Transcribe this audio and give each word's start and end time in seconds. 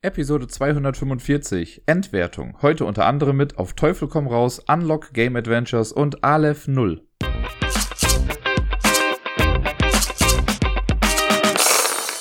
Episode 0.00 0.46
245 0.46 1.82
Endwertung. 1.86 2.56
Heute 2.62 2.84
unter 2.84 3.04
anderem 3.04 3.36
mit 3.36 3.58
Auf 3.58 3.72
Teufel 3.72 4.06
komm 4.06 4.28
raus, 4.28 4.62
Unlock 4.68 5.12
Game 5.12 5.34
Adventures 5.34 5.90
und 5.90 6.22
Aleph 6.22 6.68
0. 6.68 7.07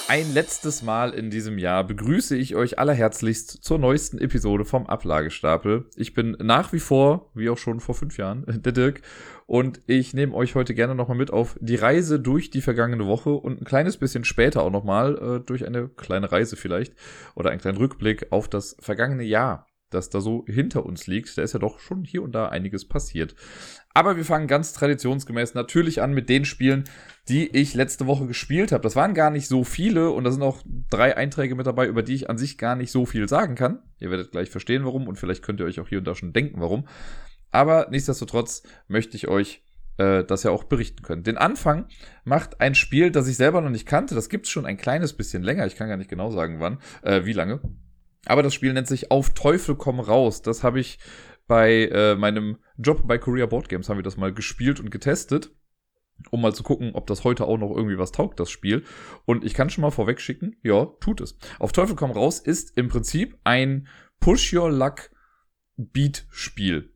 Ein 0.09 0.33
letztes 0.33 0.83
Mal 0.83 1.13
in 1.13 1.29
diesem 1.29 1.57
Jahr 1.57 1.83
begrüße 1.83 2.37
ich 2.37 2.55
euch 2.55 2.79
allerherzlichst 2.79 3.61
zur 3.61 3.77
neuesten 3.77 4.19
Episode 4.19 4.63
vom 4.63 4.87
Ablagestapel. 4.87 5.89
Ich 5.97 6.13
bin 6.13 6.37
nach 6.39 6.71
wie 6.71 6.79
vor, 6.79 7.29
wie 7.33 7.49
auch 7.49 7.57
schon 7.57 7.81
vor 7.81 7.93
fünf 7.93 8.17
Jahren, 8.17 8.45
der 8.63 8.71
Dirk 8.71 9.01
und 9.47 9.81
ich 9.85 10.13
nehme 10.13 10.33
euch 10.33 10.55
heute 10.55 10.73
gerne 10.73 10.95
nochmal 10.95 11.17
mit 11.17 11.31
auf 11.31 11.57
die 11.59 11.75
Reise 11.75 12.21
durch 12.21 12.49
die 12.49 12.61
vergangene 12.61 13.05
Woche 13.05 13.31
und 13.31 13.61
ein 13.61 13.65
kleines 13.65 13.97
bisschen 13.97 14.23
später 14.23 14.63
auch 14.63 14.71
nochmal 14.71 15.17
äh, 15.17 15.45
durch 15.45 15.67
eine 15.67 15.89
kleine 15.89 16.31
Reise 16.31 16.55
vielleicht 16.55 16.93
oder 17.35 17.49
einen 17.49 17.59
kleinen 17.59 17.77
Rückblick 17.77 18.27
auf 18.31 18.47
das 18.47 18.77
vergangene 18.79 19.23
Jahr 19.23 19.67
das 19.89 20.09
da 20.09 20.19
so 20.19 20.43
hinter 20.47 20.85
uns 20.85 21.07
liegt. 21.07 21.37
Da 21.37 21.41
ist 21.41 21.53
ja 21.53 21.59
doch 21.59 21.79
schon 21.79 22.03
hier 22.03 22.21
und 22.23 22.33
da 22.33 22.49
einiges 22.49 22.87
passiert. 22.87 23.35
Aber 23.93 24.17
wir 24.17 24.25
fangen 24.25 24.47
ganz 24.47 24.73
traditionsgemäß 24.73 25.53
natürlich 25.53 26.01
an 26.01 26.13
mit 26.13 26.29
den 26.29 26.45
Spielen, 26.45 26.83
die 27.29 27.47
ich 27.55 27.73
letzte 27.73 28.07
Woche 28.07 28.25
gespielt 28.25 28.71
habe. 28.71 28.83
Das 28.83 28.95
waren 28.95 29.13
gar 29.13 29.29
nicht 29.29 29.47
so 29.47 29.63
viele 29.63 30.11
und 30.11 30.23
da 30.23 30.31
sind 30.31 30.43
auch 30.43 30.61
drei 30.89 31.17
Einträge 31.17 31.55
mit 31.55 31.67
dabei, 31.67 31.87
über 31.87 32.03
die 32.03 32.13
ich 32.13 32.29
an 32.29 32.37
sich 32.37 32.57
gar 32.57 32.75
nicht 32.75 32.91
so 32.91 33.05
viel 33.05 33.27
sagen 33.27 33.55
kann. 33.55 33.79
Ihr 33.99 34.09
werdet 34.09 34.31
gleich 34.31 34.49
verstehen, 34.49 34.85
warum 34.85 35.07
und 35.07 35.17
vielleicht 35.17 35.43
könnt 35.43 35.59
ihr 35.59 35.65
euch 35.65 35.79
auch 35.79 35.87
hier 35.87 35.99
und 35.99 36.07
da 36.07 36.15
schon 36.15 36.33
denken, 36.33 36.61
warum. 36.61 36.87
Aber 37.51 37.87
nichtsdestotrotz 37.91 38.63
möchte 38.87 39.17
ich 39.17 39.27
euch 39.27 39.63
äh, 39.97 40.23
das 40.23 40.43
ja 40.43 40.51
auch 40.51 40.63
berichten 40.63 41.01
können. 41.01 41.23
Den 41.23 41.37
Anfang 41.37 41.87
macht 42.23 42.61
ein 42.61 42.75
Spiel, 42.75 43.11
das 43.11 43.27
ich 43.27 43.37
selber 43.37 43.61
noch 43.61 43.69
nicht 43.69 43.87
kannte. 43.87 44.15
Das 44.15 44.29
gibt's 44.29 44.49
schon 44.49 44.65
ein 44.65 44.77
kleines 44.77 45.13
bisschen 45.13 45.43
länger. 45.43 45.65
Ich 45.65 45.75
kann 45.75 45.89
gar 45.89 45.97
nicht 45.97 46.09
genau 46.09 46.31
sagen, 46.31 46.59
wann, 46.59 46.79
äh, 47.01 47.25
wie 47.25 47.33
lange. 47.33 47.59
Aber 48.25 48.43
das 48.43 48.53
Spiel 48.53 48.73
nennt 48.73 48.87
sich 48.87 49.11
Auf 49.11 49.31
Teufel 49.31 49.75
komm 49.75 49.99
raus. 49.99 50.41
Das 50.41 50.63
habe 50.63 50.79
ich 50.79 50.99
bei 51.47 51.85
äh, 51.85 52.15
meinem 52.15 52.57
Job 52.77 53.07
bei 53.07 53.17
Korea 53.17 53.45
Board 53.45 53.69
Games 53.69 53.89
haben 53.89 53.97
wir 53.97 54.03
das 54.03 54.17
mal 54.17 54.33
gespielt 54.33 54.79
und 54.79 54.91
getestet, 54.91 55.51
um 56.31 56.41
mal 56.41 56.53
zu 56.53 56.63
gucken, 56.63 56.91
ob 56.93 57.07
das 57.07 57.23
heute 57.23 57.45
auch 57.45 57.57
noch 57.57 57.75
irgendwie 57.75 57.97
was 57.97 58.11
taugt, 58.11 58.39
das 58.39 58.49
Spiel. 58.49 58.83
Und 59.25 59.43
ich 59.43 59.53
kann 59.53 59.69
schon 59.69 59.81
mal 59.81 59.91
vorweg 59.91 60.19
schicken, 60.19 60.55
ja, 60.63 60.85
tut 60.99 61.21
es. 61.21 61.37
Auf 61.59 61.71
Teufel 61.71 61.95
komm 61.95 62.11
raus 62.11 62.39
ist 62.39 62.77
im 62.77 62.87
Prinzip 62.87 63.37
ein 63.43 63.87
Push 64.19 64.53
Your 64.53 64.71
Luck 64.71 65.09
Beat 65.77 66.25
Spiel 66.29 66.91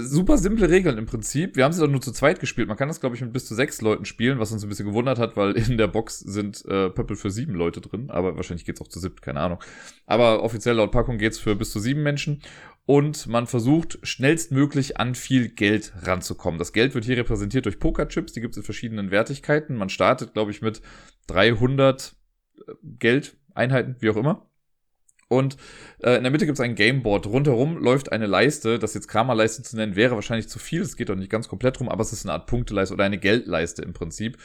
super 0.00 0.38
simple 0.38 0.68
Regeln 0.68 0.98
im 0.98 1.06
Prinzip. 1.06 1.56
Wir 1.56 1.64
haben 1.64 1.72
sie 1.72 1.80
doch 1.80 1.90
nur 1.90 2.00
zu 2.00 2.12
zweit 2.12 2.40
gespielt. 2.40 2.68
Man 2.68 2.76
kann 2.76 2.88
das, 2.88 3.00
glaube 3.00 3.16
ich, 3.16 3.22
mit 3.22 3.32
bis 3.32 3.46
zu 3.46 3.54
sechs 3.54 3.80
Leuten 3.80 4.04
spielen, 4.04 4.38
was 4.38 4.52
uns 4.52 4.62
ein 4.62 4.68
bisschen 4.68 4.86
gewundert 4.86 5.18
hat, 5.18 5.36
weil 5.36 5.52
in 5.52 5.76
der 5.76 5.88
Box 5.88 6.20
sind 6.20 6.64
äh, 6.66 6.90
Pöppel 6.90 7.16
für 7.16 7.30
sieben 7.30 7.54
Leute 7.54 7.80
drin. 7.80 8.10
Aber 8.10 8.36
wahrscheinlich 8.36 8.64
geht's 8.64 8.80
auch 8.80 8.88
zu 8.88 9.00
siebt, 9.00 9.22
keine 9.22 9.40
Ahnung. 9.40 9.58
Aber 10.06 10.42
offiziell 10.42 10.76
laut 10.76 10.92
Packung 10.92 11.18
geht's 11.18 11.38
für 11.38 11.56
bis 11.56 11.70
zu 11.70 11.80
sieben 11.80 12.02
Menschen. 12.02 12.42
Und 12.88 13.26
man 13.26 13.46
versucht 13.46 13.98
schnellstmöglich 14.02 14.96
an 14.96 15.14
viel 15.14 15.50
Geld 15.50 15.92
ranzukommen. 16.04 16.58
Das 16.58 16.72
Geld 16.72 16.94
wird 16.94 17.04
hier 17.04 17.18
repräsentiert 17.18 17.66
durch 17.66 17.78
Pokerchips. 17.78 18.32
Die 18.32 18.40
gibt's 18.40 18.56
in 18.56 18.62
verschiedenen 18.62 19.10
Wertigkeiten. 19.10 19.76
Man 19.76 19.90
startet, 19.90 20.32
glaube 20.32 20.52
ich, 20.52 20.62
mit 20.62 20.80
300 21.26 22.16
äh, 22.56 22.72
Geldeinheiten, 22.98 23.96
wie 24.00 24.08
auch 24.08 24.16
immer. 24.16 24.48
Und 25.28 25.58
äh, 26.02 26.16
in 26.16 26.22
der 26.22 26.32
Mitte 26.32 26.46
gibt 26.46 26.56
es 26.56 26.64
ein 26.64 26.76
Gameboard. 26.76 27.26
Rundherum 27.26 27.76
läuft 27.76 28.10
eine 28.10 28.24
Leiste. 28.24 28.78
Das 28.78 28.94
jetzt 28.94 29.08
Karma-Leiste 29.08 29.62
zu 29.62 29.76
nennen, 29.76 29.94
wäre 29.94 30.14
wahrscheinlich 30.14 30.48
zu 30.48 30.58
viel. 30.58 30.80
Es 30.80 30.96
geht 30.96 31.10
doch 31.10 31.14
nicht 31.14 31.30
ganz 31.30 31.46
komplett 31.46 31.80
rum, 31.80 31.90
aber 31.90 32.00
es 32.00 32.14
ist 32.14 32.24
eine 32.24 32.32
Art 32.32 32.46
Punkteleiste 32.46 32.94
oder 32.94 33.04
eine 33.04 33.18
Geldleiste 33.18 33.82
im 33.82 33.92
Prinzip. 33.92 34.38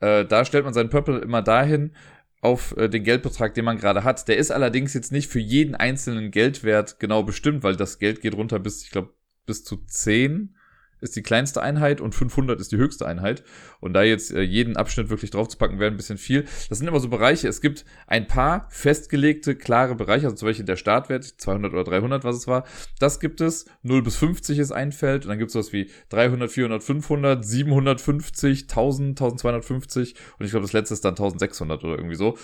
Äh, 0.00 0.24
da 0.24 0.46
stellt 0.46 0.64
man 0.64 0.72
seinen 0.72 0.88
Purple 0.88 1.18
immer 1.18 1.42
dahin 1.42 1.92
auf 2.40 2.76
äh, 2.76 2.88
den 2.88 3.04
Geldbetrag, 3.04 3.54
den 3.54 3.64
man 3.64 3.78
gerade 3.78 4.04
hat. 4.04 4.26
Der 4.28 4.36
ist 4.36 4.50
allerdings 4.50 4.94
jetzt 4.94 5.12
nicht 5.12 5.30
für 5.30 5.40
jeden 5.40 5.74
einzelnen 5.74 6.30
Geldwert 6.30 6.98
genau 6.98 7.22
bestimmt, 7.22 7.62
weil 7.62 7.76
das 7.76 7.98
Geld 7.98 8.20
geht 8.20 8.34
runter 8.34 8.58
bis, 8.58 8.82
ich 8.82 8.90
glaube, 8.90 9.14
bis 9.46 9.64
zu 9.64 9.76
10 9.84 10.56
ist 11.00 11.16
die 11.16 11.22
kleinste 11.22 11.62
Einheit 11.62 12.00
und 12.00 12.14
500 12.14 12.60
ist 12.60 12.72
die 12.72 12.76
höchste 12.76 13.06
Einheit. 13.06 13.42
Und 13.80 13.94
da 13.94 14.02
jetzt 14.02 14.32
äh, 14.32 14.42
jeden 14.42 14.76
Abschnitt 14.76 15.10
wirklich 15.10 15.30
draufzupacken, 15.30 15.78
wäre 15.78 15.90
ein 15.90 15.96
bisschen 15.96 16.18
viel. 16.18 16.44
Das 16.68 16.78
sind 16.78 16.86
immer 16.86 17.00
so 17.00 17.08
Bereiche. 17.08 17.48
Es 17.48 17.60
gibt 17.60 17.84
ein 18.06 18.26
paar 18.26 18.66
festgelegte, 18.70 19.54
klare 19.54 19.94
Bereiche, 19.94 20.26
also 20.26 20.36
zum 20.36 20.48
Beispiel 20.48 20.64
der 20.64 20.76
Startwert, 20.76 21.24
200 21.24 21.72
oder 21.72 21.84
300, 21.84 22.24
was 22.24 22.36
es 22.36 22.46
war. 22.46 22.64
Das 22.98 23.20
gibt 23.20 23.40
es. 23.40 23.66
0 23.82 24.02
bis 24.02 24.16
50 24.16 24.58
ist 24.58 24.72
ein 24.72 24.92
Feld. 24.92 25.24
Und 25.24 25.30
dann 25.30 25.38
gibt 25.38 25.48
es 25.48 25.52
sowas 25.54 25.72
wie 25.72 25.90
300, 26.10 26.50
400, 26.50 26.82
500, 26.82 27.44
750, 27.44 28.62
1000, 28.62 29.20
1250. 29.20 30.14
Und 30.38 30.44
ich 30.44 30.50
glaube, 30.50 30.64
das 30.64 30.72
letzte 30.72 30.94
ist 30.94 31.04
dann 31.04 31.12
1600 31.12 31.84
oder 31.84 31.96
irgendwie 31.96 32.16
so. 32.16 32.36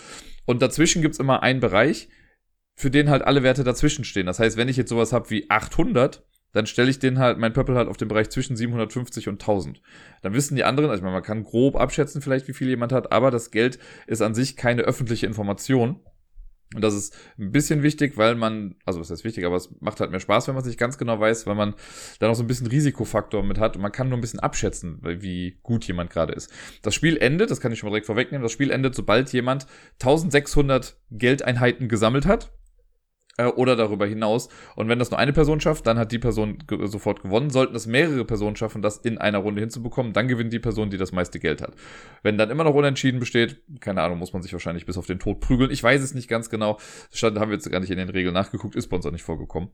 Und 0.45 0.63
dazwischen 0.63 1.03
gibt 1.03 1.15
es 1.15 1.21
immer 1.21 1.43
einen 1.43 1.61
Bereich, 1.61 2.09
für 2.77 2.91
den 2.91 3.11
halt 3.11 3.23
alle 3.23 3.43
Werte 3.43 3.65
dazwischen 3.65 4.05
stehen. 4.05 4.27
Das 4.27 4.39
heißt, 4.39 4.57
wenn 4.57 4.69
ich 4.69 4.77
jetzt 4.77 4.91
sowas 4.91 5.13
habe 5.13 5.31
wie 5.31 5.51
800, 5.51 6.25
dann 6.57 6.67
stelle 6.67 6.91
ich 6.91 6.99
den 6.99 7.19
halt, 7.19 7.39
mein 7.39 7.53
Purple 7.53 7.77
halt 7.77 7.89
auf 7.89 7.99
den 7.99 8.09
Bereich 8.09 8.31
zwischen 8.31 8.57
750 8.57 9.29
und 9.29 9.35
1000. 9.35 9.83
Dann 10.23 10.33
wissen 10.33 10.57
die 10.57 10.65
anderen, 10.65 10.91
also 10.91 11.05
man 11.05 11.23
kann 11.23 11.45
grob 11.45 11.77
abschätzen 11.77 12.23
vielleicht, 12.23 12.49
wie 12.49 12.55
viel 12.55 12.69
jemand 12.69 12.93
hat, 12.93 13.13
aber 13.13 13.31
das 13.31 13.51
Geld 13.51 13.79
ist 14.07 14.23
an 14.23 14.35
sich 14.35 14.57
keine 14.57 14.83
öffentliche 14.83 15.27
Information. 15.27 16.01
Und 16.75 16.83
das 16.83 16.95
ist 16.95 17.15
ein 17.39 17.53
bisschen 17.53 17.83
wichtig, 17.83 18.17
weil 18.17 18.35
man, 18.35 18.75
also 18.87 18.99
was 19.01 19.11
heißt 19.11 19.23
wichtig, 19.23 19.45
aber 19.45 19.57
es 19.57 19.71
macht 19.81 20.01
halt 20.01 20.11
mehr 20.11 20.19
Spaß, 20.19 20.49
wenn 20.49 20.55
man 20.55 20.63
es 20.63 20.67
nicht 20.67 20.81
ganz 20.81 20.99
genau 20.99 21.21
weiß, 21.21 21.47
weil 21.47 21.55
man 21.55 21.75
da 22.19 22.27
noch 22.27 22.35
so 22.35 22.43
ein 22.43 22.49
bisschen 22.49 22.67
Risikofaktor 22.67 23.43
mit 23.45 23.59
hat 23.59 23.77
und 23.77 23.83
man 23.83 23.93
kann 23.93 24.09
nur 24.09 24.19
ein 24.19 24.23
bisschen 24.23 24.41
abschätzen, 24.41 24.99
wie 25.03 25.59
gut 25.63 25.85
jemand 25.85 26.11
gerade 26.11 26.33
ist. 26.33 26.51
Das 26.83 26.95
Spiel 26.95 27.19
endet, 27.19 27.51
das 27.51 27.61
kann 27.61 27.71
ich 27.71 27.79
schon 27.79 27.89
mal 27.89 27.93
direkt 27.93 28.07
vorwegnehmen, 28.07 28.43
das 28.43 28.53
Spiel 28.53 28.71
endet, 28.71 28.95
sobald 28.95 29.33
jemand 29.33 29.67
1600 30.01 30.97
Geldeinheiten 31.11 31.89
gesammelt 31.89 32.27
hat 32.27 32.51
äh, 33.37 33.47
oder 33.47 33.77
darüber 33.77 34.07
hinaus. 34.07 34.49
Und 34.75 34.89
wenn 34.89 34.99
das 34.99 35.11
nur 35.11 35.19
eine 35.19 35.33
Person 35.33 35.61
schafft, 35.61 35.87
dann 35.87 35.99
hat 35.99 36.13
die 36.13 36.19
Person 36.19 36.59
ge 36.67 36.87
sofort 36.87 37.23
gewonnen. 37.23 37.51
Sollten 37.51 37.75
es 37.77 37.87
mehrere 37.87 38.25
Personen 38.25 38.57
schaffen, 38.57 38.83
das 38.83 38.99
in 38.99 39.19
einer 39.19 39.39
Runde 39.39 39.61
hinzubekommen, 39.61 40.13
dann 40.13 40.29
gewinnt 40.29 40.53
die 40.53 40.59
Person, 40.59 40.91
die 40.91 40.99
das 40.99 41.13
meiste 41.13 41.39
Geld 41.39 41.63
hat. 41.63 41.75
Wenn 42.23 42.39
dann 42.39 42.51
immer 42.51 42.65
noch 42.65 42.75
unentschieden 42.75 43.21
besteht, 43.21 43.61
keine 43.81 44.03
Ahnung, 44.03 44.19
muss 44.19 44.33
man 44.33 44.43
sich 44.43 44.53
wahrscheinlich 44.53 44.87
bis 44.87 44.99
auf 44.99 45.07
den 45.07 45.19
Tod 45.19 45.41
prügeln. 45.41 45.71
Ich 45.71 45.83
weiß 45.83 46.03
es 46.03 46.15
nicht 46.15 46.29
ganz 46.29 46.51
genau. 46.51 46.79
Stand 47.13 47.39
haben 47.39 47.51
wir 47.51 47.57
jetzt 47.57 47.71
gar 47.71 47.81
nicht 47.81 47.91
in 47.91 47.99
den 47.99 48.09
Regeln 48.09 48.35
nachgeguckt, 48.35 48.77
ist 48.77 48.89
bei 48.89 48.97
uns 48.97 49.07
auch 49.07 49.13
nicht 49.13 49.23
vorgekommen. 49.23 49.71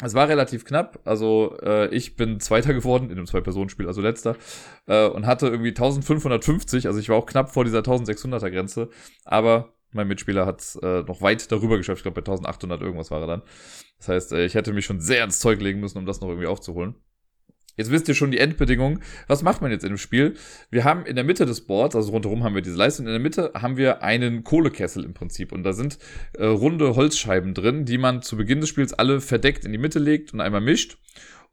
Es 0.00 0.14
war 0.14 0.28
relativ 0.28 0.64
knapp, 0.64 1.00
also 1.04 1.56
äh, 1.60 1.88
ich 1.88 2.14
bin 2.14 2.38
Zweiter 2.38 2.72
geworden 2.72 3.10
in 3.10 3.16
einem 3.16 3.26
Zwei-Personen-Spiel, 3.26 3.88
also 3.88 4.00
letzter, 4.00 4.36
äh, 4.86 5.08
und 5.08 5.26
hatte 5.26 5.48
irgendwie 5.48 5.70
1550, 5.70 6.86
also 6.86 7.00
ich 7.00 7.08
war 7.08 7.16
auch 7.16 7.26
knapp 7.26 7.50
vor 7.50 7.64
dieser 7.64 7.80
1600er 7.80 8.48
Grenze, 8.48 8.90
aber 9.24 9.74
mein 9.92 10.08
Mitspieler 10.08 10.46
hat 10.46 10.60
es 10.60 10.76
äh, 10.76 11.02
noch 11.02 11.22
weit 11.22 11.50
darüber 11.50 11.76
geschafft. 11.76 11.98
Ich 11.98 12.02
glaube, 12.02 12.20
bei 12.20 12.30
1800 12.30 12.80
irgendwas 12.80 13.10
war 13.10 13.20
er 13.20 13.26
dann. 13.26 13.42
Das 13.98 14.08
heißt, 14.08 14.32
äh, 14.32 14.44
ich 14.44 14.54
hätte 14.54 14.72
mich 14.72 14.84
schon 14.84 15.00
sehr 15.00 15.24
ins 15.24 15.40
Zeug 15.40 15.60
legen 15.60 15.80
müssen, 15.80 15.98
um 15.98 16.06
das 16.06 16.20
noch 16.20 16.28
irgendwie 16.28 16.46
aufzuholen. 16.46 16.94
Jetzt 17.78 17.92
wisst 17.92 18.08
ihr 18.08 18.14
schon 18.14 18.32
die 18.32 18.38
Endbedingungen. 18.38 19.02
Was 19.28 19.42
macht 19.42 19.62
man 19.62 19.70
jetzt 19.70 19.84
in 19.84 19.90
dem 19.90 19.98
Spiel? 19.98 20.34
Wir 20.68 20.82
haben 20.82 21.06
in 21.06 21.14
der 21.14 21.24
Mitte 21.24 21.46
des 21.46 21.64
Boards, 21.64 21.94
also 21.94 22.10
rundherum 22.10 22.42
haben 22.42 22.56
wir 22.56 22.60
diese 22.60 22.76
Leiste, 22.76 23.02
und 23.02 23.06
in 23.06 23.12
der 23.12 23.20
Mitte 23.20 23.52
haben 23.54 23.76
wir 23.76 24.02
einen 24.02 24.42
Kohlekessel 24.42 25.04
im 25.04 25.14
Prinzip. 25.14 25.52
Und 25.52 25.62
da 25.62 25.72
sind 25.72 25.96
äh, 26.36 26.44
runde 26.44 26.96
Holzscheiben 26.96 27.54
drin, 27.54 27.84
die 27.84 27.96
man 27.96 28.20
zu 28.20 28.36
Beginn 28.36 28.60
des 28.60 28.68
Spiels 28.68 28.92
alle 28.92 29.20
verdeckt 29.20 29.64
in 29.64 29.70
die 29.70 29.78
Mitte 29.78 30.00
legt 30.00 30.34
und 30.34 30.40
einmal 30.40 30.60
mischt. 30.60 30.98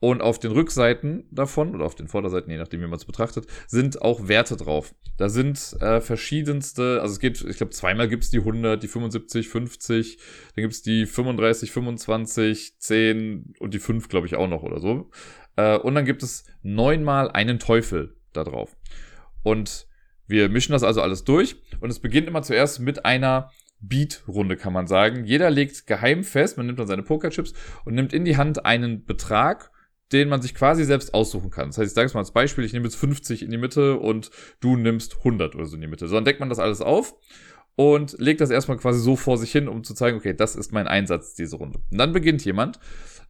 Und 0.02 0.22
auf 0.22 0.40
den 0.40 0.52
Rückseiten 0.52 1.26
davon, 1.32 1.74
oder 1.74 1.86
auf 1.86 1.96
den 1.96 2.08
Vorderseiten, 2.08 2.52
je 2.52 2.58
nachdem, 2.58 2.82
wie 2.82 2.88
man 2.88 2.98
es 2.98 3.06
betrachtet, 3.06 3.48
sind 3.68 4.02
auch 4.02 4.28
Werte 4.28 4.58
drauf. 4.58 4.94
Da 5.18 5.30
sind 5.30 5.58
äh, 5.80 6.02
verschiedenste, 6.02 7.00
also 7.02 7.14
es 7.14 7.20
geht, 7.20 7.42
ich 7.42 7.58
glaube, 7.58 7.72
zweimal 7.72 8.08
gibt's 8.10 8.30
die 8.30 8.40
100, 8.40 8.84
die 8.84 8.88
75, 8.88 9.48
50, 9.48 10.18
dann 10.56 10.62
gibt's 10.64 10.82
die 10.82 11.06
35, 11.06 11.72
25, 11.72 12.80
10 12.80 13.54
und 13.60 13.74
die 13.74 13.80
5, 13.80 14.10
glaube 14.10 14.28
ich, 14.28 14.36
auch 14.36 14.50
noch 14.50 14.64
oder 14.64 14.80
so. 14.80 15.10
Äh, 15.56 15.78
und 15.78 15.96
dann 15.96 16.06
gibt 16.06 16.24
es 16.24 16.46
neunmal 16.62 17.32
einen 17.32 17.60
Teufel 17.60 18.18
da 18.34 18.44
drauf. 18.44 18.76
Und 19.44 19.88
wir 20.28 20.50
mischen 20.50 20.74
das 20.74 20.84
also 20.84 21.02
alles 21.02 21.24
durch 21.24 21.56
und 21.80 21.90
es 21.90 22.00
beginnt 22.00 22.28
immer 22.28 22.42
zuerst 22.42 22.80
mit 22.80 23.06
einer 23.06 23.52
Beat-Runde, 23.80 24.58
kann 24.58 24.74
man 24.74 24.88
sagen. 24.88 25.26
Jeder 25.26 25.50
legt 25.50 25.86
geheim 25.88 26.24
fest, 26.24 26.58
man 26.58 26.66
nimmt 26.66 26.80
dann 26.80 26.88
seine 26.88 27.04
Pokerchips 27.04 27.54
und 27.86 27.94
nimmt 27.94 28.14
in 28.14 28.26
die 28.26 28.38
Hand 28.38 28.66
einen 28.66 29.06
Betrag 29.06 29.72
den 30.12 30.30
man 30.30 30.42
sich 30.42 30.54
quasi 30.54 30.84
selbst 30.84 31.14
aussuchen 31.14 31.50
kann. 31.50 31.70
Das 31.70 31.78
heißt, 31.78 31.90
ich 31.90 31.96
sage 31.96 32.08
es 32.08 32.14
mal 32.14 32.20
als 32.20 32.32
Beispiel, 32.32 32.64
ich 32.64 32.74
nehme 32.74 32.86
jetzt 32.86 32.96
50 32.96 33.42
in 33.44 33.52
die 33.52 33.58
Mitte 33.58 33.98
und 34.00 34.30
du 34.60 34.78
nimmst 34.78 35.18
100 35.18 35.56
oder 35.56 35.66
so 35.66 35.76
in 35.76 35.82
die 35.82 35.88
Mitte. 35.88 36.08
So, 36.08 36.16
dann 36.16 36.26
deckt 36.26 36.40
man 36.40 36.50
das 36.50 36.60
alles 36.60 36.82
auf 36.82 37.16
und 37.76 38.16
legt 38.20 38.42
das 38.42 38.50
erstmal 38.50 38.78
quasi 38.78 39.00
so 39.00 39.16
vor 39.16 39.38
sich 39.38 39.52
hin, 39.52 39.68
um 39.68 39.84
zu 39.84 39.94
zeigen, 39.94 40.18
okay, 40.18 40.34
das 40.34 40.56
ist 40.56 40.72
mein 40.72 40.88
Einsatz 40.88 41.34
diese 41.34 41.58
Runde. 41.58 41.80
Und 41.92 41.98
dann 41.98 42.14
beginnt 42.14 42.46
jemand 42.46 42.80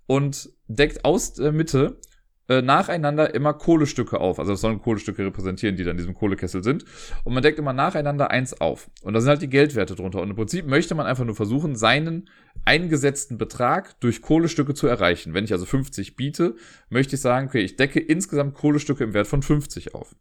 und 0.05 0.49
deckt 0.67 1.05
aus 1.05 1.33
der 1.33 1.51
Mitte 1.51 1.99
äh, 2.47 2.61
nacheinander 2.61 3.33
immer 3.33 3.53
Kohlestücke 3.53 4.19
auf. 4.19 4.39
Also 4.39 4.53
das 4.53 4.61
sollen 4.61 4.79
Kohlestücke 4.79 5.25
repräsentieren, 5.25 5.75
die 5.75 5.83
dann 5.83 5.91
in 5.91 5.97
diesem 5.97 6.13
Kohlekessel 6.13 6.63
sind. 6.63 6.85
Und 7.23 7.33
man 7.33 7.41
deckt 7.41 7.59
immer 7.59 7.73
nacheinander 7.73 8.31
eins 8.31 8.59
auf. 8.59 8.89
Und 9.01 9.13
da 9.13 9.21
sind 9.21 9.29
halt 9.29 9.41
die 9.41 9.49
Geldwerte 9.49 9.95
drunter. 9.95 10.21
Und 10.21 10.29
im 10.29 10.35
Prinzip 10.35 10.67
möchte 10.67 10.95
man 10.95 11.05
einfach 11.05 11.25
nur 11.25 11.35
versuchen, 11.35 11.75
seinen 11.75 12.29
eingesetzten 12.63 13.37
Betrag 13.37 13.99
durch 13.99 14.21
Kohlestücke 14.21 14.73
zu 14.73 14.87
erreichen. 14.87 15.33
Wenn 15.33 15.43
ich 15.43 15.53
also 15.53 15.65
50 15.65 16.15
biete, 16.15 16.55
möchte 16.89 17.15
ich 17.15 17.21
sagen, 17.21 17.47
okay, 17.47 17.61
ich 17.61 17.75
decke 17.75 17.99
insgesamt 17.99 18.53
Kohlestücke 18.53 19.03
im 19.03 19.13
Wert 19.13 19.27
von 19.27 19.41
50 19.41 19.95
auf. 19.95 20.15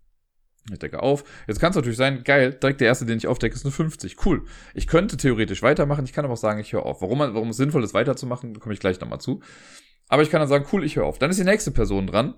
Ich 0.73 0.79
decke 0.79 1.03
auf. 1.03 1.25
Jetzt 1.47 1.61
kann 1.61 1.71
es 1.71 1.76
natürlich 1.76 1.99
sein, 1.99 2.25
geil, 2.25 2.55
direkt 2.55 2.81
der 2.81 2.88
erste, 2.88 3.05
den 3.05 3.19
ich 3.19 3.26
aufdecke, 3.26 3.55
ist 3.55 3.67
eine 3.67 3.73
50. 3.73 4.17
Cool. 4.25 4.44
Ich 4.73 4.87
könnte 4.87 5.19
theoretisch 5.19 5.62
weitermachen, 5.62 6.06
ich 6.06 6.15
kann 6.15 6.25
aber 6.25 6.35
auch 6.35 6.38
sagen, 6.38 6.59
ich 6.59 6.73
höre 6.73 6.87
auf. 6.87 7.03
Warum, 7.03 7.19
warum 7.19 7.50
es 7.50 7.59
sinnvoll 7.59 7.85
ist, 7.85 7.93
weiterzumachen, 7.93 8.59
komme 8.61 8.73
ich 8.73 8.81
gleich 8.81 8.99
nochmal 8.99 9.21
zu. 9.21 9.43
Aber 10.08 10.22
ich 10.22 10.30
kann 10.30 10.40
dann 10.40 10.48
sagen, 10.48 10.66
cool, 10.72 10.84
ich 10.84 10.96
höre 10.96 11.06
auf. 11.06 11.18
Dann 11.18 11.30
ist 11.30 11.38
die 11.38 11.44
nächste 11.44 11.70
Person 11.70 12.06
dran 12.06 12.34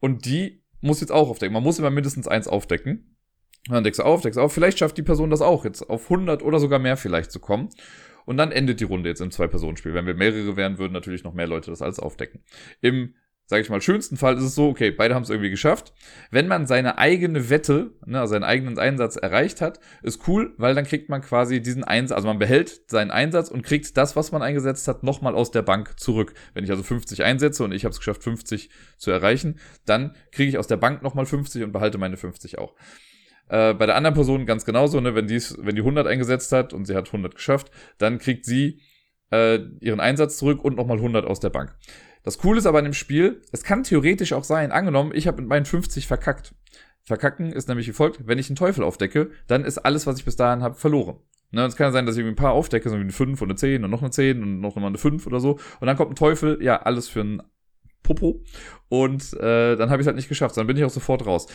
und 0.00 0.24
die 0.24 0.62
muss 0.80 1.00
jetzt 1.00 1.10
auch 1.10 1.28
aufdecken. 1.28 1.52
Man 1.52 1.62
muss 1.62 1.78
immer 1.78 1.90
mindestens 1.90 2.28
eins 2.28 2.48
aufdecken. 2.48 3.16
Und 3.68 3.74
dann 3.74 3.84
deckst 3.84 3.98
du 3.98 4.04
auf, 4.04 4.22
deckst 4.22 4.38
du 4.38 4.42
auf. 4.42 4.52
Vielleicht 4.52 4.78
schafft 4.78 4.96
die 4.96 5.02
Person 5.02 5.30
das 5.30 5.42
auch, 5.42 5.64
jetzt 5.64 5.82
auf 5.90 6.04
100 6.04 6.42
oder 6.42 6.60
sogar 6.60 6.78
mehr 6.78 6.96
vielleicht 6.96 7.32
zu 7.32 7.40
kommen. 7.40 7.68
Und 8.24 8.36
dann 8.36 8.52
endet 8.52 8.80
die 8.80 8.84
Runde 8.84 9.08
jetzt 9.08 9.20
im 9.20 9.30
Zwei-Personen-Spiel. 9.30 9.94
Wenn 9.94 10.06
wir 10.06 10.14
mehrere 10.14 10.56
wären, 10.56 10.78
würden 10.78 10.92
natürlich 10.92 11.24
noch 11.24 11.34
mehr 11.34 11.46
Leute 11.46 11.70
das 11.70 11.82
alles 11.82 11.98
aufdecken. 11.98 12.42
Im 12.80 13.14
sage 13.48 13.62
ich 13.62 13.70
mal, 13.70 13.80
schönsten 13.80 14.18
Fall 14.18 14.36
ist 14.36 14.42
es 14.44 14.54
so, 14.54 14.68
okay, 14.68 14.90
beide 14.90 15.14
haben 15.14 15.22
es 15.22 15.30
irgendwie 15.30 15.48
geschafft. 15.48 15.94
Wenn 16.30 16.48
man 16.48 16.66
seine 16.66 16.98
eigene 16.98 17.48
Wette, 17.48 17.92
ne, 18.04 18.28
seinen 18.28 18.44
eigenen 18.44 18.78
Einsatz 18.78 19.16
erreicht 19.16 19.62
hat, 19.62 19.80
ist 20.02 20.28
cool, 20.28 20.52
weil 20.58 20.74
dann 20.74 20.84
kriegt 20.84 21.08
man 21.08 21.22
quasi 21.22 21.62
diesen 21.62 21.82
Einsatz, 21.82 22.14
also 22.14 22.28
man 22.28 22.38
behält 22.38 22.90
seinen 22.90 23.10
Einsatz 23.10 23.48
und 23.48 23.62
kriegt 23.62 23.96
das, 23.96 24.16
was 24.16 24.32
man 24.32 24.42
eingesetzt 24.42 24.86
hat, 24.86 25.02
nochmal 25.02 25.34
aus 25.34 25.50
der 25.50 25.62
Bank 25.62 25.98
zurück. 25.98 26.34
Wenn 26.52 26.64
ich 26.64 26.70
also 26.70 26.82
50 26.82 27.24
einsetze 27.24 27.64
und 27.64 27.72
ich 27.72 27.86
habe 27.86 27.92
es 27.92 27.98
geschafft, 27.98 28.22
50 28.22 28.68
zu 28.98 29.10
erreichen, 29.10 29.58
dann 29.86 30.14
kriege 30.30 30.50
ich 30.50 30.58
aus 30.58 30.66
der 30.66 30.76
Bank 30.76 31.02
nochmal 31.02 31.24
50 31.24 31.62
und 31.62 31.72
behalte 31.72 31.96
meine 31.96 32.18
50 32.18 32.58
auch. 32.58 32.74
Äh, 33.48 33.72
bei 33.72 33.86
der 33.86 33.96
anderen 33.96 34.12
Person 34.12 34.44
ganz 34.44 34.66
genauso, 34.66 35.00
ne, 35.00 35.14
wenn, 35.14 35.26
die's, 35.26 35.56
wenn 35.58 35.74
die 35.74 35.80
100 35.80 36.06
eingesetzt 36.06 36.52
hat 36.52 36.74
und 36.74 36.84
sie 36.84 36.94
hat 36.94 37.06
100 37.06 37.34
geschafft, 37.34 37.70
dann 37.96 38.18
kriegt 38.18 38.44
sie 38.44 38.82
äh, 39.30 39.60
ihren 39.80 40.00
Einsatz 40.00 40.36
zurück 40.36 40.62
und 40.62 40.76
nochmal 40.76 40.98
100 40.98 41.24
aus 41.24 41.40
der 41.40 41.50
Bank. 41.50 41.74
Das 42.22 42.38
Coole 42.38 42.58
ist 42.58 42.66
aber 42.66 42.78
an 42.78 42.84
dem 42.84 42.94
Spiel, 42.94 43.42
es 43.52 43.62
kann 43.62 43.84
theoretisch 43.84 44.32
auch 44.32 44.44
sein, 44.44 44.72
angenommen, 44.72 45.12
ich 45.14 45.26
habe 45.26 45.40
mit 45.40 45.48
meinen 45.48 45.64
50 45.64 46.06
verkackt. 46.06 46.54
Verkacken 47.04 47.52
ist 47.52 47.68
nämlich 47.68 47.88
wie 47.88 47.92
folgt, 47.92 48.26
wenn 48.26 48.38
ich 48.38 48.50
einen 48.50 48.56
Teufel 48.56 48.84
aufdecke, 48.84 49.30
dann 49.46 49.64
ist 49.64 49.78
alles, 49.78 50.06
was 50.06 50.18
ich 50.18 50.24
bis 50.24 50.36
dahin 50.36 50.62
habe, 50.62 50.74
verloren. 50.74 51.16
Ne, 51.50 51.64
es 51.64 51.76
kann 51.76 51.92
sein, 51.92 52.04
dass 52.04 52.16
ich 52.16 52.20
irgendwie 52.20 52.34
ein 52.34 52.44
paar 52.44 52.52
aufdecke, 52.52 52.90
so 52.90 52.96
wie 52.96 53.00
eine 53.00 53.12
5 53.12 53.40
und 53.40 53.48
eine 53.48 53.56
10 53.56 53.82
und 53.82 53.90
noch 53.90 54.02
eine 54.02 54.10
10 54.10 54.42
und 54.42 54.60
noch 54.60 54.76
mal 54.76 54.86
eine 54.86 54.98
5 54.98 55.26
oder 55.26 55.40
so. 55.40 55.58
Und 55.80 55.86
dann 55.86 55.96
kommt 55.96 56.12
ein 56.12 56.16
Teufel, 56.16 56.62
ja, 56.62 56.82
alles 56.82 57.08
für 57.08 57.20
ein 57.20 57.42
Popo. 58.02 58.44
Und 58.88 59.32
äh, 59.34 59.76
dann 59.76 59.88
habe 59.88 60.00
ich 60.00 60.04
es 60.04 60.06
halt 60.06 60.16
nicht 60.16 60.28
geschafft. 60.28 60.58
Dann 60.58 60.66
bin 60.66 60.76
ich 60.76 60.84
auch 60.84 60.90
sofort 60.90 61.24
raus. 61.24 61.46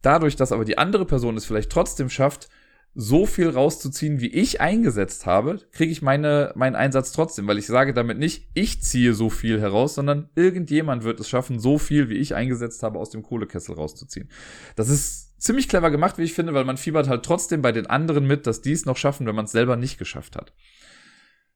Dadurch, 0.00 0.36
dass 0.36 0.52
aber 0.52 0.64
die 0.64 0.78
andere 0.78 1.06
Person 1.06 1.36
es 1.36 1.44
vielleicht 1.44 1.70
trotzdem 1.70 2.08
schafft, 2.08 2.48
so 2.94 3.24
viel 3.24 3.48
rauszuziehen, 3.48 4.20
wie 4.20 4.28
ich 4.28 4.60
eingesetzt 4.60 5.24
habe, 5.24 5.60
kriege 5.72 5.90
ich 5.90 6.02
meine, 6.02 6.52
meinen 6.56 6.76
Einsatz 6.76 7.12
trotzdem, 7.12 7.46
weil 7.46 7.58
ich 7.58 7.66
sage 7.66 7.94
damit 7.94 8.18
nicht, 8.18 8.48
ich 8.52 8.82
ziehe 8.82 9.14
so 9.14 9.30
viel 9.30 9.60
heraus, 9.60 9.94
sondern 9.94 10.28
irgendjemand 10.34 11.02
wird 11.02 11.18
es 11.18 11.28
schaffen, 11.28 11.58
so 11.58 11.78
viel, 11.78 12.10
wie 12.10 12.18
ich 12.18 12.34
eingesetzt 12.34 12.82
habe, 12.82 12.98
aus 12.98 13.10
dem 13.10 13.22
Kohlekessel 13.22 13.74
rauszuziehen. 13.74 14.28
Das 14.76 14.90
ist 14.90 15.40
ziemlich 15.40 15.68
clever 15.68 15.90
gemacht, 15.90 16.18
wie 16.18 16.22
ich 16.22 16.34
finde, 16.34 16.52
weil 16.52 16.64
man 16.64 16.76
fiebert 16.76 17.08
halt 17.08 17.24
trotzdem 17.24 17.62
bei 17.62 17.72
den 17.72 17.86
anderen 17.86 18.26
mit, 18.26 18.46
dass 18.46 18.60
die 18.60 18.72
es 18.72 18.84
noch 18.84 18.98
schaffen, 18.98 19.26
wenn 19.26 19.34
man 19.34 19.46
es 19.46 19.52
selber 19.52 19.76
nicht 19.76 19.98
geschafft 19.98 20.36
hat. 20.36 20.52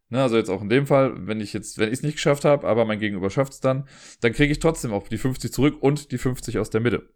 Ne, 0.08 0.22
also 0.22 0.36
jetzt 0.36 0.50
auch 0.50 0.62
in 0.62 0.68
dem 0.68 0.86
Fall, 0.86 1.26
wenn 1.26 1.40
ich 1.40 1.52
jetzt, 1.52 1.78
wenn 1.78 1.88
ich 1.88 1.94
es 1.94 2.02
nicht 2.02 2.14
geschafft 2.14 2.44
habe, 2.44 2.66
aber 2.66 2.84
mein 2.84 3.00
Gegenüber 3.00 3.28
schafft 3.28 3.54
es 3.54 3.60
dann, 3.60 3.88
dann 4.20 4.32
kriege 4.32 4.52
ich 4.52 4.60
trotzdem 4.60 4.92
auch 4.92 5.08
die 5.08 5.18
50 5.18 5.52
zurück 5.52 5.76
und 5.80 6.12
die 6.12 6.18
50 6.18 6.58
aus 6.58 6.70
der 6.70 6.80
Mitte. 6.80 7.08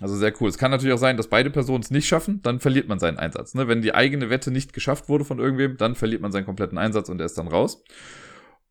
Also 0.00 0.16
sehr 0.16 0.32
cool. 0.40 0.48
Es 0.48 0.58
kann 0.58 0.72
natürlich 0.72 0.94
auch 0.94 0.98
sein, 0.98 1.16
dass 1.16 1.28
beide 1.28 1.50
Personen 1.50 1.82
es 1.82 1.90
nicht 1.90 2.08
schaffen, 2.08 2.42
dann 2.42 2.58
verliert 2.58 2.88
man 2.88 2.98
seinen 2.98 3.18
Einsatz. 3.18 3.54
Ne? 3.54 3.68
Wenn 3.68 3.80
die 3.80 3.94
eigene 3.94 4.28
Wette 4.28 4.50
nicht 4.50 4.72
geschafft 4.72 5.08
wurde 5.08 5.24
von 5.24 5.38
irgendwem, 5.38 5.76
dann 5.76 5.94
verliert 5.94 6.20
man 6.20 6.32
seinen 6.32 6.44
kompletten 6.44 6.78
Einsatz 6.78 7.08
und 7.08 7.20
er 7.20 7.26
ist 7.26 7.38
dann 7.38 7.48
raus. 7.48 7.82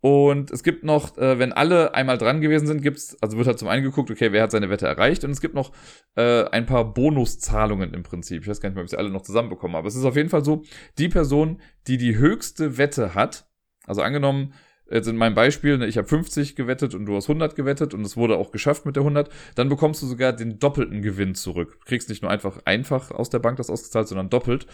Und 0.01 0.51
es 0.51 0.63
gibt 0.63 0.83
noch, 0.83 1.17
äh, 1.17 1.39
wenn 1.39 1.53
alle 1.53 1.93
einmal 1.93 2.17
dran 2.17 2.41
gewesen 2.41 2.67
sind, 2.67 2.81
gibt's, 2.81 3.15
also 3.21 3.37
wird 3.37 3.47
halt 3.47 3.57
zum 3.57 3.69
einen 3.69 3.83
geguckt, 3.83 4.11
okay, 4.11 4.33
wer 4.33 4.43
hat 4.43 4.51
seine 4.51 4.69
Wette 4.69 4.85
erreicht 4.85 5.23
und 5.23 5.31
es 5.31 5.39
gibt 5.39 5.55
noch 5.55 5.71
äh, 6.15 6.43
ein 6.49 6.65
paar 6.65 6.93
Bonuszahlungen 6.93 7.93
im 7.93 8.03
Prinzip. 8.03 8.41
Ich 8.41 8.49
weiß 8.49 8.59
gar 8.59 8.67
nicht 8.67 8.75
mehr, 8.75 8.81
ob 8.81 8.87
ich 8.87 8.91
sie 8.91 8.97
alle 8.97 9.09
noch 9.09 9.21
zusammenbekomme, 9.21 9.77
aber 9.77 9.87
es 9.87 9.95
ist 9.95 10.03
auf 10.03 10.17
jeden 10.17 10.27
Fall 10.27 10.43
so, 10.43 10.63
die 10.97 11.07
Person, 11.07 11.61
die 11.87 11.95
die 11.95 12.17
höchste 12.17 12.77
Wette 12.77 13.15
hat, 13.15 13.47
also 13.87 14.01
angenommen, 14.01 14.53
jetzt 14.89 15.07
in 15.07 15.17
meinem 15.17 15.35
Beispiel, 15.35 15.77
ne, 15.77 15.87
ich 15.87 15.97
habe 15.97 16.07
50 16.07 16.55
gewettet 16.55 16.93
und 16.93 17.05
du 17.05 17.15
hast 17.15 17.25
100 17.25 17.55
gewettet 17.55 17.93
und 17.93 18.05
es 18.05 18.17
wurde 18.17 18.37
auch 18.37 18.51
geschafft 18.51 18.85
mit 18.85 18.95
der 18.95 19.01
100, 19.01 19.29
dann 19.55 19.69
bekommst 19.69 20.01
du 20.01 20.07
sogar 20.07 20.33
den 20.33 20.59
doppelten 20.59 21.01
Gewinn 21.01 21.35
zurück. 21.35 21.79
Kriegst 21.85 22.09
nicht 22.09 22.21
nur 22.21 22.31
einfach 22.31 22.59
einfach 22.65 23.11
aus 23.11 23.29
der 23.29 23.39
Bank 23.39 23.57
das 23.57 23.69
ausgezahlt, 23.69 24.07
sondern 24.07 24.29
doppelt. 24.29 24.67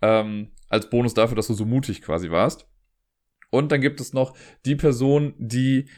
Ähm, 0.00 0.50
als 0.68 0.90
Bonus 0.90 1.14
dafür, 1.14 1.36
dass 1.36 1.46
du 1.46 1.54
so 1.54 1.64
mutig 1.64 2.02
quasi 2.02 2.30
warst. 2.30 2.66
Und 3.50 3.70
dann 3.70 3.82
gibt 3.82 4.00
es 4.00 4.14
noch 4.14 4.34
die 4.64 4.76
Person, 4.76 5.34
die 5.38 5.88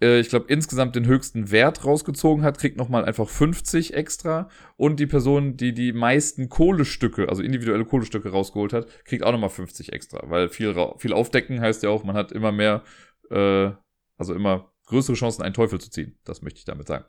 äh, 0.00 0.20
ich 0.20 0.28
glaube, 0.28 0.46
insgesamt 0.48 0.96
den 0.96 1.06
höchsten 1.06 1.50
Wert 1.50 1.84
rausgezogen 1.84 2.44
hat, 2.44 2.58
kriegt 2.58 2.76
nochmal 2.76 3.04
einfach 3.04 3.28
50 3.28 3.94
extra. 3.94 4.48
Und 4.76 5.00
die 5.00 5.06
Person, 5.06 5.56
die 5.56 5.72
die 5.74 5.92
meisten 5.92 6.48
Kohlestücke, 6.48 7.28
also 7.28 7.42
individuelle 7.42 7.84
Kohlestücke 7.84 8.30
rausgeholt 8.30 8.72
hat, 8.72 8.86
kriegt 9.04 9.24
auch 9.24 9.32
nochmal 9.32 9.50
50 9.50 9.92
extra. 9.92 10.22
Weil 10.30 10.48
viel, 10.48 10.74
viel 10.98 11.12
aufdecken 11.12 11.60
heißt 11.60 11.82
ja 11.82 11.90
auch, 11.90 12.04
man 12.04 12.16
hat 12.16 12.32
immer 12.32 12.52
mehr, 12.52 12.82
äh, 13.30 13.70
also 14.16 14.34
immer 14.34 14.72
größere 14.86 15.16
Chancen, 15.16 15.42
einen 15.42 15.54
Teufel 15.54 15.80
zu 15.80 15.90
ziehen. 15.90 16.18
Das 16.24 16.42
möchte 16.42 16.58
ich 16.58 16.64
damit 16.64 16.86
sagen. 16.86 17.04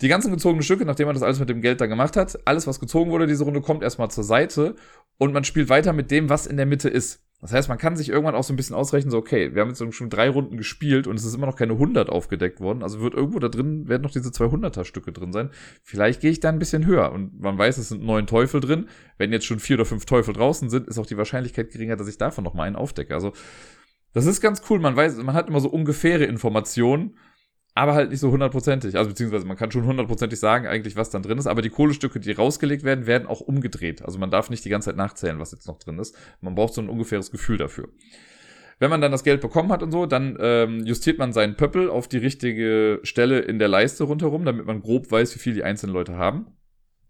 Die 0.00 0.08
ganzen 0.08 0.30
gezogenen 0.30 0.62
Stücke, 0.62 0.84
nachdem 0.84 1.06
man 1.06 1.14
das 1.14 1.24
alles 1.24 1.40
mit 1.40 1.48
dem 1.48 1.60
Geld 1.60 1.80
dann 1.80 1.88
gemacht 1.88 2.16
hat, 2.16 2.38
alles, 2.46 2.68
was 2.68 2.78
gezogen 2.78 3.10
wurde, 3.10 3.26
diese 3.26 3.42
Runde 3.42 3.60
kommt 3.60 3.82
erstmal 3.82 4.10
zur 4.10 4.22
Seite 4.22 4.76
und 5.18 5.32
man 5.32 5.42
spielt 5.42 5.68
weiter 5.68 5.92
mit 5.92 6.12
dem, 6.12 6.30
was 6.30 6.46
in 6.46 6.56
der 6.56 6.66
Mitte 6.66 6.88
ist. 6.88 7.27
Das 7.40 7.52
heißt, 7.52 7.68
man 7.68 7.78
kann 7.78 7.96
sich 7.96 8.08
irgendwann 8.08 8.34
auch 8.34 8.42
so 8.42 8.52
ein 8.52 8.56
bisschen 8.56 8.74
ausrechnen, 8.74 9.12
so, 9.12 9.18
okay, 9.18 9.54
wir 9.54 9.62
haben 9.62 9.68
jetzt 9.68 9.94
schon 9.94 10.10
drei 10.10 10.28
Runden 10.28 10.56
gespielt 10.56 11.06
und 11.06 11.14
es 11.14 11.24
ist 11.24 11.34
immer 11.34 11.46
noch 11.46 11.54
keine 11.54 11.74
100 11.74 12.08
aufgedeckt 12.08 12.60
worden. 12.60 12.82
Also 12.82 13.00
wird 13.00 13.14
irgendwo 13.14 13.38
da 13.38 13.48
drin, 13.48 13.88
werden 13.88 14.02
noch 14.02 14.10
diese 14.10 14.30
200er 14.30 14.84
Stücke 14.84 15.12
drin 15.12 15.32
sein. 15.32 15.50
Vielleicht 15.84 16.20
gehe 16.20 16.32
ich 16.32 16.40
da 16.40 16.48
ein 16.48 16.58
bisschen 16.58 16.84
höher 16.84 17.12
und 17.12 17.40
man 17.40 17.56
weiß, 17.56 17.78
es 17.78 17.90
sind 17.90 18.02
neun 18.02 18.26
Teufel 18.26 18.60
drin. 18.60 18.88
Wenn 19.18 19.32
jetzt 19.32 19.46
schon 19.46 19.60
vier 19.60 19.76
oder 19.76 19.84
fünf 19.84 20.04
Teufel 20.04 20.34
draußen 20.34 20.68
sind, 20.68 20.88
ist 20.88 20.98
auch 20.98 21.06
die 21.06 21.16
Wahrscheinlichkeit 21.16 21.70
geringer, 21.70 21.96
dass 21.96 22.08
ich 22.08 22.18
davon 22.18 22.42
noch 22.42 22.54
mal 22.54 22.64
einen 22.64 22.76
aufdecke. 22.76 23.14
Also, 23.14 23.32
das 24.12 24.26
ist 24.26 24.40
ganz 24.40 24.62
cool. 24.68 24.80
Man 24.80 24.96
weiß, 24.96 25.16
man 25.18 25.34
hat 25.34 25.48
immer 25.48 25.60
so 25.60 25.68
ungefähre 25.68 26.24
Informationen 26.24 27.16
aber 27.78 27.94
halt 27.94 28.10
nicht 28.10 28.18
so 28.18 28.32
hundertprozentig. 28.32 28.96
Also 28.96 29.10
beziehungsweise 29.10 29.46
man 29.46 29.56
kann 29.56 29.70
schon 29.70 29.86
hundertprozentig 29.86 30.40
sagen 30.40 30.66
eigentlich, 30.66 30.96
was 30.96 31.10
dann 31.10 31.22
drin 31.22 31.38
ist, 31.38 31.46
aber 31.46 31.62
die 31.62 31.70
Kohlestücke, 31.70 32.18
die 32.18 32.32
rausgelegt 32.32 32.82
werden, 32.82 33.06
werden 33.06 33.28
auch 33.28 33.40
umgedreht. 33.40 34.02
Also 34.02 34.18
man 34.18 34.32
darf 34.32 34.50
nicht 34.50 34.64
die 34.64 34.68
ganze 34.68 34.86
Zeit 34.90 34.96
nachzählen, 34.96 35.38
was 35.38 35.52
jetzt 35.52 35.68
noch 35.68 35.78
drin 35.78 36.00
ist. 36.00 36.16
Man 36.40 36.56
braucht 36.56 36.74
so 36.74 36.80
ein 36.80 36.88
ungefähres 36.88 37.30
Gefühl 37.30 37.56
dafür. 37.56 37.88
Wenn 38.80 38.90
man 38.90 39.00
dann 39.00 39.12
das 39.12 39.22
Geld 39.22 39.40
bekommen 39.40 39.70
hat 39.70 39.84
und 39.84 39.92
so, 39.92 40.06
dann 40.06 40.36
ähm, 40.40 40.84
justiert 40.86 41.18
man 41.18 41.32
seinen 41.32 41.56
Pöppel 41.56 41.88
auf 41.88 42.08
die 42.08 42.18
richtige 42.18 42.98
Stelle 43.04 43.38
in 43.38 43.60
der 43.60 43.68
Leiste 43.68 44.02
rundherum, 44.02 44.44
damit 44.44 44.66
man 44.66 44.82
grob 44.82 45.10
weiß, 45.10 45.36
wie 45.36 45.40
viel 45.40 45.54
die 45.54 45.62
einzelnen 45.62 45.92
Leute 45.92 46.16
haben. 46.16 46.46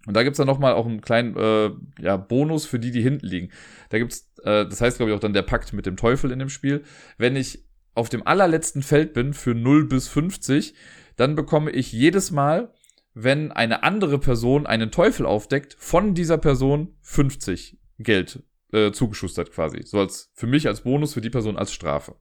Und 0.06 0.14
da 0.14 0.22
gibt's 0.22 0.36
dann 0.36 0.46
nochmal 0.46 0.74
auch 0.74 0.86
einen 0.86 1.00
kleinen 1.00 1.34
äh, 1.36 1.70
ja, 2.00 2.18
Bonus 2.18 2.66
für 2.66 2.78
die, 2.78 2.90
die 2.90 3.02
hinten 3.02 3.26
liegen. 3.26 3.50
Da 3.88 3.98
gibt's, 3.98 4.30
äh, 4.44 4.66
das 4.66 4.82
heißt, 4.82 4.98
glaube 4.98 5.12
ich, 5.12 5.16
auch 5.16 5.20
dann 5.20 5.32
der 5.32 5.42
Pakt 5.42 5.72
mit 5.72 5.86
dem 5.86 5.96
Teufel 5.96 6.30
in 6.30 6.38
dem 6.38 6.50
Spiel. 6.50 6.82
Wenn 7.16 7.36
ich 7.36 7.67
auf 7.98 8.08
dem 8.08 8.26
allerletzten 8.26 8.82
Feld 8.82 9.12
bin 9.12 9.34
für 9.34 9.54
0 9.54 9.86
bis 9.86 10.08
50, 10.08 10.74
dann 11.16 11.34
bekomme 11.34 11.72
ich 11.72 11.92
jedes 11.92 12.30
Mal, 12.30 12.72
wenn 13.12 13.50
eine 13.50 13.82
andere 13.82 14.18
Person 14.18 14.66
einen 14.66 14.92
Teufel 14.92 15.26
aufdeckt, 15.26 15.76
von 15.78 16.14
dieser 16.14 16.38
Person 16.38 16.94
50 17.02 17.76
Geld 17.98 18.44
äh, 18.72 18.92
zugeschustert 18.92 19.50
quasi. 19.50 19.80
So 19.84 19.98
als 19.98 20.30
für 20.34 20.46
mich 20.46 20.68
als 20.68 20.82
Bonus, 20.82 21.14
für 21.14 21.20
die 21.20 21.30
Person 21.30 21.56
als 21.56 21.72
Strafe. 21.72 22.14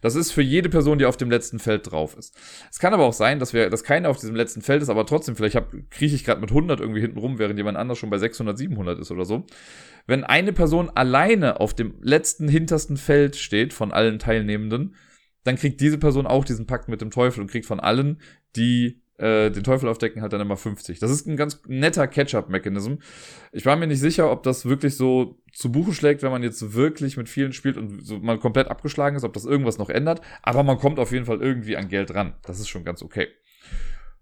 Das 0.00 0.14
ist 0.14 0.30
für 0.30 0.42
jede 0.42 0.70
Person, 0.70 0.98
die 0.98 1.04
auf 1.04 1.16
dem 1.16 1.30
letzten 1.30 1.58
Feld 1.58 1.90
drauf 1.90 2.16
ist. 2.16 2.34
Es 2.70 2.78
kann 2.78 2.94
aber 2.94 3.04
auch 3.04 3.12
sein, 3.12 3.38
dass 3.38 3.52
wir, 3.52 3.68
dass 3.68 3.84
keiner 3.84 4.08
auf 4.08 4.18
diesem 4.18 4.36
letzten 4.36 4.62
Feld 4.62 4.80
ist, 4.80 4.88
aber 4.88 5.04
trotzdem, 5.04 5.36
vielleicht 5.36 5.58
kriege 5.90 6.14
ich 6.14 6.24
gerade 6.24 6.40
mit 6.40 6.50
100 6.50 6.80
irgendwie 6.80 7.00
hinten 7.00 7.18
rum, 7.18 7.38
während 7.38 7.58
jemand 7.58 7.76
anders 7.76 7.98
schon 7.98 8.10
bei 8.10 8.18
600, 8.18 8.56
700 8.56 8.98
ist 8.98 9.10
oder 9.10 9.26
so. 9.26 9.44
Wenn 10.06 10.24
eine 10.24 10.54
Person 10.54 10.88
alleine 10.88 11.60
auf 11.60 11.74
dem 11.74 11.96
letzten, 12.00 12.48
hintersten 12.48 12.96
Feld 12.96 13.36
steht 13.36 13.74
von 13.74 13.92
allen 13.92 14.18
Teilnehmenden, 14.18 14.94
dann 15.48 15.56
kriegt 15.56 15.80
diese 15.80 15.98
Person 15.98 16.26
auch 16.26 16.44
diesen 16.44 16.66
Pakt 16.66 16.88
mit 16.88 17.00
dem 17.00 17.10
Teufel 17.10 17.40
und 17.40 17.50
kriegt 17.50 17.66
von 17.66 17.80
allen, 17.80 18.20
die 18.54 19.00
äh, 19.16 19.50
den 19.50 19.64
Teufel 19.64 19.88
aufdecken, 19.88 20.22
halt 20.22 20.32
dann 20.32 20.40
immer 20.40 20.56
50. 20.56 20.98
Das 21.00 21.10
ist 21.10 21.26
ein 21.26 21.36
ganz 21.36 21.62
netter 21.66 22.06
Catch-up-Mechanism. 22.06 22.96
Ich 23.50 23.66
war 23.66 23.74
mir 23.76 23.86
nicht 23.86 23.98
sicher, 23.98 24.30
ob 24.30 24.42
das 24.42 24.66
wirklich 24.66 24.96
so 24.96 25.40
zu 25.52 25.72
Buche 25.72 25.92
schlägt, 25.92 26.22
wenn 26.22 26.30
man 26.30 26.42
jetzt 26.42 26.74
wirklich 26.74 27.16
mit 27.16 27.28
vielen 27.28 27.52
spielt 27.52 27.76
und 27.76 28.06
so 28.06 28.18
mal 28.18 28.38
komplett 28.38 28.68
abgeschlagen 28.68 29.16
ist, 29.16 29.24
ob 29.24 29.32
das 29.32 29.44
irgendwas 29.44 29.78
noch 29.78 29.88
ändert. 29.88 30.20
Aber 30.42 30.62
man 30.62 30.78
kommt 30.78 30.98
auf 30.98 31.12
jeden 31.12 31.24
Fall 31.24 31.40
irgendwie 31.40 31.76
an 31.76 31.88
Geld 31.88 32.14
ran. 32.14 32.34
Das 32.42 32.60
ist 32.60 32.68
schon 32.68 32.84
ganz 32.84 33.02
okay. 33.02 33.28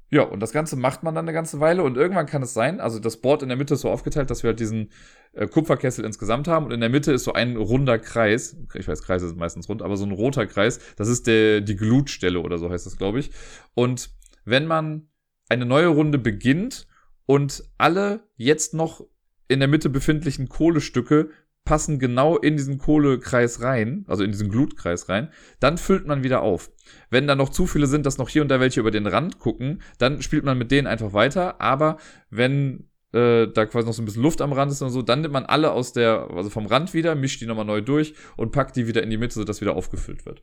Ja, 0.09 0.23
und 0.23 0.41
das 0.41 0.53
Ganze 0.53 0.77
macht 0.77 1.03
man 1.03 1.15
dann 1.17 1.25
eine 1.25 1.33
ganze 1.33 1.59
Weile 1.59 1.83
und 1.83 1.97
irgendwann 1.97 2.27
kann 2.27 2.43
es 2.43 2.55
sein, 2.55 2.81
also 2.81 3.01
das 3.01 3.17
Board 3.17 3.43
in 3.43 3.49
der 3.49 3.59
Mitte 3.59 3.75
ist 3.75 3.81
so 3.81 3.91
aufgeteilt, 3.91 4.31
dass 4.31 4.45
wir 4.45 4.49
halt 4.49 4.61
diesen 4.61 4.91
äh, 5.33 5.49
Kupferkessel 5.49 6.05
insgesamt 6.05 6.47
haben 6.47 6.67
und 6.67 6.73
in 6.73 6.81
der 6.81 6.91
Mitte 6.91 7.13
ist 7.13 7.25
so 7.25 7.33
ein 7.33 7.57
runder 7.57 7.99
Kreis, 7.99 8.57
ich 8.75 8.87
weiß, 8.87 9.03
Kreise 9.03 9.27
sind 9.27 9.39
meistens 9.39 9.69
rund, 9.69 9.83
aber 9.83 9.97
so 9.97 10.05
ein 10.05 10.13
roter 10.13 10.47
Kreis, 10.47 10.79
das 10.95 11.09
ist 11.09 11.27
der, 11.27 11.61
die 11.61 11.75
Glutstelle 11.75 12.41
oder 12.41 12.59
so 12.59 12.71
heißt 12.71 12.87
das, 12.87 12.99
glaube 12.99 13.19
ich. 13.19 13.33
Und 13.75 14.11
wenn 14.45 14.67
man 14.67 15.09
eine 15.49 15.67
neue 15.67 15.89
Runde 15.89 16.19
beginnt 16.19 16.87
und 17.27 17.65
alle 17.77 18.21
jetzt 18.37 18.75
noch 18.75 19.05
in 19.49 19.59
der 19.59 19.69
Mitte 19.69 19.91
befindlichen 19.91 20.49
Kohlestücke 20.49 21.31
passen 21.67 21.99
genau 21.99 22.39
in 22.39 22.57
diesen 22.57 22.79
Kohlekreis 22.79 23.61
rein, 23.61 24.07
also 24.09 24.25
in 24.25 24.31
diesen 24.31 24.49
Glutkreis 24.49 25.11
rein, 25.11 25.29
dann 25.61 25.77
füllt 25.77 26.07
man 26.07 26.23
wieder 26.23 26.41
auf. 26.41 26.71
Wenn 27.11 27.27
da 27.27 27.35
noch 27.35 27.51
zu 27.51 27.67
viele 27.67 27.87
sind, 27.87 28.07
dass 28.07 28.17
noch 28.17 28.31
hier 28.31 28.41
und 28.41 28.49
da 28.49 28.59
welche 28.59 28.81
über 28.81 28.91
den 28.91 29.07
Rand 29.07 29.39
gucken, 29.39 29.83
dann 29.99 30.23
spielt 30.23 30.45
man 30.45 30.57
mit 30.57 30.71
denen 30.71 30.87
einfach 30.87 31.13
weiter, 31.13 31.61
aber 31.61 31.99
wenn 32.31 32.89
äh, 33.13 33.49
da 33.49 33.67
quasi 33.67 33.87
noch 33.87 33.93
so 33.93 34.01
ein 34.01 34.05
bisschen 34.07 34.23
Luft 34.23 34.41
am 34.41 34.53
Rand 34.53 34.73
ist 34.73 34.81
und 34.81 34.91
so, 34.91 35.03
dann 35.03 35.21
nimmt 35.21 35.35
man 35.35 35.45
alle 35.45 35.73
aus 35.73 35.93
der, 35.93 36.29
also 36.31 36.49
vom 36.49 36.67
Rand 36.67 36.95
wieder, 36.95 37.15
mischt 37.15 37.41
die 37.41 37.47
nochmal 37.47 37.65
neu 37.65 37.83
durch 37.83 38.15
und 38.37 38.53
packt 38.53 38.77
die 38.77 38.87
wieder 38.87 39.03
in 39.03 39.11
die 39.11 39.19
Mitte, 39.19 39.35
sodass 39.35 39.61
wieder 39.61 39.77
aufgefüllt 39.77 40.25
wird. 40.25 40.43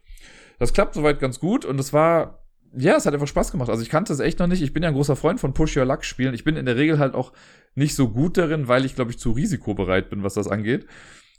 Das 0.59 0.73
klappt 0.73 0.93
soweit 0.93 1.19
ganz 1.19 1.39
gut 1.39 1.65
und 1.65 1.79
es 1.79 1.93
war, 1.93 2.42
ja, 2.75 2.95
es 2.95 3.05
hat 3.05 3.13
einfach 3.13 3.27
Spaß 3.27 3.51
gemacht. 3.51 3.69
Also 3.69 3.83
ich 3.83 3.89
kannte 3.89 4.13
es 4.13 4.19
echt 4.19 4.39
noch 4.39 4.47
nicht. 4.47 4.61
Ich 4.61 4.73
bin 4.73 4.83
ja 4.83 4.89
ein 4.89 4.95
großer 4.95 5.15
Freund 5.15 5.39
von 5.39 5.53
Push 5.53 5.77
Your 5.77 5.85
Luck 5.85 6.03
Spielen. 6.03 6.33
Ich 6.33 6.43
bin 6.43 6.55
in 6.55 6.65
der 6.65 6.75
Regel 6.75 6.99
halt 6.99 7.13
auch 7.13 7.31
nicht 7.75 7.95
so 7.95 8.09
gut 8.09 8.37
darin, 8.37 8.67
weil 8.67 8.85
ich, 8.85 8.95
glaube 8.95 9.11
ich, 9.11 9.19
zu 9.19 9.31
risikobereit 9.31 10.09
bin, 10.09 10.23
was 10.23 10.33
das 10.33 10.47
angeht. 10.47 10.87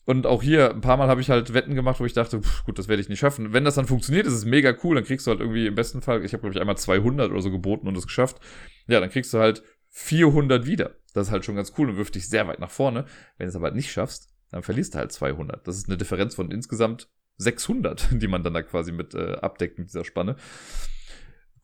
Und 0.07 0.27
auch 0.27 0.43
hier, 0.43 0.71
ein 0.71 0.81
paar 0.83 0.97
Mal 0.97 1.09
habe 1.09 1.21
ich 1.21 1.31
halt 1.31 1.55
Wetten 1.55 1.75
gemacht, 1.75 1.99
wo 1.99 2.05
ich 2.05 2.13
dachte, 2.13 2.43
pff, 2.43 2.65
gut, 2.65 2.79
das 2.79 2.89
werde 2.89 3.01
ich 3.01 3.09
nicht 3.09 3.19
schaffen. 3.19 3.53
Wenn 3.53 3.65
das 3.65 3.75
dann 3.75 3.87
funktioniert, 3.87 4.27
ist 4.27 4.35
es 4.35 4.45
mega 4.45 4.75
cool. 4.85 4.97
Dann 4.97 5.05
kriegst 5.05 5.27
du 5.27 5.31
halt 5.31 5.41
irgendwie 5.41 5.67
im 5.67 5.75
besten 5.75 6.03
Fall, 6.03 6.25
ich 6.25 6.33
habe, 6.35 6.43
glaube 6.43 6.55
ich, 6.55 6.61
einmal 6.61 6.77
200 6.77 7.31
oder 7.31 7.41
so 7.41 7.51
geboten 7.51 7.89
und 7.89 7.97
es 7.97 8.07
geschafft. 8.07 8.39
Ja, 8.87 9.01
dann 9.01 9.11
kriegst 9.11 9.33
du 9.33 9.39
halt 9.39 9.63
400 9.91 10.67
wieder. 10.67 10.97
Das 11.15 11.29
ist 11.29 11.33
halt 11.33 11.45
schon 11.45 11.57
ganz 11.57 11.73
cool 11.79 11.89
und 11.89 11.97
wirft 11.97 12.17
dich 12.17 12.29
sehr 12.29 12.47
weit 12.47 12.61
nach 12.61 12.71
vorne. 12.71 13.07
Wenn 13.39 13.47
du 13.47 13.51
es 13.51 13.57
aber 13.57 13.71
nicht 13.71 13.91
schaffst, 13.91 14.29
dann 14.51 14.63
verlierst 14.63 14.95
du 14.95 14.99
halt 14.99 15.13
200. 15.13 15.67
Das 15.67 15.77
ist 15.77 15.89
eine 15.89 15.97
Differenz 15.97 16.35
von 16.35 16.51
insgesamt 16.51 17.09
600, 17.39 18.09
die 18.23 18.29
man 18.29 18.43
dann 18.43 18.55
da 18.55 18.63
quasi 18.63 18.93
mit 18.93 19.15
äh, 19.15 19.37
abdeckt 19.37 19.79
mit 19.79 19.89
dieser 19.89 20.05
Spanne. 20.05 20.37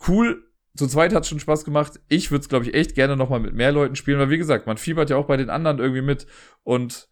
Cool. 0.06 0.44
Zu 0.76 0.86
zweit 0.86 1.14
hat 1.14 1.26
schon 1.26 1.40
Spaß 1.40 1.64
gemacht. 1.64 2.00
Ich 2.08 2.30
würde 2.30 2.42
es, 2.42 2.48
glaube 2.48 2.64
ich, 2.64 2.74
echt 2.74 2.94
gerne 2.94 3.16
nochmal 3.16 3.40
mit 3.40 3.54
mehr 3.54 3.72
Leuten 3.72 3.96
spielen, 3.96 4.18
weil 4.18 4.30
wie 4.30 4.38
gesagt, 4.38 4.66
man 4.66 4.76
fiebert 4.76 5.10
ja 5.10 5.16
auch 5.16 5.26
bei 5.26 5.36
den 5.36 5.50
anderen 5.50 5.78
irgendwie 5.78 6.02
mit 6.02 6.26
und 6.62 7.08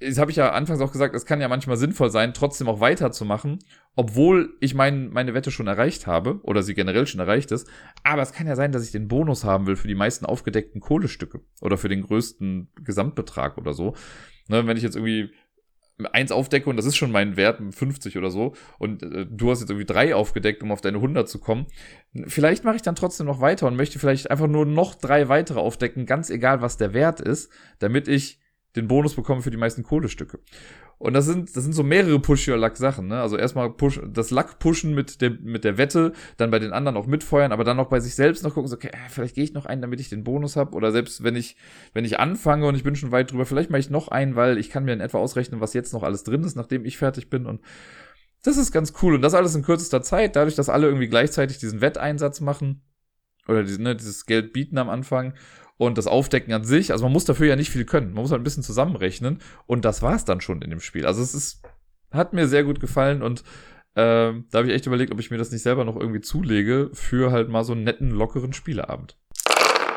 das 0.00 0.18
habe 0.18 0.30
ich 0.30 0.36
ja 0.36 0.50
anfangs 0.50 0.80
auch 0.80 0.90
gesagt, 0.90 1.14
es 1.14 1.24
kann 1.24 1.40
ja 1.40 1.48
manchmal 1.48 1.76
sinnvoll 1.76 2.10
sein, 2.10 2.34
trotzdem 2.34 2.68
auch 2.68 2.80
weiterzumachen, 2.80 3.60
obwohl 3.94 4.56
ich 4.60 4.74
mein, 4.74 5.10
meine 5.10 5.34
Wette 5.34 5.52
schon 5.52 5.68
erreicht 5.68 6.06
habe 6.06 6.40
oder 6.42 6.62
sie 6.62 6.74
generell 6.74 7.06
schon 7.06 7.20
erreicht 7.20 7.52
ist. 7.52 7.68
Aber 8.02 8.22
es 8.22 8.32
kann 8.32 8.48
ja 8.48 8.56
sein, 8.56 8.72
dass 8.72 8.84
ich 8.84 8.90
den 8.90 9.06
Bonus 9.06 9.44
haben 9.44 9.66
will 9.66 9.76
für 9.76 9.86
die 9.86 9.94
meisten 9.94 10.26
aufgedeckten 10.26 10.80
Kohlestücke 10.80 11.42
oder 11.60 11.78
für 11.78 11.88
den 11.88 12.02
größten 12.02 12.72
Gesamtbetrag 12.82 13.56
oder 13.56 13.72
so. 13.72 13.94
Ne, 14.48 14.66
wenn 14.66 14.76
ich 14.76 14.82
jetzt 14.82 14.96
irgendwie 14.96 15.32
eins 16.12 16.32
aufdecke 16.32 16.70
und 16.70 16.76
das 16.76 16.86
ist 16.86 16.96
schon 16.96 17.10
mein 17.10 17.36
Wert, 17.36 17.60
50 17.70 18.16
oder 18.16 18.30
so, 18.30 18.54
und 18.78 19.02
äh, 19.02 19.26
du 19.28 19.50
hast 19.50 19.60
jetzt 19.60 19.70
irgendwie 19.70 19.86
drei 19.86 20.14
aufgedeckt, 20.14 20.62
um 20.62 20.72
auf 20.72 20.80
deine 20.80 20.98
100 20.98 21.28
zu 21.28 21.38
kommen, 21.38 21.66
vielleicht 22.26 22.64
mache 22.64 22.76
ich 22.76 22.82
dann 22.82 22.94
trotzdem 22.94 23.26
noch 23.26 23.40
weiter 23.40 23.66
und 23.66 23.76
möchte 23.76 23.98
vielleicht 23.98 24.30
einfach 24.30 24.46
nur 24.46 24.66
noch 24.66 24.94
drei 24.94 25.28
weitere 25.28 25.58
aufdecken, 25.58 26.06
ganz 26.06 26.30
egal, 26.30 26.62
was 26.62 26.76
der 26.76 26.94
Wert 26.94 27.20
ist, 27.20 27.50
damit 27.78 28.08
ich 28.08 28.40
den 28.76 28.88
Bonus 28.88 29.14
bekommen 29.14 29.42
für 29.42 29.50
die 29.50 29.56
meisten 29.56 29.82
Kohlestücke. 29.82 30.38
Und 30.98 31.14
das 31.14 31.26
sind, 31.26 31.56
das 31.56 31.62
sind 31.62 31.74
so 31.74 31.84
mehrere 31.84 32.18
Push-Your-Luck-Sachen, 32.18 33.06
ne? 33.06 33.20
Also 33.20 33.36
erstmal 33.36 33.70
push, 33.70 34.00
das 34.04 34.32
Luck 34.32 34.58
pushen 34.58 34.94
mit 34.96 35.20
der, 35.20 35.30
mit 35.30 35.62
der 35.62 35.78
Wette, 35.78 36.12
dann 36.38 36.50
bei 36.50 36.58
den 36.58 36.72
anderen 36.72 36.96
auch 36.96 37.06
mitfeuern, 37.06 37.52
aber 37.52 37.62
dann 37.62 37.78
auch 37.78 37.88
bei 37.88 38.00
sich 38.00 38.16
selbst 38.16 38.42
noch 38.42 38.54
gucken, 38.54 38.68
so, 38.68 38.74
okay, 38.74 38.90
äh, 38.92 39.08
vielleicht 39.08 39.36
gehe 39.36 39.44
ich 39.44 39.52
noch 39.52 39.66
einen, 39.66 39.80
damit 39.80 40.00
ich 40.00 40.08
den 40.08 40.24
Bonus 40.24 40.56
habe. 40.56 40.74
Oder 40.74 40.90
selbst 40.90 41.22
wenn 41.22 41.36
ich, 41.36 41.56
wenn 41.94 42.04
ich 42.04 42.18
anfange 42.18 42.66
und 42.66 42.74
ich 42.74 42.82
bin 42.82 42.96
schon 42.96 43.12
weit 43.12 43.30
drüber, 43.30 43.46
vielleicht 43.46 43.70
mache 43.70 43.78
ich 43.78 43.90
noch 43.90 44.08
einen, 44.08 44.34
weil 44.34 44.58
ich 44.58 44.70
kann 44.70 44.84
mir 44.84 44.92
in 44.92 45.00
etwa 45.00 45.18
ausrechnen, 45.18 45.60
was 45.60 45.72
jetzt 45.72 45.92
noch 45.92 46.02
alles 46.02 46.24
drin 46.24 46.42
ist, 46.42 46.56
nachdem 46.56 46.84
ich 46.84 46.98
fertig 46.98 47.30
bin. 47.30 47.46
Und 47.46 47.60
das 48.42 48.56
ist 48.56 48.72
ganz 48.72 48.92
cool. 49.00 49.14
Und 49.14 49.22
das 49.22 49.34
alles 49.34 49.54
in 49.54 49.62
kürzester 49.62 50.02
Zeit, 50.02 50.34
dadurch, 50.34 50.56
dass 50.56 50.68
alle 50.68 50.88
irgendwie 50.88 51.08
gleichzeitig 51.08 51.58
diesen 51.58 51.80
Wetteinsatz 51.80 52.40
machen 52.40 52.82
oder 53.46 53.62
diese, 53.62 53.80
ne, 53.80 53.94
dieses 53.94 54.26
Geld 54.26 54.52
bieten 54.52 54.78
am 54.78 54.90
Anfang 54.90 55.34
und 55.78 55.96
das 55.96 56.06
Aufdecken 56.06 56.52
an 56.52 56.64
sich, 56.64 56.92
also 56.92 57.04
man 57.04 57.12
muss 57.12 57.24
dafür 57.24 57.46
ja 57.46 57.56
nicht 57.56 57.70
viel 57.70 57.84
können. 57.84 58.12
Man 58.12 58.22
muss 58.22 58.32
halt 58.32 58.40
ein 58.40 58.44
bisschen 58.44 58.62
zusammenrechnen 58.62 59.38
und 59.66 59.84
das 59.84 60.02
war's 60.02 60.24
dann 60.24 60.40
schon 60.40 60.60
in 60.60 60.70
dem 60.70 60.80
Spiel. 60.80 61.06
Also 61.06 61.22
es 61.22 61.34
ist, 61.34 61.62
hat 62.10 62.34
mir 62.34 62.46
sehr 62.46 62.64
gut 62.64 62.80
gefallen 62.80 63.22
und 63.22 63.40
äh, 63.94 64.34
da 64.50 64.58
habe 64.58 64.66
ich 64.66 64.74
echt 64.74 64.86
überlegt, 64.86 65.12
ob 65.12 65.20
ich 65.20 65.30
mir 65.30 65.38
das 65.38 65.52
nicht 65.52 65.62
selber 65.62 65.84
noch 65.84 65.96
irgendwie 65.96 66.20
zulege 66.20 66.90
für 66.92 67.32
halt 67.32 67.48
mal 67.48 67.64
so 67.64 67.72
einen 67.72 67.84
netten, 67.84 68.10
lockeren 68.10 68.52
Spieleabend. 68.52 69.16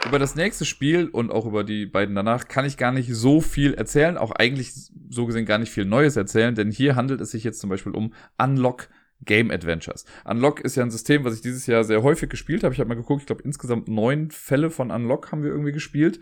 Über 0.08 0.18
das 0.18 0.36
nächste 0.36 0.66
Spiel 0.66 1.08
und 1.08 1.32
auch 1.32 1.46
über 1.46 1.64
die 1.64 1.86
beiden 1.86 2.16
danach 2.16 2.48
kann 2.48 2.66
ich 2.66 2.78
gar 2.78 2.92
nicht 2.92 3.14
so 3.14 3.42
viel 3.42 3.74
erzählen, 3.74 4.18
auch 4.18 4.32
eigentlich 4.32 4.72
so 5.10 5.26
gesehen 5.26 5.46
gar 5.46 5.60
nicht 5.60 5.72
viel 5.72 5.86
Neues 5.86 6.16
erzählen, 6.16 6.56
denn 6.56 6.72
hier 6.72 6.96
handelt 6.96 7.22
es 7.22 7.32
sich 7.32 7.44
jetzt 7.44 7.60
zum 7.60 7.70
Beispiel 7.70 7.92
um 7.92 8.14
Unlock 8.38 8.90
Game 9.26 9.52
Adventures. 9.52 10.06
Unlock 10.26 10.62
ist 10.62 10.76
ja 10.76 10.84
ein 10.84 10.92
System, 10.92 11.24
was 11.24 11.36
ich 11.36 11.42
dieses 11.42 11.68
Jahr 11.68 11.84
sehr 11.84 12.04
häufig 12.04 12.30
gespielt 12.30 12.64
habe. 12.64 12.74
Ich 12.74 12.80
habe 12.80 12.90
mal 12.90 12.96
geguckt, 12.96 13.22
ich 13.22 13.28
glaube 13.28 13.44
insgesamt 13.44 13.88
neun 13.88 14.32
Fälle 14.32 14.70
von 14.70 14.92
Unlock 14.92 15.32
haben 15.32 15.44
wir 15.44 15.52
irgendwie 15.52 15.72
gespielt. 15.72 16.20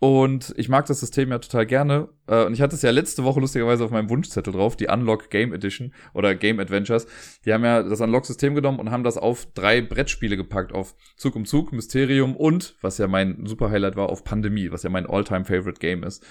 Und 0.00 0.54
ich 0.56 0.68
mag 0.68 0.86
das 0.86 1.00
System 1.00 1.30
ja 1.30 1.38
total 1.40 1.66
gerne. 1.66 2.08
Äh, 2.28 2.44
und 2.44 2.52
ich 2.52 2.60
hatte 2.60 2.76
es 2.76 2.82
ja 2.82 2.90
letzte 2.90 3.24
Woche 3.24 3.40
lustigerweise 3.40 3.84
auf 3.84 3.90
meinem 3.90 4.08
Wunschzettel 4.10 4.52
drauf, 4.52 4.76
die 4.76 4.86
Unlock 4.86 5.28
Game 5.28 5.52
Edition 5.52 5.92
oder 6.14 6.36
Game 6.36 6.60
Adventures. 6.60 7.06
Die 7.44 7.52
haben 7.52 7.64
ja 7.64 7.82
das 7.82 8.00
Unlock-System 8.00 8.54
genommen 8.54 8.78
und 8.78 8.92
haben 8.92 9.02
das 9.02 9.18
auf 9.18 9.46
drei 9.54 9.80
Brettspiele 9.80 10.36
gepackt, 10.36 10.72
auf 10.72 10.94
Zug 11.16 11.34
um 11.34 11.44
Zug, 11.46 11.72
Mysterium 11.72 12.36
und, 12.36 12.76
was 12.80 12.98
ja 12.98 13.08
mein 13.08 13.44
super 13.46 13.70
Highlight 13.70 13.96
war, 13.96 14.08
auf 14.10 14.22
Pandemie, 14.22 14.70
was 14.70 14.84
ja 14.84 14.90
mein 14.90 15.06
All-Time-Favorite 15.06 15.80
Game 15.80 16.04
ist. 16.04 16.24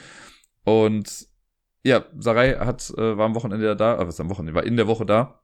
Und 0.63 1.27
ja, 1.83 2.05
Sarai 2.17 2.55
hat, 2.55 2.89
äh, 2.97 3.17
war 3.17 3.25
am 3.25 3.35
Wochenende 3.35 3.75
da, 3.75 3.99
äh, 3.99 4.07
was 4.07 4.19
am 4.21 4.29
Wochenende, 4.29 4.55
war 4.55 4.65
in 4.65 4.77
der 4.77 4.87
Woche 4.87 5.05
da 5.05 5.41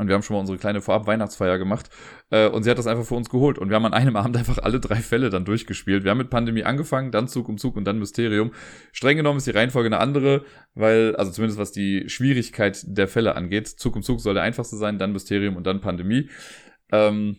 und 0.00 0.08
wir 0.08 0.14
haben 0.14 0.22
schon 0.22 0.34
mal 0.34 0.40
unsere 0.40 0.58
kleine 0.58 0.80
Vorab-Weihnachtsfeier 0.80 1.58
gemacht. 1.58 1.90
Äh, 2.30 2.48
und 2.48 2.62
sie 2.62 2.70
hat 2.70 2.78
das 2.78 2.86
einfach 2.86 3.04
für 3.04 3.14
uns 3.14 3.28
geholt. 3.28 3.58
Und 3.58 3.68
wir 3.68 3.76
haben 3.76 3.84
an 3.84 3.92
einem 3.92 4.16
Abend 4.20 4.36
einfach 4.36 4.58
alle 4.58 4.80
drei 4.80 4.96
Fälle 4.96 5.30
dann 5.30 5.44
durchgespielt. 5.44 6.04
Wir 6.04 6.10
haben 6.10 6.18
mit 6.18 6.30
Pandemie 6.30 6.64
angefangen, 6.64 7.12
dann 7.12 7.28
Zug 7.28 7.48
um 7.48 7.58
Zug 7.58 7.76
und 7.76 7.84
dann 7.84 7.98
Mysterium. 7.98 8.52
Streng 8.92 9.16
genommen 9.18 9.38
ist 9.38 9.46
die 9.46 9.52
Reihenfolge 9.52 9.88
eine 9.88 9.98
andere, 9.98 10.44
weil, 10.74 11.14
also 11.16 11.30
zumindest 11.30 11.58
was 11.58 11.70
die 11.70 12.08
Schwierigkeit 12.08 12.82
der 12.86 13.08
Fälle 13.08 13.36
angeht. 13.36 13.68
Zug 13.68 13.94
um 13.96 14.02
Zug 14.02 14.20
soll 14.20 14.34
der 14.34 14.42
einfachste 14.42 14.76
sein, 14.76 14.98
dann 14.98 15.12
Mysterium 15.12 15.56
und 15.56 15.66
dann 15.66 15.80
Pandemie. 15.80 16.30
Ähm, 16.90 17.36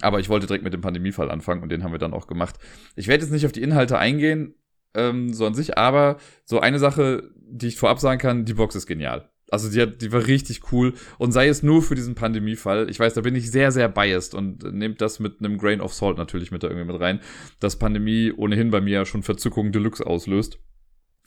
aber 0.00 0.20
ich 0.20 0.28
wollte 0.28 0.46
direkt 0.46 0.64
mit 0.64 0.72
dem 0.72 0.80
Pandemiefall 0.80 1.30
anfangen 1.30 1.62
und 1.62 1.70
den 1.70 1.82
haben 1.82 1.92
wir 1.92 1.98
dann 1.98 2.14
auch 2.14 2.26
gemacht. 2.26 2.56
Ich 2.96 3.08
werde 3.08 3.24
jetzt 3.24 3.32
nicht 3.32 3.46
auf 3.46 3.52
die 3.52 3.62
Inhalte 3.62 3.98
eingehen, 3.98 4.54
ähm, 4.94 5.32
so 5.32 5.46
an 5.46 5.54
sich, 5.54 5.76
aber 5.76 6.18
so 6.44 6.60
eine 6.60 6.78
Sache, 6.78 7.30
die 7.36 7.66
ich 7.66 7.76
vorab 7.76 7.98
sagen 7.98 8.20
kann, 8.20 8.44
die 8.44 8.54
Box 8.54 8.74
ist 8.74 8.86
genial. 8.86 9.30
Also 9.50 9.70
die, 9.70 9.80
hat, 9.80 10.00
die 10.00 10.12
war 10.12 10.26
richtig 10.26 10.72
cool 10.72 10.94
und 11.18 11.32
sei 11.32 11.48
es 11.48 11.62
nur 11.62 11.82
für 11.82 11.94
diesen 11.94 12.14
Pandemiefall. 12.14 12.88
Ich 12.88 13.00
weiß, 13.00 13.14
da 13.14 13.20
bin 13.20 13.34
ich 13.34 13.50
sehr, 13.50 13.72
sehr 13.72 13.88
biased 13.88 14.34
und 14.34 14.62
nehmt 14.72 15.00
das 15.00 15.18
mit 15.18 15.40
einem 15.40 15.58
Grain 15.58 15.80
of 15.80 15.92
Salt 15.92 16.18
natürlich 16.18 16.50
mit 16.50 16.62
da 16.62 16.68
irgendwie 16.68 16.92
mit 16.92 17.00
rein, 17.00 17.20
dass 17.58 17.78
Pandemie 17.78 18.32
ohnehin 18.32 18.70
bei 18.70 18.80
mir 18.80 18.94
ja 18.94 19.06
schon 19.06 19.22
Verzückung 19.22 19.72
Deluxe 19.72 20.06
auslöst. 20.06 20.58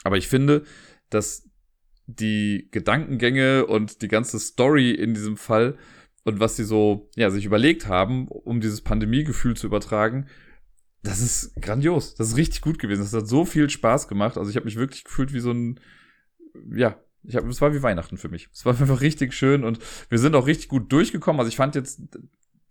Aber 0.04 0.18
ich 0.18 0.28
finde, 0.28 0.64
dass 1.10 1.50
die 2.06 2.70
Gedankengänge 2.72 3.66
und 3.66 4.02
die 4.02 4.08
ganze 4.08 4.40
Story 4.40 4.92
in 4.92 5.14
diesem 5.14 5.38
Fall 5.38 5.78
und 6.24 6.40
was 6.40 6.56
sie 6.56 6.64
so, 6.64 7.10
ja, 7.16 7.30
sich 7.30 7.46
überlegt 7.46 7.88
haben, 7.88 8.28
um 8.28 8.62
dieses 8.62 8.82
Pandemiegefühl 8.82 9.56
zu 9.56 9.68
übertragen, 9.68 10.28
das 11.04 11.20
ist 11.20 11.56
grandios. 11.62 12.16
Das 12.16 12.30
ist 12.30 12.38
richtig 12.38 12.62
gut 12.62 12.80
gewesen. 12.80 13.02
Das 13.02 13.14
hat 13.14 13.28
so 13.28 13.44
viel 13.44 13.70
Spaß 13.70 14.08
gemacht. 14.08 14.38
Also 14.38 14.50
ich 14.50 14.56
habe 14.56 14.66
mich 14.66 14.78
wirklich 14.78 15.04
gefühlt 15.04 15.34
wie 15.34 15.42
so 15.42 15.52
ein, 15.52 15.80
ja, 16.74 16.98
ich 17.24 17.36
hab, 17.36 17.46
es 17.48 17.62
war 17.62 17.74
wie 17.74 17.84
Weihnachten 17.84 18.18
für 18.18 18.30
mich. 18.30 18.50
Es 18.54 18.66
war 18.66 18.74
einfach 18.80 19.02
richtig 19.02 19.34
schön 19.34 19.64
und 19.64 19.80
wir 20.10 20.20
sind 20.20 20.36
auch 20.36 20.48
richtig 20.48 20.68
gut 20.70 20.92
durchgekommen. 20.92 21.40
Also 21.40 21.50
ich 21.50 21.56
fand 21.56 21.76
jetzt, 21.76 22.02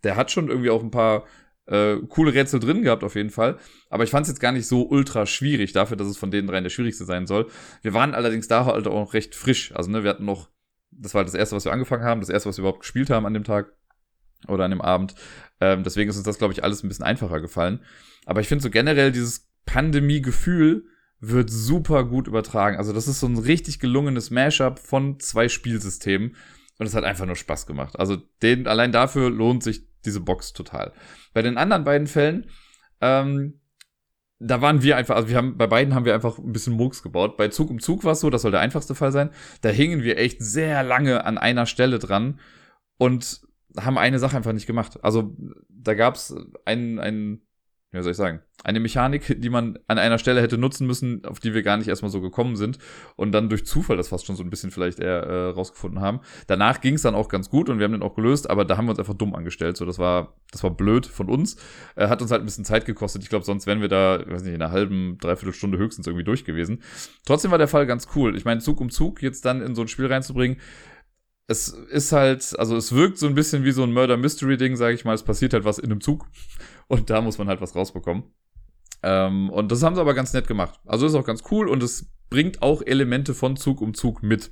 der 0.03 0.15
hat 0.15 0.31
schon 0.31 0.49
irgendwie 0.49 0.69
auch 0.69 0.83
ein 0.83 0.91
paar 0.91 1.25
äh, 1.65 1.97
coole 2.09 2.33
Rätsel 2.33 2.59
drin 2.59 2.81
gehabt 2.81 3.03
auf 3.03 3.15
jeden 3.15 3.29
Fall. 3.29 3.57
Aber 3.89 4.03
ich 4.03 4.09
fand 4.09 4.25
es 4.25 4.29
jetzt 4.29 4.39
gar 4.39 4.51
nicht 4.51 4.67
so 4.67 4.87
ultra 4.87 5.25
schwierig 5.25 5.71
dafür, 5.71 5.97
dass 5.97 6.07
es 6.07 6.17
von 6.17 6.31
den 6.31 6.47
dreien 6.47 6.63
der 6.63 6.69
schwierigste 6.69 7.05
sein 7.05 7.25
soll. 7.25 7.49
Wir 7.81 7.93
waren 7.93 8.13
allerdings 8.13 8.47
da 8.47 8.65
halt 8.65 8.87
auch 8.87 9.05
noch 9.05 9.13
recht 9.13 9.35
frisch. 9.35 9.73
Also 9.75 9.89
ne, 9.89 10.03
wir 10.03 10.09
hatten 10.09 10.25
noch, 10.25 10.49
das 10.91 11.13
war 11.13 11.19
halt 11.19 11.27
das 11.27 11.35
erste, 11.35 11.55
was 11.55 11.65
wir 11.65 11.71
angefangen 11.71 12.03
haben, 12.03 12.21
das 12.21 12.29
erste, 12.29 12.49
was 12.49 12.57
wir 12.57 12.63
überhaupt 12.63 12.81
gespielt 12.81 13.09
haben 13.09 13.25
an 13.25 13.33
dem 13.33 13.43
Tag 13.43 13.73
oder 14.47 14.65
an 14.65 14.71
dem 14.71 14.81
Abend. 14.81 15.15
Ähm, 15.61 15.83
deswegen 15.83 16.09
ist 16.09 16.17
uns 16.17 16.25
das, 16.25 16.37
glaube 16.37 16.53
ich, 16.53 16.63
alles 16.63 16.83
ein 16.83 16.89
bisschen 16.89 17.05
einfacher 17.05 17.39
gefallen. 17.39 17.79
Aber 18.25 18.41
ich 18.41 18.47
finde 18.47 18.61
so 18.61 18.69
generell 18.69 19.11
dieses 19.11 19.49
Pandemie-Gefühl, 19.65 20.85
wird 21.25 21.49
super 21.49 22.03
gut 22.03 22.27
übertragen. 22.27 22.75
Also 22.77 22.91
das 22.91 23.07
ist 23.07 23.21
so 23.21 23.27
ein 23.27 23.37
richtig 23.37 23.79
gelungenes 23.79 24.29
Mashup 24.29 24.77
von 24.77 25.21
zwei 25.21 25.47
Spielsystemen 25.47 26.35
und 26.79 26.85
es 26.85 26.95
hat 26.95 27.05
einfach 27.05 27.25
nur 27.25 27.37
Spaß 27.37 27.65
gemacht. 27.65 27.97
Also 27.97 28.17
den, 28.41 28.67
allein 28.67 28.91
dafür 28.91 29.29
lohnt 29.29 29.63
sich 29.63 29.87
diese 30.03 30.19
Box 30.19 30.51
total. 30.51 30.91
Bei 31.33 31.41
den 31.41 31.57
anderen 31.57 31.85
beiden 31.85 32.07
Fällen, 32.07 32.47
ähm, 32.99 33.61
da 34.39 34.59
waren 34.59 34.81
wir 34.83 34.97
einfach, 34.97 35.15
also 35.15 35.29
wir 35.29 35.37
haben, 35.37 35.57
bei 35.57 35.67
beiden 35.67 35.95
haben 35.95 36.03
wir 36.03 36.13
einfach 36.13 36.37
ein 36.39 36.51
bisschen 36.51 36.73
Murks 36.73 37.01
gebaut. 37.01 37.37
Bei 37.37 37.47
Zug 37.47 37.69
um 37.69 37.79
Zug 37.79 38.03
war 38.03 38.11
es 38.11 38.19
so, 38.19 38.29
das 38.29 38.41
soll 38.41 38.51
der 38.51 38.59
einfachste 38.59 38.93
Fall 38.93 39.13
sein. 39.13 39.29
Da 39.61 39.69
hingen 39.69 40.03
wir 40.03 40.17
echt 40.17 40.43
sehr 40.43 40.83
lange 40.83 41.23
an 41.23 41.37
einer 41.37 41.65
Stelle 41.65 41.99
dran 41.99 42.41
und 42.97 43.41
haben 43.79 43.97
eine 43.97 44.19
Sache 44.19 44.35
einfach 44.35 44.51
nicht 44.51 44.67
gemacht. 44.67 45.01
Also 45.01 45.37
da 45.69 45.93
gab 45.93 46.15
es 46.15 46.35
einen, 46.65 46.99
einen 46.99 47.47
wie 47.99 48.03
soll 48.03 48.11
ich 48.11 48.17
sagen, 48.17 48.41
eine 48.63 48.79
Mechanik, 48.79 49.39
die 49.39 49.49
man 49.49 49.77
an 49.87 49.99
einer 49.99 50.17
Stelle 50.17 50.41
hätte 50.41 50.57
nutzen 50.57 50.87
müssen, 50.87 51.23
auf 51.25 51.39
die 51.39 51.53
wir 51.53 51.61
gar 51.61 51.77
nicht 51.77 51.87
erstmal 51.87 52.11
so 52.11 52.21
gekommen 52.21 52.55
sind 52.55 52.79
und 53.15 53.31
dann 53.31 53.49
durch 53.49 53.65
Zufall 53.65 53.97
das 53.97 54.07
fast 54.07 54.25
schon 54.25 54.35
so 54.35 54.43
ein 54.43 54.49
bisschen 54.49 54.71
vielleicht 54.71 54.99
eher 54.99 55.23
äh, 55.23 55.49
rausgefunden 55.49 56.01
haben. 56.01 56.21
Danach 56.47 56.81
ging 56.81 56.95
es 56.95 57.03
dann 57.03 57.13
auch 57.13 57.29
ganz 57.29 57.49
gut 57.49 57.69
und 57.69 57.77
wir 57.77 57.85
haben 57.85 57.91
den 57.91 58.01
auch 58.01 58.15
gelöst, 58.15 58.49
aber 58.49 58.65
da 58.65 58.77
haben 58.77 58.85
wir 58.85 58.91
uns 58.91 58.99
einfach 58.99 59.13
dumm 59.13 59.35
angestellt. 59.35 59.77
So, 59.77 59.85
das 59.85 59.99
war, 59.99 60.35
das 60.51 60.63
war 60.63 60.71
blöd 60.71 61.05
von 61.05 61.29
uns. 61.29 61.57
Äh, 61.95 62.07
hat 62.07 62.21
uns 62.21 62.31
halt 62.31 62.41
ein 62.41 62.45
bisschen 62.45 62.65
Zeit 62.65 62.85
gekostet. 62.85 63.21
Ich 63.23 63.29
glaube, 63.29 63.45
sonst 63.45 63.67
wären 63.67 63.81
wir 63.81 63.89
da, 63.89 64.23
weiß 64.25 64.43
nicht, 64.43 64.55
in 64.55 64.61
einer 64.61 64.71
halben, 64.71 65.17
dreiviertel 65.19 65.53
Stunde 65.53 65.77
höchstens 65.77 66.07
irgendwie 66.07 66.25
durch 66.25 66.45
gewesen. 66.45 66.81
Trotzdem 67.25 67.51
war 67.51 67.57
der 67.57 67.67
Fall 67.67 67.85
ganz 67.85 68.07
cool. 68.15 68.35
Ich 68.35 68.45
meine, 68.45 68.61
Zug 68.61 68.81
um 68.81 68.89
Zug 68.89 69.21
jetzt 69.21 69.45
dann 69.45 69.61
in 69.61 69.75
so 69.75 69.81
ein 69.81 69.87
Spiel 69.87 70.07
reinzubringen, 70.07 70.57
es 71.47 71.67
ist 71.67 72.11
halt, 72.13 72.57
also 72.57 72.77
es 72.77 72.93
wirkt 72.93 73.17
so 73.17 73.27
ein 73.27 73.35
bisschen 73.35 73.65
wie 73.65 73.71
so 73.71 73.83
ein 73.83 73.91
Murder-Mystery-Ding, 73.91 74.75
sage 74.75 74.95
ich 74.95 75.03
mal. 75.03 75.13
Es 75.13 75.23
passiert 75.23 75.53
halt 75.53 75.65
was 75.65 75.77
in 75.77 75.91
einem 75.91 76.01
Zug 76.01 76.25
und 76.87 77.09
da 77.09 77.21
muss 77.21 77.37
man 77.37 77.47
halt 77.47 77.61
was 77.61 77.75
rausbekommen. 77.75 78.23
Ähm, 79.01 79.49
und 79.49 79.71
das 79.71 79.83
haben 79.83 79.95
sie 79.95 80.01
aber 80.01 80.13
ganz 80.13 80.33
nett 80.33 80.47
gemacht. 80.47 80.79
Also 80.85 81.05
ist 81.05 81.15
auch 81.15 81.25
ganz 81.25 81.43
cool 81.51 81.67
und 81.67 81.83
es 81.83 82.11
bringt 82.29 82.61
auch 82.61 82.81
Elemente 82.81 83.33
von 83.33 83.57
Zug 83.57 83.81
um 83.81 83.93
Zug 83.93 84.23
mit. 84.23 84.51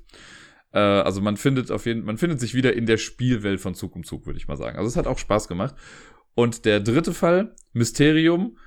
Äh, 0.74 0.80
also 0.80 1.22
man 1.22 1.38
findet 1.38 1.72
auf 1.72 1.86
jeden 1.86 2.04
man 2.04 2.18
findet 2.18 2.40
sich 2.40 2.54
wieder 2.54 2.74
in 2.74 2.86
der 2.86 2.98
Spielwelt 2.98 3.62
von 3.62 3.76
Zug 3.76 3.96
um 3.96 4.04
Zug, 4.04 4.26
würde 4.26 4.38
ich 4.38 4.48
mal 4.48 4.58
sagen. 4.58 4.78
Also 4.78 4.90
es 4.90 4.98
hat 4.98 5.08
auch 5.08 5.18
Spaß 5.18 5.48
gemacht. 5.48 5.76
Und 6.36 6.66
der 6.66 6.80
dritte 6.80 7.14
Fall, 7.14 7.56
Mysterium, 7.74 8.58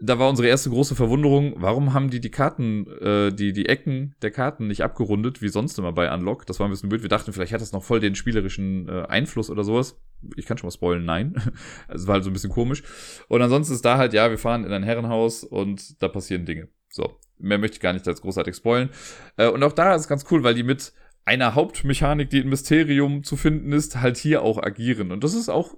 da 0.00 0.18
war 0.18 0.28
unsere 0.28 0.46
erste 0.46 0.70
große 0.70 0.94
Verwunderung, 0.94 1.54
warum 1.56 1.92
haben 1.92 2.08
die 2.08 2.20
die 2.20 2.30
Karten, 2.30 2.86
äh, 3.00 3.32
die, 3.32 3.52
die 3.52 3.66
Ecken 3.66 4.14
der 4.22 4.30
Karten 4.30 4.68
nicht 4.68 4.82
abgerundet, 4.82 5.42
wie 5.42 5.48
sonst 5.48 5.76
immer 5.78 5.92
bei 5.92 6.12
Unlock. 6.12 6.46
Das 6.46 6.60
war 6.60 6.68
ein 6.68 6.70
bisschen 6.70 6.88
blöd. 6.88 7.02
Wir 7.02 7.08
dachten, 7.08 7.32
vielleicht 7.32 7.52
hat 7.52 7.60
das 7.60 7.72
noch 7.72 7.82
voll 7.82 7.98
den 7.98 8.14
spielerischen 8.14 8.88
äh, 8.88 9.06
Einfluss 9.08 9.50
oder 9.50 9.64
sowas. 9.64 10.00
Ich 10.36 10.46
kann 10.46 10.56
schon 10.56 10.68
mal 10.68 10.72
spoilen, 10.72 11.04
nein. 11.04 11.34
Es 11.88 12.06
war 12.06 12.14
halt 12.14 12.24
so 12.24 12.30
ein 12.30 12.32
bisschen 12.32 12.50
komisch. 12.50 12.84
Und 13.26 13.42
ansonsten 13.42 13.74
ist 13.74 13.84
da 13.84 13.98
halt, 13.98 14.12
ja, 14.12 14.30
wir 14.30 14.38
fahren 14.38 14.64
in 14.64 14.72
ein 14.72 14.84
Herrenhaus 14.84 15.42
und 15.42 16.00
da 16.00 16.08
passieren 16.08 16.44
Dinge. 16.44 16.68
So, 16.88 17.18
mehr 17.38 17.58
möchte 17.58 17.76
ich 17.76 17.80
gar 17.80 17.92
nicht 17.92 18.06
als 18.06 18.20
großartig 18.20 18.54
spoilen. 18.54 18.90
Äh, 19.36 19.48
und 19.48 19.62
auch 19.64 19.72
da 19.72 19.94
ist 19.94 20.02
es 20.02 20.08
ganz 20.08 20.24
cool, 20.30 20.44
weil 20.44 20.54
die 20.54 20.62
mit 20.62 20.92
einer 21.24 21.56
Hauptmechanik, 21.56 22.30
die 22.30 22.38
in 22.38 22.48
Mysterium 22.48 23.24
zu 23.24 23.36
finden 23.36 23.72
ist, 23.72 24.00
halt 24.00 24.16
hier 24.16 24.42
auch 24.42 24.62
agieren. 24.62 25.10
Und 25.10 25.24
das 25.24 25.34
ist 25.34 25.48
auch 25.48 25.74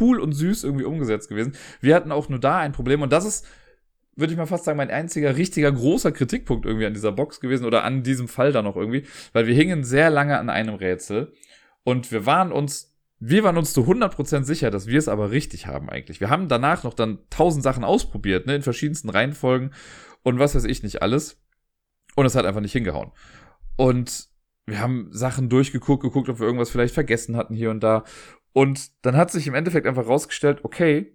cool 0.00 0.20
und 0.20 0.32
süß 0.32 0.64
irgendwie 0.64 0.84
umgesetzt 0.84 1.28
gewesen. 1.28 1.54
Wir 1.80 1.94
hatten 1.94 2.12
auch 2.12 2.28
nur 2.28 2.38
da 2.38 2.58
ein 2.58 2.72
Problem 2.72 3.02
und 3.02 3.12
das 3.12 3.24
ist, 3.24 3.46
würde 4.14 4.32
ich 4.32 4.38
mal 4.38 4.46
fast 4.46 4.64
sagen, 4.64 4.78
mein 4.78 4.90
einziger 4.90 5.36
richtiger 5.36 5.70
großer 5.70 6.12
Kritikpunkt 6.12 6.64
irgendwie 6.66 6.86
an 6.86 6.94
dieser 6.94 7.12
Box 7.12 7.40
gewesen 7.40 7.66
oder 7.66 7.84
an 7.84 8.02
diesem 8.02 8.28
Fall 8.28 8.52
dann 8.52 8.64
noch 8.64 8.76
irgendwie, 8.76 9.04
weil 9.32 9.46
wir 9.46 9.54
hingen 9.54 9.84
sehr 9.84 10.10
lange 10.10 10.38
an 10.38 10.48
einem 10.48 10.74
Rätsel 10.74 11.32
und 11.84 12.10
wir 12.12 12.26
waren 12.26 12.52
uns 12.52 12.96
wir 13.18 13.44
waren 13.44 13.56
uns 13.56 13.72
zu 13.72 13.82
100% 13.82 14.44
sicher, 14.44 14.70
dass 14.70 14.86
wir 14.86 14.98
es 14.98 15.08
aber 15.08 15.30
richtig 15.30 15.66
haben 15.66 15.88
eigentlich. 15.88 16.20
Wir 16.20 16.28
haben 16.28 16.48
danach 16.48 16.84
noch 16.84 16.92
dann 16.92 17.18
tausend 17.30 17.62
Sachen 17.62 17.82
ausprobiert, 17.82 18.46
ne, 18.46 18.56
in 18.56 18.62
verschiedensten 18.62 19.08
Reihenfolgen 19.08 19.72
und 20.22 20.38
was 20.38 20.54
weiß 20.54 20.64
ich 20.64 20.82
nicht 20.82 21.02
alles. 21.02 21.40
Und 22.14 22.26
es 22.26 22.34
hat 22.34 22.44
einfach 22.44 22.60
nicht 22.60 22.72
hingehauen. 22.72 23.12
Und 23.76 24.28
wir 24.66 24.80
haben 24.80 25.08
Sachen 25.12 25.48
durchgeguckt, 25.48 26.02
geguckt, 26.02 26.28
ob 26.28 26.40
wir 26.40 26.46
irgendwas 26.46 26.70
vielleicht 26.70 26.94
vergessen 26.94 27.36
hatten 27.36 27.54
hier 27.54 27.70
und 27.70 27.80
da. 27.80 28.04
Und 28.56 29.04
dann 29.04 29.18
hat 29.18 29.30
sich 29.30 29.46
im 29.46 29.54
Endeffekt 29.54 29.86
einfach 29.86 30.06
rausgestellt, 30.06 30.64
okay, 30.64 31.14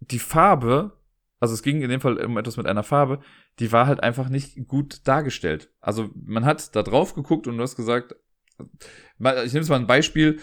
die 0.00 0.18
Farbe, 0.18 0.98
also 1.38 1.54
es 1.54 1.62
ging 1.62 1.80
in 1.80 1.88
dem 1.88 2.00
Fall 2.00 2.18
um 2.18 2.36
etwas 2.36 2.56
mit 2.56 2.66
einer 2.66 2.82
Farbe, 2.82 3.20
die 3.60 3.70
war 3.70 3.86
halt 3.86 4.02
einfach 4.02 4.28
nicht 4.28 4.66
gut 4.66 5.06
dargestellt. 5.06 5.70
Also 5.80 6.10
man 6.12 6.44
hat 6.44 6.74
da 6.74 6.82
drauf 6.82 7.14
geguckt 7.14 7.46
und 7.46 7.56
du 7.56 7.62
hast 7.62 7.76
gesagt, 7.76 8.16
ich 8.58 9.20
nehme 9.20 9.44
jetzt 9.44 9.68
mal 9.68 9.78
ein 9.78 9.86
Beispiel, 9.86 10.40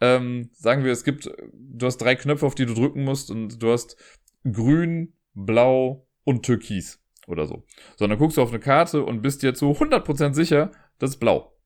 ähm, 0.00 0.50
sagen 0.52 0.84
wir, 0.84 0.92
es 0.92 1.02
gibt, 1.02 1.28
du 1.52 1.86
hast 1.86 1.98
drei 1.98 2.14
Knöpfe, 2.14 2.46
auf 2.46 2.54
die 2.54 2.66
du 2.66 2.74
drücken 2.74 3.02
musst 3.02 3.32
und 3.32 3.60
du 3.60 3.72
hast 3.72 3.96
grün, 4.44 5.14
blau 5.34 6.06
und 6.22 6.44
türkis 6.44 7.02
oder 7.26 7.48
so. 7.48 7.64
So, 7.96 8.04
und 8.04 8.10
dann 8.10 8.18
guckst 8.20 8.36
du 8.36 8.42
auf 8.42 8.50
eine 8.50 8.60
Karte 8.60 9.02
und 9.02 9.22
bist 9.22 9.42
dir 9.42 9.54
zu 9.54 9.72
100% 9.72 10.34
sicher, 10.34 10.70
das 11.00 11.10
ist 11.10 11.16
blau. 11.18 11.59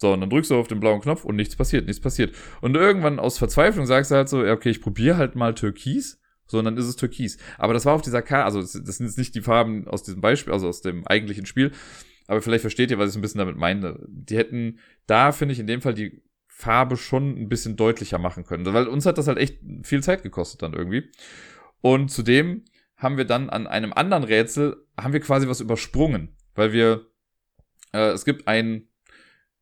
So, 0.00 0.14
und 0.14 0.22
dann 0.22 0.30
drückst 0.30 0.50
du 0.50 0.56
auf 0.56 0.66
den 0.66 0.80
blauen 0.80 1.02
Knopf 1.02 1.26
und 1.26 1.36
nichts 1.36 1.56
passiert, 1.56 1.86
nichts 1.86 2.00
passiert. 2.00 2.34
Und 2.62 2.74
irgendwann 2.74 3.18
aus 3.18 3.36
Verzweiflung 3.36 3.84
sagst 3.84 4.10
du 4.10 4.14
halt 4.14 4.30
so, 4.30 4.42
ja, 4.42 4.54
okay, 4.54 4.70
ich 4.70 4.80
probiere 4.80 5.18
halt 5.18 5.36
mal 5.36 5.54
Türkis, 5.54 6.18
so, 6.46 6.58
und 6.58 6.64
dann 6.64 6.78
ist 6.78 6.86
es 6.86 6.96
Türkis. 6.96 7.36
Aber 7.58 7.74
das 7.74 7.84
war 7.84 7.94
auf 7.94 8.02
dieser 8.02 8.22
Karte, 8.22 8.46
also 8.46 8.60
das 8.60 8.72
sind 8.72 9.06
jetzt 9.06 9.18
nicht 9.18 9.34
die 9.34 9.42
Farben 9.42 9.86
aus 9.86 10.02
diesem 10.02 10.22
Beispiel, 10.22 10.54
also 10.54 10.68
aus 10.68 10.80
dem 10.80 11.06
eigentlichen 11.06 11.44
Spiel, 11.44 11.72
aber 12.30 12.40
vielleicht 12.40 12.62
versteht 12.62 12.90
ihr, 12.90 12.98
was 12.98 13.10
ich 13.10 13.18
ein 13.18 13.22
bisschen 13.22 13.40
damit 13.40 13.56
meine. 13.56 13.98
Die 14.06 14.36
hätten 14.36 14.78
da, 15.06 15.32
finde 15.32 15.52
ich, 15.52 15.58
in 15.58 15.66
dem 15.66 15.82
Fall 15.82 15.94
die 15.94 16.22
Farbe 16.46 16.96
schon 16.96 17.36
ein 17.36 17.48
bisschen 17.48 17.74
deutlicher 17.74 18.18
machen 18.18 18.44
können. 18.44 18.64
Weil 18.72 18.86
uns 18.86 19.04
hat 19.04 19.18
das 19.18 19.26
halt 19.26 19.38
echt 19.38 19.58
viel 19.82 20.00
Zeit 20.00 20.22
gekostet 20.22 20.62
dann 20.62 20.72
irgendwie. 20.72 21.10
Und 21.80 22.10
zudem 22.10 22.64
haben 22.96 23.16
wir 23.16 23.24
dann 23.24 23.50
an 23.50 23.66
einem 23.66 23.92
anderen 23.92 24.22
Rätsel, 24.22 24.86
haben 24.96 25.12
wir 25.12 25.18
quasi 25.18 25.48
was 25.48 25.60
übersprungen. 25.60 26.36
Weil 26.54 26.72
wir, 26.72 27.06
äh, 27.92 28.10
es 28.10 28.24
gibt 28.24 28.46
ein 28.46 28.89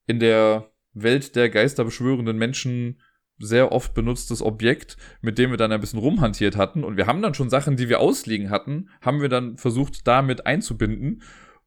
in 0.09 0.19
der 0.19 0.73
Welt 0.95 1.37
der 1.37 1.49
geisterbeschwörenden 1.51 2.37
Menschen 2.37 3.01
sehr 3.39 3.71
oft 3.71 3.95
benutztes 3.95 4.43
Objekt, 4.43 4.97
mit 5.21 5.39
dem 5.39 5.51
wir 5.51 5.57
dann 5.57 5.71
ein 5.71 5.81
bisschen 5.81 6.01
rumhantiert 6.01 6.57
hatten. 6.57 6.83
Und 6.83 6.97
wir 6.97 7.07
haben 7.07 7.23
dann 7.23 7.35
schon 7.35 7.51
Sachen, 7.51 7.77
die 7.77 7.89
wir 7.89 8.01
ausliegen 8.01 8.51
hatten, 8.51 8.89
haben 9.01 9.21
wir 9.21 9.29
dann 9.29 9.57
versucht, 9.57 10.09
damit 10.09 10.47
einzubinden. 10.47 11.23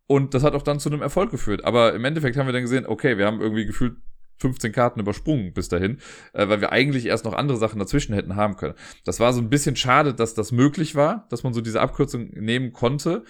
Und 0.06 0.34
das 0.34 0.44
hat 0.44 0.54
auch 0.54 0.63
dann 0.63 0.80
zu 0.82 0.89
einem 0.89 1.02
Erfolg 1.02 1.32
geführt. 1.32 1.63
Aber 1.63 1.94
im 1.94 2.04
Endeffekt 2.04 2.36
haben 2.36 2.48
wir 2.48 2.54
dann 2.54 2.63
gesehen, 2.63 2.86
okay, 2.86 3.18
wir 3.18 3.26
haben 3.26 3.39
irgendwie 3.39 3.66
gefühlt 3.66 3.96
15 4.39 4.72
Karten 4.72 5.00
übersprungen 5.00 5.54
bis 5.54 5.70
dahin, 5.70 6.00
äh, 6.34 6.50
weil 6.50 6.60
wir 6.60 6.72
eigentlich 6.72 7.06
erst 7.06 7.26
noch 7.26 7.34
andere 7.34 7.58
Sachen 7.58 7.80
dazwischen 7.80 8.13
hätten 8.13 8.36
haben 8.36 8.58
können. 8.58 8.74
Das 9.06 9.20
war 9.20 9.32
so 9.34 9.39
ein 9.39 9.50
bisschen 9.50 9.76
schade, 9.76 10.13
dass 10.13 10.34
das 10.34 10.52
möglich 10.52 10.96
war, 10.96 11.28
dass 11.30 11.44
man 11.44 11.54
so 11.54 11.62
diese 11.62 11.80
Abkürzung 11.80 12.30
nehmen 12.32 12.74
konnte. 12.74 13.24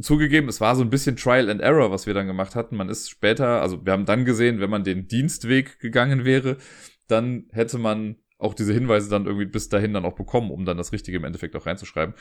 Zugegeben, 0.00 0.48
es 0.48 0.60
war 0.60 0.74
so 0.74 0.82
ein 0.82 0.90
bisschen 0.90 1.16
Trial 1.16 1.50
and 1.50 1.60
Error, 1.60 1.90
was 1.90 2.06
wir 2.06 2.14
dann 2.14 2.26
gemacht 2.26 2.54
hatten. 2.54 2.76
Man 2.76 2.88
ist 2.88 3.10
später, 3.10 3.60
also 3.60 3.84
wir 3.84 3.92
haben 3.92 4.06
dann 4.06 4.24
gesehen, 4.24 4.60
wenn 4.60 4.70
man 4.70 4.84
den 4.84 5.06
Dienstweg 5.06 5.78
gegangen 5.80 6.24
wäre, 6.24 6.56
dann 7.08 7.46
hätte 7.52 7.78
man 7.78 8.16
auch 8.38 8.54
diese 8.54 8.72
Hinweise 8.72 9.10
dann 9.10 9.26
irgendwie 9.26 9.46
bis 9.46 9.68
dahin 9.68 9.92
dann 9.92 10.04
auch 10.04 10.14
bekommen, 10.14 10.50
um 10.50 10.64
dann 10.64 10.76
das 10.76 10.92
Richtige 10.92 11.18
im 11.18 11.24
Endeffekt 11.24 11.54
auch 11.54 11.66
reinzuschreiben. 11.66 12.14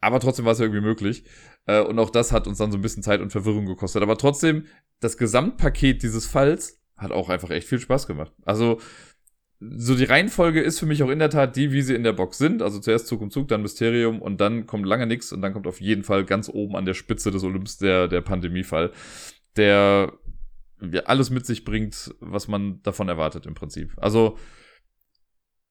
Aber 0.00 0.20
trotzdem 0.20 0.44
war 0.44 0.52
es 0.52 0.58
ja 0.58 0.64
irgendwie 0.64 0.82
möglich. 0.82 1.24
Äh, 1.66 1.80
und 1.80 1.98
auch 1.98 2.10
das 2.10 2.32
hat 2.32 2.46
uns 2.46 2.58
dann 2.58 2.72
so 2.72 2.78
ein 2.78 2.82
bisschen 2.82 3.02
Zeit 3.02 3.20
und 3.20 3.30
Verwirrung 3.30 3.66
gekostet. 3.66 4.02
Aber 4.02 4.18
trotzdem, 4.18 4.66
das 5.00 5.16
Gesamtpaket 5.16 6.02
dieses 6.02 6.26
Falls 6.26 6.80
hat 6.96 7.12
auch 7.12 7.28
einfach 7.28 7.50
echt 7.50 7.68
viel 7.68 7.78
Spaß 7.78 8.06
gemacht. 8.06 8.32
Also, 8.44 8.80
so 9.70 9.94
die 9.94 10.04
Reihenfolge 10.04 10.60
ist 10.60 10.78
für 10.78 10.86
mich 10.86 11.02
auch 11.02 11.08
in 11.08 11.18
der 11.18 11.30
Tat 11.30 11.56
die, 11.56 11.72
wie 11.72 11.82
sie 11.82 11.94
in 11.94 12.02
der 12.02 12.12
Box 12.12 12.38
sind. 12.38 12.62
Also 12.62 12.80
zuerst 12.80 13.06
Zug 13.06 13.20
um 13.20 13.30
Zug, 13.30 13.48
dann 13.48 13.62
Mysterium 13.62 14.20
und 14.20 14.40
dann 14.40 14.66
kommt 14.66 14.86
lange 14.86 15.06
nichts 15.06 15.32
und 15.32 15.42
dann 15.42 15.52
kommt 15.52 15.66
auf 15.66 15.80
jeden 15.80 16.04
Fall 16.04 16.24
ganz 16.24 16.48
oben 16.48 16.76
an 16.76 16.84
der 16.84 16.94
Spitze 16.94 17.30
des 17.30 17.44
Olymps 17.44 17.78
der, 17.78 18.08
der 18.08 18.22
Pandemiefall, 18.22 18.92
der 19.56 20.12
ja, 20.90 21.02
alles 21.02 21.30
mit 21.30 21.46
sich 21.46 21.64
bringt, 21.64 22.14
was 22.20 22.48
man 22.48 22.82
davon 22.82 23.08
erwartet 23.08 23.46
im 23.46 23.54
Prinzip. 23.54 23.92
Also, 23.96 24.36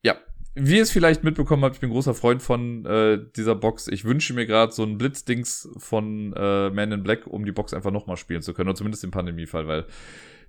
ja, 0.04 0.16
wie 0.56 0.78
ihr 0.78 0.84
es 0.84 0.92
vielleicht 0.92 1.24
mitbekommen 1.24 1.64
habt, 1.64 1.76
ich 1.76 1.82
bin 1.82 1.90
großer 1.90 2.14
Freund 2.14 2.42
von 2.42 2.86
äh, 2.86 3.20
dieser 3.36 3.56
Box. 3.56 3.88
Ich 3.88 4.06
wünsche 4.06 4.34
mir 4.34 4.46
gerade 4.46 4.72
so 4.72 4.84
ein 4.84 4.98
Blitzdings 4.98 5.70
von 5.78 6.34
äh, 6.34 6.70
Man 6.70 6.92
in 6.94 7.04
Black, 7.04 7.28
um 7.28 7.46
die 7.46 7.52
Box 7.52 7.74
einfach 7.74 7.92
nochmal 7.92 8.18
spielen 8.18 8.42
zu 8.42 8.54
können. 8.54 8.70
Oder 8.70 8.78
zumindest 8.78 9.04
im 9.04 9.12
Pandemiefall, 9.12 9.68
weil 9.68 9.86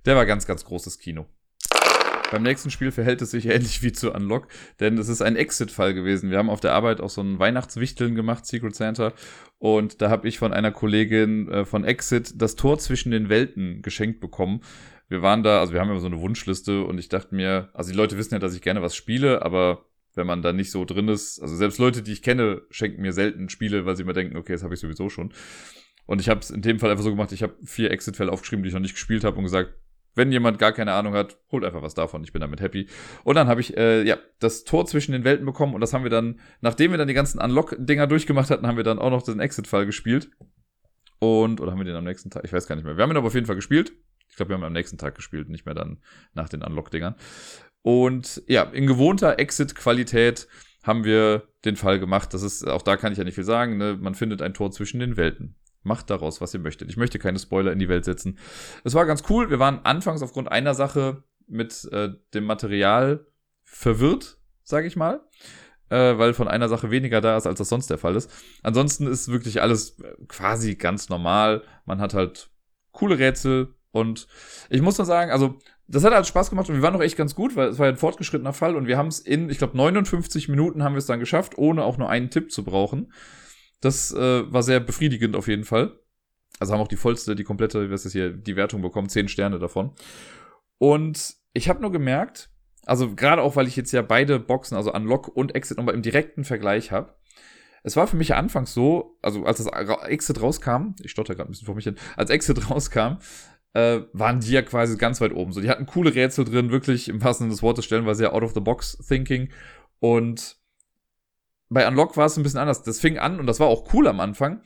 der 0.05 0.15
war 0.15 0.25
ganz, 0.25 0.45
ganz 0.47 0.63
großes 0.63 0.99
Kino. 0.99 1.25
Beim 2.33 2.41
nächsten 2.41 2.71
Spiel 2.71 2.89
verhält 2.89 3.21
es 3.21 3.29
sich 3.29 3.45
ähnlich 3.49 3.83
wie 3.83 3.91
zu 3.91 4.11
Unlock, 4.11 4.47
denn 4.79 4.97
es 4.97 5.07
ist 5.07 5.21
ein 5.21 5.35
Exit-Fall 5.35 5.93
gewesen. 5.93 6.31
Wir 6.31 6.39
haben 6.39 6.49
auf 6.49 6.61
der 6.61 6.73
Arbeit 6.73 6.99
auch 6.99 7.11
so 7.11 7.21
ein 7.21 7.37
Weihnachtswichteln 7.37 8.15
gemacht, 8.15 8.47
Secret 8.47 8.75
Santa, 8.75 9.13
und 9.59 10.01
da 10.01 10.09
habe 10.09 10.27
ich 10.27 10.39
von 10.39 10.51
einer 10.51 10.71
Kollegin 10.71 11.47
äh, 11.49 11.63
von 11.63 11.83
Exit 11.83 12.41
das 12.41 12.55
Tor 12.55 12.79
zwischen 12.79 13.11
den 13.11 13.29
Welten 13.29 13.83
geschenkt 13.83 14.19
bekommen. 14.19 14.61
Wir 15.09 15.21
waren 15.21 15.43
da, 15.43 15.59
also 15.59 15.73
wir 15.73 15.79
haben 15.79 15.91
immer 15.91 15.99
so 15.99 16.07
eine 16.07 16.21
Wunschliste 16.21 16.83
und 16.85 16.97
ich 16.97 17.07
dachte 17.07 17.35
mir, 17.35 17.69
also 17.75 17.91
die 17.91 17.97
Leute 17.97 18.17
wissen 18.17 18.33
ja, 18.33 18.39
dass 18.39 18.55
ich 18.55 18.63
gerne 18.63 18.81
was 18.81 18.95
spiele, 18.95 19.43
aber 19.43 19.85
wenn 20.15 20.25
man 20.25 20.41
da 20.41 20.53
nicht 20.53 20.71
so 20.71 20.85
drin 20.85 21.09
ist, 21.09 21.39
also 21.39 21.55
selbst 21.55 21.77
Leute, 21.77 22.01
die 22.01 22.13
ich 22.13 22.23
kenne, 22.23 22.63
schenken 22.71 23.03
mir 23.03 23.13
selten 23.13 23.47
Spiele, 23.49 23.85
weil 23.85 23.95
sie 23.95 24.05
mir 24.05 24.13
denken, 24.13 24.37
okay, 24.37 24.53
das 24.53 24.63
habe 24.63 24.73
ich 24.73 24.79
sowieso 24.79 25.07
schon. 25.07 25.31
Und 26.07 26.19
ich 26.19 26.29
habe 26.29 26.39
es 26.39 26.49
in 26.49 26.63
dem 26.63 26.79
Fall 26.79 26.89
einfach 26.89 27.03
so 27.03 27.11
gemacht, 27.11 27.31
ich 27.31 27.43
habe 27.43 27.53
vier 27.63 27.91
Exit-Fälle 27.91 28.31
aufgeschrieben, 28.31 28.63
die 28.63 28.69
ich 28.69 28.73
noch 28.73 28.81
nicht 28.81 28.95
gespielt 28.95 29.23
habe 29.23 29.37
und 29.37 29.43
gesagt, 29.43 29.75
wenn 30.15 30.31
jemand 30.31 30.59
gar 30.59 30.71
keine 30.71 30.93
Ahnung 30.93 31.13
hat, 31.13 31.37
holt 31.51 31.63
einfach 31.63 31.81
was 31.81 31.93
davon. 31.93 32.23
Ich 32.23 32.33
bin 32.33 32.41
damit 32.41 32.61
happy. 32.61 32.87
Und 33.23 33.35
dann 33.35 33.47
habe 33.47 33.61
ich 33.61 33.75
äh, 33.77 34.03
ja 34.03 34.17
das 34.39 34.63
Tor 34.63 34.85
zwischen 34.85 35.11
den 35.11 35.23
Welten 35.23 35.45
bekommen 35.45 35.73
und 35.73 35.81
das 35.81 35.93
haben 35.93 36.03
wir 36.03 36.11
dann, 36.11 36.39
nachdem 36.61 36.91
wir 36.91 36.97
dann 36.97 37.07
die 37.07 37.13
ganzen 37.13 37.39
Unlock-Dinger 37.39 38.07
durchgemacht 38.07 38.49
hatten, 38.49 38.67
haben 38.67 38.77
wir 38.77 38.83
dann 38.83 38.99
auch 38.99 39.09
noch 39.09 39.23
den 39.23 39.39
Exit-Fall 39.39 39.85
gespielt. 39.85 40.29
Und, 41.19 41.61
oder 41.61 41.71
haben 41.71 41.79
wir 41.79 41.85
den 41.85 41.95
am 41.95 42.03
nächsten 42.03 42.29
Tag? 42.29 42.43
Ich 42.43 42.51
weiß 42.51 42.67
gar 42.67 42.75
nicht 42.75 42.85
mehr. 42.85 42.97
Wir 42.97 43.03
haben 43.03 43.11
ihn 43.11 43.17
aber 43.17 43.27
auf 43.27 43.33
jeden 43.33 43.45
Fall 43.45 43.55
gespielt. 43.55 43.93
Ich 44.29 44.35
glaube, 44.35 44.49
wir 44.49 44.55
haben 44.55 44.63
am 44.63 44.73
nächsten 44.73 44.97
Tag 44.97 45.15
gespielt, 45.15 45.49
nicht 45.49 45.65
mehr 45.65 45.75
dann 45.75 45.99
nach 46.33 46.49
den 46.49 46.63
Unlock-Dingern. 46.63 47.15
Und 47.81 48.43
ja, 48.47 48.63
in 48.63 48.87
gewohnter 48.87 49.39
Exit-Qualität 49.39 50.47
haben 50.83 51.05
wir 51.05 51.47
den 51.65 51.75
Fall 51.77 51.99
gemacht. 51.99 52.33
Das 52.33 52.43
ist, 52.43 52.67
auch 52.67 52.81
da 52.81 52.97
kann 52.97 53.11
ich 53.11 53.17
ja 53.17 53.23
nicht 53.23 53.35
viel 53.35 53.43
sagen. 53.43 53.77
Ne? 53.77 53.97
Man 53.99 54.15
findet 54.15 54.41
ein 54.41 54.53
Tor 54.53 54.71
zwischen 54.71 54.99
den 54.99 55.15
Welten. 55.15 55.55
Macht 55.83 56.09
daraus, 56.09 56.41
was 56.41 56.53
ihr 56.53 56.59
möchtet. 56.59 56.89
Ich 56.89 56.97
möchte 56.97 57.19
keine 57.19 57.39
Spoiler 57.39 57.71
in 57.71 57.79
die 57.79 57.89
Welt 57.89 58.05
setzen. 58.05 58.37
Es 58.83 58.93
war 58.93 59.05
ganz 59.05 59.23
cool. 59.29 59.49
Wir 59.49 59.59
waren 59.59 59.83
anfangs 59.83 60.21
aufgrund 60.21 60.51
einer 60.51 60.73
Sache 60.73 61.23
mit 61.47 61.87
äh, 61.91 62.09
dem 62.33 62.45
Material 62.45 63.27
verwirrt, 63.63 64.37
sage 64.63 64.87
ich 64.87 64.95
mal. 64.95 65.21
Äh, 65.89 66.17
weil 66.17 66.33
von 66.33 66.47
einer 66.47 66.69
Sache 66.69 66.89
weniger 66.89 67.21
da 67.21 67.37
ist, 67.37 67.45
als 67.45 67.59
das 67.59 67.69
sonst 67.69 67.89
der 67.89 67.97
Fall 67.97 68.15
ist. 68.15 68.31
Ansonsten 68.63 69.05
ist 69.07 69.29
wirklich 69.29 69.61
alles 69.61 69.99
äh, 69.99 70.15
quasi 70.27 70.75
ganz 70.75 71.09
normal. 71.09 71.63
Man 71.85 71.99
hat 71.99 72.13
halt 72.13 72.49
coole 72.91 73.19
Rätsel 73.19 73.75
und 73.91 74.27
ich 74.69 74.81
muss 74.81 74.97
nur 74.97 75.05
sagen, 75.05 75.31
also 75.31 75.59
das 75.87 76.03
hat 76.03 76.13
halt 76.13 76.25
Spaß 76.25 76.49
gemacht 76.49 76.69
und 76.69 76.75
wir 76.75 76.81
waren 76.81 76.93
noch 76.93 77.01
echt 77.01 77.17
ganz 77.17 77.35
gut, 77.35 77.55
weil 77.55 77.67
es 77.67 77.77
war 77.77 77.87
ein 77.87 77.97
fortgeschrittener 77.97 78.53
Fall 78.53 78.75
und 78.75 78.87
wir 78.87 78.97
haben 78.97 79.07
es 79.07 79.19
in, 79.19 79.49
ich 79.49 79.57
glaube, 79.57 79.77
59 79.77 80.49
Minuten 80.49 80.83
haben 80.83 80.93
wir 80.93 80.99
es 80.99 81.05
dann 81.05 81.19
geschafft, 81.19 81.57
ohne 81.57 81.83
auch 81.83 81.97
nur 81.97 82.09
einen 82.09 82.29
Tipp 82.29 82.51
zu 82.51 82.63
brauchen. 82.63 83.11
Das 83.83 84.13
äh, 84.13 84.51
war 84.51 84.63
sehr 84.63 84.79
befriedigend 84.79 85.35
auf 85.35 85.47
jeden 85.47 85.65
Fall. 85.65 85.99
Also 86.59 86.73
haben 86.73 86.79
auch 86.79 86.87
die 86.87 86.95
vollste, 86.95 87.35
die 87.35 87.43
komplette, 87.43 87.91
was 87.91 88.05
ist 88.05 88.13
hier, 88.13 88.31
die 88.31 88.55
Wertung 88.55 88.81
bekommen, 88.81 89.09
zehn 89.09 89.27
Sterne 89.27 89.59
davon. 89.59 89.91
Und 90.77 91.35
ich 91.53 91.67
habe 91.67 91.81
nur 91.81 91.91
gemerkt, 91.91 92.49
also 92.85 93.13
gerade 93.13 93.41
auch, 93.41 93.55
weil 93.55 93.67
ich 93.67 93.75
jetzt 93.75 93.91
ja 93.91 94.01
beide 94.01 94.39
Boxen, 94.39 94.77
also 94.77 94.93
Unlock 94.93 95.27
und 95.27 95.55
Exit 95.55 95.77
nochmal 95.77 95.95
im 95.95 96.01
direkten 96.01 96.45
Vergleich 96.45 96.91
habe, 96.91 97.13
es 97.83 97.97
war 97.97 98.07
für 98.07 98.15
mich 98.15 98.29
ja 98.29 98.37
anfangs 98.37 98.73
so, 98.73 99.17
also 99.21 99.43
als 99.43 99.61
das 99.61 99.67
Exit 100.07 100.41
rauskam, 100.41 100.95
ich 101.03 101.11
stotter 101.11 101.35
gerade 101.35 101.49
ein 101.49 101.51
bisschen 101.51 101.65
vor 101.65 101.75
mich 101.75 101.83
hin, 101.83 101.97
als 102.15 102.29
Exit 102.29 102.69
rauskam, 102.69 103.17
äh, 103.73 104.01
waren 104.13 104.39
die 104.39 104.51
ja 104.51 104.61
quasi 104.61 104.95
ganz 104.97 105.19
weit 105.19 105.33
oben. 105.33 105.51
So, 105.51 105.59
die 105.59 105.69
hatten 105.69 105.87
coole 105.87 106.15
Rätsel 106.15 106.45
drin, 106.45 106.71
wirklich 106.71 107.09
im 107.09 107.19
passenden 107.19 107.49
des 107.49 107.61
Wortes 107.61 107.83
stellen, 107.83 108.05
weil 108.05 108.15
sehr 108.15 108.33
out 108.33 108.43
of 108.43 108.53
the 108.53 108.61
box 108.61 108.97
thinking. 109.05 109.49
Und 109.99 110.62
bei 111.73 111.87
Unlock 111.87 112.17
war 112.17 112.25
es 112.25 112.37
ein 112.37 112.43
bisschen 112.43 112.59
anders. 112.59 112.83
Das 112.83 112.99
fing 112.99 113.17
an 113.17 113.39
und 113.39 113.47
das 113.47 113.59
war 113.59 113.67
auch 113.67 113.93
cool 113.93 114.07
am 114.07 114.19
Anfang, 114.19 114.61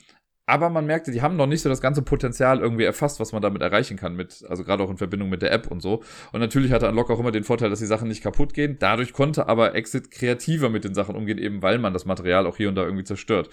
aber 0.48 0.70
man 0.70 0.86
merkte, 0.86 1.12
die 1.12 1.20
haben 1.20 1.36
noch 1.36 1.46
nicht 1.46 1.60
so 1.60 1.68
das 1.68 1.82
ganze 1.82 2.00
Potenzial 2.00 2.60
irgendwie 2.60 2.84
erfasst, 2.84 3.20
was 3.20 3.32
man 3.32 3.42
damit 3.42 3.60
erreichen 3.60 3.98
kann, 3.98 4.16
mit, 4.16 4.46
also 4.48 4.64
gerade 4.64 4.82
auch 4.82 4.90
in 4.90 4.96
Verbindung 4.96 5.28
mit 5.28 5.42
der 5.42 5.52
App 5.52 5.70
und 5.70 5.80
so. 5.80 6.02
Und 6.32 6.40
natürlich 6.40 6.72
hatte 6.72 6.88
Unlock 6.88 7.10
auch 7.10 7.20
immer 7.20 7.32
den 7.32 7.44
Vorteil, 7.44 7.68
dass 7.68 7.80
die 7.80 7.86
Sachen 7.86 8.08
nicht 8.08 8.22
kaputt 8.22 8.54
gehen. 8.54 8.78
Dadurch 8.78 9.12
konnte 9.12 9.46
aber 9.46 9.74
Exit 9.74 10.10
kreativer 10.10 10.70
mit 10.70 10.84
den 10.84 10.94
Sachen 10.94 11.16
umgehen, 11.16 11.36
eben 11.36 11.60
weil 11.62 11.78
man 11.78 11.92
das 11.92 12.06
Material 12.06 12.46
auch 12.46 12.56
hier 12.56 12.70
und 12.70 12.76
da 12.76 12.82
irgendwie 12.84 13.04
zerstört. 13.04 13.50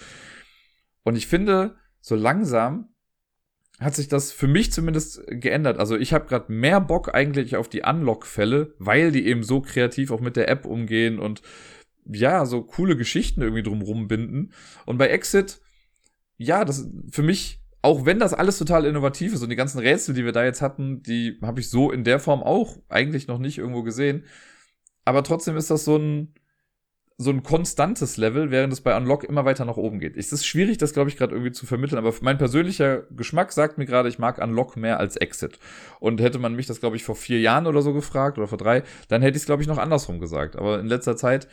Und 1.04 1.18
ich 1.18 1.28
finde, 1.28 1.76
so 2.00 2.16
langsam 2.16 2.96
hat 3.78 3.94
sich 3.94 4.08
das 4.08 4.32
für 4.32 4.48
mich 4.48 4.72
zumindest 4.72 5.22
geändert. 5.28 5.80
Also 5.80 5.98
ich 5.98 6.14
habe 6.14 6.28
gerade 6.28 6.50
mehr 6.50 6.80
Bock 6.80 7.14
eigentlich 7.14 7.58
auf 7.58 7.68
die 7.68 7.82
Unlock-Fälle, 7.82 8.74
weil 8.80 9.12
die 9.12 9.28
eben 9.28 9.44
so 9.44 9.60
kreativ 9.60 10.12
auch 10.12 10.22
mit 10.22 10.38
der 10.38 10.48
App 10.48 10.66
umgehen 10.66 11.20
und 11.20 11.42
ja, 12.06 12.46
so 12.46 12.64
coole 12.64 12.96
Geschichten 12.96 13.42
irgendwie 13.42 13.64
drumrum 13.64 14.08
binden. 14.08 14.52
Und 14.86 14.98
bei 14.98 15.08
Exit 15.08 15.62
ja, 16.38 16.66
das 16.66 16.88
für 17.12 17.24
mich, 17.24 17.62
auch 17.82 18.06
wenn 18.06 18.20
das 18.20 18.34
alles 18.34 18.58
total 18.58 18.86
innovativ 18.86 19.34
ist 19.34 19.44
und 19.44 19.50
die 19.50 19.56
ganzen 19.56 19.80
Rätsel, 19.80 20.16
die 20.16 20.26
wir 20.26 20.32
da 20.32 20.44
jetzt 20.44 20.62
hatten, 20.62 21.02
die 21.04 21.40
habe 21.42 21.60
ich 21.60 21.70
so 21.70 21.92
in 21.92 22.04
der 22.04 22.20
Form 22.20 22.44
auch 22.44 22.78
eigentlich 22.90 23.28
noch 23.28 23.40
nicht 23.40 23.58
irgendwo 23.58 23.84
gesehen. 23.84 24.26
Aber 25.06 25.24
trotzdem 25.24 25.56
ist 25.56 25.70
das 25.70 25.86
so 25.86 25.98
ein, 25.98 26.34
so 27.18 27.30
ein 27.30 27.44
konstantes 27.44 28.18
Level, 28.18 28.52
während 28.52 28.74
es 28.74 28.82
bei 28.82 28.98
Unlock 28.98 29.24
immer 29.24 29.46
weiter 29.46 29.64
nach 29.64 29.78
oben 29.78 30.00
geht. 30.00 30.18
Es 30.18 30.34
ist 30.34 30.46
schwierig, 30.46 30.78
das 30.80 30.92
glaube 30.92 31.10
ich 31.10 31.16
gerade 31.16 31.34
irgendwie 31.34 31.54
zu 31.54 31.66
vermitteln, 31.66 31.98
aber 31.98 32.14
mein 32.22 32.38
persönlicher 32.38 33.04
Geschmack 33.12 33.54
sagt 33.54 33.78
mir 33.78 33.86
gerade, 33.86 34.10
ich 34.10 34.20
mag 34.20 34.40
Unlock 34.40 34.76
mehr 34.76 35.00
als 35.00 35.16
Exit. 35.16 35.60
Und 36.02 36.20
hätte 36.20 36.40
man 36.40 36.56
mich 36.56 36.66
das 36.66 36.82
glaube 36.82 36.98
ich 36.98 37.04
vor 37.06 37.16
vier 37.16 37.40
Jahren 37.40 37.68
oder 37.68 37.82
so 37.82 37.94
gefragt 37.94 38.38
oder 38.38 38.48
vor 38.48 38.58
drei, 38.58 38.84
dann 39.08 39.22
hätte 39.22 39.38
ich 39.38 39.44
es 39.44 39.46
glaube 39.46 39.62
ich 39.62 39.70
noch 39.70 39.78
andersrum 39.78 40.20
gesagt. 40.20 40.58
Aber 40.58 40.80
in 40.80 40.88
letzter 40.88 41.16
Zeit 41.16 41.48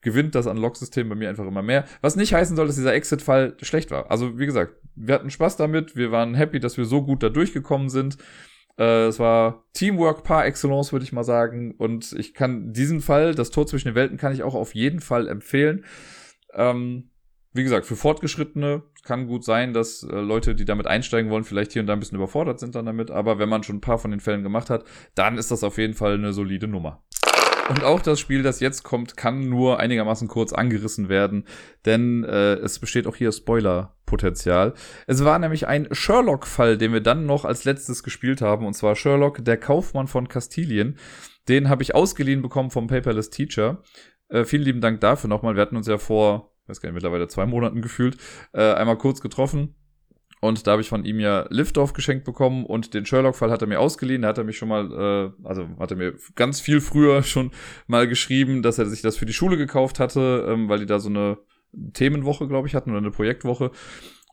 gewinnt 0.00 0.34
das 0.34 0.46
Unlock-System 0.46 1.08
bei 1.08 1.14
mir 1.14 1.28
einfach 1.28 1.46
immer 1.46 1.62
mehr. 1.62 1.84
Was 2.00 2.16
nicht 2.16 2.34
heißen 2.34 2.56
soll, 2.56 2.66
dass 2.66 2.76
dieser 2.76 2.94
Exit-Fall 2.94 3.56
schlecht 3.62 3.90
war. 3.90 4.10
Also, 4.10 4.38
wie 4.38 4.46
gesagt, 4.46 4.74
wir 4.94 5.14
hatten 5.14 5.30
Spaß 5.30 5.56
damit, 5.56 5.96
wir 5.96 6.10
waren 6.10 6.34
happy, 6.34 6.60
dass 6.60 6.76
wir 6.76 6.84
so 6.84 7.02
gut 7.02 7.22
da 7.22 7.28
durchgekommen 7.28 7.88
sind. 7.88 8.18
Äh, 8.78 9.06
es 9.06 9.18
war 9.18 9.64
Teamwork 9.72 10.22
par 10.24 10.46
excellence, 10.46 10.92
würde 10.92 11.04
ich 11.04 11.12
mal 11.12 11.24
sagen. 11.24 11.74
Und 11.76 12.12
ich 12.12 12.34
kann 12.34 12.72
diesen 12.72 13.00
Fall, 13.00 13.34
das 13.34 13.50
Tor 13.50 13.66
zwischen 13.66 13.88
den 13.88 13.94
Welten, 13.94 14.16
kann 14.16 14.32
ich 14.32 14.42
auch 14.42 14.54
auf 14.54 14.74
jeden 14.74 15.00
Fall 15.00 15.28
empfehlen. 15.28 15.84
Ähm, 16.54 17.10
wie 17.52 17.64
gesagt, 17.64 17.86
für 17.86 17.96
Fortgeschrittene 17.96 18.82
kann 19.04 19.26
gut 19.26 19.44
sein, 19.44 19.72
dass 19.72 20.02
äh, 20.02 20.20
Leute, 20.20 20.54
die 20.54 20.64
damit 20.64 20.86
einsteigen 20.86 21.30
wollen, 21.30 21.44
vielleicht 21.44 21.72
hier 21.72 21.80
und 21.80 21.86
da 21.86 21.94
ein 21.94 22.00
bisschen 22.00 22.16
überfordert 22.16 22.60
sind 22.60 22.74
dann 22.74 22.86
damit. 22.86 23.10
Aber 23.10 23.38
wenn 23.38 23.48
man 23.48 23.62
schon 23.62 23.76
ein 23.76 23.80
paar 23.80 23.98
von 23.98 24.10
den 24.10 24.20
Fällen 24.20 24.42
gemacht 24.42 24.70
hat, 24.70 24.84
dann 25.14 25.38
ist 25.38 25.50
das 25.50 25.64
auf 25.64 25.78
jeden 25.78 25.94
Fall 25.94 26.14
eine 26.14 26.32
solide 26.32 26.68
Nummer. 26.68 27.02
Und 27.68 27.84
auch 27.84 28.00
das 28.00 28.18
Spiel, 28.18 28.42
das 28.42 28.60
jetzt 28.60 28.82
kommt, 28.82 29.16
kann 29.16 29.48
nur 29.48 29.78
einigermaßen 29.78 30.26
kurz 30.26 30.54
angerissen 30.54 31.10
werden, 31.10 31.44
denn 31.84 32.24
äh, 32.24 32.54
es 32.54 32.78
besteht 32.78 33.06
auch 33.06 33.14
hier 33.14 33.30
Spoiler-Potenzial. 33.30 34.72
Es 35.06 35.22
war 35.22 35.38
nämlich 35.38 35.66
ein 35.66 35.86
Sherlock-Fall, 35.92 36.78
den 36.78 36.94
wir 36.94 37.02
dann 37.02 37.26
noch 37.26 37.44
als 37.44 37.64
letztes 37.64 38.02
gespielt 38.02 38.40
haben, 38.40 38.66
und 38.66 38.72
zwar 38.72 38.96
Sherlock, 38.96 39.44
der 39.44 39.58
Kaufmann 39.58 40.06
von 40.06 40.28
Kastilien. 40.28 40.96
Den 41.48 41.68
habe 41.68 41.82
ich 41.82 41.94
ausgeliehen 41.94 42.40
bekommen 42.40 42.70
vom 42.70 42.86
Paperless 42.86 43.28
Teacher. 43.28 43.82
Äh, 44.28 44.44
vielen 44.44 44.62
lieben 44.62 44.80
Dank 44.80 45.00
dafür 45.00 45.28
nochmal. 45.28 45.54
Wir 45.54 45.62
hatten 45.62 45.76
uns 45.76 45.86
ja 45.86 45.98
vor, 45.98 46.54
weiß 46.68 46.80
gar 46.80 46.88
nicht, 46.88 46.94
mittlerweile 46.94 47.28
zwei 47.28 47.44
Monaten 47.44 47.82
gefühlt, 47.82 48.16
äh, 48.54 48.72
einmal 48.72 48.96
kurz 48.96 49.20
getroffen 49.20 49.74
und 50.40 50.66
da 50.66 50.72
habe 50.72 50.82
ich 50.82 50.88
von 50.88 51.04
ihm 51.04 51.20
ja 51.20 51.46
Liftoff 51.50 51.92
geschenkt 51.92 52.24
bekommen 52.24 52.64
und 52.64 52.94
den 52.94 53.06
Sherlock-Fall 53.06 53.50
hat 53.50 53.62
er 53.62 53.68
mir 53.68 53.80
ausgeliehen. 53.80 54.22
Da 54.22 54.28
hat 54.28 54.38
er 54.38 54.44
mich 54.44 54.56
schon 54.56 54.68
mal, 54.68 54.92
äh, 55.44 55.46
also 55.48 55.68
hat 55.78 55.90
er 55.90 55.96
mir 55.96 56.14
ganz 56.34 56.60
viel 56.60 56.80
früher 56.80 57.22
schon 57.24 57.50
mal 57.86 58.06
geschrieben, 58.06 58.62
dass 58.62 58.78
er 58.78 58.86
sich 58.86 59.02
das 59.02 59.16
für 59.16 59.26
die 59.26 59.32
Schule 59.32 59.56
gekauft 59.56 59.98
hatte, 59.98 60.46
ähm, 60.48 60.68
weil 60.68 60.78
die 60.78 60.86
da 60.86 60.98
so 60.98 61.08
eine 61.08 61.38
Themenwoche, 61.92 62.48
glaube 62.48 62.68
ich, 62.68 62.74
hatten 62.74 62.90
oder 62.90 62.98
eine 62.98 63.10
Projektwoche. 63.10 63.70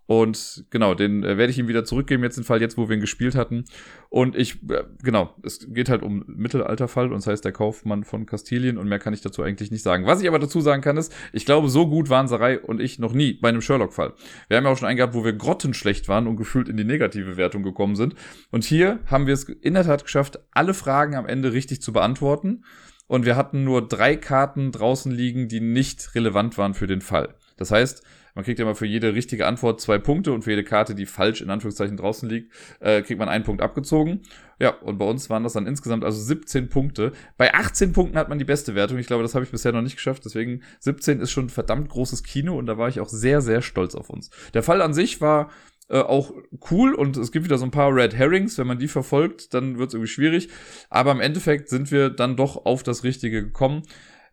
Und 0.08 0.66
genau, 0.70 0.94
den 0.94 1.24
äh, 1.24 1.38
werde 1.38 1.52
ich 1.52 1.58
ihm 1.58 1.68
wieder 1.68 1.84
zurückgeben, 1.84 2.24
jetzt 2.24 2.38
den 2.38 2.44
Fall, 2.44 2.62
jetzt 2.62 2.78
wo 2.78 2.88
wir 2.88 2.96
ihn 2.96 3.02
gespielt 3.02 3.34
hatten. 3.36 3.66
Und 4.10 4.36
ich, 4.36 4.62
äh, 4.70 4.84
genau, 5.02 5.34
es 5.42 5.68
geht 5.74 5.90
halt 5.90 6.04
um 6.04 6.24
Mittelalterfall 6.28 7.08
und 7.08 7.16
das 7.16 7.28
heißt 7.28 7.44
der 7.44 7.52
Kaufmann 7.52 8.04
von 8.04 8.26
Kastilien 8.28 8.78
und 8.78 8.88
mehr 8.88 9.00
kann 9.00 9.14
ich 9.14 9.22
dazu 9.22 9.42
eigentlich 9.42 9.72
nicht 9.72 9.82
sagen. 9.82 10.06
Was 10.06 10.22
ich 10.22 10.28
aber 10.28 10.38
dazu 10.38 10.62
sagen 10.62 10.84
kann 10.84 10.98
ist, 10.98 11.14
ich 11.34 11.46
glaube, 11.46 11.70
so 11.70 11.88
gut 11.88 12.10
waren 12.10 12.28
Sarai 12.28 12.60
und 12.60 12.80
ich 12.80 13.00
noch 13.00 13.14
nie 13.14 13.34
bei 13.34 13.50
einem 13.50 13.62
Sherlock-Fall. 13.62 14.14
Wir 14.48 14.58
haben 14.58 14.66
ja 14.66 14.72
auch 14.72 14.78
schon 14.78 14.88
einen 14.88 14.98
gehabt, 14.98 15.16
wo 15.16 15.26
wir 15.26 15.34
grottenschlecht 15.34 16.08
waren 16.08 16.28
und 16.28 16.38
gefühlt 16.38 16.70
in 16.70 16.78
die 16.78 16.84
negative 16.84 17.36
Wertung 17.36 17.64
gekommen 17.64 17.96
sind. 17.96 18.14
Und 18.52 18.64
hier 18.64 19.00
haben 19.08 19.26
wir 19.26 19.34
es 19.34 19.46
in 19.46 19.74
der 19.74 19.86
Tat 19.86 20.04
geschafft, 20.04 20.40
alle 20.52 20.76
Fragen 20.76 21.16
am 21.16 21.26
Ende 21.26 21.52
richtig 21.52 21.82
zu 21.82 21.92
beantworten. 21.94 22.64
Und 23.08 23.26
wir 23.26 23.36
hatten 23.36 23.64
nur 23.64 23.88
drei 23.88 24.16
Karten 24.16 24.72
draußen 24.72 25.12
liegen, 25.12 25.48
die 25.48 25.62
nicht 25.62 26.16
relevant 26.16 26.58
waren 26.58 26.74
für 26.74 26.88
den 26.88 27.02
Fall. 27.02 27.36
Das 27.58 27.72
heißt, 27.72 28.04
man 28.36 28.44
kriegt 28.44 28.60
ja 28.60 28.66
mal 28.66 28.76
für 28.76 28.86
jede 28.86 29.16
richtige 29.16 29.48
Antwort 29.48 29.82
zwei 29.82 29.98
Punkte 29.98 30.34
und 30.34 30.44
für 30.44 30.52
jede 30.52 30.66
Karte, 30.66 30.94
die 30.94 31.06
falsch 31.06 31.42
in 31.42 31.50
Anführungszeichen 31.50 31.96
draußen 31.96 32.30
liegt, 32.30 32.54
äh, 32.82 33.02
kriegt 33.02 33.18
man 33.18 33.30
einen 33.30 33.46
Punkt 33.46 33.62
abgezogen. 33.62 34.22
Ja, 34.60 34.72
und 34.72 34.98
bei 34.98 35.06
uns 35.06 35.30
waren 35.30 35.44
das 35.44 35.54
dann 35.54 35.66
insgesamt 35.66 36.04
also 36.04 36.22
17 36.22 36.70
Punkte. 36.70 37.14
Bei 37.38 37.54
18 37.54 37.94
Punkten 37.94 38.18
hat 38.18 38.30
man 38.30 38.38
die 38.38 38.46
beste 38.46 38.76
Wertung. 38.76 38.98
Ich 38.98 39.08
glaube, 39.08 39.24
das 39.24 39.36
habe 39.36 39.46
ich 39.46 39.52
bisher 39.52 39.72
noch 39.72 39.82
nicht 39.82 39.96
geschafft. 39.96 40.26
Deswegen 40.26 40.64
17 40.82 41.22
ist 41.22 41.32
schon 41.32 41.46
ein 41.46 41.50
verdammt 41.50 41.90
großes 41.90 42.24
Kino 42.24 42.58
und 42.58 42.66
da 42.66 42.78
war 42.78 42.90
ich 42.90 43.00
auch 43.00 43.10
sehr, 43.10 43.42
sehr 43.42 43.62
stolz 43.62 43.96
auf 43.96 44.10
uns. 44.10 44.30
Der 44.54 44.64
Fall 44.64 44.82
an 44.82 44.94
sich 44.94 45.22
war 45.22 45.50
äh, 45.88 46.00
auch 46.00 46.34
cool 46.72 46.94
und 46.94 47.16
es 47.16 47.32
gibt 47.32 47.46
wieder 47.46 47.58
so 47.58 47.66
ein 47.66 47.72
paar 47.72 47.96
Red 47.96 48.16
Herrings. 48.16 48.58
Wenn 48.58 48.68
man 48.68 48.80
die 48.80 48.90
verfolgt, 48.90 49.54
dann 49.54 49.78
wird 49.78 49.90
es 49.90 49.94
irgendwie 49.94 50.12
schwierig. 50.12 50.50
Aber 50.90 51.12
im 51.12 51.22
Endeffekt 51.22 51.70
sind 51.70 51.90
wir 51.90 52.10
dann 52.10 52.36
doch 52.36 52.66
auf 52.66 52.84
das 52.84 53.06
Richtige 53.06 53.44
gekommen. 53.44 53.84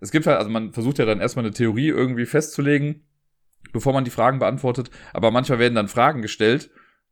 Es 0.01 0.11
gibt 0.11 0.27
halt, 0.27 0.39
also 0.39 0.51
man 0.51 0.73
versucht 0.73 0.99
ja 0.99 1.05
dann 1.05 1.21
erstmal 1.21 1.45
eine 1.45 1.55
Theorie 1.55 1.87
irgendwie 1.87 2.27
festzulegen 2.27 3.05
bevor 3.73 3.93
man 3.93 4.05
die 4.05 4.11
Fragen 4.11 4.39
beantwortet. 4.39 4.91
Aber 5.13 5.31
manchmal 5.31 5.59
werden 5.59 5.75
dann 5.75 5.89
Fragen 5.89 6.23
gestellt. 6.23 6.71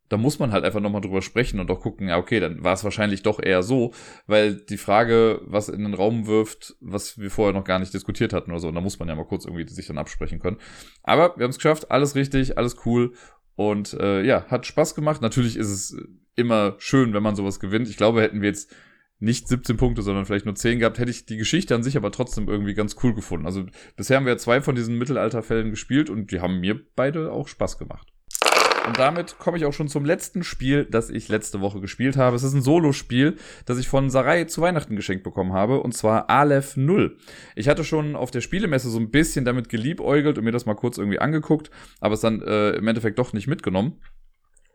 Da 0.08 0.16
muss 0.16 0.40
man 0.40 0.50
halt 0.50 0.64
einfach 0.64 0.80
nochmal 0.80 1.02
drüber 1.02 1.22
sprechen 1.22 1.60
und 1.60 1.70
auch 1.70 1.80
gucken, 1.80 2.08
ja, 2.08 2.18
okay, 2.18 2.40
dann 2.40 2.64
war 2.64 2.72
es 2.72 2.82
wahrscheinlich 2.82 3.22
doch 3.22 3.40
eher 3.40 3.62
so, 3.62 3.92
weil 4.26 4.56
die 4.56 4.76
Frage, 4.76 5.40
was 5.44 5.68
in 5.68 5.84
den 5.84 5.94
Raum 5.94 6.26
wirft, 6.26 6.74
was 6.80 7.18
wir 7.18 7.30
vorher 7.30 7.54
noch 7.54 7.62
gar 7.62 7.78
nicht 7.78 7.94
diskutiert 7.94 8.32
hatten 8.32 8.50
oder 8.50 8.58
so, 8.58 8.66
und 8.66 8.74
da 8.74 8.80
muss 8.80 8.98
man 8.98 9.06
ja 9.06 9.14
mal 9.14 9.24
kurz 9.24 9.44
irgendwie 9.44 9.68
sich 9.68 9.86
dann 9.86 9.98
absprechen 9.98 10.40
können. 10.40 10.56
Aber 11.04 11.34
wir 11.36 11.44
haben 11.44 11.50
es 11.50 11.58
geschafft, 11.58 11.92
alles 11.92 12.16
richtig, 12.16 12.58
alles 12.58 12.84
cool 12.84 13.12
und 13.54 13.94
äh, 13.94 14.22
ja, 14.22 14.46
hat 14.48 14.66
Spaß 14.66 14.96
gemacht. 14.96 15.22
Natürlich 15.22 15.56
ist 15.56 15.68
es 15.68 15.96
immer 16.34 16.74
schön, 16.78 17.14
wenn 17.14 17.22
man 17.22 17.36
sowas 17.36 17.60
gewinnt. 17.60 17.88
Ich 17.88 17.96
glaube, 17.96 18.20
hätten 18.20 18.40
wir 18.40 18.48
jetzt 18.48 18.74
nicht 19.20 19.48
17 19.48 19.76
Punkte, 19.76 20.02
sondern 20.02 20.24
vielleicht 20.24 20.46
nur 20.46 20.54
10 20.54 20.80
gehabt, 20.80 20.98
hätte 20.98 21.10
ich 21.10 21.26
die 21.26 21.36
Geschichte 21.36 21.74
an 21.74 21.82
sich 21.82 21.96
aber 21.96 22.10
trotzdem 22.10 22.48
irgendwie 22.48 22.74
ganz 22.74 22.96
cool 23.02 23.14
gefunden. 23.14 23.46
Also 23.46 23.66
bisher 23.96 24.16
haben 24.16 24.26
wir 24.26 24.38
zwei 24.38 24.60
von 24.62 24.74
diesen 24.74 24.98
Mittelalterfällen 24.98 25.70
gespielt 25.70 26.10
und 26.10 26.32
die 26.32 26.40
haben 26.40 26.60
mir 26.60 26.80
beide 26.96 27.30
auch 27.30 27.46
Spaß 27.46 27.78
gemacht. 27.78 28.08
Und 28.86 28.98
damit 28.98 29.38
komme 29.38 29.58
ich 29.58 29.66
auch 29.66 29.72
schon 29.74 29.88
zum 29.88 30.06
letzten 30.06 30.42
Spiel, 30.42 30.86
das 30.86 31.10
ich 31.10 31.28
letzte 31.28 31.60
Woche 31.60 31.80
gespielt 31.80 32.16
habe. 32.16 32.34
Es 32.34 32.42
ist 32.42 32.54
ein 32.54 32.62
Solospiel, 32.62 33.36
das 33.66 33.78
ich 33.78 33.88
von 33.88 34.08
Sarai 34.08 34.44
zu 34.44 34.62
Weihnachten 34.62 34.96
geschenkt 34.96 35.22
bekommen 35.22 35.52
habe, 35.52 35.80
und 35.80 35.92
zwar 35.92 36.30
Aleph 36.30 36.76
0. 36.76 37.16
Ich 37.56 37.68
hatte 37.68 37.84
schon 37.84 38.16
auf 38.16 38.30
der 38.30 38.40
Spielemesse 38.40 38.88
so 38.88 38.98
ein 38.98 39.10
bisschen 39.10 39.44
damit 39.44 39.68
geliebäugelt 39.68 40.38
und 40.38 40.44
mir 40.44 40.52
das 40.52 40.66
mal 40.66 40.74
kurz 40.74 40.96
irgendwie 40.96 41.18
angeguckt, 41.18 41.70
aber 42.00 42.14
es 42.14 42.20
dann 42.20 42.40
äh, 42.40 42.70
im 42.70 42.88
Endeffekt 42.88 43.18
doch 43.18 43.34
nicht 43.34 43.46
mitgenommen. 43.46 44.00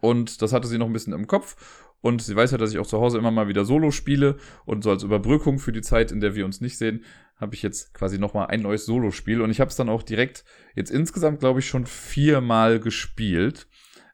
Und 0.02 0.42
das 0.44 0.54
hatte 0.54 0.68
sie 0.68 0.78
noch 0.78 0.88
ein 0.88 0.94
bisschen 0.94 1.14
im 1.14 1.26
Kopf. 1.26 1.56
Und 2.02 2.22
sie 2.22 2.36
weiß 2.36 2.52
ja, 2.52 2.58
dass 2.58 2.72
ich 2.72 2.78
auch 2.78 2.88
zu 2.88 3.00
Hause 3.00 3.18
immer 3.18 3.32
mal 3.32 3.48
wieder 3.48 3.66
Solo 3.66 3.92
spiele. 3.92 4.38
Und 4.66 4.84
so 4.84 4.92
als 4.92 5.04
Überbrückung 5.04 5.60
für 5.60 5.72
die 5.72 5.82
Zeit, 5.82 6.12
in 6.12 6.20
der 6.20 6.36
wir 6.36 6.46
uns 6.46 6.62
nicht 6.62 6.78
sehen, 6.78 7.04
habe 7.38 7.56
ich 7.56 7.64
jetzt 7.64 7.94
quasi 7.94 8.18
nochmal 8.18 8.48
ein 8.48 8.62
neues 8.62 8.86
Solo-Spiel. 8.86 9.42
Und 9.42 9.52
ich 9.52 9.60
habe 9.60 9.70
es 9.70 9.76
dann 9.76 9.90
auch 9.90 10.04
direkt 10.04 10.46
jetzt 10.76 10.92
insgesamt, 10.92 11.40
glaube 11.40 11.60
ich, 11.60 11.68
schon 11.68 11.86
viermal 11.86 12.80
gespielt. 12.80 13.68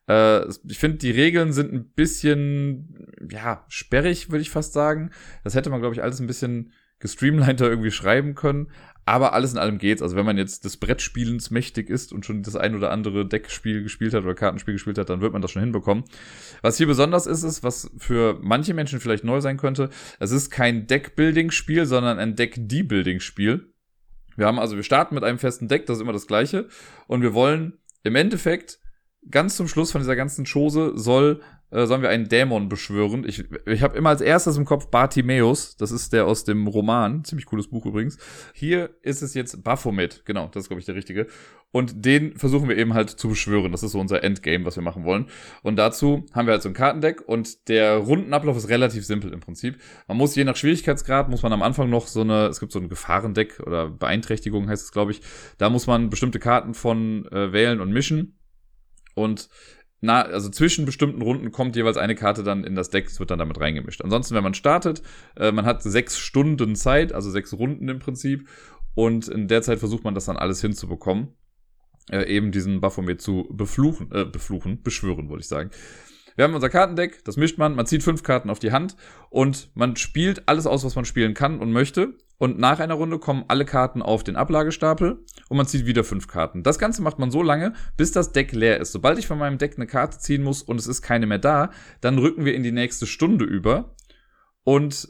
Äh, 0.08 0.48
ich 0.68 0.80
finde, 0.80 0.98
die 0.98 1.12
Regeln 1.12 1.54
sind 1.54 1.72
ein 1.72 1.90
bisschen, 1.90 3.08
ja, 3.30 3.66
sperrig, 3.68 4.32
würde 4.32 4.42
ich 4.42 4.50
fast 4.50 4.74
sagen. 4.74 5.12
Das 5.44 5.56
hätte 5.56 5.70
man, 5.70 5.82
glaube 5.82 5.96
ich, 5.96 6.02
alles 6.02 6.20
ein 6.20 6.28
bisschen 6.28 6.74
gestreamliner 7.00 7.60
irgendwie 7.62 7.92
schreiben 7.92 8.36
können. 8.36 8.72
Aber 9.06 9.34
alles 9.34 9.54
in 9.54 9.58
allem 9.58 9.78
geht's. 9.78 10.02
Also 10.02 10.16
wenn 10.16 10.26
man 10.26 10.38
jetzt 10.38 10.64
des 10.64 10.78
Brettspielens 10.78 11.50
mächtig 11.50 11.90
ist 11.90 12.14
und 12.14 12.26
schon 12.26 12.44
das 12.44 12.56
ein 12.56 12.76
oder 12.76 12.92
andere 12.92 13.28
Deckspiel 13.28 13.84
gespielt 13.84 14.14
hat 14.14 14.24
oder 14.24 14.36
Kartenspiel 14.36 14.76
gespielt 14.76 14.98
hat, 14.98 15.10
dann 15.10 15.22
wird 15.22 15.34
man 15.34 15.42
das 15.42 15.52
schon 15.52 15.62
hinbekommen. 15.62 16.04
Was 16.62 16.78
hier 16.78 16.88
besonders 16.88 17.26
ist, 17.26 17.44
ist, 17.44 17.64
was 17.64 17.90
für 17.98 18.38
manche 18.42 18.74
Menschen 18.74 19.00
vielleicht 19.00 19.24
neu 19.24 19.42
sein 19.42 19.58
könnte, 19.58 19.90
es 20.20 20.32
ist 20.32 20.52
kein 20.52 20.88
Deckbuilding-Spiel, 20.88 21.86
sondern 21.86 22.20
ein 22.20 22.36
Deck-Debuilding-Spiel. 22.36 23.74
Wir 24.38 24.46
haben 24.46 24.60
also, 24.60 24.76
wir 24.76 24.84
starten 24.84 25.16
mit 25.16 25.24
einem 25.24 25.40
festen 25.40 25.68
Deck, 25.68 25.88
das 25.88 25.98
ist 25.98 26.02
immer 26.02 26.14
das 26.14 26.28
gleiche. 26.28 26.68
Und 27.08 27.22
wir 27.22 27.34
wollen 27.34 27.80
im 28.04 28.16
Endeffekt 28.16 28.80
ganz 29.30 29.56
zum 29.56 29.68
Schluss 29.68 29.92
von 29.92 30.02
dieser 30.02 30.16
ganzen 30.16 30.46
Chose 30.46 30.94
soll 30.96 31.42
äh, 31.72 31.86
sollen 31.86 32.02
wir 32.02 32.10
einen 32.10 32.30
Dämon 32.30 32.70
beschwören. 32.70 33.26
Ich, 33.28 33.44
ich 33.66 33.82
habe 33.82 33.98
immer 33.98 34.10
als 34.10 34.22
erstes 34.22 34.58
im 34.58 34.66
Kopf 34.66 34.88
Bartimeus, 34.88 35.76
das 35.78 35.92
ist 35.92 36.14
der 36.14 36.28
aus 36.28 36.44
dem 36.44 36.68
Roman, 36.68 37.24
ziemlich 37.24 37.46
cooles 37.46 37.70
Buch 37.70 37.86
übrigens. 37.86 38.18
Hier 38.54 38.92
ist 39.02 39.22
es 39.22 39.34
jetzt 39.34 39.64
Baphomet, 39.64 40.24
genau, 40.26 40.50
das 40.52 40.64
ist 40.64 40.70
glaube 40.70 40.80
ich 40.80 40.86
der 40.86 40.96
richtige. 40.96 41.28
Und 41.74 42.06
den 42.06 42.38
versuchen 42.38 42.68
wir 42.68 42.78
eben 42.78 42.94
halt 42.94 43.10
zu 43.10 43.30
beschwören. 43.30 43.72
Das 43.72 43.82
ist 43.82 43.94
so 43.94 44.00
unser 44.00 44.24
Endgame, 44.24 44.66
was 44.66 44.76
wir 44.76 44.84
machen 44.84 45.06
wollen. 45.06 45.28
Und 45.64 45.78
dazu 45.78 46.26
haben 46.34 46.46
wir 46.46 46.52
halt 46.52 46.62
so 46.62 46.68
ein 46.68 46.74
Kartendeck 46.74 47.22
und 47.26 47.70
der 47.70 47.96
Rundenablauf 47.96 48.58
ist 48.58 48.68
relativ 48.68 49.06
simpel 49.06 49.32
im 49.32 49.40
Prinzip. 49.40 49.78
Man 50.08 50.18
muss 50.18 50.36
je 50.36 50.44
nach 50.44 50.58
Schwierigkeitsgrad, 50.58 51.30
muss 51.30 51.44
man 51.44 51.54
am 51.54 51.62
Anfang 51.62 51.90
noch 51.90 52.08
so 52.08 52.22
eine, 52.22 52.48
es 52.48 52.60
gibt 52.60 52.74
so 52.74 52.80
ein 52.80 52.90
Gefahrendeck 52.90 53.62
oder 53.66 53.90
Beeinträchtigung 53.90 54.68
heißt 54.68 54.84
es, 54.84 54.92
glaube 54.92 55.12
ich. 55.12 55.22
Da 55.58 55.70
muss 55.70 55.88
man 55.88 56.10
bestimmte 56.10 56.40
Karten 56.40 56.74
von 56.74 57.26
äh, 57.32 57.54
wählen 57.54 57.80
und 57.80 57.92
mischen. 57.94 58.38
Und 59.14 59.50
na, 60.02 60.24
also 60.24 60.50
zwischen 60.50 60.86
bestimmten 60.86 61.22
Runden 61.22 61.52
kommt 61.52 61.76
jeweils 61.76 61.98
eine 61.98 62.16
Karte 62.16 62.44
dann 62.44 62.64
in 62.64 62.74
das 62.74 62.90
Deck, 62.90 63.06
es 63.06 63.20
wird 63.20 63.30
dann 63.30 63.38
damit 63.40 63.60
reingemischt. 63.60 64.02
Ansonsten, 64.02 64.34
wenn 64.34 64.44
man 64.44 64.56
startet, 64.56 65.04
äh, 65.38 65.52
man 65.52 65.66
hat 65.66 65.84
sechs 65.84 66.18
Stunden 66.18 66.76
Zeit, 66.76 67.14
also 67.14 67.30
sechs 67.30 67.54
Runden 67.54 67.88
im 67.88 68.00
Prinzip, 68.00 68.50
und 68.96 69.28
in 69.28 69.48
der 69.48 69.62
Zeit 69.62 69.80
versucht 69.80 70.04
man 70.04 70.16
das 70.16 70.26
dann 70.26 70.38
alles 70.38 70.60
hinzubekommen, 70.60 71.30
äh, 72.10 72.26
eben 72.26 72.52
diesen 72.52 72.82
Baphomet 72.82 73.22
zu 73.22 73.48
befluchen, 73.52 74.12
äh, 74.12 74.26
befluchen, 74.26 74.82
beschwören, 74.82 75.30
wollte 75.30 75.42
ich 75.42 75.48
sagen. 75.48 75.70
Wir 76.36 76.46
haben 76.46 76.56
unser 76.56 76.70
Kartendeck, 76.70 77.24
das 77.26 77.38
mischt 77.38 77.60
man, 77.60 77.76
man 77.76 77.86
zieht 77.86 78.04
fünf 78.04 78.24
Karten 78.24 78.50
auf 78.50 78.60
die 78.60 78.72
Hand 78.72 78.96
und 79.30 79.70
man 79.76 79.96
spielt 79.98 80.48
alles 80.48 80.66
aus, 80.66 80.84
was 80.84 80.96
man 80.96 81.06
spielen 81.06 81.36
kann 81.36 81.60
und 81.60 81.72
möchte. 81.72 82.18
Und 82.42 82.58
nach 82.58 82.80
einer 82.80 82.96
Runde 82.96 83.20
kommen 83.20 83.46
alle 83.50 83.66
Karten 83.66 84.02
auf 84.02 84.24
den 84.24 84.36
Ablagestapel 84.36 85.24
und 85.50 85.58
man 85.58 85.68
zieht 85.68 85.86
wieder 85.86 86.04
fünf 86.04 86.28
Karten. 86.28 86.64
Das 86.64 86.80
Ganze 86.80 87.04
macht 87.04 87.20
man 87.20 87.30
so 87.30 87.44
lange, 87.44 87.74
bis 87.98 88.14
das 88.14 88.32
Deck 88.32 88.52
leer 88.52 88.80
ist. 88.80 88.94
Sobald 88.94 89.20
ich 89.20 89.28
von 89.28 89.38
meinem 89.38 89.60
Deck 89.60 89.76
eine 89.76 89.86
Karte 89.86 90.18
ziehen 90.18 90.42
muss 90.42 90.64
und 90.64 90.80
es 90.80 90.88
ist 90.88 91.04
keine 91.04 91.28
mehr 91.28 91.38
da, 91.38 91.70
dann 92.00 92.18
rücken 92.18 92.44
wir 92.44 92.56
in 92.56 92.64
die 92.64 92.72
nächste 92.72 93.06
Stunde 93.06 93.46
über. 93.46 93.94
Und 94.64 95.10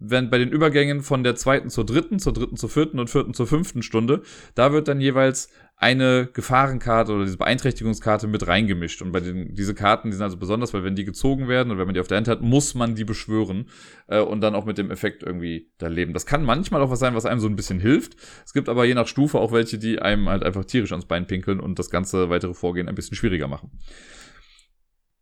wenn 0.00 0.28
bei 0.28 0.38
den 0.38 0.48
Übergängen 0.48 1.02
von 1.02 1.22
der 1.22 1.36
zweiten 1.36 1.70
zur 1.70 1.86
dritten, 1.86 2.18
zur 2.18 2.32
dritten 2.32 2.56
zur 2.56 2.68
vierten 2.68 2.98
und 2.98 3.08
vierten 3.08 3.32
zur 3.32 3.46
fünften 3.46 3.84
Stunde, 3.84 4.22
da 4.56 4.72
wird 4.72 4.88
dann 4.88 5.00
jeweils 5.00 5.50
eine 5.82 6.28
Gefahrenkarte 6.32 7.12
oder 7.12 7.24
diese 7.24 7.38
Beeinträchtigungskarte 7.38 8.28
mit 8.28 8.46
reingemischt. 8.46 9.02
Und 9.02 9.10
bei 9.10 9.18
den, 9.18 9.52
diese 9.52 9.74
Karten, 9.74 10.10
die 10.10 10.16
sind 10.16 10.22
also 10.22 10.36
besonders, 10.36 10.72
weil 10.72 10.84
wenn 10.84 10.94
die 10.94 11.04
gezogen 11.04 11.48
werden 11.48 11.72
und 11.72 11.78
wenn 11.78 11.86
man 11.86 11.94
die 11.94 12.00
auf 12.00 12.06
der 12.06 12.18
Hand 12.18 12.28
hat, 12.28 12.40
muss 12.40 12.76
man 12.76 12.94
die 12.94 13.04
beschwören 13.04 13.68
äh, 14.06 14.20
und 14.20 14.42
dann 14.42 14.54
auch 14.54 14.64
mit 14.64 14.78
dem 14.78 14.92
Effekt 14.92 15.24
irgendwie 15.24 15.72
da 15.78 15.88
leben. 15.88 16.14
Das 16.14 16.24
kann 16.24 16.44
manchmal 16.44 16.82
auch 16.82 16.90
was 16.90 17.00
sein, 17.00 17.16
was 17.16 17.26
einem 17.26 17.40
so 17.40 17.48
ein 17.48 17.56
bisschen 17.56 17.80
hilft. 17.80 18.14
Es 18.44 18.52
gibt 18.52 18.68
aber 18.68 18.84
je 18.84 18.94
nach 18.94 19.08
Stufe 19.08 19.40
auch 19.40 19.50
welche, 19.50 19.76
die 19.76 20.00
einem 20.00 20.28
halt 20.28 20.44
einfach 20.44 20.64
tierisch 20.64 20.92
ans 20.92 21.06
Bein 21.06 21.26
pinkeln 21.26 21.58
und 21.58 21.80
das 21.80 21.90
ganze 21.90 22.30
weitere 22.30 22.54
Vorgehen 22.54 22.88
ein 22.88 22.94
bisschen 22.94 23.16
schwieriger 23.16 23.48
machen. 23.48 23.72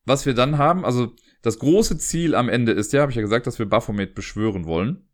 Was 0.05 0.27
wir 0.27 0.35
dann 0.35 0.59
haben, 0.59 0.85
also 0.85 1.15
das 1.41 1.59
große 1.59 1.97
Ziel 1.97 2.35
am 2.35 2.51
Ende 2.51 2.73
ist 2.73 2.93
ja, 2.93 3.01
habe 3.01 3.13
ich 3.13 3.17
ja 3.17 3.23
gesagt, 3.23 3.47
dass 3.47 3.59
wir 3.59 3.67
Baphomet 3.67 4.15
beschwören 4.15 4.67
wollen. 4.67 5.09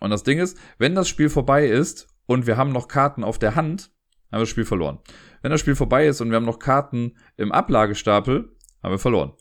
Und 0.00 0.10
das 0.10 0.24
Ding 0.24 0.38
ist, 0.40 0.58
wenn 0.76 0.94
das 0.94 1.08
Spiel 1.08 1.30
vorbei 1.30 1.66
ist 1.66 2.08
und 2.26 2.46
wir 2.46 2.58
haben 2.58 2.72
noch 2.72 2.86
Karten 2.86 3.24
auf 3.24 3.38
der 3.38 3.54
Hand, 3.54 3.93
haben 4.34 4.40
wir 4.40 4.44
das 4.44 4.50
Spiel 4.50 4.64
verloren. 4.64 4.98
Wenn 5.42 5.52
das 5.52 5.60
Spiel 5.60 5.76
vorbei 5.76 6.06
ist 6.06 6.20
und 6.20 6.30
wir 6.30 6.36
haben 6.36 6.44
noch 6.44 6.58
Karten 6.58 7.14
im 7.36 7.52
Ablagestapel, 7.52 8.50
haben 8.82 8.90
wir 8.90 8.98
verloren. 8.98 9.32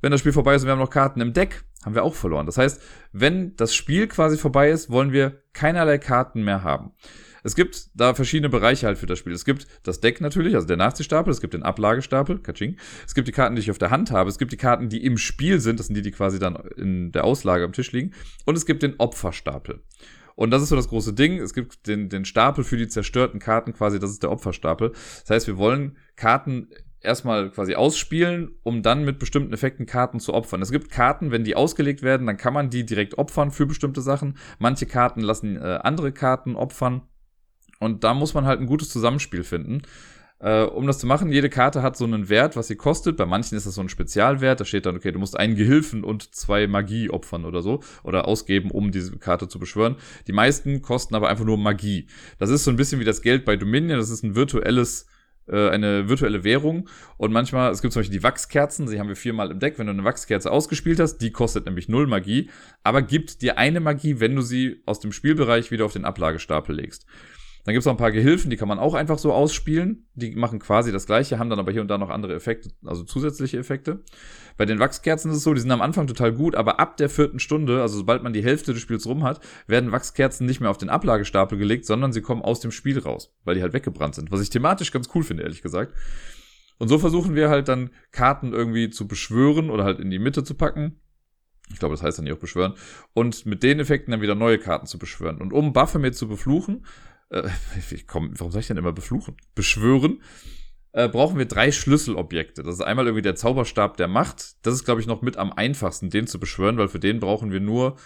Wenn 0.00 0.12
das 0.12 0.20
Spiel 0.20 0.32
vorbei 0.32 0.54
ist 0.54 0.62
und 0.62 0.68
wir 0.68 0.72
haben 0.72 0.78
noch 0.78 0.90
Karten 0.90 1.20
im 1.20 1.32
Deck, 1.32 1.64
haben 1.84 1.96
wir 1.96 2.04
auch 2.04 2.14
verloren. 2.14 2.46
Das 2.46 2.56
heißt, 2.56 2.80
wenn 3.12 3.56
das 3.56 3.74
Spiel 3.74 4.06
quasi 4.06 4.36
vorbei 4.36 4.70
ist, 4.70 4.88
wollen 4.88 5.12
wir 5.12 5.42
keinerlei 5.52 5.98
Karten 5.98 6.44
mehr 6.44 6.62
haben. 6.62 6.92
Es 7.42 7.54
gibt 7.54 7.90
da 7.94 8.14
verschiedene 8.14 8.48
Bereiche 8.48 8.86
halt 8.86 8.98
für 8.98 9.06
das 9.06 9.18
Spiel. 9.18 9.32
Es 9.32 9.44
gibt 9.44 9.66
das 9.82 10.00
Deck 10.00 10.20
natürlich, 10.20 10.54
also 10.54 10.66
der 10.66 10.76
Nachziehstapel, 10.76 11.32
es 11.32 11.40
gibt 11.40 11.54
den 11.54 11.62
Ablagestapel, 11.62 12.38
Kaching. 12.38 12.76
Es 13.06 13.14
gibt 13.14 13.26
die 13.28 13.32
Karten, 13.32 13.56
die 13.56 13.62
ich 13.62 13.70
auf 13.70 13.78
der 13.78 13.90
Hand 13.90 14.10
habe, 14.10 14.28
es 14.30 14.38
gibt 14.38 14.52
die 14.52 14.56
Karten, 14.56 14.88
die 14.88 15.04
im 15.04 15.16
Spiel 15.16 15.60
sind, 15.60 15.80
das 15.80 15.86
sind 15.86 15.94
die, 15.94 16.02
die 16.02 16.10
quasi 16.10 16.38
dann 16.38 16.56
in 16.76 17.12
der 17.12 17.24
Auslage 17.24 17.64
am 17.64 17.72
Tisch 17.72 17.92
liegen. 17.92 18.12
Und 18.44 18.56
es 18.56 18.66
gibt 18.66 18.82
den 18.82 18.94
Opferstapel. 18.98 19.80
Und 20.36 20.50
das 20.50 20.62
ist 20.62 20.68
so 20.68 20.76
das 20.76 20.88
große 20.88 21.14
Ding. 21.14 21.40
Es 21.40 21.54
gibt 21.54 21.88
den, 21.88 22.08
den 22.08 22.24
Stapel 22.24 22.62
für 22.62 22.76
die 22.76 22.88
zerstörten 22.88 23.40
Karten 23.40 23.72
quasi, 23.72 23.98
das 23.98 24.10
ist 24.10 24.22
der 24.22 24.30
Opferstapel. 24.30 24.90
Das 24.90 25.30
heißt, 25.30 25.46
wir 25.48 25.56
wollen 25.56 25.96
Karten 26.14 26.68
erstmal 27.00 27.50
quasi 27.50 27.74
ausspielen, 27.74 28.50
um 28.62 28.82
dann 28.82 29.04
mit 29.04 29.18
bestimmten 29.18 29.52
Effekten 29.52 29.86
Karten 29.86 30.20
zu 30.20 30.34
opfern. 30.34 30.60
Es 30.60 30.70
gibt 30.70 30.90
Karten, 30.90 31.30
wenn 31.30 31.44
die 31.44 31.56
ausgelegt 31.56 32.02
werden, 32.02 32.26
dann 32.26 32.36
kann 32.36 32.52
man 32.52 32.68
die 32.68 32.84
direkt 32.84 33.16
opfern 33.18 33.50
für 33.50 33.66
bestimmte 33.66 34.02
Sachen. 34.02 34.36
Manche 34.58 34.86
Karten 34.86 35.20
lassen 35.20 35.56
äh, 35.56 35.80
andere 35.82 36.12
Karten 36.12 36.54
opfern. 36.54 37.02
Und 37.78 38.04
da 38.04 38.14
muss 38.14 38.34
man 38.34 38.44
halt 38.46 38.60
ein 38.60 38.66
gutes 38.66 38.90
Zusammenspiel 38.90 39.44
finden. 39.44 39.82
Äh, 40.38 40.64
um 40.64 40.86
das 40.86 40.98
zu 40.98 41.06
machen, 41.06 41.32
jede 41.32 41.48
Karte 41.48 41.82
hat 41.82 41.96
so 41.96 42.04
einen 42.04 42.28
Wert, 42.28 42.56
was 42.56 42.68
sie 42.68 42.76
kostet. 42.76 43.16
Bei 43.16 43.26
manchen 43.26 43.56
ist 43.56 43.66
das 43.66 43.74
so 43.74 43.80
ein 43.80 43.88
Spezialwert. 43.88 44.60
Da 44.60 44.64
steht 44.64 44.86
dann, 44.86 44.96
okay, 44.96 45.12
du 45.12 45.18
musst 45.18 45.38
einen 45.38 45.56
Gehilfen 45.56 46.04
und 46.04 46.34
zwei 46.34 46.66
Magie 46.66 47.10
opfern 47.10 47.44
oder 47.44 47.62
so. 47.62 47.82
Oder 48.02 48.28
ausgeben, 48.28 48.70
um 48.70 48.92
diese 48.92 49.16
Karte 49.18 49.48
zu 49.48 49.58
beschwören. 49.58 49.96
Die 50.26 50.32
meisten 50.32 50.82
kosten 50.82 51.14
aber 51.14 51.28
einfach 51.28 51.44
nur 51.44 51.56
Magie. 51.56 52.06
Das 52.38 52.50
ist 52.50 52.64
so 52.64 52.70
ein 52.70 52.76
bisschen 52.76 53.00
wie 53.00 53.04
das 53.04 53.22
Geld 53.22 53.44
bei 53.44 53.56
Dominion. 53.56 53.98
Das 53.98 54.10
ist 54.10 54.22
ein 54.22 54.34
virtuelles 54.34 55.06
äh, 55.48 55.70
eine 55.70 56.08
virtuelle 56.08 56.42
Währung 56.42 56.88
und 57.18 57.32
manchmal, 57.32 57.70
es 57.70 57.80
gibt 57.80 57.92
zum 57.92 58.00
Beispiel 58.00 58.18
die 58.18 58.24
Wachskerzen, 58.24 58.90
die 58.90 58.98
haben 58.98 59.08
wir 59.08 59.14
viermal 59.14 59.52
im 59.52 59.60
Deck, 59.60 59.78
wenn 59.78 59.86
du 59.86 59.92
eine 59.92 60.02
Wachskerze 60.02 60.50
ausgespielt 60.50 60.98
hast, 60.98 61.18
die 61.18 61.30
kostet 61.30 61.66
nämlich 61.66 61.88
null 61.88 62.08
Magie, 62.08 62.50
aber 62.82 63.00
gibt 63.00 63.42
dir 63.42 63.56
eine 63.56 63.78
Magie, 63.78 64.18
wenn 64.18 64.34
du 64.34 64.42
sie 64.42 64.82
aus 64.86 64.98
dem 64.98 65.12
Spielbereich 65.12 65.70
wieder 65.70 65.84
auf 65.84 65.92
den 65.92 66.04
Ablagestapel 66.04 66.74
legst. 66.74 67.06
Dann 67.66 67.72
gibt 67.72 67.80
es 67.80 67.86
noch 67.86 67.94
ein 67.94 67.98
paar 67.98 68.12
Gehilfen, 68.12 68.48
die 68.48 68.56
kann 68.56 68.68
man 68.68 68.78
auch 68.78 68.94
einfach 68.94 69.18
so 69.18 69.32
ausspielen. 69.32 70.06
Die 70.14 70.36
machen 70.36 70.60
quasi 70.60 70.92
das 70.92 71.04
gleiche, 71.04 71.40
haben 71.40 71.50
dann 71.50 71.58
aber 71.58 71.72
hier 71.72 71.80
und 71.80 71.88
da 71.88 71.98
noch 71.98 72.10
andere 72.10 72.32
Effekte, 72.32 72.70
also 72.84 73.02
zusätzliche 73.02 73.58
Effekte. 73.58 74.04
Bei 74.56 74.66
den 74.66 74.78
Wachskerzen 74.78 75.32
ist 75.32 75.38
es 75.38 75.42
so, 75.42 75.52
die 75.52 75.60
sind 75.60 75.72
am 75.72 75.82
Anfang 75.82 76.06
total 76.06 76.32
gut, 76.32 76.54
aber 76.54 76.78
ab 76.78 76.96
der 76.96 77.08
vierten 77.08 77.40
Stunde, 77.40 77.82
also 77.82 77.98
sobald 77.98 78.22
man 78.22 78.32
die 78.32 78.44
Hälfte 78.44 78.72
des 78.72 78.80
Spiels 78.80 79.04
rum 79.04 79.24
hat, 79.24 79.40
werden 79.66 79.90
Wachskerzen 79.90 80.46
nicht 80.46 80.60
mehr 80.60 80.70
auf 80.70 80.78
den 80.78 80.88
Ablagestapel 80.88 81.58
gelegt, 81.58 81.86
sondern 81.86 82.12
sie 82.12 82.22
kommen 82.22 82.40
aus 82.40 82.60
dem 82.60 82.70
Spiel 82.70 83.00
raus, 83.00 83.34
weil 83.42 83.56
die 83.56 83.62
halt 83.62 83.72
weggebrannt 83.72 84.14
sind. 84.14 84.30
Was 84.30 84.40
ich 84.40 84.50
thematisch 84.50 84.92
ganz 84.92 85.08
cool 85.16 85.24
finde, 85.24 85.42
ehrlich 85.42 85.60
gesagt. 85.60 85.92
Und 86.78 86.86
so 86.86 87.00
versuchen 87.00 87.34
wir 87.34 87.48
halt 87.48 87.66
dann 87.66 87.90
Karten 88.12 88.52
irgendwie 88.52 88.90
zu 88.90 89.08
beschwören 89.08 89.70
oder 89.70 89.82
halt 89.82 89.98
in 89.98 90.10
die 90.10 90.20
Mitte 90.20 90.44
zu 90.44 90.54
packen. 90.54 91.00
Ich 91.72 91.80
glaube, 91.80 91.94
das 91.94 92.04
heißt 92.04 92.18
dann 92.18 92.26
nicht 92.26 92.34
auch 92.34 92.38
beschwören. 92.38 92.74
Und 93.12 93.44
mit 93.44 93.64
den 93.64 93.80
Effekten 93.80 94.12
dann 94.12 94.20
wieder 94.20 94.36
neue 94.36 94.58
Karten 94.58 94.86
zu 94.86 95.00
beschwören. 95.00 95.40
Und 95.40 95.52
um 95.52 95.72
Baphomet 95.72 96.14
zu 96.14 96.28
befluchen, 96.28 96.86
äh, 97.30 97.48
komm, 98.06 98.32
warum 98.36 98.52
soll 98.52 98.60
ich 98.60 98.66
denn 98.66 98.76
immer 98.76 98.92
befluchen? 98.92 99.36
Beschwören, 99.54 100.20
äh, 100.92 101.08
brauchen 101.08 101.38
wir 101.38 101.46
drei 101.46 101.72
Schlüsselobjekte. 101.72 102.62
Das 102.62 102.76
ist 102.76 102.80
einmal 102.80 103.06
irgendwie 103.06 103.22
der 103.22 103.34
Zauberstab 103.34 103.96
der 103.96 104.08
Macht. 104.08 104.56
Das 104.62 104.74
ist, 104.74 104.84
glaube 104.84 105.00
ich, 105.00 105.06
noch 105.06 105.22
mit 105.22 105.36
am 105.36 105.52
einfachsten, 105.52 106.10
den 106.10 106.26
zu 106.26 106.40
beschwören, 106.40 106.78
weil 106.78 106.88
für 106.88 107.00
den 107.00 107.20
brauchen 107.20 107.52
wir 107.52 107.60
nur 107.60 107.96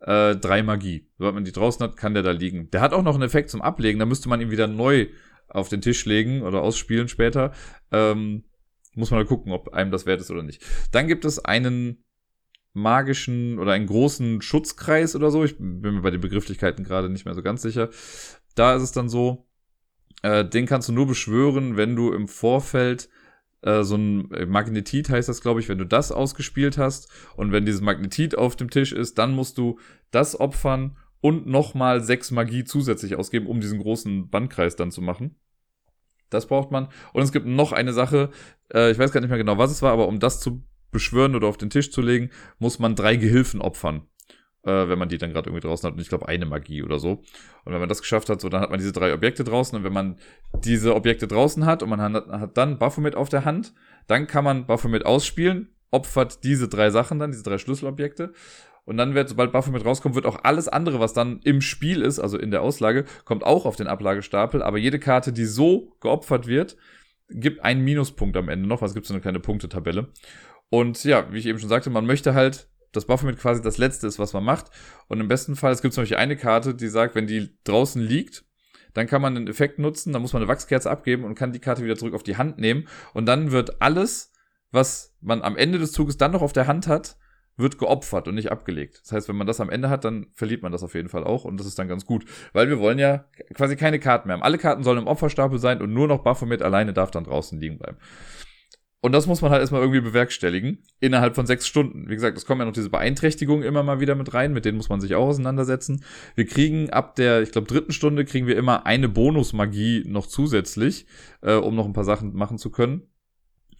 äh, 0.00 0.36
drei 0.36 0.62
Magie. 0.62 1.08
Sobald 1.18 1.34
man 1.34 1.44
die 1.44 1.52
draußen 1.52 1.82
hat, 1.82 1.96
kann 1.96 2.14
der 2.14 2.22
da 2.22 2.30
liegen. 2.30 2.70
Der 2.70 2.80
hat 2.80 2.92
auch 2.92 3.02
noch 3.02 3.14
einen 3.14 3.24
Effekt 3.24 3.50
zum 3.50 3.62
Ablegen, 3.62 3.98
da 3.98 4.06
müsste 4.06 4.28
man 4.28 4.40
ihn 4.40 4.50
wieder 4.50 4.66
neu 4.66 5.08
auf 5.48 5.68
den 5.68 5.80
Tisch 5.80 6.04
legen 6.04 6.42
oder 6.42 6.62
ausspielen 6.62 7.08
später. 7.08 7.52
Ähm, 7.90 8.44
muss 8.94 9.10
man 9.10 9.18
halt 9.18 9.28
gucken, 9.28 9.52
ob 9.52 9.74
einem 9.74 9.90
das 9.90 10.06
wert 10.06 10.20
ist 10.20 10.30
oder 10.30 10.42
nicht. 10.42 10.64
Dann 10.92 11.08
gibt 11.08 11.24
es 11.24 11.44
einen 11.44 12.04
magischen 12.72 13.58
oder 13.58 13.72
einen 13.72 13.86
großen 13.86 14.42
Schutzkreis 14.42 15.16
oder 15.16 15.30
so. 15.30 15.44
Ich 15.44 15.56
bin 15.58 15.80
mir 15.80 16.02
bei 16.02 16.10
den 16.10 16.20
Begrifflichkeiten 16.20 16.84
gerade 16.84 17.08
nicht 17.08 17.24
mehr 17.24 17.34
so 17.34 17.42
ganz 17.42 17.62
sicher. 17.62 17.88
Da 18.56 18.74
ist 18.74 18.82
es 18.82 18.92
dann 18.92 19.08
so, 19.08 19.46
äh, 20.22 20.44
den 20.44 20.66
kannst 20.66 20.88
du 20.88 20.92
nur 20.92 21.06
beschwören, 21.06 21.76
wenn 21.76 21.94
du 21.94 22.12
im 22.12 22.26
Vorfeld 22.26 23.08
äh, 23.62 23.84
so 23.84 23.96
ein 23.96 24.30
äh, 24.32 24.46
Magnetit 24.46 25.08
heißt 25.08 25.28
das, 25.28 25.42
glaube 25.42 25.60
ich, 25.60 25.68
wenn 25.68 25.78
du 25.78 25.84
das 25.84 26.10
ausgespielt 26.10 26.78
hast 26.78 27.08
und 27.36 27.52
wenn 27.52 27.66
dieses 27.66 27.82
Magnetit 27.82 28.36
auf 28.36 28.56
dem 28.56 28.70
Tisch 28.70 28.92
ist, 28.92 29.18
dann 29.18 29.34
musst 29.34 29.58
du 29.58 29.78
das 30.10 30.40
opfern 30.40 30.96
und 31.20 31.46
nochmal 31.46 32.02
sechs 32.02 32.30
Magie 32.30 32.64
zusätzlich 32.64 33.16
ausgeben, 33.16 33.46
um 33.46 33.60
diesen 33.60 33.78
großen 33.78 34.30
Bandkreis 34.30 34.74
dann 34.74 34.90
zu 34.90 35.02
machen. 35.02 35.36
Das 36.30 36.46
braucht 36.46 36.70
man. 36.70 36.88
Und 37.12 37.22
es 37.22 37.32
gibt 37.32 37.46
noch 37.46 37.72
eine 37.72 37.92
Sache, 37.92 38.30
äh, 38.72 38.90
ich 38.90 38.98
weiß 38.98 39.12
gar 39.12 39.20
nicht 39.20 39.30
mehr 39.30 39.38
genau, 39.38 39.58
was 39.58 39.70
es 39.70 39.82
war, 39.82 39.92
aber 39.92 40.08
um 40.08 40.18
das 40.18 40.40
zu 40.40 40.64
beschwören 40.90 41.34
oder 41.34 41.46
auf 41.46 41.58
den 41.58 41.70
Tisch 41.70 41.90
zu 41.90 42.00
legen, 42.00 42.30
muss 42.58 42.78
man 42.78 42.94
drei 42.94 43.16
Gehilfen 43.16 43.60
opfern 43.60 44.06
äh, 44.66 44.88
wenn 44.88 44.98
man 44.98 45.08
die 45.08 45.18
dann 45.18 45.32
gerade 45.32 45.48
irgendwie 45.48 45.66
draußen 45.66 45.86
hat. 45.86 45.94
Und 45.94 46.00
ich 46.00 46.08
glaube, 46.08 46.28
eine 46.28 46.44
Magie 46.44 46.82
oder 46.82 46.98
so. 46.98 47.22
Und 47.64 47.72
wenn 47.72 47.80
man 47.80 47.88
das 47.88 48.00
geschafft 48.00 48.28
hat, 48.28 48.40
so, 48.40 48.48
dann 48.48 48.60
hat 48.60 48.70
man 48.70 48.78
diese 48.78 48.92
drei 48.92 49.14
Objekte 49.14 49.44
draußen. 49.44 49.78
Und 49.78 49.84
wenn 49.84 49.92
man 49.92 50.16
diese 50.64 50.94
Objekte 50.94 51.28
draußen 51.28 51.64
hat 51.64 51.82
und 51.82 51.88
man 51.88 52.00
hat, 52.00 52.26
hat 52.28 52.56
dann 52.56 52.78
Baphomet 52.78 53.14
auf 53.14 53.28
der 53.28 53.44
Hand, 53.44 53.72
dann 54.08 54.26
kann 54.26 54.44
man 54.44 54.66
Baphomet 54.66 55.06
ausspielen, 55.06 55.68
opfert 55.90 56.44
diese 56.44 56.68
drei 56.68 56.90
Sachen 56.90 57.18
dann, 57.18 57.30
diese 57.30 57.44
drei 57.44 57.58
Schlüsselobjekte. 57.58 58.32
Und 58.84 58.98
dann 58.98 59.14
wird, 59.14 59.28
sobald 59.28 59.50
Baphomet 59.50 59.84
rauskommt, 59.84 60.14
wird 60.14 60.26
auch 60.26 60.44
alles 60.44 60.68
andere, 60.68 61.00
was 61.00 61.12
dann 61.12 61.40
im 61.42 61.60
Spiel 61.60 62.02
ist, 62.02 62.20
also 62.20 62.38
in 62.38 62.52
der 62.52 62.62
Auslage, 62.62 63.04
kommt 63.24 63.42
auch 63.44 63.66
auf 63.66 63.74
den 63.74 63.88
Ablagestapel. 63.88 64.62
Aber 64.62 64.78
jede 64.78 65.00
Karte, 65.00 65.32
die 65.32 65.44
so 65.44 65.96
geopfert 66.00 66.46
wird, 66.46 66.76
gibt 67.28 67.64
einen 67.64 67.82
Minuspunkt 67.82 68.36
am 68.36 68.48
Ende 68.48 68.68
noch, 68.68 68.82
was 68.82 68.94
gibt 68.94 69.06
so 69.06 69.14
eine 69.14 69.20
kleine 69.20 69.40
Punktetabelle. 69.40 70.08
Und 70.70 71.02
ja, 71.04 71.32
wie 71.32 71.38
ich 71.38 71.46
eben 71.46 71.58
schon 71.58 71.68
sagte, 71.68 71.90
man 71.90 72.06
möchte 72.06 72.34
halt 72.34 72.68
das 72.96 73.06
Baphomet 73.06 73.38
quasi 73.38 73.62
das 73.62 73.78
Letzte 73.78 74.06
ist, 74.06 74.18
was 74.18 74.32
man 74.32 74.44
macht. 74.44 74.70
Und 75.08 75.20
im 75.20 75.28
besten 75.28 75.56
Fall, 75.56 75.72
es 75.72 75.82
gibt 75.82 75.94
zum 75.94 76.02
Beispiel 76.02 76.18
eine 76.18 76.36
Karte, 76.36 76.74
die 76.74 76.88
sagt, 76.88 77.14
wenn 77.14 77.26
die 77.26 77.56
draußen 77.64 78.02
liegt, 78.02 78.44
dann 78.94 79.06
kann 79.06 79.20
man 79.20 79.36
einen 79.36 79.48
Effekt 79.48 79.78
nutzen, 79.78 80.12
dann 80.12 80.22
muss 80.22 80.32
man 80.32 80.42
eine 80.42 80.48
Wachskerze 80.48 80.90
abgeben 80.90 81.24
und 81.24 81.34
kann 81.34 81.52
die 81.52 81.58
Karte 81.58 81.84
wieder 81.84 81.96
zurück 81.96 82.14
auf 82.14 82.22
die 82.22 82.36
Hand 82.36 82.58
nehmen. 82.58 82.88
Und 83.12 83.26
dann 83.26 83.52
wird 83.52 83.82
alles, 83.82 84.32
was 84.70 85.14
man 85.20 85.42
am 85.42 85.56
Ende 85.56 85.78
des 85.78 85.92
Zuges 85.92 86.16
dann 86.16 86.32
noch 86.32 86.42
auf 86.42 86.54
der 86.54 86.66
Hand 86.66 86.86
hat, 86.86 87.16
wird 87.56 87.78
geopfert 87.78 88.28
und 88.28 88.34
nicht 88.34 88.50
abgelegt. 88.50 89.00
Das 89.02 89.12
heißt, 89.12 89.28
wenn 89.28 89.36
man 89.36 89.46
das 89.46 89.60
am 89.60 89.70
Ende 89.70 89.88
hat, 89.88 90.04
dann 90.04 90.26
verliert 90.34 90.62
man 90.62 90.72
das 90.72 90.82
auf 90.82 90.94
jeden 90.94 91.08
Fall 91.08 91.24
auch 91.24 91.44
und 91.44 91.58
das 91.58 91.66
ist 91.66 91.78
dann 91.78 91.88
ganz 91.88 92.04
gut. 92.04 92.24
Weil 92.52 92.68
wir 92.68 92.78
wollen 92.78 92.98
ja 92.98 93.24
quasi 93.54 93.76
keine 93.76 93.98
Karten 93.98 94.28
mehr 94.28 94.36
haben. 94.36 94.42
Alle 94.42 94.58
Karten 94.58 94.82
sollen 94.82 94.98
im 94.98 95.06
Opferstapel 95.06 95.58
sein 95.58 95.80
und 95.80 95.92
nur 95.92 96.06
noch 96.06 96.22
Baphomet 96.22 96.62
alleine 96.62 96.92
darf 96.92 97.10
dann 97.10 97.24
draußen 97.24 97.58
liegen 97.58 97.78
bleiben. 97.78 97.98
Und 99.02 99.12
das 99.12 99.26
muss 99.26 99.42
man 99.42 99.50
halt 99.50 99.60
erstmal 99.60 99.82
irgendwie 99.82 100.00
bewerkstelligen, 100.00 100.78
innerhalb 101.00 101.34
von 101.34 101.46
sechs 101.46 101.66
Stunden. 101.66 102.08
Wie 102.08 102.14
gesagt, 102.14 102.36
es 102.36 102.46
kommen 102.46 102.60
ja 102.60 102.64
noch 102.64 102.72
diese 102.72 102.90
Beeinträchtigungen 102.90 103.62
immer 103.62 103.82
mal 103.82 104.00
wieder 104.00 104.14
mit 104.14 104.34
rein, 104.34 104.52
mit 104.52 104.64
denen 104.64 104.78
muss 104.78 104.88
man 104.88 105.00
sich 105.00 105.14
auch 105.14 105.28
auseinandersetzen. 105.28 106.02
Wir 106.34 106.46
kriegen 106.46 106.90
ab 106.90 107.14
der, 107.14 107.42
ich 107.42 107.52
glaube, 107.52 107.68
dritten 107.68 107.92
Stunde 107.92 108.24
kriegen 108.24 108.46
wir 108.46 108.56
immer 108.56 108.86
eine 108.86 109.08
Bonusmagie 109.08 110.04
noch 110.06 110.26
zusätzlich, 110.26 111.06
äh, 111.42 111.54
um 111.54 111.76
noch 111.76 111.86
ein 111.86 111.92
paar 111.92 112.04
Sachen 112.04 112.34
machen 112.34 112.58
zu 112.58 112.70
können. 112.70 113.02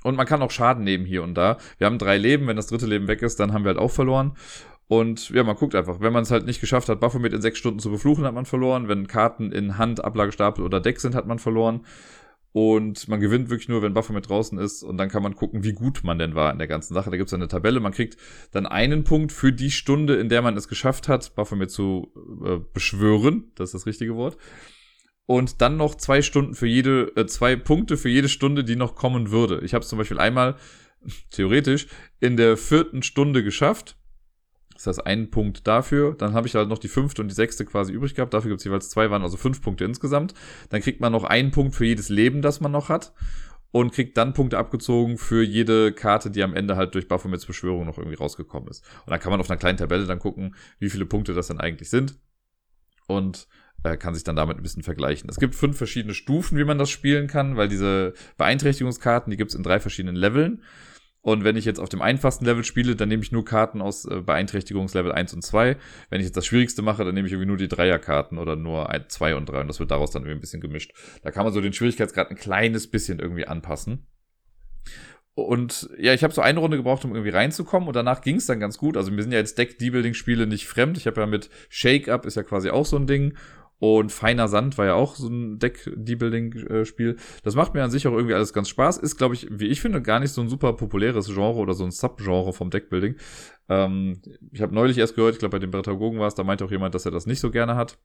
Und 0.05 0.15
man 0.15 0.27
kann 0.27 0.43
auch 0.43 0.53
Schaden 0.53 0.85
nehmen 0.85 1.05
hier 1.05 1.25
und 1.25 1.35
da. 1.35 1.57
Wir 1.79 1.87
haben 1.87 1.99
drei 1.99 2.19
Leben, 2.19 2.47
wenn 2.47 2.57
das 2.57 2.69
dritte 2.69 2.87
Leben 2.87 3.09
weg 3.09 3.23
ist, 3.23 3.41
dann 3.41 3.53
haben 3.53 3.65
wir 3.65 3.71
halt 3.71 3.79
auch 3.79 3.91
verloren. 3.91 4.37
Und 4.87 5.31
ja, 5.31 5.43
man 5.43 5.57
guckt 5.57 5.75
einfach. 5.75 6.01
Wenn 6.01 6.13
man 6.13 6.23
es 6.23 6.31
halt 6.31 6.47
nicht 6.47 6.61
geschafft 6.61 6.89
hat, 6.89 7.01
Baphomet 7.01 7.33
in 7.33 7.43
sechs 7.43 7.59
Stunden 7.59 7.81
zu 7.81 7.91
befluchen, 7.91 8.25
hat 8.25 8.35
man 8.35 8.47
verloren. 8.47 8.87
Wenn 8.87 9.09
Karten 9.09 9.51
in 9.51 9.79
Hand, 9.79 10.05
Ablagestapel 10.05 10.65
oder 10.65 10.81
Deck 10.81 11.01
sind, 11.01 11.17
hat 11.17 11.27
man 11.27 11.41
verloren. 11.41 11.81
Und 12.59 13.07
man 13.09 13.21
gewinnt 13.21 13.51
wirklich 13.51 13.69
nur, 13.69 13.83
wenn 13.83 13.93
Baphomet 13.93 14.31
draußen 14.31 14.59
ist. 14.59 14.83
Und 14.83 14.97
dann 14.97 15.11
kann 15.11 15.23
man 15.23 15.37
gucken, 15.37 15.63
wie 15.63 15.75
gut 15.75 16.05
man 16.05 16.19
denn 16.19 16.35
war 16.35 16.51
in 16.51 16.57
der 16.57 16.67
ganzen 16.67 16.95
Sache. 16.95 17.11
Da 17.11 17.19
gibt 17.19 17.27
es 17.29 17.35
eine 17.35 17.49
Tabelle. 17.49 17.81
Man 17.81 17.93
kriegt 17.93 18.17
dann 18.51 18.65
einen 18.65 19.05
Punkt 19.05 19.31
für 19.31 19.53
die 19.53 19.71
Stunde, 19.71 20.15
in 20.15 20.31
der 20.31 20.41
man 20.41 20.57
es 20.57 20.67
geschafft 20.67 21.07
hat, 21.07 21.35
Baphomet 21.35 21.71
zu 21.71 22.15
äh, 22.47 22.57
beschwören. 22.73 23.53
Das 23.57 23.69
ist 23.69 23.75
das 23.75 23.87
richtige 23.87 24.17
Wort 24.17 24.39
und 25.27 25.61
dann 25.61 25.77
noch 25.77 25.97
zwei 25.97 26.23
Stunden 26.23 26.55
für 26.55 26.67
jede, 26.67 27.13
äh, 27.17 27.27
zwei 27.27 27.57
Punkte 27.57 27.99
für 27.99 28.09
jede 28.09 28.31
Stunde, 28.31 28.65
die 28.65 28.77
noch 28.77 28.95
kommen 28.95 29.31
würde. 29.31 29.61
Ich 29.63 29.75
habe 29.75 29.83
es 29.83 29.89
zum 29.89 29.99
Beispiel 29.99 30.19
einmal, 30.19 30.57
theoretisch, 31.31 31.89
in 32.21 32.39
der 32.39 32.57
vierten 32.57 33.03
Stunde 33.03 33.45
geschafft. 33.45 33.99
Das 34.77 34.87
heißt, 34.87 35.07
einen 35.07 35.31
Punkt 35.31 35.67
dafür. 35.67 36.15
Dann 36.15 36.35
habe 36.35 36.47
ich 36.47 36.55
halt 36.55 36.69
noch 36.69 36.79
die 36.79 36.89
fünfte 36.89 37.23
und 37.23 37.29
die 37.29 37.35
sechste 37.35 37.65
quasi 37.65 37.93
übrig 37.93 38.15
gehabt. 38.15 38.35
Dafür 38.35 38.51
gibt 38.51 38.61
es 38.61 38.65
jeweils 38.65 38.89
zwei, 38.89 39.11
waren 39.11 39.23
also 39.23 39.37
fünf 39.37 39.63
Punkte 39.63 39.85
insgesamt. 39.85 40.35
Dann 40.71 40.81
kriegt 40.81 41.01
man 41.01 41.13
noch 41.13 41.25
einen 41.25 41.51
Punkt 41.51 41.75
für 41.75 41.85
jedes 41.85 42.09
Leben, 42.09 42.43
das 42.43 42.61
man 42.61 42.73
noch 42.73 42.89
hat. 42.89 43.13
Und 43.73 43.93
kriegt 43.93 44.17
dann 44.17 44.33
Punkte 44.33 44.57
abgezogen 44.57 45.19
für 45.19 45.43
jede 45.43 45.93
Karte, 45.93 46.31
die 46.31 46.43
am 46.43 46.55
Ende 46.55 46.77
halt 46.77 46.95
durch 46.95 47.09
Baphomets 47.09 47.45
Beschwörung 47.45 47.85
noch 47.85 47.99
irgendwie 47.99 48.17
rausgekommen 48.17 48.69
ist. 48.71 48.85
Und 49.05 49.11
dann 49.11 49.21
kann 49.21 49.31
man 49.31 49.41
auf 49.41 49.51
einer 49.51 49.59
kleinen 49.59 49.77
Tabelle 49.77 50.07
dann 50.07 50.19
gucken, 50.19 50.55
wie 50.79 50.89
viele 50.89 51.05
Punkte 51.05 51.35
das 51.35 51.49
dann 51.49 51.61
eigentlich 51.61 51.91
sind. 51.91 52.19
Und 53.07 53.49
äh, 53.83 53.97
kann 53.97 54.15
sich 54.15 54.25
dann 54.25 54.37
damit 54.37 54.57
ein 54.57 54.63
bisschen 54.63 54.83
vergleichen. 54.83 55.29
Es 55.29 55.39
gibt 55.39 55.55
fünf 55.55 55.77
verschiedene 55.77 56.15
Stufen, 56.15 56.59
wie 56.59 56.65
man 56.65 56.79
das 56.79 56.91
spielen 56.91 57.27
kann, 57.27 57.57
weil 57.57 57.69
diese 57.69 58.15
Beeinträchtigungskarten, 58.37 59.31
die 59.31 59.37
gibt 59.37 59.51
es 59.51 59.57
in 59.57 59.63
drei 59.63 59.81
verschiedenen 59.81 60.17
Leveln. 60.17 60.63
Und 61.27 61.43
wenn 61.43 61.57
ich 61.57 61.65
jetzt 61.65 61.81
auf 61.81 61.89
dem 61.89 62.03
einfachsten 62.03 62.45
Level 62.45 62.63
spiele, 62.63 62.95
dann 62.95 63.09
nehme 63.09 63.21
ich 63.21 63.33
nur 63.33 63.45
Karten 63.45 63.83
aus 63.83 64.05
äh, 64.05 64.21
Beeinträchtigungslevel 64.21 65.11
1 65.11 65.35
und 65.35 65.43
2. 65.43 65.77
Wenn 66.09 66.21
ich 66.21 66.27
jetzt 66.27 66.37
das 66.37 66.47
Schwierigste 66.47 66.83
mache, 66.83 67.05
dann 67.05 67.17
nehme 67.17 67.27
ich 67.27 67.33
irgendwie 67.33 67.49
nur 67.49 67.57
die 67.57 67.67
Dreierkarten 67.67 68.39
oder 68.39 68.55
nur 68.55 68.89
2 69.09 69.35
und 69.35 69.47
3 69.47 69.63
und 69.63 69.67
das 69.67 69.81
wird 69.81 69.91
daraus 69.91 70.13
dann 70.13 70.23
irgendwie 70.23 70.39
ein 70.39 70.41
bisschen 70.41 70.61
gemischt. 70.61 70.93
Da 71.25 71.33
kann 71.33 71.43
man 71.43 71.53
so 71.53 71.61
den 71.61 71.73
Schwierigkeitsgrad 71.73 72.31
ein 72.31 72.37
kleines 72.37 72.89
bisschen 72.89 73.19
irgendwie 73.19 73.45
anpassen. 73.45 74.07
Und 75.35 75.91
ja, 75.99 76.15
ich 76.15 76.23
habe 76.23 76.33
so 76.33 76.43
eine 76.43 76.61
Runde 76.61 76.77
gebraucht, 76.77 77.05
um 77.05 77.11
irgendwie 77.11 77.31
reinzukommen 77.31 77.89
und 77.89 77.97
danach 77.97 78.21
ging 78.21 78.37
es 78.37 78.47
dann 78.47 78.61
ganz 78.61 78.79
gut. 78.79 78.97
Also 78.97 79.11
wir 79.11 79.21
sind 79.21 79.33
ja 79.33 79.39
jetzt 79.39 79.59
Deck-Debuilding-Spiele 79.59 80.47
nicht 80.47 80.69
fremd. 80.69 80.97
Ich 80.97 81.09
habe 81.09 81.21
ja 81.23 81.27
mit 81.27 81.51
Shake-Up 81.71 82.25
ist 82.25 82.37
ja 82.37 82.45
quasi 82.45 82.71
auch 82.71 82.87
so 82.87 82.99
ein 82.99 83.09
Ding 83.09 83.37
und 83.79 84.11
Feiner 84.11 84.49
Sand 84.49 84.79
war 84.79 84.87
ja 84.87 84.95
auch 84.95 85.17
so 85.17 85.29
ein 85.29 85.59
Deck-Debuilding-Spiel. 85.59 87.17
Das 87.43 87.55
macht 87.55 87.75
mir 87.75 87.85
an 87.85 87.91
sich 87.91 88.07
auch 88.07 88.13
irgendwie 88.13 88.35
alles 88.35 88.53
ganz 88.55 88.69
Spaß. 88.71 88.97
Ist, 88.99 89.17
glaube 89.17 89.35
ich, 89.35 89.49
wie 89.51 89.67
ich 89.67 89.81
finde, 89.81 90.01
gar 90.01 90.19
nicht 90.19 90.33
so 90.33 90.41
ein 90.41 90.49
super 90.49 90.73
populäres 90.73 91.27
Genre 91.27 91.59
oder 91.59 91.75
so 91.75 91.85
ein 91.85 91.91
Subgenre 91.91 92.53
vom 92.55 92.71
Deckbuilding. 92.71 93.17
Ähm, 93.69 94.23
ich 94.51 94.63
habe 94.63 94.75
neulich 94.75 94.97
erst 94.97 95.15
gehört, 95.15 95.35
ich 95.35 95.39
glaube, 95.41 95.53
bei 95.53 95.59
den 95.59 95.71
Bretagogen 95.71 96.19
war 96.19 96.29
es, 96.29 96.35
da 96.35 96.45
meinte 96.45 96.65
auch 96.65 96.71
jemand, 96.71 96.95
dass 96.95 97.05
er 97.05 97.13
das 97.13 97.27
nicht 97.27 97.41
so 97.41 97.51
gerne 97.51 97.77
hat. 97.77 97.99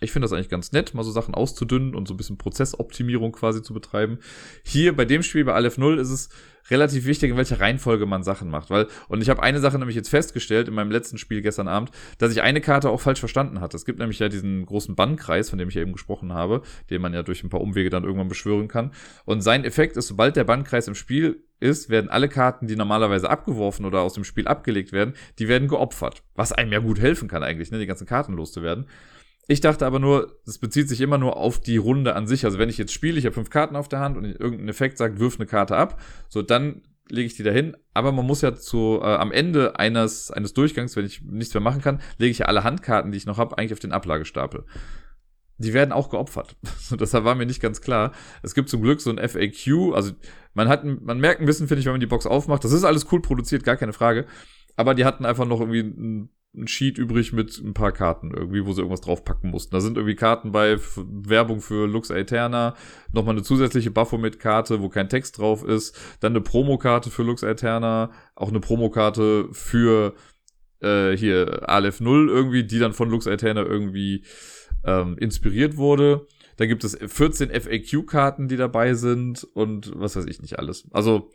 Ich 0.00 0.12
finde 0.12 0.24
das 0.24 0.32
eigentlich 0.34 0.50
ganz 0.50 0.72
nett, 0.72 0.92
mal 0.92 1.04
so 1.04 1.10
Sachen 1.10 1.34
auszudünnen 1.34 1.94
und 1.94 2.06
so 2.06 2.12
ein 2.12 2.18
bisschen 2.18 2.36
Prozessoptimierung 2.36 3.32
quasi 3.32 3.62
zu 3.62 3.72
betreiben. 3.72 4.18
Hier 4.62 4.94
bei 4.94 5.06
dem 5.06 5.22
Spiel, 5.22 5.44
bei 5.44 5.54
Aleph 5.54 5.78
0, 5.78 5.98
ist 5.98 6.10
es 6.10 6.28
relativ 6.70 7.06
wichtig, 7.06 7.30
in 7.30 7.36
welcher 7.36 7.60
Reihenfolge 7.60 8.04
man 8.04 8.22
Sachen 8.22 8.50
macht. 8.50 8.68
Weil, 8.68 8.88
und 9.08 9.22
ich 9.22 9.30
habe 9.30 9.42
eine 9.42 9.58
Sache 9.60 9.78
nämlich 9.78 9.96
jetzt 9.96 10.10
festgestellt 10.10 10.68
in 10.68 10.74
meinem 10.74 10.90
letzten 10.90 11.16
Spiel 11.16 11.40
gestern 11.40 11.66
Abend, 11.66 11.92
dass 12.18 12.32
ich 12.32 12.42
eine 12.42 12.60
Karte 12.60 12.90
auch 12.90 13.00
falsch 13.00 13.20
verstanden 13.20 13.60
hatte. 13.60 13.76
Es 13.76 13.86
gibt 13.86 13.98
nämlich 13.98 14.18
ja 14.18 14.28
diesen 14.28 14.66
großen 14.66 14.94
Bannkreis, 14.94 15.48
von 15.48 15.58
dem 15.58 15.70
ich 15.70 15.74
ja 15.74 15.80
eben 15.80 15.92
gesprochen 15.92 16.32
habe, 16.32 16.62
den 16.90 17.00
man 17.00 17.14
ja 17.14 17.22
durch 17.22 17.42
ein 17.42 17.48
paar 17.48 17.62
Umwege 17.62 17.88
dann 17.88 18.04
irgendwann 18.04 18.28
beschwören 18.28 18.68
kann. 18.68 18.92
Und 19.24 19.40
sein 19.40 19.64
Effekt 19.64 19.96
ist, 19.96 20.08
sobald 20.08 20.36
der 20.36 20.44
Bannkreis 20.44 20.88
im 20.88 20.94
Spiel 20.94 21.42
ist, 21.58 21.88
werden 21.88 22.10
alle 22.10 22.28
Karten, 22.28 22.66
die 22.66 22.76
normalerweise 22.76 23.30
abgeworfen 23.30 23.86
oder 23.86 24.00
aus 24.00 24.12
dem 24.12 24.24
Spiel 24.24 24.46
abgelegt 24.46 24.92
werden, 24.92 25.14
die 25.38 25.48
werden 25.48 25.68
geopfert. 25.68 26.22
Was 26.34 26.52
einem 26.52 26.72
ja 26.72 26.80
gut 26.80 27.00
helfen 27.00 27.28
kann 27.28 27.42
eigentlich, 27.42 27.70
ne, 27.70 27.78
die 27.78 27.86
ganzen 27.86 28.06
Karten 28.06 28.34
loszuwerden. 28.34 28.86
Ich 29.48 29.60
dachte 29.60 29.86
aber 29.86 29.98
nur, 29.98 30.40
es 30.44 30.58
bezieht 30.58 30.88
sich 30.88 31.00
immer 31.00 31.18
nur 31.18 31.36
auf 31.36 31.60
die 31.60 31.76
Runde 31.76 32.16
an 32.16 32.26
sich. 32.26 32.44
Also 32.44 32.58
wenn 32.58 32.68
ich 32.68 32.78
jetzt 32.78 32.92
spiele, 32.92 33.18
ich 33.18 33.26
habe 33.26 33.34
fünf 33.34 33.50
Karten 33.50 33.76
auf 33.76 33.88
der 33.88 34.00
Hand 34.00 34.16
und 34.16 34.24
irgendein 34.24 34.68
Effekt 34.68 34.98
sagt, 34.98 35.20
wirf 35.20 35.36
eine 35.36 35.46
Karte 35.46 35.76
ab, 35.76 36.00
so 36.28 36.42
dann 36.42 36.82
lege 37.08 37.26
ich 37.26 37.36
die 37.36 37.44
dahin. 37.44 37.76
Aber 37.94 38.10
man 38.10 38.26
muss 38.26 38.42
ja 38.42 38.56
zu 38.56 38.98
äh, 39.00 39.04
am 39.04 39.30
Ende 39.30 39.78
eines 39.78 40.32
eines 40.32 40.52
Durchgangs, 40.52 40.96
wenn 40.96 41.06
ich 41.06 41.22
nichts 41.22 41.54
mehr 41.54 41.60
machen 41.60 41.80
kann, 41.80 42.00
lege 42.18 42.32
ich 42.32 42.38
ja 42.38 42.46
alle 42.46 42.64
Handkarten, 42.64 43.12
die 43.12 43.18
ich 43.18 43.26
noch 43.26 43.38
habe, 43.38 43.56
eigentlich 43.56 43.72
auf 43.72 43.78
den 43.78 43.92
Ablagestapel. 43.92 44.64
Die 45.58 45.72
werden 45.72 45.92
auch 45.92 46.10
geopfert. 46.10 46.56
Deshalb 46.90 47.24
war 47.24 47.36
mir 47.36 47.46
nicht 47.46 47.62
ganz 47.62 47.80
klar. 47.80 48.12
Es 48.42 48.54
gibt 48.54 48.68
zum 48.68 48.82
Glück 48.82 49.00
so 49.00 49.10
ein 49.10 49.18
FAQ. 49.18 49.94
Also 49.94 50.12
man 50.54 50.68
hat, 50.68 50.84
man 50.84 51.20
merkt 51.20 51.40
ein 51.40 51.46
bisschen, 51.46 51.68
finde 51.68 51.80
ich, 51.80 51.86
wenn 51.86 51.94
man 51.94 52.00
die 52.00 52.06
Box 52.06 52.26
aufmacht. 52.26 52.64
Das 52.64 52.72
ist 52.72 52.84
alles 52.84 53.10
cool 53.12 53.22
produziert, 53.22 53.62
gar 53.62 53.76
keine 53.76 53.92
Frage. 53.92 54.26
Aber 54.74 54.94
die 54.94 55.04
hatten 55.04 55.24
einfach 55.24 55.46
noch 55.46 55.60
irgendwie 55.60 55.80
ein 55.80 56.30
ein 56.56 56.68
Sheet 56.68 56.98
übrig 56.98 57.32
mit 57.32 57.58
ein 57.58 57.74
paar 57.74 57.92
Karten 57.92 58.32
irgendwie, 58.32 58.64
wo 58.64 58.72
sie 58.72 58.80
irgendwas 58.80 59.00
draufpacken 59.00 59.50
mussten. 59.50 59.74
Da 59.74 59.80
sind 59.80 59.96
irgendwie 59.96 60.14
Karten 60.14 60.52
bei 60.52 60.78
Werbung 60.96 61.60
für 61.60 61.86
Lux 61.86 62.10
Aeterna, 62.10 62.74
nochmal 63.12 63.34
eine 63.34 63.42
zusätzliche 63.42 63.90
Baphomet-Karte, 63.90 64.80
wo 64.80 64.88
kein 64.88 65.08
Text 65.08 65.38
drauf 65.38 65.64
ist, 65.64 65.98
dann 66.20 66.32
eine 66.32 66.40
Promokarte 66.40 67.10
für 67.10 67.22
Lux 67.22 67.44
Aeterna, 67.44 68.10
auch 68.34 68.48
eine 68.48 68.60
Promokarte 68.60 69.48
für 69.52 70.14
äh, 70.80 71.16
hier 71.16 71.68
Aleph 71.68 72.00
0 72.00 72.28
irgendwie, 72.28 72.64
die 72.64 72.78
dann 72.78 72.92
von 72.92 73.10
Lux 73.10 73.26
Aeterna 73.26 73.62
irgendwie 73.62 74.24
ähm, 74.84 75.16
inspiriert 75.18 75.76
wurde. 75.76 76.26
Da 76.56 76.66
gibt 76.66 76.84
es 76.84 76.96
14 76.96 77.50
FAQ-Karten, 77.50 78.48
die 78.48 78.56
dabei 78.56 78.94
sind 78.94 79.44
und 79.54 79.92
was 79.94 80.16
weiß 80.16 80.26
ich 80.26 80.40
nicht 80.40 80.58
alles. 80.58 80.88
Also 80.90 81.30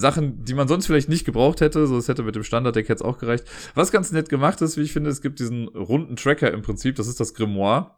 Sachen, 0.00 0.44
die 0.44 0.54
man 0.54 0.68
sonst 0.68 0.86
vielleicht 0.86 1.08
nicht 1.08 1.24
gebraucht 1.24 1.60
hätte. 1.60 1.86
So, 1.86 1.96
es 1.96 2.08
hätte 2.08 2.22
mit 2.22 2.34
dem 2.34 2.42
Standard-Deck 2.42 2.88
jetzt 2.88 3.04
auch 3.04 3.18
gereicht. 3.18 3.44
Was 3.74 3.92
ganz 3.92 4.12
nett 4.12 4.28
gemacht 4.28 4.60
ist, 4.62 4.76
wie 4.76 4.82
ich 4.82 4.92
finde, 4.92 5.10
es 5.10 5.20
gibt 5.20 5.38
diesen 5.38 5.68
runden 5.68 6.16
Tracker 6.16 6.52
im 6.52 6.62
Prinzip. 6.62 6.96
Das 6.96 7.06
ist 7.06 7.20
das 7.20 7.34
Grimoire. 7.34 7.96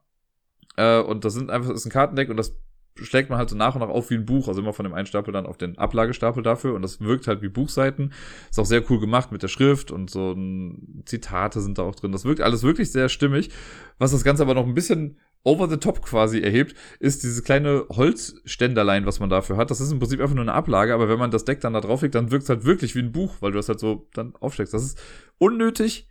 Äh, 0.77 1.01
und 1.01 1.25
das 1.25 1.35
sind 1.35 1.51
einfach, 1.51 1.71
das 1.71 1.81
ist 1.81 1.87
ein 1.87 1.93
Kartendeck 1.93 2.29
und 2.29 2.37
das 2.37 2.57
schlägt 2.97 3.31
man 3.31 3.39
halt 3.39 3.49
so 3.49 3.57
nach 3.57 3.75
und 3.75 3.81
nach 3.81 3.89
auf 3.89 4.11
wie 4.11 4.15
ein 4.15 4.27
Buch, 4.27 4.49
also 4.49 4.61
immer 4.61 4.73
von 4.73 4.85
dem 4.85 4.93
einen 4.93 5.07
Stapel 5.07 5.33
dann 5.33 5.47
auf 5.47 5.57
den 5.57 5.79
Ablagestapel 5.79 6.43
dafür 6.43 6.75
und 6.75 6.83
das 6.83 7.01
wirkt 7.01 7.27
halt 7.27 7.41
wie 7.43 7.49
Buchseiten. 7.49 8.13
Ist 8.51 8.59
auch 8.59 8.67
sehr 8.67 8.89
cool 8.91 9.01
gemacht 9.01 9.33
mit 9.33 9.43
der 9.43 9.49
Schrift 9.49 9.91
und 9.91 10.11
so 10.11 10.33
ein 10.33 11.03
Zitate 11.07 11.61
sind 11.61 11.79
da 11.79 11.83
auch 11.83 11.95
drin. 11.95 12.13
Das 12.13 12.25
wirkt 12.25 12.43
alles 12.43 12.63
wirklich 12.63 12.93
sehr 12.93 13.09
stimmig. 13.09 13.51
Was 13.99 14.13
das 14.13 14.25
Ganze 14.25 14.43
aber 14.43 14.55
noch 14.55 14.67
ein 14.67 14.75
bisschen 14.75 15.17
over 15.45 15.69
the 15.69 15.77
top 15.77 16.03
quasi 16.03 16.41
erhebt, 16.41 16.77
ist 17.01 17.23
dieses 17.23 17.43
kleine 17.43 17.85
Holzständerlein, 17.89 19.07
was 19.07 19.21
man 19.21 19.31
dafür 19.31 19.57
hat. 19.57 19.71
Das 19.71 19.81
ist 19.81 19.91
im 19.91 19.99
Prinzip 19.99 20.21
einfach 20.21 20.35
nur 20.35 20.45
eine 20.45 20.55
Ablage, 20.55 20.95
aber 20.95 21.09
wenn 21.09 21.19
man 21.19 21.31
das 21.31 21.45
Deck 21.45 21.61
dann 21.61 21.73
da 21.73 21.81
drauflegt, 21.81 22.15
dann 22.15 22.31
wirkt 22.31 22.45
es 22.45 22.49
halt 22.49 22.65
wirklich 22.65 22.95
wie 22.95 23.01
ein 23.01 23.13
Buch, 23.13 23.37
weil 23.41 23.53
du 23.53 23.59
das 23.59 23.69
halt 23.69 23.81
so 23.81 24.09
dann 24.15 24.35
aufsteckst. 24.37 24.73
Das 24.73 24.85
ist 24.85 25.01
unnötig, 25.39 26.09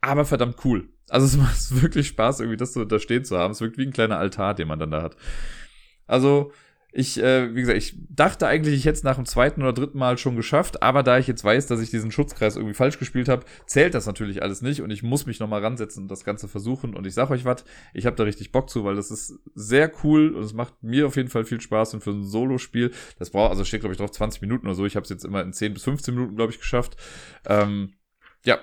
aber 0.00 0.24
verdammt 0.24 0.56
cool. 0.64 0.88
Also 1.08 1.26
es 1.26 1.36
macht 1.36 1.82
wirklich 1.82 2.08
Spaß, 2.08 2.40
irgendwie 2.40 2.56
das 2.56 2.72
so 2.72 2.84
da 2.84 2.98
stehen 2.98 3.24
zu 3.24 3.38
haben. 3.38 3.52
Es 3.52 3.60
wirkt 3.60 3.78
wie 3.78 3.86
ein 3.86 3.92
kleiner 3.92 4.18
Altar, 4.18 4.54
den 4.54 4.68
man 4.68 4.78
dann 4.78 4.90
da 4.90 5.02
hat. 5.02 5.16
Also 6.06 6.52
ich, 6.94 7.18
äh, 7.22 7.54
wie 7.54 7.60
gesagt, 7.60 7.78
ich 7.78 7.96
dachte 8.10 8.46
eigentlich, 8.46 8.74
ich 8.74 8.84
hätte 8.84 8.98
es 8.98 9.02
nach 9.02 9.16
dem 9.16 9.24
zweiten 9.24 9.62
oder 9.62 9.72
dritten 9.72 9.96
Mal 9.96 10.18
schon 10.18 10.36
geschafft, 10.36 10.82
aber 10.82 11.02
da 11.02 11.18
ich 11.18 11.26
jetzt 11.26 11.42
weiß, 11.42 11.66
dass 11.66 11.80
ich 11.80 11.90
diesen 11.90 12.12
Schutzkreis 12.12 12.56
irgendwie 12.56 12.74
falsch 12.74 12.98
gespielt 12.98 13.30
habe, 13.30 13.46
zählt 13.66 13.94
das 13.94 14.04
natürlich 14.04 14.42
alles 14.42 14.60
nicht 14.60 14.82
und 14.82 14.90
ich 14.90 15.02
muss 15.02 15.24
mich 15.24 15.40
nochmal 15.40 15.62
ransetzen 15.64 16.02
und 16.02 16.10
das 16.10 16.24
Ganze 16.24 16.48
versuchen. 16.48 16.94
Und 16.94 17.06
ich 17.06 17.14
sag 17.14 17.30
euch 17.30 17.46
was, 17.46 17.64
ich 17.94 18.04
habe 18.04 18.16
da 18.16 18.24
richtig 18.24 18.52
Bock 18.52 18.68
zu, 18.68 18.84
weil 18.84 18.94
das 18.94 19.10
ist 19.10 19.38
sehr 19.54 19.90
cool 20.04 20.34
und 20.34 20.42
es 20.42 20.52
macht 20.52 20.82
mir 20.82 21.06
auf 21.06 21.16
jeden 21.16 21.30
Fall 21.30 21.46
viel 21.46 21.62
Spaß 21.62 21.94
und 21.94 22.04
für 22.04 22.10
ein 22.10 22.24
Solo-Spiel, 22.24 22.90
das 23.18 23.30
braucht, 23.30 23.50
also 23.50 23.64
steht 23.64 23.80
glaube 23.80 23.94
ich 23.94 23.98
drauf 23.98 24.10
20 24.10 24.42
Minuten 24.42 24.66
oder 24.66 24.74
so, 24.74 24.84
ich 24.84 24.94
habe 24.94 25.04
es 25.04 25.10
jetzt 25.10 25.24
immer 25.24 25.42
in 25.42 25.54
10 25.54 25.72
bis 25.72 25.84
15 25.84 26.14
Minuten, 26.14 26.36
glaube 26.36 26.52
ich, 26.52 26.58
geschafft. 26.58 26.96
Ähm, 27.46 27.94
ja, 28.44 28.58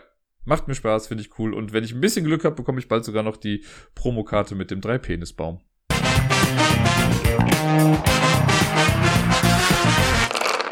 macht 0.45 0.67
mir 0.67 0.75
Spaß, 0.75 1.07
finde 1.07 1.23
ich 1.23 1.39
cool. 1.39 1.55
Und 1.55 1.73
wenn 1.73 1.83
ich 1.83 1.93
ein 1.93 2.01
bisschen 2.01 2.25
Glück 2.25 2.43
habe, 2.45 2.55
bekomme 2.55 2.79
ich 2.79 2.87
bald 2.87 3.05
sogar 3.05 3.23
noch 3.23 3.37
die 3.37 3.63
Promokarte 3.95 4.53
mit 4.53 4.69
dem 4.69 4.81
Drei-Penis-Baum. 4.81 5.61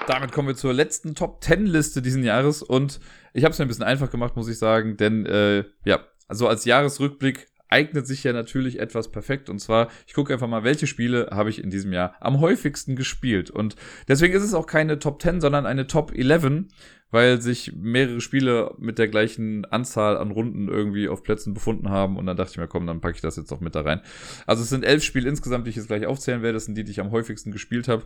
Damit 0.08 0.32
kommen 0.32 0.47
wir 0.47 0.55
zur 0.55 0.74
letzten 0.74 1.16
Top 1.16 1.43
10 1.43 1.66
Liste 1.66 2.01
diesen 2.01 2.24
Jahres 2.24 2.64
und 2.64 3.01
ich 3.34 3.43
habe 3.43 3.51
es 3.51 3.60
mir 3.60 3.66
ein 3.66 3.68
bisschen 3.68 3.84
einfach 3.84 4.10
gemacht, 4.10 4.38
muss 4.38 4.47
ich 4.47 4.58
sagen, 4.58 4.95
denn 4.95 5.26
äh, 5.26 5.66
ja, 5.84 5.99
also 6.30 6.47
als 6.47 6.64
Jahresrückblick 6.64 7.47
eignet 7.68 8.08
sich 8.08 8.24
ja 8.24 8.32
natürlich 8.32 8.80
etwas 8.80 9.12
perfekt. 9.12 9.49
Und 9.49 9.60
zwar, 9.60 9.89
ich 10.05 10.14
gucke 10.14 10.32
einfach 10.32 10.47
mal, 10.47 10.64
welche 10.64 10.88
Spiele 10.88 11.28
habe 11.32 11.49
ich 11.49 11.62
in 11.62 11.70
diesem 11.70 11.91
Jahr 11.91 12.16
am 12.22 12.39
häufigsten 12.39 12.95
gespielt. 12.95 13.49
Und 13.51 13.76
deswegen 14.08 14.34
ist 14.34 14.43
es 14.43 14.53
auch 14.53 14.66
keine 14.66 14.99
Top 14.99 15.22
10, 15.22 15.41
sondern 15.41 15.66
eine 15.66 15.88
Top 15.88 16.14
11, 16.16 16.68
weil 17.12 17.41
sich 17.41 17.74
mehrere 17.76 18.22
Spiele 18.22 18.76
mit 18.78 18.99
der 18.99 19.10
gleichen 19.10 19.66
Anzahl 19.66 20.16
an 20.16 20.32
Runden 20.32 20.70
irgendwie 20.70 21.10
auf 21.10 21.22
Plätzen 21.22 21.53
befunden 21.53 21.89
haben. 21.89 22.16
Und 22.16 22.28
dann 22.28 22.38
dachte 22.38 22.51
ich 22.51 22.58
mir, 22.58 22.70
komm, 22.70 22.88
dann 22.88 23.01
packe 23.01 23.16
ich 23.16 23.22
das 23.22 23.36
jetzt 23.36 23.51
auch 23.51 23.60
mit 23.60 23.76
da 23.76 23.82
rein. 23.82 23.99
Also 24.45 24.64
es 24.64 24.70
sind 24.70 24.86
elf 24.86 25.03
Spiele 25.03 25.28
insgesamt, 25.28 25.66
die 25.66 25.72
ich 25.72 25.76
jetzt 25.76 25.88
gleich 25.88 26.05
aufzählen 26.05 26.41
werde. 26.41 26.53
Das 26.53 26.64
sind 26.64 26.78
die, 26.78 26.86
die 26.86 26.91
ich 26.91 27.01
am 27.01 27.12
häufigsten 27.12 27.51
gespielt 27.51 27.89
habe. 27.89 28.03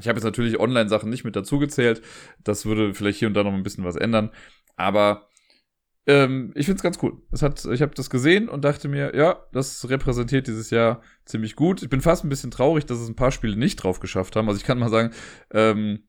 Ich 0.00 0.08
habe 0.08 0.16
jetzt 0.16 0.24
natürlich 0.24 0.60
Online-Sachen 0.60 1.10
nicht 1.10 1.24
mit 1.24 1.36
dazu 1.36 1.58
gezählt. 1.58 2.02
Das 2.44 2.66
würde 2.66 2.94
vielleicht 2.94 3.18
hier 3.18 3.28
und 3.28 3.34
da 3.34 3.42
noch 3.42 3.52
ein 3.52 3.62
bisschen 3.62 3.84
was 3.84 3.96
ändern. 3.96 4.30
Aber 4.76 5.28
ähm, 6.06 6.52
ich 6.54 6.66
finde 6.66 6.76
es 6.76 6.82
ganz 6.82 6.98
cool. 7.02 7.20
Es 7.32 7.42
hat, 7.42 7.64
ich 7.66 7.82
habe 7.82 7.94
das 7.94 8.08
gesehen 8.08 8.48
und 8.48 8.64
dachte 8.64 8.88
mir, 8.88 9.14
ja, 9.14 9.44
das 9.52 9.88
repräsentiert 9.90 10.46
dieses 10.46 10.70
Jahr 10.70 11.02
ziemlich 11.26 11.54
gut. 11.54 11.82
Ich 11.82 11.90
bin 11.90 12.00
fast 12.00 12.24
ein 12.24 12.30
bisschen 12.30 12.50
traurig, 12.50 12.86
dass 12.86 12.98
es 12.98 13.08
ein 13.08 13.16
paar 13.16 13.30
Spiele 13.30 13.56
nicht 13.56 13.76
drauf 13.76 14.00
geschafft 14.00 14.34
haben. 14.34 14.48
Also 14.48 14.58
ich 14.58 14.64
kann 14.64 14.78
mal 14.78 14.88
sagen, 14.88 15.12
ähm, 15.52 16.08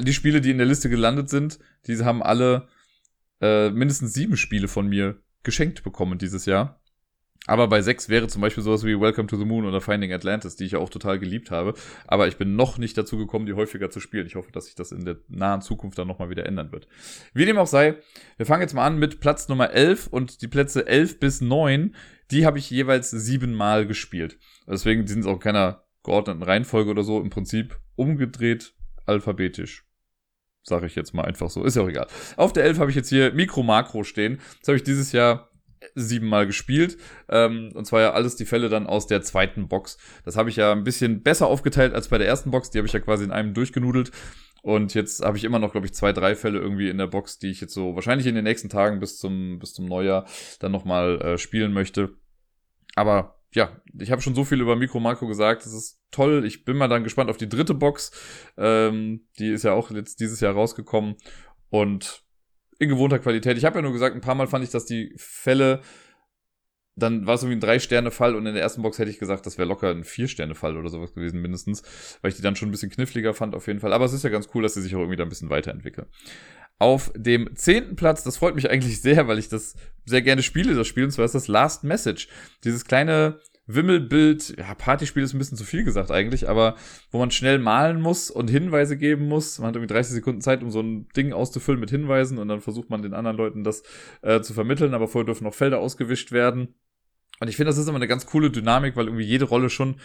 die 0.00 0.14
Spiele, 0.14 0.40
die 0.40 0.50
in 0.50 0.58
der 0.58 0.66
Liste 0.66 0.88
gelandet 0.88 1.28
sind, 1.28 1.58
diese 1.86 2.06
haben 2.06 2.22
alle 2.22 2.68
äh, 3.42 3.68
mindestens 3.70 4.14
sieben 4.14 4.38
Spiele 4.38 4.68
von 4.68 4.88
mir 4.88 5.22
geschenkt 5.42 5.82
bekommen 5.82 6.18
dieses 6.18 6.46
Jahr. 6.46 6.79
Aber 7.46 7.68
bei 7.68 7.80
sechs 7.80 8.08
wäre 8.08 8.28
zum 8.28 8.42
Beispiel 8.42 8.62
sowas 8.62 8.84
wie 8.84 9.00
Welcome 9.00 9.26
to 9.26 9.36
the 9.36 9.46
Moon 9.46 9.64
oder 9.64 9.80
Finding 9.80 10.12
Atlantis, 10.12 10.56
die 10.56 10.64
ich 10.64 10.72
ja 10.72 10.78
auch 10.78 10.90
total 10.90 11.18
geliebt 11.18 11.50
habe. 11.50 11.74
Aber 12.06 12.28
ich 12.28 12.36
bin 12.36 12.54
noch 12.54 12.76
nicht 12.76 12.98
dazu 12.98 13.16
gekommen, 13.16 13.46
die 13.46 13.54
häufiger 13.54 13.90
zu 13.90 13.98
spielen. 13.98 14.26
Ich 14.26 14.34
hoffe, 14.34 14.52
dass 14.52 14.66
sich 14.66 14.74
das 14.74 14.92
in 14.92 15.04
der 15.04 15.16
nahen 15.28 15.62
Zukunft 15.62 15.98
dann 15.98 16.06
nochmal 16.06 16.28
wieder 16.30 16.46
ändern 16.46 16.70
wird. 16.70 16.86
Wie 17.32 17.46
dem 17.46 17.58
auch 17.58 17.66
sei, 17.66 17.96
wir 18.36 18.46
fangen 18.46 18.62
jetzt 18.62 18.74
mal 18.74 18.86
an 18.86 18.98
mit 18.98 19.20
Platz 19.20 19.48
Nummer 19.48 19.70
11 19.70 20.08
und 20.08 20.42
die 20.42 20.48
Plätze 20.48 20.86
11 20.86 21.18
bis 21.18 21.40
9, 21.40 21.94
die 22.30 22.44
habe 22.46 22.58
ich 22.58 22.70
jeweils 22.70 23.10
siebenmal 23.10 23.86
gespielt. 23.86 24.38
Deswegen 24.68 25.06
sind 25.06 25.20
es 25.20 25.26
auch 25.26 25.40
keiner 25.40 25.84
geordneten 26.04 26.42
Reihenfolge 26.42 26.90
oder 26.90 27.02
so. 27.02 27.20
Im 27.20 27.30
Prinzip 27.30 27.78
umgedreht 27.96 28.74
alphabetisch. 29.06 29.84
Sage 30.62 30.86
ich 30.86 30.94
jetzt 30.94 31.14
mal 31.14 31.24
einfach 31.24 31.48
so. 31.48 31.64
Ist 31.64 31.76
ja 31.76 31.82
auch 31.82 31.88
egal. 31.88 32.06
Auf 32.36 32.52
der 32.52 32.64
11 32.64 32.78
habe 32.78 32.90
ich 32.90 32.96
jetzt 32.96 33.08
hier 33.08 33.32
Mikro 33.32 33.62
Makro 33.62 34.04
stehen. 34.04 34.40
Das 34.60 34.68
habe 34.68 34.76
ich 34.76 34.84
dieses 34.84 35.12
Jahr 35.12 35.49
siebenmal 35.94 36.46
gespielt. 36.46 36.98
Ähm, 37.28 37.70
und 37.74 37.86
zwar 37.86 38.00
ja 38.00 38.12
alles 38.12 38.36
die 38.36 38.44
Fälle 38.44 38.68
dann 38.68 38.86
aus 38.86 39.06
der 39.06 39.22
zweiten 39.22 39.68
Box. 39.68 39.98
Das 40.24 40.36
habe 40.36 40.50
ich 40.50 40.56
ja 40.56 40.72
ein 40.72 40.84
bisschen 40.84 41.22
besser 41.22 41.46
aufgeteilt 41.46 41.94
als 41.94 42.08
bei 42.08 42.18
der 42.18 42.26
ersten 42.26 42.50
Box. 42.50 42.70
Die 42.70 42.78
habe 42.78 42.86
ich 42.86 42.92
ja 42.92 43.00
quasi 43.00 43.24
in 43.24 43.30
einem 43.30 43.54
durchgenudelt. 43.54 44.10
Und 44.62 44.92
jetzt 44.94 45.24
habe 45.24 45.38
ich 45.38 45.44
immer 45.44 45.58
noch, 45.58 45.72
glaube 45.72 45.86
ich, 45.86 45.94
zwei, 45.94 46.12
drei 46.12 46.34
Fälle 46.34 46.58
irgendwie 46.58 46.90
in 46.90 46.98
der 46.98 47.06
Box, 47.06 47.38
die 47.38 47.50
ich 47.50 47.60
jetzt 47.60 47.72
so 47.72 47.94
wahrscheinlich 47.94 48.26
in 48.26 48.34
den 48.34 48.44
nächsten 48.44 48.68
Tagen 48.68 49.00
bis 49.00 49.16
zum, 49.16 49.58
bis 49.58 49.72
zum 49.72 49.86
Neujahr 49.86 50.26
dann 50.58 50.72
nochmal 50.72 51.20
äh, 51.22 51.38
spielen 51.38 51.72
möchte. 51.72 52.10
Aber 52.94 53.40
ja, 53.52 53.80
ich 53.98 54.10
habe 54.10 54.22
schon 54.22 54.34
so 54.34 54.44
viel 54.44 54.60
über 54.60 54.76
Mikro 54.76 55.00
Marco 55.00 55.26
gesagt. 55.26 55.64
Das 55.64 55.72
ist 55.72 56.00
toll. 56.10 56.44
Ich 56.44 56.64
bin 56.64 56.76
mal 56.76 56.88
dann 56.88 57.04
gespannt 57.04 57.30
auf 57.30 57.36
die 57.36 57.48
dritte 57.48 57.74
Box. 57.74 58.12
Ähm, 58.56 59.26
die 59.38 59.48
ist 59.48 59.64
ja 59.64 59.72
auch 59.72 59.90
jetzt 59.90 60.20
dieses 60.20 60.40
Jahr 60.40 60.52
rausgekommen. 60.52 61.16
Und 61.70 62.22
in 62.80 62.88
gewohnter 62.88 63.18
Qualität. 63.18 63.56
Ich 63.58 63.64
habe 63.64 63.76
ja 63.76 63.82
nur 63.82 63.92
gesagt, 63.92 64.16
ein 64.16 64.22
paar 64.22 64.34
Mal 64.34 64.48
fand 64.48 64.64
ich, 64.64 64.70
dass 64.70 64.86
die 64.86 65.12
Fälle, 65.16 65.82
dann 66.96 67.26
war 67.26 67.34
es 67.34 67.42
irgendwie 67.42 67.58
ein 67.58 67.60
Drei-Sterne-Fall 67.60 68.34
und 68.34 68.46
in 68.46 68.54
der 68.54 68.62
ersten 68.62 68.82
Box 68.82 68.98
hätte 68.98 69.10
ich 69.10 69.18
gesagt, 69.18 69.44
das 69.46 69.58
wäre 69.58 69.68
locker 69.68 69.90
ein 69.90 70.02
Vier-Sterne-Fall 70.02 70.76
oder 70.76 70.88
sowas 70.88 71.14
gewesen 71.14 71.42
mindestens, 71.42 71.82
weil 72.22 72.30
ich 72.30 72.36
die 72.36 72.42
dann 72.42 72.56
schon 72.56 72.68
ein 72.68 72.72
bisschen 72.72 72.90
kniffliger 72.90 73.34
fand 73.34 73.54
auf 73.54 73.66
jeden 73.66 73.80
Fall. 73.80 73.92
Aber 73.92 74.06
es 74.06 74.14
ist 74.14 74.24
ja 74.24 74.30
ganz 74.30 74.48
cool, 74.54 74.62
dass 74.62 74.74
sie 74.74 74.82
sich 74.82 74.94
auch 74.96 75.00
irgendwie 75.00 75.16
da 75.16 75.24
ein 75.24 75.28
bisschen 75.28 75.50
weiterentwickeln. 75.50 76.08
Auf 76.78 77.12
dem 77.14 77.54
zehnten 77.54 77.96
Platz, 77.96 78.24
das 78.24 78.38
freut 78.38 78.54
mich 78.54 78.70
eigentlich 78.70 79.02
sehr, 79.02 79.28
weil 79.28 79.38
ich 79.38 79.50
das 79.50 79.74
sehr 80.06 80.22
gerne 80.22 80.42
spiele, 80.42 80.74
das 80.74 80.88
Spiel, 80.88 81.04
und 81.04 81.10
zwar 81.10 81.26
ist 81.26 81.34
das 81.34 81.48
Last 81.48 81.84
Message. 81.84 82.28
Dieses 82.64 82.86
kleine 82.86 83.40
Wimmelbild, 83.74 84.56
ja, 84.58 84.74
Partyspiel 84.74 85.22
ist 85.22 85.34
ein 85.34 85.38
bisschen 85.38 85.56
zu 85.56 85.64
viel 85.64 85.84
gesagt 85.84 86.10
eigentlich, 86.10 86.48
aber 86.48 86.76
wo 87.10 87.18
man 87.18 87.30
schnell 87.30 87.58
malen 87.58 88.00
muss 88.00 88.30
und 88.30 88.48
Hinweise 88.48 88.96
geben 88.96 89.28
muss. 89.28 89.58
Man 89.58 89.68
hat 89.68 89.76
irgendwie 89.76 89.92
30 89.92 90.14
Sekunden 90.14 90.40
Zeit, 90.40 90.62
um 90.62 90.70
so 90.70 90.80
ein 90.80 91.08
Ding 91.16 91.32
auszufüllen 91.32 91.80
mit 91.80 91.90
Hinweisen 91.90 92.38
und 92.38 92.48
dann 92.48 92.60
versucht 92.60 92.90
man 92.90 93.02
den 93.02 93.14
anderen 93.14 93.36
Leuten 93.36 93.64
das 93.64 93.82
äh, 94.22 94.40
zu 94.40 94.54
vermitteln, 94.54 94.94
aber 94.94 95.08
vorher 95.08 95.26
dürfen 95.26 95.44
noch 95.44 95.54
Felder 95.54 95.80
ausgewischt 95.80 96.32
werden. 96.32 96.74
Und 97.40 97.48
ich 97.48 97.56
finde, 97.56 97.70
das 97.70 97.78
ist 97.78 97.88
immer 97.88 97.96
eine 97.96 98.08
ganz 98.08 98.26
coole 98.26 98.50
Dynamik, 98.50 98.96
weil 98.96 99.06
irgendwie 99.06 99.24
jede 99.24 99.46
Rolle 99.46 99.70
schon 99.70 99.96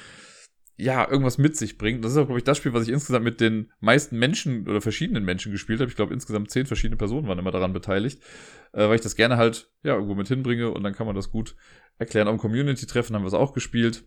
ja, 0.78 1.10
irgendwas 1.10 1.38
mit 1.38 1.56
sich 1.56 1.78
bringt. 1.78 2.04
Das 2.04 2.12
ist 2.12 2.18
auch, 2.18 2.26
glaube 2.26 2.40
ich, 2.40 2.44
das 2.44 2.58
Spiel, 2.58 2.74
was 2.74 2.84
ich 2.84 2.94
insgesamt 2.94 3.24
mit 3.24 3.40
den 3.40 3.72
meisten 3.80 4.20
Menschen 4.20 4.68
oder 4.68 4.82
verschiedenen 4.82 5.24
Menschen 5.24 5.52
gespielt 5.52 5.80
habe. 5.80 5.90
Ich 5.90 5.96
glaube, 5.96 6.14
insgesamt 6.14 6.52
zehn 6.52 6.66
verschiedene 6.66 6.98
Personen 6.98 7.28
waren 7.28 7.40
immer 7.40 7.52
daran 7.52 7.72
beteiligt, 7.72 8.22
äh, 8.74 8.88
weil 8.88 8.96
ich 8.96 9.02
das 9.02 9.16
gerne 9.16 9.38
halt, 9.38 9.72
ja, 9.84 9.94
irgendwo 9.94 10.16
mit 10.16 10.28
hinbringe 10.28 10.72
und 10.72 10.84
dann 10.84 10.94
kann 10.94 11.08
man 11.08 11.16
das 11.16 11.32
gut 11.32 11.56
erklären. 11.98 12.28
Am 12.28 12.38
Community-Treffen 12.38 13.16
haben 13.16 13.24
wir 13.24 13.28
es 13.28 13.34
auch 13.34 13.54
gespielt. 13.54 14.06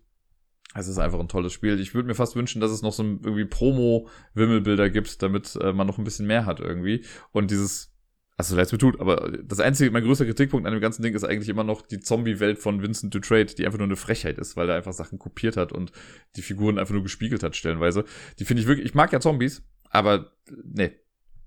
Es 0.75 0.89
ist 0.89 0.99
einfach 0.99 1.19
ein 1.19 1.29
tolles 1.29 1.53
Spiel. 1.53 1.81
Ich 1.81 1.95
würde 1.95 2.09
mir 2.09 2.15
fast 2.15 2.37
wünschen, 2.37 2.61
dass 2.61 2.71
es 2.71 2.83
noch 2.83 2.93
so 2.93 3.03
ein 3.03 3.21
irgendwie 3.25 3.47
Promo-Wimmelbilder 3.47 4.91
gibt, 4.91 5.23
damit 5.23 5.57
äh, 5.57 5.73
man 5.73 5.87
noch 5.87 5.99
ein 5.99 6.05
bisschen 6.05 6.27
mehr 6.27 6.45
hat 6.45 6.61
irgendwie. 6.61 7.05
Und 7.33 7.51
dieses 7.51 7.95
also 8.39 8.55
leid 8.55 8.71
mir 8.71 8.79
tut, 8.79 9.01
aber 9.01 9.37
das 9.43 9.59
einzige, 9.59 9.91
mein 9.91 10.05
größter 10.05 10.25
Kritikpunkt 10.25 10.65
an 10.65 10.73
dem 10.73 10.81
ganzen 10.81 11.03
Ding 11.03 11.13
ist 11.13 11.25
eigentlich 11.25 11.49
immer 11.49 11.65
noch 11.65 11.83
die 11.83 11.99
Zombie-Welt 11.99 12.61
von 12.61 12.81
Vincent 12.81 13.13
Dutrade, 13.13 13.53
die 13.53 13.67
einfach 13.67 13.79
nur 13.79 13.89
eine 13.89 13.97
Frechheit 13.97 14.39
ist, 14.39 14.57
weil 14.57 14.69
er 14.69 14.77
einfach 14.77 14.93
Sachen 14.93 15.19
kopiert 15.19 15.57
hat 15.57 15.73
und 15.73 15.91
die 16.37 16.43
Figuren 16.43 16.79
einfach 16.79 16.95
nur 16.95 17.03
gespiegelt 17.03 17.43
hat, 17.43 17.57
stellenweise. 17.57 18.05
Die 18.39 18.45
finde 18.45 18.63
ich 18.63 18.69
wirklich, 18.69 18.87
ich 18.87 18.95
mag 18.95 19.13
ja 19.13 19.19
Zombies, 19.19 19.65
aber 19.91 20.31
nee. 20.65 20.93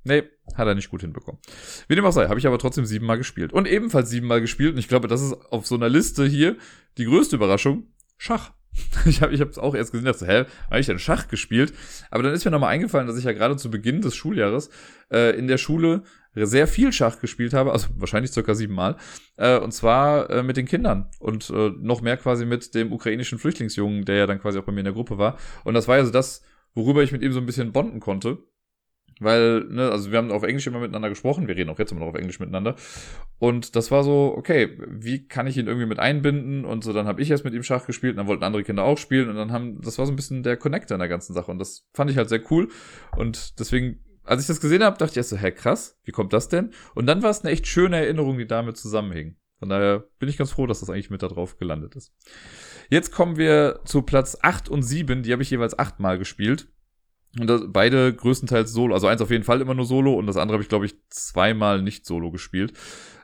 Nee, 0.04 0.24
hat 0.56 0.68
er 0.68 0.76
nicht 0.76 0.90
gut 0.90 1.02
hinbekommen. 1.02 1.40
Wie 1.88 1.96
dem 1.96 2.06
auch 2.06 2.12
sei, 2.12 2.28
habe 2.28 2.40
ich 2.40 2.48
aber 2.48 2.58
trotzdem 2.58 2.86
siebenmal 2.86 3.18
gespielt. 3.18 3.54
Und 3.54 3.68
ebenfalls 3.68 4.10
siebenmal 4.10 4.42
gespielt, 4.42 4.74
und 4.74 4.80
ich 4.80 4.88
glaube, 4.88 5.08
das 5.08 5.22
ist 5.22 5.34
auf 5.52 5.68
so 5.68 5.76
einer 5.76 5.90
Liste 5.90 6.26
hier 6.26 6.58
die 6.98 7.06
größte 7.06 7.36
Überraschung, 7.36 7.88
Schach. 8.18 8.52
Ich 9.06 9.22
habe 9.22 9.34
es 9.34 9.58
auch 9.58 9.76
erst 9.76 9.92
gesehen, 9.92 10.06
dachte, 10.06 10.28
hä, 10.28 10.46
habe 10.70 10.80
ich 10.80 10.86
denn 10.86 11.00
Schach 11.00 11.28
gespielt? 11.28 11.74
Aber 12.10 12.24
dann 12.24 12.34
ist 12.34 12.46
mir 12.46 12.52
nochmal 12.52 12.70
eingefallen, 12.70 13.08
dass 13.08 13.18
ich 13.18 13.26
ja 13.26 13.34
gerade 13.34 13.58
zu 13.58 13.70
Beginn 13.70 14.02
des 14.02 14.16
Schuljahres 14.16 14.70
äh, 15.12 15.38
in 15.38 15.48
der 15.48 15.58
Schule 15.58 16.04
sehr 16.34 16.68
viel 16.68 16.94
Schach 16.94 17.20
gespielt 17.20 17.54
habe, 17.54 17.74
also 17.74 17.88
wahrscheinlich 17.98 18.32
circa 18.32 18.54
siebenmal, 18.56 18.96
äh, 19.36 19.58
und 19.58 19.74
zwar 19.74 20.30
äh, 20.30 20.44
mit 20.44 20.56
den 20.56 20.66
Kindern 20.66 21.10
und 21.20 21.50
äh, 21.50 21.72
noch 21.78 22.02
mehr 22.02 22.16
quasi 22.18 22.46
mit 22.46 22.74
dem 22.74 22.94
ukrainischen 22.94 23.38
Flüchtlingsjungen, 23.38 24.06
der 24.06 24.16
ja 24.16 24.28
dann 24.28 24.40
quasi 24.40 24.58
auch 24.58 24.64
bei 24.64 24.72
mir 24.72 24.80
in 24.80 24.86
der 24.86 24.94
Gruppe 24.94 25.18
war. 25.18 25.38
Und 25.66 25.74
das 25.74 25.88
war 25.88 25.98
ja 25.98 26.06
so 26.06 26.12
das, 26.12 26.42
worüber 26.74 27.04
ich 27.04 27.12
mit 27.12 27.22
ihm 27.22 27.34
so 27.34 27.40
ein 27.40 27.46
bisschen 27.46 27.74
bonden 27.74 28.00
konnte. 28.00 28.38
Weil, 29.22 29.66
ne, 29.70 29.92
also 29.92 30.12
wir 30.12 30.18
haben 30.18 30.32
auf 30.32 30.42
Englisch 30.42 30.66
immer 30.66 30.80
miteinander 30.80 31.10
gesprochen, 31.10 31.48
wir 31.48 31.56
reden 31.56 31.70
auch 31.70 31.78
jetzt 31.78 31.92
immer 31.92 32.02
noch 32.02 32.08
auf 32.08 32.16
Englisch 32.16 32.40
miteinander. 32.40 32.76
Und 33.38 33.76
das 33.76 33.92
war 33.92 34.04
so, 34.04 34.34
okay, 34.36 34.78
wie 34.88 35.28
kann 35.28 35.46
ich 35.46 35.58
ihn 35.58 35.68
irgendwie 35.68 35.86
mit 35.86 36.00
einbinden? 36.00 36.66
Und 36.66 36.84
so, 36.84 36.92
dann 36.92 37.06
habe 37.06 37.22
ich 37.22 37.30
erst 37.30 37.46
mit 37.46 37.54
ihm 37.54 37.62
Schach 37.62 37.86
gespielt, 37.86 38.14
und 38.14 38.18
dann 38.18 38.28
wollten 38.28 38.44
andere 38.44 38.64
Kinder 38.64 38.84
auch 38.84 38.98
spielen 38.98 39.30
und 39.30 39.36
dann 39.36 39.52
haben, 39.52 39.80
das 39.82 40.00
war 40.00 40.08
so 40.08 40.12
ein 40.12 40.16
bisschen 40.16 40.42
der 40.42 40.58
Connector 40.58 40.96
in 40.96 41.00
der 41.00 41.08
ganzen 41.08 41.34
Sache. 41.34 41.52
Und 41.52 41.60
das 41.60 41.88
fand 41.94 42.10
ich 42.10 42.18
halt 42.18 42.30
sehr 42.30 42.42
cool. 42.50 42.70
Und 43.16 43.60
deswegen 43.60 44.00
als 44.24 44.42
ich 44.42 44.48
das 44.48 44.62
gesehen 44.62 44.84
habe, 44.84 44.98
dachte 44.98 45.12
ich 45.12 45.18
erst 45.18 45.30
so, 45.30 45.38
hä, 45.38 45.52
krass, 45.52 46.00
wie 46.04 46.12
kommt 46.12 46.32
das 46.34 46.48
denn? 46.48 46.72
Und 46.94 47.08
dann 47.08 47.24
war 47.24 47.32
es 47.32 47.42
eine 47.42 47.52
echt 47.52 47.68
schöne 47.68 47.98
Erinnerung, 47.98 48.38
die 48.38 48.48
damit 48.48 48.78
zusammenhing. 48.78 49.36
Von 49.60 49.70
daher 49.70 50.06
bin 50.20 50.30
ich 50.30 50.38
ganz 50.38 50.52
froh, 50.52 50.66
dass 50.66 50.80
das 50.80 50.90
eigentlich 50.90 51.10
mit 51.12 51.22
da 51.22 51.28
drauf 51.28 51.58
gelandet 51.58 51.96
ist. 51.96 52.14
Jetzt 52.90 53.12
kommen 53.12 53.38
wir 53.38 53.82
zu 53.86 54.02
Platz 54.02 54.38
8 54.42 54.70
und 54.70 54.82
7, 54.82 55.22
die 55.22 55.32
habe 55.32 55.44
ich 55.44 55.52
jeweils 55.52 55.78
achtmal 55.78 56.18
gespielt. 56.18 56.68
Und 57.40 57.48
das, 57.48 57.62
beide 57.68 58.14
größtenteils 58.14 58.74
solo, 58.74 58.94
also 58.94 59.08
eins 59.08 59.22
auf 59.22 59.32
jeden 59.32 59.44
Fall 59.44 59.62
immer 59.62 59.74
nur 59.74 59.86
solo 59.86 60.14
und 60.14 60.28
das 60.28 60.38
andere 60.38 60.56
habe 60.56 60.64
ich, 60.64 60.70
glaube 60.70 60.86
ich, 60.86 60.96
zweimal 61.10 61.82
nicht 61.82 62.06
solo 62.06 62.30
gespielt. 62.30 62.74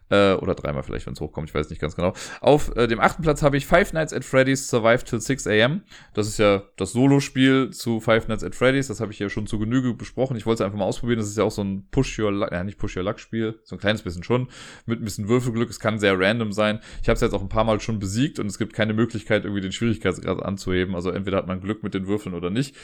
Äh, 0.09 0.33
oder 0.33 0.55
dreimal 0.55 0.83
vielleicht, 0.83 1.05
wenn 1.05 1.13
es 1.13 1.21
hochkommt, 1.21 1.49
ich 1.49 1.55
weiß 1.55 1.69
nicht 1.69 1.81
ganz 1.81 1.95
genau. 1.95 2.13
Auf 2.39 2.75
äh, 2.75 2.87
dem 2.87 2.99
achten 2.99 3.23
Platz 3.23 3.41
habe 3.41 3.57
ich 3.57 3.65
Five 3.65 3.93
Nights 3.93 4.13
at 4.13 4.23
Freddy's 4.23 4.67
Survive 4.67 5.03
Till 5.03 5.19
6 5.19 5.47
am. 5.47 5.81
Das 6.13 6.27
ist 6.27 6.39
ja 6.39 6.63
das 6.77 6.93
Solo-Spiel 6.93 7.71
zu 7.71 7.99
Five 7.99 8.27
Nights 8.27 8.43
at 8.43 8.55
Freddy's. 8.55 8.87
Das 8.87 9.01
habe 9.01 9.11
ich 9.11 9.19
ja 9.19 9.29
schon 9.29 9.47
zu 9.47 9.59
Genüge 9.59 9.93
besprochen. 9.93 10.37
Ich 10.37 10.45
wollte 10.45 10.63
es 10.63 10.65
einfach 10.65 10.79
mal 10.79 10.85
ausprobieren. 10.85 11.19
Das 11.19 11.27
ist 11.27 11.37
ja 11.37 11.43
auch 11.43 11.51
so 11.51 11.63
ein 11.63 11.87
Push-Your-Luck, 11.91 12.51
ja 12.51 12.63
nicht 12.63 12.77
Push-Your-Luck-Spiel, 12.77 13.59
so 13.63 13.75
ein 13.75 13.79
kleines 13.79 14.01
bisschen 14.01 14.23
schon, 14.23 14.47
mit 14.85 15.01
ein 15.01 15.03
bisschen 15.03 15.27
Würfelglück. 15.27 15.69
Es 15.69 15.79
kann 15.79 15.99
sehr 15.99 16.17
random 16.17 16.53
sein. 16.53 16.79
Ich 17.01 17.09
habe 17.09 17.15
es 17.15 17.21
jetzt 17.21 17.33
auch 17.33 17.41
ein 17.41 17.49
paar 17.49 17.65
Mal 17.65 17.79
schon 17.81 17.99
besiegt 17.99 18.39
und 18.39 18.47
es 18.47 18.57
gibt 18.57 18.73
keine 18.73 18.93
Möglichkeit, 18.93 19.43
irgendwie 19.43 19.61
den 19.61 19.71
Schwierigkeitsgrad 19.71 20.41
anzuheben. 20.41 20.95
Also 20.95 21.09
entweder 21.11 21.37
hat 21.37 21.47
man 21.47 21.59
Glück 21.59 21.83
mit 21.83 21.93
den 21.93 22.07
Würfeln 22.07 22.33
oder 22.33 22.49
nicht. 22.49 22.75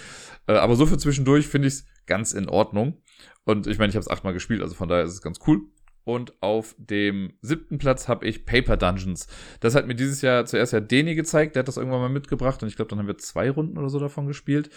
Äh, 0.48 0.54
aber 0.54 0.76
so 0.76 0.86
für 0.86 0.98
zwischendurch 0.98 1.48
finde 1.48 1.70
ich 1.70 1.76
es 1.76 1.86
ganz 2.06 2.34
in 2.34 2.50
Ordnung. 2.50 3.02
Und 3.46 3.68
ich 3.68 3.78
meine, 3.78 3.90
ich 3.90 3.96
habe 3.96 4.02
es 4.02 4.10
achtmal 4.10 4.34
gespielt, 4.34 4.62
also 4.62 4.76
von 4.76 4.88
daher 4.88 5.04
ist 5.04 5.14
es 5.14 5.22
ganz 5.22 5.40
cool. 5.48 5.62
Und 6.04 6.34
auf 6.42 6.76
dem 6.78 7.34
siebten 7.42 7.78
Platz 7.78 8.08
habe 8.08 8.28
ich 8.28 8.46
Paper 8.46 8.78
Dungeons. 8.78 9.28
Das 9.60 9.76
hat 9.76 9.88
mir 9.88 9.96
dieses 9.96 10.22
Jahr 10.22 10.46
zuerst 10.46 10.74
ja 10.74 10.80
Deni 10.80 11.16
gezeigt, 11.16 11.56
der 11.56 11.62
hat 11.62 11.68
das 11.68 11.78
irgendwann 11.78 12.02
mal 12.02 12.10
mitgebracht 12.10 12.62
und 12.62 12.70
ich 12.70 12.76
glaube, 12.76 12.90
dann 12.90 13.00
haben 13.00 13.08
wir 13.08 13.18
zwei 13.18 13.50
Runden 13.50 13.78
oder 13.78 13.90
so 13.90 14.00
davon 14.00 14.28
gespielt. 14.28 14.70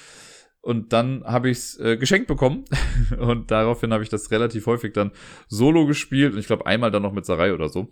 Und 0.60 0.92
dann 0.92 1.22
habe 1.24 1.48
ich 1.48 1.58
es 1.58 1.78
äh, 1.78 1.96
geschenkt 1.96 2.26
bekommen 2.26 2.64
und 3.18 3.52
daraufhin 3.52 3.92
habe 3.92 4.02
ich 4.02 4.08
das 4.08 4.32
relativ 4.32 4.66
häufig 4.66 4.92
dann 4.92 5.12
solo 5.46 5.86
gespielt 5.86 6.32
und 6.32 6.40
ich 6.40 6.48
glaube 6.48 6.66
einmal 6.66 6.90
dann 6.90 7.02
noch 7.02 7.12
mit 7.12 7.24
Sarai 7.24 7.54
oder 7.54 7.68
so. 7.68 7.88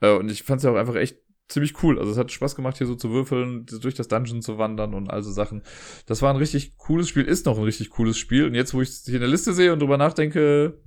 Äh, 0.00 0.12
und 0.12 0.30
ich 0.30 0.42
fand 0.42 0.58
es 0.58 0.64
ja 0.64 0.70
auch 0.70 0.76
einfach 0.76 0.96
echt 0.96 1.16
ziemlich 1.48 1.82
cool. 1.82 1.98
Also 1.98 2.12
es 2.12 2.18
hat 2.18 2.30
Spaß 2.30 2.54
gemacht, 2.54 2.78
hier 2.78 2.86
so 2.86 2.94
zu 2.94 3.10
würfeln, 3.10 3.66
durch 3.80 3.94
das 3.94 4.08
Dungeon 4.08 4.42
zu 4.42 4.58
wandern 4.58 4.94
und 4.94 5.10
all 5.10 5.22
so 5.22 5.32
Sachen. 5.32 5.62
Das 6.06 6.22
war 6.22 6.30
ein 6.30 6.36
richtig 6.36 6.76
cooles 6.76 7.08
Spiel, 7.08 7.24
ist 7.24 7.46
noch 7.46 7.56
ein 7.56 7.64
richtig 7.64 7.90
cooles 7.90 8.18
Spiel. 8.18 8.44
Und 8.44 8.54
jetzt, 8.54 8.74
wo 8.74 8.82
ich 8.82 8.90
es 8.90 9.04
hier 9.04 9.14
in 9.14 9.20
der 9.20 9.30
Liste 9.30 9.54
sehe 9.54 9.72
und 9.72 9.80
drüber 9.80 9.96
nachdenke, 9.96 10.78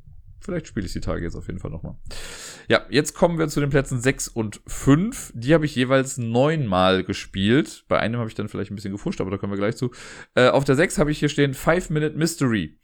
vielleicht 0.42 0.68
spiele 0.68 0.86
ich 0.86 0.94
die 0.94 1.00
Tage 1.00 1.24
jetzt 1.24 1.36
auf 1.36 1.48
jeden 1.48 1.60
Fall 1.60 1.72
nochmal. 1.72 1.96
Ja, 2.68 2.86
jetzt 2.90 3.14
kommen 3.14 3.40
wir 3.40 3.48
zu 3.48 3.60
den 3.60 3.70
Plätzen 3.70 4.02
6 4.02 4.28
und 4.28 4.62
5. 4.68 5.34
Die 5.36 5.54
habe 5.54 5.66
ich 5.66 5.76
jeweils 5.76 6.18
neunmal 6.18 7.04
gespielt. 7.04 7.86
Bei 7.88 8.00
einem 8.00 8.20
habe 8.20 8.30
ich 8.30 8.36
dann 8.36 8.50
vielleicht 8.50 8.72
ein 8.72 8.76
bisschen 8.76 8.92
gefuscht, 8.92 9.22
aber 9.22 9.32
da 9.32 9.38
kommen 9.38 9.54
wir 9.54 9.58
gleich 9.58 9.76
zu. 9.76 9.92
Äh, 10.36 10.50
auf 10.50 10.64
der 10.64 10.76
6 10.76 10.98
habe 10.98 11.12
ich 11.12 11.20
hier 11.20 11.30
stehen 11.30 11.54
Five 11.54 11.90
Minute 11.90 12.18
Mystery. 12.18 12.78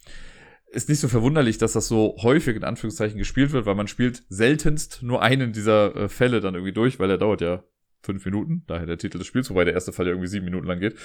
Ist 0.69 0.89
nicht 0.89 0.99
so 0.99 1.07
verwunderlich, 1.07 1.57
dass 1.57 1.73
das 1.73 1.87
so 1.87 2.17
häufig 2.21 2.55
in 2.55 2.63
Anführungszeichen 2.63 3.17
gespielt 3.17 3.51
wird, 3.51 3.65
weil 3.65 3.75
man 3.75 3.87
spielt 3.87 4.23
seltenst 4.29 5.01
nur 5.01 5.21
einen 5.21 5.53
dieser 5.53 5.95
äh, 5.95 6.09
Fälle 6.09 6.41
dann 6.41 6.55
irgendwie 6.55 6.73
durch, 6.73 6.99
weil 6.99 7.07
der 7.07 7.17
dauert 7.17 7.41
ja 7.41 7.63
fünf 8.03 8.25
Minuten, 8.25 8.63
daher 8.67 8.85
der 8.85 8.97
Titel 8.97 9.17
des 9.17 9.27
Spiels, 9.27 9.49
wobei 9.49 9.63
der 9.63 9.73
erste 9.73 9.91
Fall 9.91 10.05
ja 10.05 10.11
irgendwie 10.11 10.29
sieben 10.29 10.45
Minuten 10.45 10.67
lang 10.67 10.79
geht. 10.79 10.95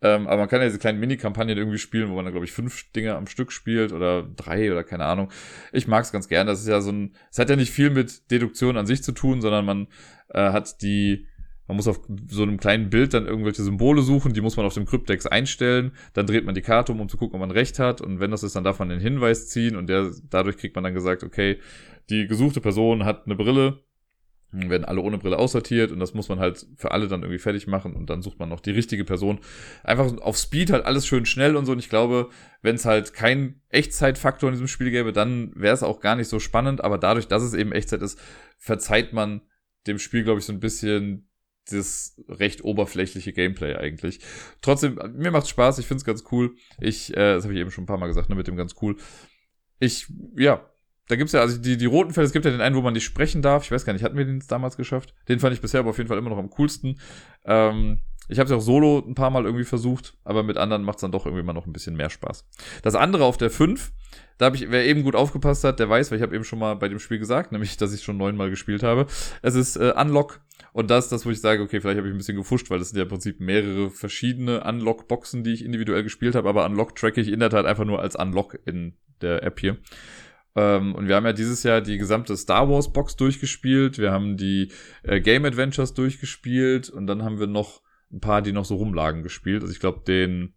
Ähm, 0.00 0.28
aber 0.28 0.38
man 0.38 0.48
kann 0.48 0.60
ja 0.60 0.66
diese 0.66 0.78
kleinen 0.78 1.00
Mini-Kampagnen 1.00 1.58
irgendwie 1.58 1.78
spielen, 1.78 2.10
wo 2.10 2.14
man 2.14 2.24
dann, 2.24 2.32
glaube 2.32 2.46
ich, 2.46 2.52
fünf 2.52 2.92
Dinge 2.92 3.16
am 3.16 3.26
Stück 3.26 3.50
spielt 3.50 3.92
oder 3.92 4.22
drei 4.22 4.70
oder 4.70 4.84
keine 4.84 5.04
Ahnung. 5.04 5.30
Ich 5.72 5.88
mag 5.88 6.04
es 6.04 6.12
ganz 6.12 6.28
gern. 6.28 6.46
Das 6.46 6.60
ist 6.60 6.68
ja 6.68 6.80
so 6.80 6.92
ein, 6.92 7.14
es 7.30 7.38
hat 7.38 7.50
ja 7.50 7.56
nicht 7.56 7.72
viel 7.72 7.90
mit 7.90 8.30
Deduktion 8.30 8.76
an 8.76 8.86
sich 8.86 9.02
zu 9.02 9.12
tun, 9.12 9.40
sondern 9.40 9.64
man 9.64 9.88
äh, 10.28 10.52
hat 10.52 10.82
die, 10.82 11.26
man 11.66 11.76
muss 11.76 11.88
auf 11.88 12.00
so 12.28 12.42
einem 12.42 12.58
kleinen 12.58 12.90
Bild 12.90 13.12
dann 13.12 13.26
irgendwelche 13.26 13.62
Symbole 13.62 14.02
suchen, 14.02 14.34
die 14.34 14.40
muss 14.40 14.56
man 14.56 14.66
auf 14.66 14.74
dem 14.74 14.86
Kryptex 14.86 15.26
einstellen, 15.26 15.92
dann 16.14 16.26
dreht 16.26 16.46
man 16.46 16.54
die 16.54 16.62
Karte 16.62 16.92
um, 16.92 17.00
um 17.00 17.08
zu 17.08 17.16
gucken, 17.16 17.34
ob 17.34 17.40
man 17.40 17.50
recht 17.50 17.78
hat 17.78 18.00
und 18.00 18.20
wenn 18.20 18.30
das 18.30 18.42
ist, 18.42 18.56
dann 18.56 18.64
darf 18.64 18.78
man 18.78 18.88
den 18.88 19.00
Hinweis 19.00 19.48
ziehen 19.48 19.76
und 19.76 19.88
der, 19.88 20.10
dadurch 20.30 20.56
kriegt 20.56 20.76
man 20.76 20.84
dann 20.84 20.94
gesagt, 20.94 21.24
okay, 21.24 21.58
die 22.08 22.26
gesuchte 22.26 22.60
Person 22.62 23.04
hat 23.04 23.26
eine 23.26 23.36
Brille, 23.36 23.82
dann 24.52 24.70
werden 24.70 24.84
alle 24.84 25.00
ohne 25.00 25.18
Brille 25.18 25.38
aussortiert 25.38 25.92
und 25.92 26.00
das 26.00 26.14
muss 26.14 26.28
man 26.28 26.38
halt 26.38 26.66
für 26.76 26.90
alle 26.92 27.06
dann 27.08 27.22
irgendwie 27.22 27.38
fertig 27.38 27.66
machen 27.66 27.94
und 27.94 28.08
dann 28.08 28.22
sucht 28.22 28.38
man 28.38 28.48
noch 28.48 28.60
die 28.60 28.70
richtige 28.70 29.04
Person. 29.04 29.40
Einfach 29.84 30.16
auf 30.18 30.38
Speed 30.38 30.70
halt 30.70 30.86
alles 30.86 31.06
schön 31.06 31.26
schnell 31.26 31.56
und 31.56 31.66
so 31.66 31.72
und 31.72 31.78
ich 31.78 31.90
glaube, 31.90 32.30
wenn 32.62 32.76
es 32.76 32.86
halt 32.86 33.12
kein 33.12 33.60
Echtzeitfaktor 33.68 34.48
in 34.48 34.54
diesem 34.54 34.68
Spiel 34.68 34.90
gäbe, 34.90 35.12
dann 35.12 35.52
wäre 35.54 35.74
es 35.74 35.82
auch 35.82 36.00
gar 36.00 36.16
nicht 36.16 36.28
so 36.28 36.40
spannend, 36.40 36.82
aber 36.82 36.96
dadurch, 36.96 37.28
dass 37.28 37.42
es 37.42 37.52
eben 37.52 37.72
Echtzeit 37.72 38.00
ist, 38.00 38.18
verzeiht 38.56 39.12
man 39.12 39.42
dem 39.86 39.98
Spiel, 39.98 40.24
glaube 40.24 40.40
ich, 40.40 40.46
so 40.46 40.52
ein 40.52 40.60
bisschen 40.60 41.28
das 41.70 42.16
recht 42.28 42.64
oberflächliche 42.64 43.34
Gameplay 43.34 43.74
eigentlich. 43.74 44.20
Trotzdem, 44.62 44.98
mir 45.14 45.30
macht's 45.30 45.50
Spaß, 45.50 45.78
ich 45.78 45.86
find's 45.86 46.04
ganz 46.04 46.24
cool. 46.32 46.54
Ich, 46.80 47.10
äh, 47.12 47.34
das 47.34 47.44
habe 47.44 47.52
ich 47.52 47.60
eben 47.60 47.70
schon 47.70 47.84
ein 47.84 47.86
paar 47.88 47.98
Mal 47.98 48.06
gesagt, 48.06 48.30
ne, 48.30 48.34
mit 48.34 48.46
dem 48.46 48.56
ganz 48.56 48.74
cool. 48.80 48.96
Ich, 49.78 50.10
ja, 50.36 50.66
da 51.08 51.16
gibt's 51.16 51.32
ja, 51.32 51.40
also 51.40 51.58
die, 51.58 51.76
die 51.76 51.86
roten 51.86 52.12
Fälle, 52.12 52.26
es 52.26 52.32
gibt 52.32 52.44
ja 52.44 52.50
den 52.50 52.60
einen, 52.60 52.76
wo 52.76 52.82
man 52.82 52.92
nicht 52.92 53.04
sprechen 53.04 53.42
darf. 53.42 53.64
Ich 53.64 53.70
weiß 53.70 53.84
gar 53.84 53.92
nicht, 53.92 54.04
hatten 54.04 54.16
wir 54.16 54.24
den 54.24 54.42
damals 54.46 54.76
geschafft? 54.76 55.14
Den 55.28 55.40
fand 55.40 55.54
ich 55.54 55.60
bisher 55.60 55.80
aber 55.80 55.90
auf 55.90 55.98
jeden 55.98 56.08
Fall 56.08 56.18
immer 56.18 56.30
noch 56.30 56.38
am 56.38 56.50
coolsten. 56.50 57.00
Ähm, 57.44 58.00
ich 58.28 58.38
habe 58.38 58.44
es 58.44 58.50
ja 58.50 58.58
auch 58.58 58.62
solo 58.62 59.02
ein 59.06 59.14
paar 59.14 59.30
Mal 59.30 59.44
irgendwie 59.44 59.64
versucht, 59.64 60.14
aber 60.22 60.42
mit 60.42 60.58
anderen 60.58 60.82
macht's 60.82 61.00
dann 61.00 61.12
doch 61.12 61.24
irgendwie 61.24 61.42
mal 61.42 61.54
noch 61.54 61.66
ein 61.66 61.72
bisschen 61.72 61.96
mehr 61.96 62.10
Spaß. 62.10 62.46
Das 62.82 62.94
andere 62.94 63.24
auf 63.24 63.38
der 63.38 63.48
5, 63.48 63.90
da 64.36 64.46
habe 64.46 64.56
ich, 64.56 64.70
wer 64.70 64.84
eben 64.84 65.02
gut 65.02 65.16
aufgepasst 65.16 65.64
hat, 65.64 65.80
der 65.80 65.88
weiß, 65.88 66.10
weil 66.10 66.18
ich 66.18 66.22
habe 66.22 66.34
eben 66.34 66.44
schon 66.44 66.58
mal 66.58 66.74
bei 66.74 66.88
dem 66.88 66.98
Spiel 66.98 67.18
gesagt, 67.18 67.52
nämlich, 67.52 67.78
dass 67.78 67.94
ich 67.94 68.02
schon 68.02 68.18
neunmal 68.18 68.50
gespielt 68.50 68.82
habe. 68.82 69.06
Es 69.40 69.54
ist 69.54 69.76
äh, 69.76 69.94
Unlock 69.96 70.40
und 70.74 70.90
das 70.90 71.08
das, 71.08 71.24
wo 71.24 71.30
ich 71.30 71.40
sage, 71.40 71.62
okay, 71.62 71.80
vielleicht 71.80 71.96
habe 71.96 72.08
ich 72.08 72.14
ein 72.14 72.18
bisschen 72.18 72.36
gefuscht, 72.36 72.68
weil 72.68 72.78
das 72.78 72.90
sind 72.90 72.98
ja 72.98 73.04
im 73.04 73.08
Prinzip 73.08 73.40
mehrere 73.40 73.88
verschiedene 73.88 74.62
Unlock-Boxen, 74.62 75.42
die 75.42 75.54
ich 75.54 75.64
individuell 75.64 76.02
gespielt 76.02 76.34
habe, 76.34 76.50
aber 76.50 76.66
Unlock 76.66 76.94
tracke 76.96 77.22
ich 77.22 77.28
in 77.28 77.40
der 77.40 77.50
Tat 77.50 77.64
einfach 77.64 77.86
nur 77.86 78.00
als 78.00 78.14
Unlock 78.14 78.58
in 78.66 78.92
der 79.22 79.42
App 79.42 79.58
hier. 79.58 79.78
Ähm, 80.58 80.96
und 80.96 81.06
wir 81.06 81.14
haben 81.14 81.24
ja 81.24 81.32
dieses 81.32 81.62
Jahr 81.62 81.80
die 81.80 81.98
gesamte 81.98 82.36
Star 82.36 82.68
Wars 82.68 82.92
Box 82.92 83.14
durchgespielt. 83.14 83.98
Wir 83.98 84.10
haben 84.10 84.36
die 84.36 84.72
äh, 85.04 85.20
Game 85.20 85.44
Adventures 85.44 85.94
durchgespielt 85.94 86.90
und 86.90 87.06
dann 87.06 87.22
haben 87.22 87.38
wir 87.38 87.46
noch 87.46 87.80
ein 88.10 88.18
paar, 88.18 88.42
die 88.42 88.50
noch 88.50 88.64
so 88.64 88.74
rumlagen, 88.74 89.22
gespielt. 89.22 89.62
Also 89.62 89.72
ich 89.72 89.78
glaube, 89.78 90.00
den, 90.04 90.54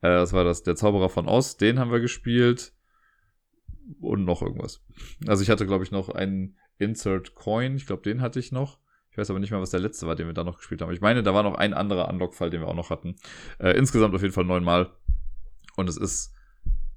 äh, 0.00 0.08
was 0.08 0.32
war 0.32 0.42
das, 0.42 0.64
der 0.64 0.74
Zauberer 0.74 1.08
von 1.08 1.28
Oz, 1.28 1.56
den 1.56 1.78
haben 1.78 1.92
wir 1.92 2.00
gespielt. 2.00 2.72
Und 4.00 4.24
noch 4.24 4.42
irgendwas. 4.42 4.84
Also 5.26 5.42
ich 5.42 5.50
hatte, 5.50 5.66
glaube 5.66 5.84
ich, 5.84 5.90
noch 5.92 6.08
einen 6.08 6.56
Insert 6.78 7.34
Coin. 7.34 7.76
Ich 7.76 7.86
glaube, 7.86 8.02
den 8.02 8.20
hatte 8.22 8.38
ich 8.38 8.50
noch. 8.50 8.78
Ich 9.10 9.18
weiß 9.18 9.30
aber 9.30 9.38
nicht 9.38 9.50
mehr, 9.50 9.60
was 9.60 9.70
der 9.70 9.80
letzte 9.80 10.06
war, 10.06 10.16
den 10.16 10.26
wir 10.26 10.34
da 10.34 10.44
noch 10.44 10.58
gespielt 10.58 10.82
haben. 10.82 10.92
Ich 10.92 11.00
meine, 11.00 11.22
da 11.22 11.34
war 11.34 11.42
noch 11.42 11.54
ein 11.54 11.74
anderer 11.74 12.08
Unlock-Fall, 12.08 12.50
den 12.50 12.62
wir 12.62 12.68
auch 12.68 12.74
noch 12.74 12.90
hatten. 12.90 13.16
Äh, 13.58 13.76
insgesamt 13.76 14.14
auf 14.14 14.22
jeden 14.22 14.34
Fall 14.34 14.44
neunmal. 14.44 14.90
Und 15.76 15.88
es 15.88 15.96
ist 15.96 16.32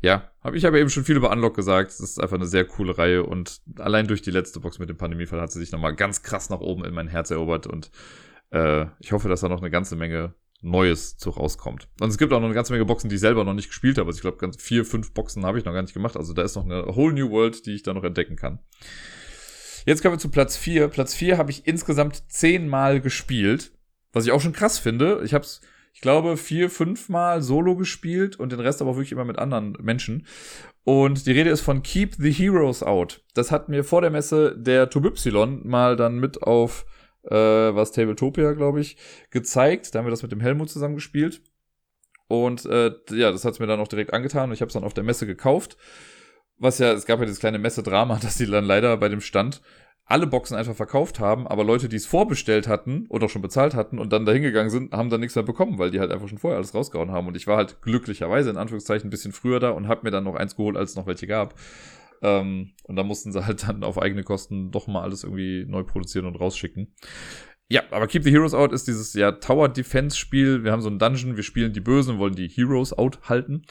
ja, 0.04 0.30
habe 0.42 0.58
ich 0.58 0.68
aber 0.68 0.78
eben 0.80 0.90
schon 0.90 1.06
viel 1.06 1.16
über 1.16 1.32
Unlock 1.32 1.56
gesagt. 1.56 1.90
Es 1.90 2.02
ist 2.02 2.20
einfach 2.20 2.36
eine 2.36 2.46
sehr 2.46 2.66
coole 2.66 2.98
Reihe 2.98 3.24
und 3.24 3.62
allein 3.80 4.06
durch 4.06 4.22
die 4.22 4.32
letzte 4.32 4.60
Box 4.60 4.78
mit 4.78 4.90
dem 4.90 4.98
Pandemiefall 4.98 5.40
hat 5.40 5.52
sie 5.52 5.60
sich 5.60 5.72
nochmal 5.72 5.96
ganz 5.96 6.22
krass 6.22 6.50
nach 6.50 6.60
oben 6.60 6.84
in 6.84 6.94
mein 6.94 7.08
Herz 7.08 7.32
erobert 7.32 7.68
und 7.68 7.90
äh, 8.52 8.86
ich 9.00 9.14
hoffe, 9.14 9.30
dass 9.30 9.40
da 9.40 9.48
noch 9.48 9.62
eine 9.62 9.72
ganze 9.72 9.96
Menge 9.96 10.34
Neues 10.62 11.18
zu 11.18 11.30
rauskommt. 11.30 11.88
Und 12.02 12.10
es 12.10 12.18
gibt 12.18 12.34
auch 12.34 12.40
noch 12.40 12.48
eine 12.48 12.54
ganze 12.54 12.74
Menge 12.74 12.86
Boxen, 12.86 13.10
die 13.10 13.16
ich 13.16 13.22
selber 13.22 13.46
noch 13.46 13.54
nicht 13.54 13.70
gespielt 13.70 13.98
habe. 13.98 14.08
Also 14.08 14.18
ich 14.18 14.22
glaube, 14.22 14.38
ganz 14.38 14.62
vier, 14.62 14.84
fünf 14.84 15.14
Boxen 15.14 15.46
habe 15.46 15.58
ich 15.58 15.66
noch 15.66 15.74
gar 15.74 15.82
nicht 15.82 15.94
gemacht. 15.94 16.18
Also 16.18 16.34
da 16.34 16.42
ist 16.42 16.56
noch 16.56 16.66
eine 16.66 16.86
whole 16.96 17.14
new 17.14 17.30
world, 17.30 17.66
die 17.66 17.74
ich 17.74 17.84
da 17.84 17.94
noch 17.94 18.04
entdecken 18.04 18.36
kann. 18.36 18.60
Jetzt 19.86 20.02
kommen 20.02 20.16
wir 20.16 20.20
zu 20.20 20.30
Platz 20.30 20.58
vier. 20.58 20.90
Platz 20.90 21.14
vier 21.14 21.38
habe 21.38 21.52
ich 21.52 21.66
insgesamt 21.66 22.30
zehnmal 22.32 23.02
gespielt, 23.02 23.72
was 24.12 24.26
ich 24.26 24.32
auch 24.32 24.42
schon 24.42 24.54
krass 24.54 24.80
finde. 24.80 25.22
Ich 25.24 25.34
habe 25.34 25.44
es 25.44 25.62
ich 25.94 26.02
glaube, 26.02 26.38
vier, 26.38 26.70
fünf 26.70 27.08
Mal 27.08 27.42
solo 27.42 27.76
gespielt 27.76 28.40
und 28.40 28.52
den 28.52 28.60
Rest 28.60 28.82
aber 28.82 28.96
wirklich 28.96 29.12
immer 29.12 29.26
mit 29.26 29.40
anderen 29.40 29.78
Menschen. 29.80 30.26
Und 30.84 31.28
die 31.28 31.32
Rede 31.32 31.50
ist 31.50 31.62
von 31.62 31.84
Keep 31.84 32.16
the 32.18 32.32
Heroes 32.32 32.84
Out. 32.84 33.24
Das 33.36 33.52
hat 33.52 33.70
mir 33.70 33.84
vor 33.84 34.02
der 34.02 34.10
Messe 34.10 34.56
der 34.58 34.90
Tobypsilon 34.90 35.66
mal 35.68 35.96
dann 35.96 36.20
mit 36.20 36.44
auf 36.44 36.86
äh, 37.24 37.36
was 37.36 37.92
Tabletopia, 37.92 38.54
glaube 38.54 38.82
ich, 38.82 38.98
gezeigt. 39.30 39.94
Da 39.94 40.00
haben 40.00 40.06
wir 40.06 40.12
das 40.12 40.24
mit 40.24 40.32
dem 40.32 40.42
Helmut 40.42 40.70
zusammen 40.70 40.96
gespielt. 40.96 41.42
Und 42.28 42.66
äh, 42.66 42.92
ja, 43.12 43.32
das 43.32 43.46
hat's 43.46 43.60
mir 43.60 43.68
dann 43.68 43.80
auch 43.80 43.88
direkt 43.88 44.14
angetan 44.14 44.50
und 44.50 44.54
ich 44.54 44.62
habe 44.62 44.68
es 44.68 44.74
dann 44.74 44.84
auf 44.84 44.94
der 44.94 45.04
Messe 45.04 45.28
gekauft. 45.28 45.78
Was 46.58 46.80
ja, 46.80 46.92
es 46.92 47.06
gab 47.06 47.20
ja 47.20 47.26
dieses 47.26 47.40
kleine 47.40 47.60
Messe-Drama, 47.60 48.20
dass 48.22 48.38
die 48.38 48.48
dann 48.48 48.66
leider 48.66 48.98
bei 48.98 49.10
dem 49.10 49.22
Stand 49.22 49.62
alle 50.06 50.28
Boxen 50.28 50.58
einfach 50.58 50.76
verkauft 50.76 51.20
haben, 51.20 51.48
aber 51.48 51.64
Leute, 51.64 51.88
die 51.88 51.96
es 51.96 52.06
vorbestellt 52.06 52.68
hatten 52.68 53.06
oder 53.10 53.30
schon 53.30 53.42
bezahlt 53.42 53.74
hatten 53.74 54.00
und 54.00 54.12
dann 54.12 54.26
dahingegangen 54.26 54.70
sind, 54.70 54.94
haben 54.94 55.10
dann 55.10 55.22
nichts 55.22 55.36
mehr 55.36 55.44
bekommen, 55.44 55.80
weil 55.80 55.92
die 55.92 56.00
halt 56.00 56.12
einfach 56.12 56.28
schon 56.28 56.38
vorher 56.38 56.58
alles 56.58 56.76
rausgehauen 56.76 57.12
haben. 57.12 57.28
Und 57.28 57.38
ich 57.38 57.48
war 57.48 57.58
halt 57.58 57.82
glücklicherweise 57.82 58.50
in 58.50 58.58
Anführungszeichen 58.58 59.08
ein 59.08 59.12
bisschen 59.12 59.32
früher 59.32 59.60
da 59.60 59.70
und 59.70 59.88
hab 59.88 60.04
mir 60.04 60.12
dann 60.12 60.26
noch 60.26 60.36
eins 60.36 60.56
geholt, 60.56 60.76
als 60.76 60.92
es 60.92 60.96
noch 60.98 61.08
welche 61.08 61.28
gab. 61.28 61.56
Ähm, 62.22 62.72
und 62.84 62.96
da 62.96 63.04
mussten 63.04 63.32
sie 63.32 63.46
halt 63.46 63.68
dann 63.68 63.84
auf 63.84 64.02
eigene 64.02 64.24
Kosten 64.24 64.72
doch 64.72 64.88
mal 64.88 65.04
alles 65.04 65.24
irgendwie 65.24 65.66
neu 65.68 65.84
produzieren 65.84 66.26
und 66.26 66.36
rausschicken. 66.36 66.94
Ja, 67.70 67.82
aber 67.92 68.08
Keep 68.08 68.24
the 68.24 68.32
Heroes 68.32 68.54
Out 68.54 68.74
ist 68.74 68.88
dieses 68.88 69.14
ja 69.14 69.32
Tower 69.32 69.70
Defense 69.70 70.18
Spiel. 70.18 70.64
Wir 70.64 70.72
haben 70.72 70.82
so 70.82 70.90
einen 70.90 71.00
Dungeon, 71.00 71.38
wir 71.38 71.44
spielen 71.44 71.74
die 71.74 71.80
Bösen 71.80 72.16
und 72.16 72.20
wollen 72.20 72.36
die 72.36 72.50
Heroes 72.50 72.94
out 72.94 73.20
halten. 73.30 73.64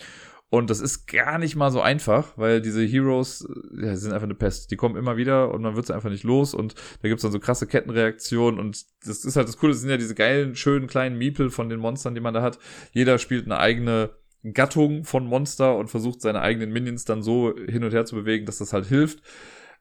Und 0.53 0.69
das 0.69 0.81
ist 0.81 1.07
gar 1.07 1.39
nicht 1.39 1.57
mal 1.57 1.71
so 1.71 1.81
einfach, 1.81 2.37
weil 2.37 2.61
diese 2.61 2.85
Heroes 2.85 3.49
ja, 3.75 3.97
sind 3.97 4.13
einfach 4.13 4.27
eine 4.27 4.35
Pest. 4.35 4.71
Die 4.71 4.77
kommen 4.77 4.97
immer 4.97 5.17
wieder 5.17 5.51
und 5.51 5.63
man 5.63 5.77
wird 5.77 5.87
sie 5.87 5.95
einfach 5.95 6.11
nicht 6.11 6.25
los. 6.25 6.53
Und 6.53 6.75
da 7.01 7.09
gibt's 7.09 7.23
dann 7.23 7.33
so 7.33 7.41
krasse 7.41 7.67
Kettenreaktionen. 7.67 8.61
Und 8.61 8.85
das 9.03 9.25
ist 9.25 9.35
halt 9.37 9.49
das 9.49 9.57
Coole, 9.57 9.73
das 9.73 9.81
sind 9.81 9.89
ja 9.89 9.97
diese 9.97 10.15
geilen, 10.15 10.55
schönen 10.55 10.89
kleinen 10.89 11.17
Miepel 11.17 11.49
von 11.49 11.71
den 11.71 11.81
Monstern, 11.81 12.15
die 12.15 12.21
man 12.21 12.35
da 12.35 12.43
hat. 12.43 12.59
Jeder 12.93 13.17
spielt 13.17 13.47
eine 13.47 13.61
eigene 13.61 14.11
Gattung 14.53 15.05
von 15.05 15.25
Monster 15.25 15.75
und 15.75 15.89
versucht 15.89 16.21
seine 16.21 16.43
eigenen 16.43 16.71
Minions 16.71 17.07
dann 17.07 17.23
so 17.23 17.55
hin 17.57 17.83
und 17.83 17.95
her 17.95 18.05
zu 18.05 18.15
bewegen, 18.15 18.45
dass 18.45 18.59
das 18.59 18.75
halt 18.75 18.85
hilft. 18.85 19.23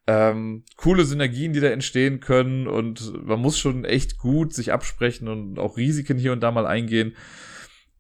Ähm, 0.08 0.64
coole 0.78 1.04
Synergien, 1.04 1.52
die 1.52 1.60
da 1.60 1.68
entstehen 1.68 2.22
können. 2.22 2.68
Und 2.68 3.28
man 3.28 3.42
muss 3.42 3.60
schon 3.60 3.84
echt 3.84 4.18
gut 4.18 4.54
sich 4.54 4.72
absprechen 4.72 5.28
und 5.28 5.60
auch 5.60 5.76
Risiken 5.76 6.18
hier 6.18 6.32
und 6.32 6.40
da 6.40 6.50
mal 6.50 6.66
eingehen 6.66 7.14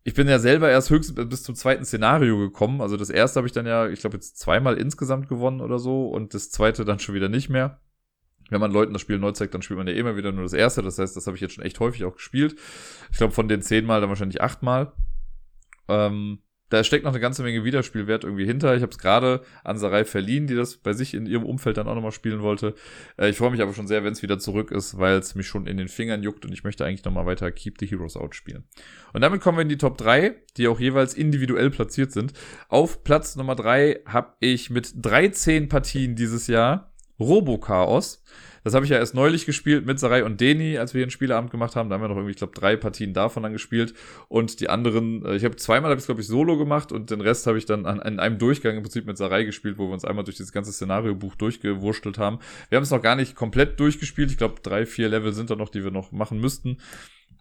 ich 0.03 0.13
bin 0.13 0.27
ja 0.27 0.39
selber 0.39 0.69
erst 0.69 0.89
höchstens 0.89 1.29
bis 1.29 1.43
zum 1.43 1.55
zweiten 1.55 1.85
Szenario 1.85 2.37
gekommen. 2.37 2.81
Also 2.81 2.97
das 2.97 3.09
erste 3.09 3.37
habe 3.37 3.47
ich 3.47 3.53
dann 3.53 3.67
ja, 3.67 3.87
ich 3.87 3.99
glaube, 3.99 4.17
jetzt 4.17 4.39
zweimal 4.39 4.77
insgesamt 4.77 5.27
gewonnen 5.27 5.61
oder 5.61 5.77
so 5.77 6.07
und 6.07 6.33
das 6.33 6.49
zweite 6.49 6.85
dann 6.85 6.99
schon 6.99 7.15
wieder 7.15 7.29
nicht 7.29 7.49
mehr. 7.49 7.79
Wenn 8.49 8.59
man 8.59 8.71
Leuten 8.71 8.93
das 8.93 9.01
Spiel 9.01 9.17
neu 9.17 9.31
zeigt, 9.31 9.53
dann 9.53 9.61
spielt 9.61 9.77
man 9.77 9.87
ja 9.87 9.93
immer 9.93 10.17
wieder 10.17 10.31
nur 10.31 10.43
das 10.43 10.53
erste. 10.53 10.81
Das 10.81 10.97
heißt, 10.97 11.15
das 11.15 11.27
habe 11.27 11.37
ich 11.37 11.41
jetzt 11.41 11.53
schon 11.53 11.63
echt 11.63 11.79
häufig 11.79 12.03
auch 12.03 12.15
gespielt. 12.15 12.55
Ich 13.11 13.17
glaube, 13.17 13.33
von 13.33 13.47
den 13.47 13.61
zehnmal 13.61 14.01
dann 14.01 14.09
wahrscheinlich 14.09 14.41
achtmal. 14.41 14.91
Ähm, 15.87 16.39
da 16.71 16.83
steckt 16.83 17.03
noch 17.03 17.11
eine 17.11 17.19
ganze 17.19 17.43
Menge 17.43 17.63
Wiederspielwert 17.63 18.23
irgendwie 18.23 18.45
hinter. 18.45 18.75
Ich 18.75 18.81
habe 18.81 18.91
es 18.91 18.97
gerade 18.97 19.41
an 19.63 19.77
Sarai 19.77 20.05
verliehen, 20.05 20.47
die 20.47 20.55
das 20.55 20.77
bei 20.77 20.93
sich 20.93 21.13
in 21.13 21.25
ihrem 21.25 21.45
Umfeld 21.45 21.77
dann 21.77 21.87
auch 21.87 21.95
nochmal 21.95 22.13
spielen 22.13 22.41
wollte. 22.41 22.75
Äh, 23.17 23.29
ich 23.29 23.37
freue 23.37 23.51
mich 23.51 23.61
aber 23.61 23.73
schon 23.73 23.87
sehr, 23.87 24.03
wenn 24.03 24.13
es 24.13 24.23
wieder 24.23 24.39
zurück 24.39 24.71
ist, 24.71 24.97
weil 24.97 25.17
es 25.17 25.35
mich 25.35 25.47
schon 25.47 25.67
in 25.67 25.77
den 25.77 25.89
Fingern 25.89 26.23
juckt 26.23 26.45
und 26.45 26.53
ich 26.53 26.63
möchte 26.63 26.85
eigentlich 26.85 27.03
nochmal 27.03 27.25
weiter 27.25 27.51
Keep 27.51 27.77
the 27.79 27.87
Heroes 27.87 28.15
Out 28.15 28.35
spielen. 28.35 28.63
Und 29.13 29.21
damit 29.21 29.41
kommen 29.41 29.57
wir 29.57 29.63
in 29.63 29.69
die 29.69 29.77
Top 29.77 29.97
3, 29.97 30.33
die 30.57 30.69
auch 30.69 30.79
jeweils 30.79 31.13
individuell 31.13 31.69
platziert 31.69 32.13
sind. 32.13 32.31
Auf 32.69 33.03
Platz 33.03 33.35
Nummer 33.35 33.55
3 33.55 34.01
habe 34.05 34.33
ich 34.39 34.69
mit 34.69 34.93
13 34.95 35.67
Partien 35.67 36.15
dieses 36.15 36.47
Jahr 36.47 36.90
Robo 37.21 37.57
Chaos. 37.57 38.23
Das 38.63 38.75
habe 38.75 38.85
ich 38.85 38.91
ja 38.91 38.97
erst 38.97 39.15
neulich 39.15 39.45
gespielt 39.45 39.87
mit 39.87 39.99
Sarai 39.99 40.23
und 40.23 40.39
Deni, 40.39 40.77
als 40.77 40.93
wir 40.93 40.99
hier 40.99 41.05
einen 41.05 41.11
Spieleabend 41.11 41.49
gemacht 41.49 41.75
haben. 41.75 41.89
Da 41.89 41.95
haben 41.95 42.03
wir 42.03 42.09
noch 42.09 42.15
irgendwie, 42.15 42.31
ich 42.31 42.37
glaube, 42.37 42.53
drei 42.53 42.75
Partien 42.75 43.13
davon 43.13 43.41
dann 43.41 43.53
gespielt. 43.53 43.95
Und 44.27 44.59
die 44.59 44.69
anderen, 44.69 45.25
äh, 45.25 45.35
ich 45.35 45.43
habe 45.43 45.55
zweimal, 45.55 45.89
habe 45.89 45.99
ich 45.99 46.05
glaube 46.05 46.21
ich, 46.21 46.27
solo 46.27 46.57
gemacht 46.57 46.91
und 46.91 47.09
den 47.09 47.21
Rest 47.21 47.47
habe 47.47 47.57
ich 47.57 47.65
dann 47.65 47.85
an, 47.85 47.99
an 47.99 48.19
einem 48.19 48.37
Durchgang 48.37 48.77
im 48.77 48.83
Prinzip 48.83 49.07
mit 49.07 49.17
Sarai 49.17 49.45
gespielt, 49.45 49.77
wo 49.79 49.87
wir 49.87 49.93
uns 49.93 50.05
einmal 50.05 50.23
durch 50.23 50.37
dieses 50.37 50.51
ganze 50.51 50.71
Szenariobuch 50.71 51.35
durchgewurschtelt 51.35 52.19
haben. 52.19 52.39
Wir 52.69 52.75
haben 52.75 52.83
es 52.83 52.91
noch 52.91 53.01
gar 53.01 53.15
nicht 53.15 53.35
komplett 53.35 53.79
durchgespielt. 53.79 54.29
Ich 54.29 54.37
glaube, 54.37 54.61
drei, 54.61 54.85
vier 54.85 55.09
Level 55.09 55.33
sind 55.33 55.49
da 55.49 55.55
noch, 55.55 55.69
die 55.69 55.83
wir 55.83 55.91
noch 55.91 56.11
machen 56.11 56.39
müssten. 56.39 56.77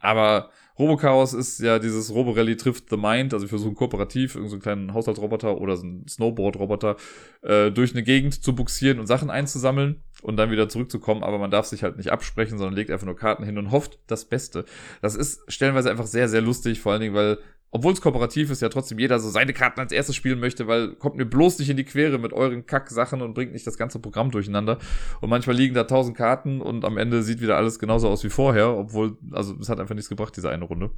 Aber 0.00 0.50
Robochaos 0.80 1.34
ist 1.34 1.60
ja 1.60 1.78
dieses 1.78 2.12
Roborally 2.12 2.56
trifft 2.56 2.88
the 2.88 2.96
Mind, 2.96 3.34
also 3.34 3.44
wir 3.44 3.50
versuchen 3.50 3.74
kooperativ 3.74 4.34
irgendeinen 4.34 4.58
so 4.58 4.62
kleinen 4.62 4.94
Haushaltsroboter 4.94 5.60
oder 5.60 5.76
so 5.76 5.84
einen 5.84 6.08
Snowboard-Roboter 6.08 6.96
äh, 7.42 7.70
durch 7.70 7.92
eine 7.92 8.02
Gegend 8.02 8.42
zu 8.42 8.54
buxieren 8.54 8.98
und 8.98 9.06
Sachen 9.06 9.28
einzusammeln 9.28 10.02
und 10.22 10.36
dann 10.38 10.50
wieder 10.50 10.68
zurückzukommen, 10.70 11.22
aber 11.22 11.38
man 11.38 11.50
darf 11.50 11.66
sich 11.66 11.82
halt 11.82 11.98
nicht 11.98 12.10
absprechen, 12.10 12.56
sondern 12.56 12.74
legt 12.74 12.90
einfach 12.90 13.06
nur 13.06 13.16
Karten 13.16 13.44
hin 13.44 13.58
und 13.58 13.70
hofft 13.70 13.98
das 14.06 14.24
Beste. 14.24 14.64
Das 15.02 15.14
ist 15.14 15.40
stellenweise 15.48 15.90
einfach 15.90 16.06
sehr, 16.06 16.28
sehr 16.28 16.40
lustig, 16.40 16.80
vor 16.80 16.92
allen 16.92 17.02
Dingen, 17.02 17.14
weil 17.14 17.38
obwohl 17.72 17.92
es 17.92 18.00
kooperativ 18.00 18.50
ist, 18.50 18.62
ja 18.62 18.68
trotzdem 18.68 18.98
jeder 18.98 19.20
so 19.20 19.30
seine 19.30 19.52
Karten 19.52 19.78
als 19.80 19.92
erstes 19.92 20.16
spielen 20.16 20.40
möchte, 20.40 20.66
weil 20.66 20.94
kommt 20.96 21.16
mir 21.16 21.24
bloß 21.24 21.60
nicht 21.60 21.70
in 21.70 21.76
die 21.76 21.84
Quere 21.84 22.18
mit 22.18 22.32
euren 22.32 22.66
Kack-Sachen 22.66 23.22
und 23.22 23.34
bringt 23.34 23.52
nicht 23.52 23.66
das 23.66 23.78
ganze 23.78 24.00
Programm 24.00 24.32
durcheinander. 24.32 24.78
Und 25.20 25.30
manchmal 25.30 25.54
liegen 25.54 25.74
da 25.74 25.84
tausend 25.84 26.16
Karten 26.16 26.60
und 26.60 26.84
am 26.84 26.98
Ende 26.98 27.22
sieht 27.22 27.40
wieder 27.40 27.56
alles 27.56 27.78
genauso 27.78 28.08
aus 28.08 28.24
wie 28.24 28.30
vorher, 28.30 28.76
obwohl, 28.76 29.16
also 29.30 29.56
es 29.60 29.68
hat 29.68 29.78
einfach 29.78 29.94
nichts 29.94 30.08
gebracht, 30.08 30.36
diese 30.36 30.50
eine 30.50 30.64
Runde. 30.64 30.90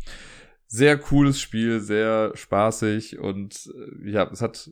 Sehr 0.66 0.96
cooles 0.96 1.38
Spiel, 1.38 1.80
sehr 1.80 2.32
spaßig 2.34 3.18
und 3.18 3.70
äh, 3.74 4.10
ja, 4.10 4.30
es 4.32 4.40
hat, 4.40 4.70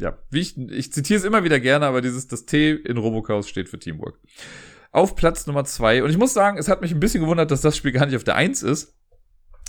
ja, 0.00 0.18
wie 0.30 0.40
ich, 0.40 0.58
ich 0.58 0.92
zitiere 0.92 1.18
es 1.18 1.24
immer 1.24 1.44
wieder 1.44 1.60
gerne, 1.60 1.86
aber 1.86 2.00
dieses, 2.00 2.26
das 2.26 2.46
T 2.46 2.72
in 2.72 2.96
Robochaos 2.96 3.48
steht 3.48 3.68
für 3.68 3.78
Teamwork. 3.78 4.18
Auf 4.90 5.14
Platz 5.14 5.46
Nummer 5.46 5.64
zwei 5.64 6.02
und 6.02 6.10
ich 6.10 6.18
muss 6.18 6.34
sagen, 6.34 6.58
es 6.58 6.66
hat 6.66 6.80
mich 6.80 6.90
ein 6.90 6.98
bisschen 6.98 7.20
gewundert, 7.20 7.52
dass 7.52 7.60
das 7.60 7.76
Spiel 7.76 7.92
gar 7.92 8.06
nicht 8.06 8.16
auf 8.16 8.24
der 8.24 8.34
eins 8.34 8.64
ist 8.64 8.95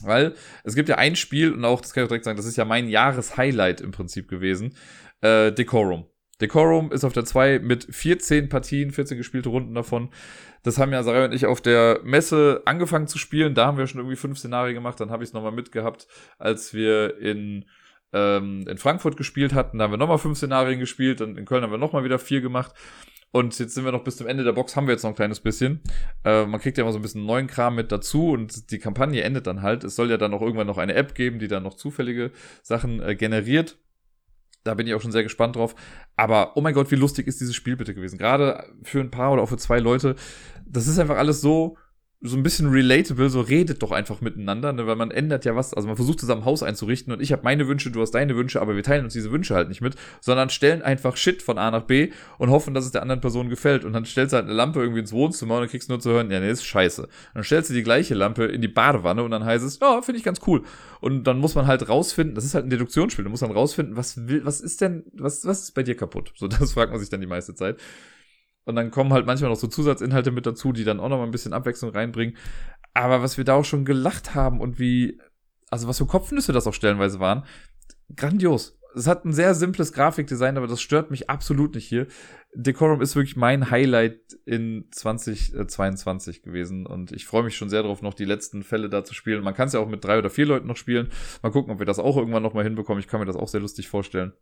weil 0.04 0.34
es 0.64 0.76
gibt 0.76 0.90
ja 0.90 0.98
ein 0.98 1.16
Spiel, 1.16 1.54
und 1.54 1.66
auch, 1.66 1.82
das 1.82 1.94
kann 1.94 2.04
ich 2.04 2.10
direkt 2.10 2.26
sagen, 2.26 2.38
das 2.38 2.46
ist 2.46 2.58
ja 2.58 2.66
mein 2.66 2.88
Jahreshighlight 2.88 3.82
im 3.82 3.92
Prinzip 3.92 4.28
gewesen, 4.28 4.76
äh, 5.22 5.52
Decorum. 5.52 6.06
Decorum 6.40 6.92
ist 6.92 7.04
auf 7.04 7.14
der 7.14 7.26
2 7.26 7.60
mit 7.60 7.88
14 7.90 8.50
Partien, 8.50 8.92
14 8.92 9.18
gespielte 9.18 9.50
Runden 9.50 9.74
davon. 9.74 10.10
Das 10.62 10.78
haben 10.78 10.92
ja 10.92 11.02
Sarah 11.02 11.26
und 11.26 11.34
ich 11.34 11.48
auf 11.48 11.62
der 11.62 12.02
Messe 12.04 12.62
angefangen 12.66 13.08
zu 13.08 13.18
spielen. 13.18 13.56
Da 13.56 13.66
haben 13.66 13.78
wir 13.78 13.88
schon 13.88 14.00
irgendwie 14.00 14.18
fünf 14.18 14.38
Szenarien 14.38 14.76
gemacht. 14.76 15.00
Dann 15.00 15.10
habe 15.10 15.24
ich 15.24 15.30
es 15.30 15.34
nochmal 15.34 15.52
mitgehabt, 15.52 16.08
als 16.38 16.74
wir 16.76 17.18
in, 17.18 17.66
ähm, 18.14 18.66
in 18.68 18.78
Frankfurt 18.78 19.18
gespielt 19.18 19.54
hatten. 19.54 19.80
Da 19.80 19.86
haben 19.86 19.94
wir 19.94 19.98
nochmal 19.98 20.20
fünf 20.20 20.38
Szenarien 20.38 20.80
gespielt. 20.80 21.22
Und 21.22 21.38
in 21.38 21.46
Köln 21.46 21.64
haben 21.64 21.72
wir 21.72 21.80
nochmal 21.80 22.04
wieder 22.04 22.20
vier 22.20 22.42
gemacht. 22.42 22.74
Und 23.32 23.58
jetzt 23.60 23.76
sind 23.76 23.86
wir 23.86 23.92
noch 23.92 24.04
bis 24.04 24.18
zum 24.18 24.28
Ende 24.28 24.44
der 24.44 24.54
Box, 24.54 24.76
haben 24.76 24.88
wir 24.88 24.94
jetzt 24.94 25.04
noch 25.04 25.12
ein 25.12 25.16
kleines 25.16 25.40
bisschen. 25.40 25.82
Äh, 26.24 26.46
man 26.46 26.60
kriegt 26.60 26.78
ja 26.78 26.84
immer 26.84 26.94
so 26.94 27.00
ein 27.00 27.02
bisschen 27.02 27.26
neuen 27.26 27.48
Kram 27.48 27.76
mit 27.76 27.92
dazu 27.92 28.30
und 28.32 28.72
die 28.72 28.80
Kampagne 28.80 29.22
endet 29.22 29.48
dann 29.48 29.62
halt. 29.62 29.84
Es 29.84 29.96
soll 29.96 30.10
ja 30.10 30.18
dann 30.18 30.34
auch 30.34 30.42
irgendwann 30.42 30.68
noch 30.68 30.78
eine 30.78 30.94
App 30.94 31.14
geben, 31.14 31.40
die 31.40 31.48
dann 31.48 31.64
noch 31.64 31.76
zufällige 31.76 32.32
Sachen 32.64 33.02
äh, 33.02 33.16
generiert. 33.16 33.78
Da 34.64 34.74
bin 34.74 34.88
ich 34.88 34.94
auch 34.94 35.02
schon 35.02 35.12
sehr 35.12 35.24
gespannt 35.24 35.56
drauf. 35.56 35.76
Aber 36.16 36.56
oh 36.56 36.62
mein 36.62 36.74
Gott, 36.74 36.92
wie 36.92 36.96
lustig 36.96 37.28
ist 37.28 37.40
dieses 37.40 37.56
Spiel 37.56 37.78
bitte 37.78 37.94
gewesen. 37.94 38.18
Gerade 38.18 38.66
für 38.84 39.00
ein 39.00 39.12
paar 39.12 39.32
oder 39.32 39.44
auch 39.44 39.50
für 39.50 39.58
zwei 39.58 39.80
Leute. 39.80 40.16
Das 40.66 40.88
ist 40.88 41.00
einfach 41.00 41.18
alles 41.18 41.42
so 41.42 41.78
so 42.20 42.36
ein 42.36 42.42
bisschen 42.42 42.70
relatable, 42.70 43.30
so 43.30 43.42
redet 43.42 43.84
doch 43.84 43.92
einfach 43.92 44.22
miteinander, 44.22 44.74
ne? 44.74 44.88
weil 44.88 44.96
man 44.96 45.12
ändert 45.12 45.46
ja 45.46 45.56
was, 45.56 45.76
also 45.76 45.88
man 45.88 45.98
versucht 45.98 46.20
zusammen 46.20 46.46
Haus 46.46 46.64
einzurichten 46.64 47.14
und 47.14 47.22
ich 47.22 47.32
habe 47.32 47.44
meine 47.44 47.68
Wünsche, 47.68 47.92
du 47.92 48.02
hast 48.02 48.12
deine 48.12 48.36
Wünsche, 48.36 48.60
aber 48.60 48.76
wir 48.76 48.82
teilen 48.82 49.04
uns 49.04 49.14
diese 49.14 49.32
Wünsche 49.32 49.54
halt 49.54 49.70
nicht 49.70 49.82
mit, 49.82 49.96
sondern 50.20 50.50
stellen 50.50 50.82
einfach 50.82 51.16
Shit 51.16 51.44
von 51.44 51.60
A 51.60 51.70
nach 51.70 51.84
B 51.84 52.12
und 52.40 52.50
hoffen, 52.50 52.74
dass 52.74 52.86
es 52.86 52.92
der 52.92 53.04
anderen 53.04 53.22
Person 53.22 53.50
gefällt 53.50 53.86
und 53.86 53.94
dann 53.94 54.04
stellst 54.06 54.34
du 54.34 54.38
halt 54.38 54.48
eine 54.48 54.56
Lampe 54.56 54.80
irgendwie 54.80 55.02
ins 55.02 55.12
Wohnzimmer 55.12 55.56
und 55.56 55.62
dann 55.62 55.70
kriegst 55.70 55.90
du 55.90 55.94
nur 55.94 56.00
zu 56.00 56.10
hören, 56.10 56.32
ja, 56.32 56.40
nee, 56.40 56.50
ist 56.50 56.66
scheiße. 56.66 57.08
Dann 57.36 57.44
stellst 57.44 57.70
du 57.70 57.76
die 57.76 57.84
gleiche 57.84 58.16
Lampe 58.16 58.46
in 58.46 58.62
die 58.62 58.68
Badewanne 58.68 59.22
und 59.22 59.30
dann 59.30 59.46
heißt 59.46 59.64
es, 59.64 59.78
ja, 59.80 60.02
finde 60.02 60.18
ich 60.18 60.26
ganz 60.26 60.40
cool. 60.48 60.64
Und 61.00 61.26
dann 61.26 61.38
muss 61.38 61.54
man 61.54 61.68
halt 61.68 61.88
rausfinden, 61.88 62.34
das 62.34 62.46
ist 62.46 62.56
halt 62.56 62.66
ein 62.66 62.72
Deduktionsspiel, 62.72 63.26
da 63.26 63.30
muss 63.30 63.42
man 63.42 63.52
rausfinden, 63.52 63.96
was 63.96 64.28
will, 64.28 64.44
was 64.44 64.60
ist 64.60 64.82
denn, 64.82 65.04
was, 65.14 65.46
was 65.46 65.62
ist 65.62 65.76
bei 65.76 65.84
dir 65.84 65.96
kaputt? 65.96 66.32
So, 66.36 66.48
das 66.48 66.72
fragt 66.74 66.92
man 66.92 67.00
sich 67.00 67.10
dann 67.10 67.22
die 67.22 67.28
meiste 67.28 67.54
Zeit. 67.54 67.78
Und 68.68 68.76
dann 68.76 68.92
kommen 68.92 69.14
halt 69.14 69.26
manchmal 69.26 69.50
noch 69.50 69.56
so 69.56 69.68
Zusatzinhalte 69.68 70.30
mit 70.30 70.46
dazu, 70.46 70.74
die 70.74 70.84
dann 70.84 71.00
auch 71.00 71.08
noch 71.08 71.18
mal 71.18 71.24
ein 71.24 71.32
bisschen 71.32 71.54
Abwechslung 71.54 71.92
reinbringen. 71.92 72.36
Aber 72.94 73.24
was 73.24 73.38
wir 73.38 73.46
da 73.46 73.54
auch 73.54 73.64
schon 73.64 73.86
gelacht 73.86 74.36
haben 74.36 74.60
und 74.60 74.78
wie, 74.78 75.22
also 75.70 75.88
was 75.88 76.00
für 76.00 76.06
Kopfnüsse 76.06 76.52
das 76.52 76.68
auch 76.68 76.74
stellenweise 76.74 77.22
waren, 77.22 77.46
grandios. 78.14 78.78
Es 78.94 79.08
hat 79.08 79.24
ein 79.24 79.32
sehr 79.32 79.54
simples 79.54 79.94
Grafikdesign, 79.94 80.58
aber 80.58 80.68
das 80.68 80.82
stört 80.82 81.12
mich 81.12 81.30
absolut 81.30 81.76
nicht 81.76 81.88
hier. 81.88 82.08
Decorum 82.56 83.02
ist 83.02 83.16
wirklich 83.16 83.38
mein 83.38 83.72
Highlight 83.72 84.20
in 84.44 84.90
2022 84.92 86.42
gewesen 86.42 86.86
und 86.86 87.14
ich 87.14 87.26
freue 87.26 87.44
mich 87.44 87.56
schon 87.56 87.70
sehr 87.70 87.84
darauf, 87.84 88.02
noch 88.02 88.16
die 88.16 88.26
letzten 88.26 88.64
Fälle 88.64 88.90
da 88.90 89.06
zu 89.06 89.14
spielen. 89.14 89.46
Man 89.46 89.54
kann 89.54 89.68
es 89.68 89.74
ja 89.76 89.80
auch 89.80 89.88
mit 89.88 90.04
drei 90.04 90.18
oder 90.18 90.30
vier 90.30 90.46
Leuten 90.46 90.68
noch 90.68 90.76
spielen. 90.76 91.08
Mal 91.42 91.54
gucken, 91.54 91.72
ob 91.72 91.80
wir 91.80 91.86
das 91.86 92.00
auch 92.00 92.18
irgendwann 92.18 92.44
noch 92.44 92.54
mal 92.54 92.66
hinbekommen. 92.66 93.00
Ich 93.00 93.08
kann 93.08 93.22
mir 93.22 93.28
das 93.28 93.38
auch 93.38 93.48
sehr 93.48 93.62
lustig 93.62 93.88
vorstellen. 93.88 94.34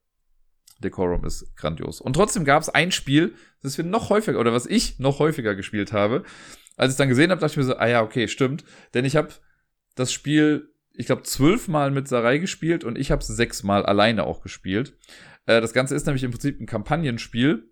Decorum 0.84 1.26
ist 1.26 1.56
grandios. 1.56 2.02
Und 2.02 2.14
trotzdem 2.14 2.46
gab 2.46 2.62
es 2.62 2.70
ein 2.70 2.92
Spiel, 2.92 3.36
das 3.62 3.78
wir 3.78 3.86
noch 3.86 4.10
häufiger, 4.10 4.40
oder 4.40 4.54
was 4.54 4.66
ich 4.66 5.00
noch 5.00 5.20
häufiger 5.20 5.56
gespielt 5.56 5.94
habe. 5.94 6.24
Als 6.78 6.94
ich 6.94 6.98
dann 6.98 7.10
gesehen 7.10 7.32
habe, 7.32 7.40
dachte 7.40 7.54
ich 7.54 7.58
mir 7.58 7.64
so, 7.64 7.78
ah 7.78 7.88
ja, 7.88 8.02
okay, 8.04 8.28
stimmt. 8.28 8.66
Denn 8.94 9.06
ich 9.06 9.16
habe 9.16 9.30
das 9.96 10.12
Spiel, 10.12 10.70
ich 10.94 11.06
glaube, 11.06 11.24
zwölfmal 11.24 11.92
mit 11.92 12.08
Sarai 12.08 12.38
gespielt 12.38 12.84
und 12.84 12.98
ich 12.98 13.12
habe 13.12 13.22
es 13.22 13.28
sechsmal 13.28 13.86
alleine 13.86 14.26
auch 14.26 14.42
gespielt. 14.42 14.98
Äh, 15.46 15.62
das 15.62 15.74
Ganze 15.74 15.96
ist 15.96 16.06
nämlich 16.06 16.24
im 16.24 16.32
Prinzip 16.32 16.60
ein 16.60 16.66
Kampagnenspiel. 16.66 17.70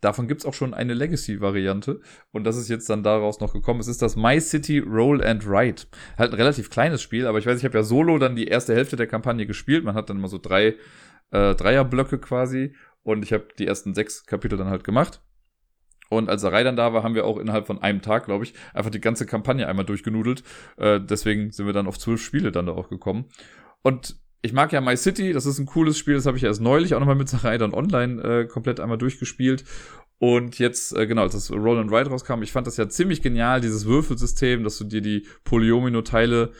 Davon 0.00 0.28
gibt's 0.28 0.44
auch 0.44 0.54
schon 0.54 0.74
eine 0.74 0.94
Legacy-Variante. 0.94 2.00
Und 2.30 2.44
das 2.44 2.56
ist 2.56 2.68
jetzt 2.68 2.88
dann 2.88 3.02
daraus 3.02 3.40
noch 3.40 3.52
gekommen. 3.52 3.80
Es 3.80 3.88
ist 3.88 4.02
das 4.02 4.16
My 4.16 4.40
City 4.40 4.78
Roll 4.78 5.22
and 5.22 5.46
Ride. 5.46 5.82
Halt 6.18 6.32
ein 6.32 6.36
relativ 6.36 6.70
kleines 6.70 7.02
Spiel, 7.02 7.26
aber 7.26 7.38
ich 7.38 7.46
weiß, 7.46 7.58
ich 7.58 7.64
habe 7.64 7.78
ja 7.78 7.82
solo 7.82 8.18
dann 8.18 8.36
die 8.36 8.46
erste 8.46 8.74
Hälfte 8.74 8.96
der 8.96 9.06
Kampagne 9.06 9.46
gespielt. 9.46 9.84
Man 9.84 9.94
hat 9.94 10.10
dann 10.10 10.18
immer 10.18 10.28
so 10.28 10.38
drei 10.38 10.76
äh, 11.30 11.54
Dreierblöcke 11.54 12.18
quasi. 12.18 12.74
Und 13.02 13.22
ich 13.22 13.32
habe 13.32 13.48
die 13.58 13.66
ersten 13.66 13.94
sechs 13.94 14.26
Kapitel 14.26 14.58
dann 14.58 14.68
halt 14.68 14.84
gemacht. 14.84 15.22
Und 16.08 16.28
als 16.28 16.42
Sarai 16.42 16.62
dann 16.62 16.76
da 16.76 16.92
war, 16.92 17.02
haben 17.02 17.14
wir 17.14 17.24
auch 17.24 17.38
innerhalb 17.38 17.66
von 17.66 17.82
einem 17.82 18.00
Tag, 18.00 18.26
glaube 18.26 18.44
ich, 18.44 18.54
einfach 18.74 18.90
die 18.90 19.00
ganze 19.00 19.26
Kampagne 19.26 19.66
einmal 19.66 19.84
durchgenudelt. 19.84 20.42
Äh, 20.76 21.00
deswegen 21.00 21.50
sind 21.50 21.66
wir 21.66 21.72
dann 21.72 21.86
auf 21.86 21.98
zwölf 21.98 22.22
Spiele 22.22 22.52
dann 22.52 22.66
da 22.66 22.72
auch 22.72 22.88
gekommen. 22.88 23.26
Und 23.82 24.16
ich 24.42 24.52
mag 24.52 24.72
ja 24.72 24.80
My 24.80 24.96
City, 24.96 25.32
das 25.32 25.46
ist 25.46 25.58
ein 25.58 25.66
cooles 25.66 25.98
Spiel, 25.98 26.14
das 26.14 26.26
habe 26.26 26.36
ich 26.36 26.44
erst 26.44 26.60
neulich 26.60 26.94
auch 26.94 27.00
nochmal 27.00 27.16
mit 27.16 27.28
Sarai 27.28 27.58
dann 27.58 27.74
online 27.74 28.22
äh, 28.22 28.46
komplett 28.46 28.78
einmal 28.78 28.98
durchgespielt. 28.98 29.64
Und 30.18 30.58
jetzt, 30.58 30.96
äh, 30.96 31.06
genau, 31.06 31.22
als 31.22 31.34
das 31.34 31.50
Roll 31.50 31.78
and 31.78 31.92
Ride 31.92 32.10
rauskam, 32.10 32.42
ich 32.42 32.52
fand 32.52 32.66
das 32.66 32.76
ja 32.76 32.88
ziemlich 32.88 33.20
genial, 33.20 33.60
dieses 33.60 33.86
Würfelsystem, 33.86 34.64
dass 34.64 34.78
du 34.78 34.84
dir 34.84 35.02
die 35.02 35.26
Polyomino-Teile 35.44 36.52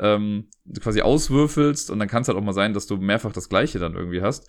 ähm, 0.00 0.48
quasi 0.80 1.02
auswürfelst 1.02 1.90
und 1.90 1.98
dann 1.98 2.08
kann 2.08 2.22
es 2.22 2.28
halt 2.28 2.38
auch 2.38 2.42
mal 2.42 2.52
sein, 2.52 2.74
dass 2.74 2.86
du 2.86 2.96
mehrfach 2.96 3.32
das 3.32 3.48
gleiche 3.48 3.78
dann 3.78 3.94
irgendwie 3.94 4.22
hast. 4.22 4.48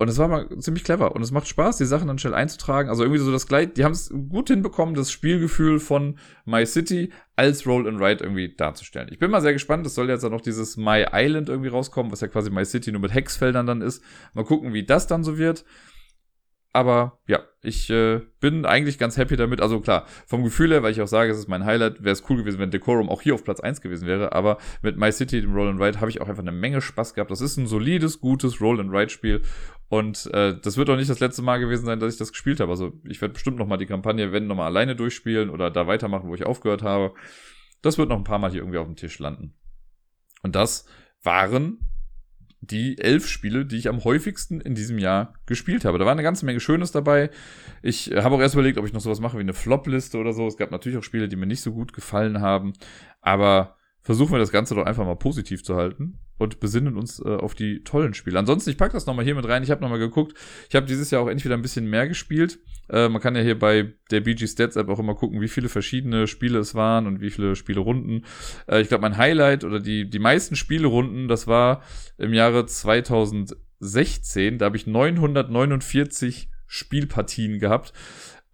Und 0.00 0.06
es 0.06 0.16
war 0.18 0.28
mal 0.28 0.48
ziemlich 0.60 0.84
clever 0.84 1.16
und 1.16 1.22
es 1.22 1.32
macht 1.32 1.48
Spaß, 1.48 1.76
die 1.76 1.84
Sachen 1.84 2.06
dann 2.06 2.20
schnell 2.20 2.34
einzutragen. 2.34 2.88
Also 2.88 3.02
irgendwie 3.02 3.20
so 3.20 3.32
das 3.32 3.48
gleich, 3.48 3.72
die 3.72 3.84
haben 3.84 3.92
es 3.92 4.10
gut 4.28 4.48
hinbekommen, 4.48 4.94
das 4.94 5.10
Spielgefühl 5.10 5.80
von 5.80 6.18
My 6.44 6.64
City 6.64 7.10
als 7.34 7.66
Roll 7.66 7.88
and 7.88 8.00
Ride 8.00 8.22
irgendwie 8.22 8.54
darzustellen. 8.54 9.08
Ich 9.10 9.18
bin 9.18 9.32
mal 9.32 9.40
sehr 9.40 9.52
gespannt, 9.52 9.84
es 9.86 9.96
soll 9.96 10.08
jetzt 10.08 10.22
dann 10.22 10.30
noch 10.30 10.40
dieses 10.40 10.76
My 10.76 11.04
Island 11.12 11.48
irgendwie 11.48 11.70
rauskommen, 11.70 12.12
was 12.12 12.20
ja 12.20 12.28
quasi 12.28 12.48
My 12.50 12.64
City 12.64 12.92
nur 12.92 13.00
mit 13.00 13.12
Hexfeldern 13.12 13.66
dann 13.66 13.82
ist. 13.82 14.00
Mal 14.34 14.44
gucken, 14.44 14.72
wie 14.72 14.86
das 14.86 15.08
dann 15.08 15.24
so 15.24 15.36
wird. 15.36 15.64
Aber 16.72 17.18
ja, 17.26 17.40
ich 17.62 17.88
äh, 17.90 18.20
bin 18.40 18.66
eigentlich 18.66 18.98
ganz 18.98 19.16
happy 19.16 19.36
damit. 19.36 19.60
Also 19.60 19.80
klar, 19.80 20.06
vom 20.26 20.44
Gefühl 20.44 20.70
her, 20.70 20.82
weil 20.82 20.92
ich 20.92 21.00
auch 21.00 21.08
sage, 21.08 21.32
es 21.32 21.38
ist 21.38 21.48
mein 21.48 21.64
Highlight, 21.64 22.02
wäre 22.02 22.12
es 22.12 22.28
cool 22.28 22.36
gewesen, 22.36 22.58
wenn 22.58 22.70
Decorum 22.70 23.08
auch 23.08 23.22
hier 23.22 23.34
auf 23.34 23.42
Platz 23.42 23.60
1 23.60 23.80
gewesen 23.80 24.06
wäre. 24.06 24.32
Aber 24.32 24.58
mit 24.82 24.96
My 24.96 25.10
City, 25.10 25.40
dem 25.40 25.54
Roll 25.54 25.68
and 25.68 25.80
Ride, 25.80 26.00
habe 26.00 26.10
ich 26.10 26.20
auch 26.20 26.28
einfach 26.28 26.42
eine 26.42 26.52
Menge 26.52 26.80
Spaß 26.80 27.14
gehabt. 27.14 27.30
Das 27.30 27.40
ist 27.40 27.56
ein 27.56 27.66
solides, 27.66 28.20
gutes 28.20 28.60
Roll 28.60 28.80
and 28.80 28.92
Ride 28.92 29.08
Spiel. 29.08 29.42
Und 29.88 30.26
äh, 30.34 30.58
das 30.60 30.76
wird 30.76 30.90
auch 30.90 30.96
nicht 30.96 31.08
das 31.10 31.20
letzte 31.20 31.42
Mal 31.42 31.58
gewesen 31.58 31.86
sein, 31.86 31.98
dass 31.98 32.12
ich 32.12 32.18
das 32.18 32.32
gespielt 32.32 32.60
habe. 32.60 32.70
Also 32.70 32.92
ich 33.04 33.20
werde 33.22 33.32
bestimmt 33.32 33.58
nochmal 33.58 33.78
die 33.78 33.86
Kampagne, 33.86 34.32
wenn 34.32 34.46
nochmal 34.46 34.66
alleine 34.66 34.94
durchspielen 34.94 35.48
oder 35.48 35.70
da 35.70 35.86
weitermachen, 35.86 36.28
wo 36.28 36.34
ich 36.34 36.44
aufgehört 36.44 36.82
habe. 36.82 37.14
Das 37.80 37.96
wird 37.96 38.10
noch 38.10 38.18
ein 38.18 38.24
paar 38.24 38.38
Mal 38.38 38.50
hier 38.50 38.60
irgendwie 38.60 38.78
auf 38.78 38.86
dem 38.86 38.96
Tisch 38.96 39.18
landen. 39.18 39.54
Und 40.42 40.54
das 40.54 40.86
waren 41.22 41.78
die 42.60 42.98
elf 42.98 43.28
Spiele, 43.28 43.64
die 43.64 43.76
ich 43.76 43.88
am 43.88 44.04
häufigsten 44.04 44.60
in 44.60 44.74
diesem 44.74 44.98
Jahr 44.98 45.34
gespielt 45.46 45.84
habe. 45.84 45.98
Da 45.98 46.04
war 46.04 46.12
eine 46.12 46.22
ganze 46.22 46.44
Menge 46.44 46.60
Schönes 46.60 46.92
dabei. 46.92 47.30
Ich 47.82 48.12
habe 48.14 48.34
auch 48.34 48.40
erst 48.40 48.54
überlegt, 48.54 48.78
ob 48.78 48.86
ich 48.86 48.92
noch 48.92 49.00
sowas 49.00 49.20
mache 49.20 49.36
wie 49.36 49.42
eine 49.42 49.54
Flop-Liste 49.54 50.18
oder 50.18 50.32
so. 50.32 50.46
Es 50.46 50.56
gab 50.56 50.70
natürlich 50.70 50.98
auch 50.98 51.02
Spiele, 51.02 51.28
die 51.28 51.36
mir 51.36 51.46
nicht 51.46 51.62
so 51.62 51.72
gut 51.72 51.92
gefallen 51.92 52.40
haben. 52.40 52.72
Aber 53.20 53.77
versuchen 54.02 54.32
wir 54.32 54.38
das 54.38 54.52
Ganze 54.52 54.74
doch 54.74 54.86
einfach 54.86 55.04
mal 55.04 55.16
positiv 55.16 55.62
zu 55.62 55.76
halten 55.76 56.18
und 56.38 56.60
besinnen 56.60 56.96
uns 56.96 57.20
äh, 57.20 57.28
auf 57.28 57.54
die 57.54 57.82
tollen 57.82 58.14
Spiele. 58.14 58.38
Ansonsten, 58.38 58.70
ich 58.70 58.78
packe 58.78 58.92
das 58.92 59.06
nochmal 59.06 59.24
hier 59.24 59.34
mit 59.34 59.46
rein. 59.46 59.62
Ich 59.62 59.70
habe 59.70 59.82
nochmal 59.82 59.98
geguckt. 59.98 60.34
Ich 60.68 60.76
habe 60.76 60.86
dieses 60.86 61.10
Jahr 61.10 61.22
auch 61.22 61.28
endlich 61.28 61.44
wieder 61.44 61.56
ein 61.56 61.62
bisschen 61.62 61.90
mehr 61.90 62.08
gespielt. 62.08 62.58
Äh, 62.88 63.08
man 63.08 63.20
kann 63.20 63.34
ja 63.36 63.42
hier 63.42 63.58
bei 63.58 63.92
der 64.10 64.20
BG 64.20 64.46
Stats 64.46 64.76
App 64.76 64.88
auch 64.88 64.98
immer 64.98 65.14
gucken, 65.14 65.40
wie 65.40 65.48
viele 65.48 65.68
verschiedene 65.68 66.26
Spiele 66.26 66.58
es 66.58 66.74
waren 66.74 67.06
und 67.06 67.20
wie 67.20 67.30
viele 67.30 67.56
Spielerunden. 67.56 68.24
Äh, 68.66 68.80
ich 68.80 68.88
glaube, 68.88 69.02
mein 69.02 69.16
Highlight 69.16 69.64
oder 69.64 69.80
die, 69.80 70.08
die 70.08 70.20
meisten 70.20 70.56
Spielerunden, 70.56 71.28
das 71.28 71.46
war 71.46 71.82
im 72.16 72.32
Jahre 72.32 72.66
2016. 72.66 74.58
Da 74.58 74.66
habe 74.66 74.76
ich 74.76 74.86
949 74.86 76.50
Spielpartien 76.66 77.58
gehabt. 77.58 77.92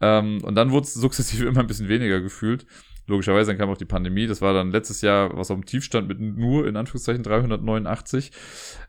Ähm, 0.00 0.42
und 0.42 0.54
dann 0.54 0.70
wurde 0.70 0.86
es 0.86 0.94
sukzessive 0.94 1.44
immer 1.48 1.60
ein 1.60 1.66
bisschen 1.66 1.88
weniger 1.88 2.20
gefühlt. 2.20 2.66
Logischerweise, 3.06 3.50
dann 3.50 3.58
kam 3.58 3.70
auch 3.70 3.76
die 3.76 3.84
Pandemie. 3.84 4.26
Das 4.26 4.40
war 4.40 4.54
dann 4.54 4.70
letztes 4.70 5.02
Jahr, 5.02 5.36
was 5.36 5.50
auf 5.50 5.58
dem 5.58 5.66
Tief 5.66 5.84
stand, 5.84 6.08
mit 6.08 6.20
nur 6.20 6.66
in 6.66 6.76
Anführungszeichen 6.76 7.22
389. 7.22 8.32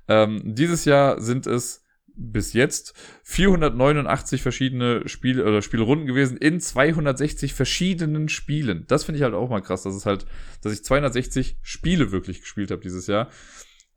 Ähm, 0.07 0.41
dieses 0.43 0.85
Jahr 0.85 1.19
sind 1.19 1.47
es 1.47 1.85
bis 2.17 2.53
jetzt 2.53 2.93
489 3.23 4.41
verschiedene 4.41 5.07
Spiele 5.07 5.43
oder 5.43 5.61
Spielrunden 5.61 6.05
gewesen 6.05 6.37
in 6.37 6.59
260 6.59 7.53
verschiedenen 7.53 8.29
Spielen. 8.29 8.85
Das 8.87 9.03
finde 9.03 9.17
ich 9.17 9.23
halt 9.23 9.33
auch 9.33 9.49
mal 9.49 9.61
krass, 9.61 9.83
dass 9.83 9.95
es 9.95 10.05
halt, 10.05 10.25
dass 10.61 10.73
ich 10.73 10.83
260 10.83 11.57
Spiele 11.61 12.11
wirklich 12.11 12.41
gespielt 12.41 12.71
habe 12.71 12.81
dieses 12.81 13.07
Jahr. 13.07 13.29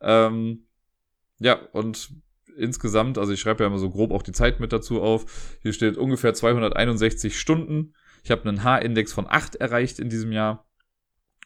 Ähm, 0.00 0.66
ja, 1.38 1.54
und 1.72 2.10
insgesamt, 2.56 3.18
also 3.18 3.32
ich 3.32 3.40
schreibe 3.40 3.62
ja 3.62 3.68
immer 3.68 3.78
so 3.78 3.90
grob 3.90 4.10
auch 4.10 4.22
die 4.22 4.32
Zeit 4.32 4.58
mit 4.58 4.72
dazu 4.72 5.00
auf. 5.00 5.58
Hier 5.62 5.72
steht 5.72 5.96
ungefähr 5.96 6.34
261 6.34 7.38
Stunden. 7.38 7.94
Ich 8.28 8.30
habe 8.30 8.46
einen 8.46 8.62
H-Index 8.62 9.14
von 9.14 9.26
8 9.26 9.54
erreicht 9.54 9.98
in 9.98 10.10
diesem 10.10 10.32
Jahr. 10.32 10.68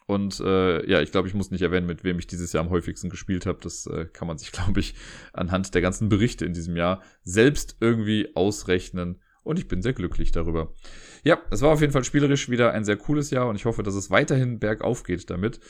Und 0.07 0.41
äh, 0.41 0.85
ja, 0.91 1.01
ich 1.01 1.13
glaube, 1.13 1.29
ich 1.29 1.35
muss 1.35 1.53
nicht 1.53 1.63
erwähnen, 1.63 1.87
mit 1.87 2.03
wem 2.03 2.19
ich 2.19 2.27
dieses 2.27 2.53
Jahr 2.53 2.65
am 2.65 2.71
häufigsten 2.71 3.09
gespielt 3.09 3.47
habe. 3.47 3.61
Das 3.63 3.87
äh, 3.87 4.07
kann 4.07 4.27
man 4.27 4.37
sich, 4.37 4.51
glaube 4.53 4.81
ich, 4.81 4.97
anhand 5.33 5.77
der 5.77 5.81
ganzen 5.81 6.09
Berichte 6.09 6.45
in 6.45 6.55
diesem 6.55 6.75
Jahr 6.75 7.01
selbst 7.23 7.77
irgendwie 7.79 8.35
ausrechnen. 8.35 9.23
Und 9.45 9.61
ich 9.61 9.69
bin 9.69 9.81
sehr 9.81 9.93
glücklich 9.93 10.33
darüber. 10.33 10.75
Ja, 11.23 11.39
es 11.53 11.61
war 11.61 11.71
auf 11.71 11.81
jeden 11.81 11.93
Fall 11.93 12.03
spielerisch 12.03 12.51
wieder 12.51 12.73
ein 12.73 12.85
sehr 12.85 12.97
cooles 12.97 13.31
Jahr 13.31 13.47
und 13.47 13.55
ich 13.55 13.65
hoffe, 13.65 13.85
dass 13.85 13.95
es 13.95 14.11
weiterhin 14.11 14.59
bergauf 14.59 15.05
geht 15.05 15.31
damit. 15.31 15.61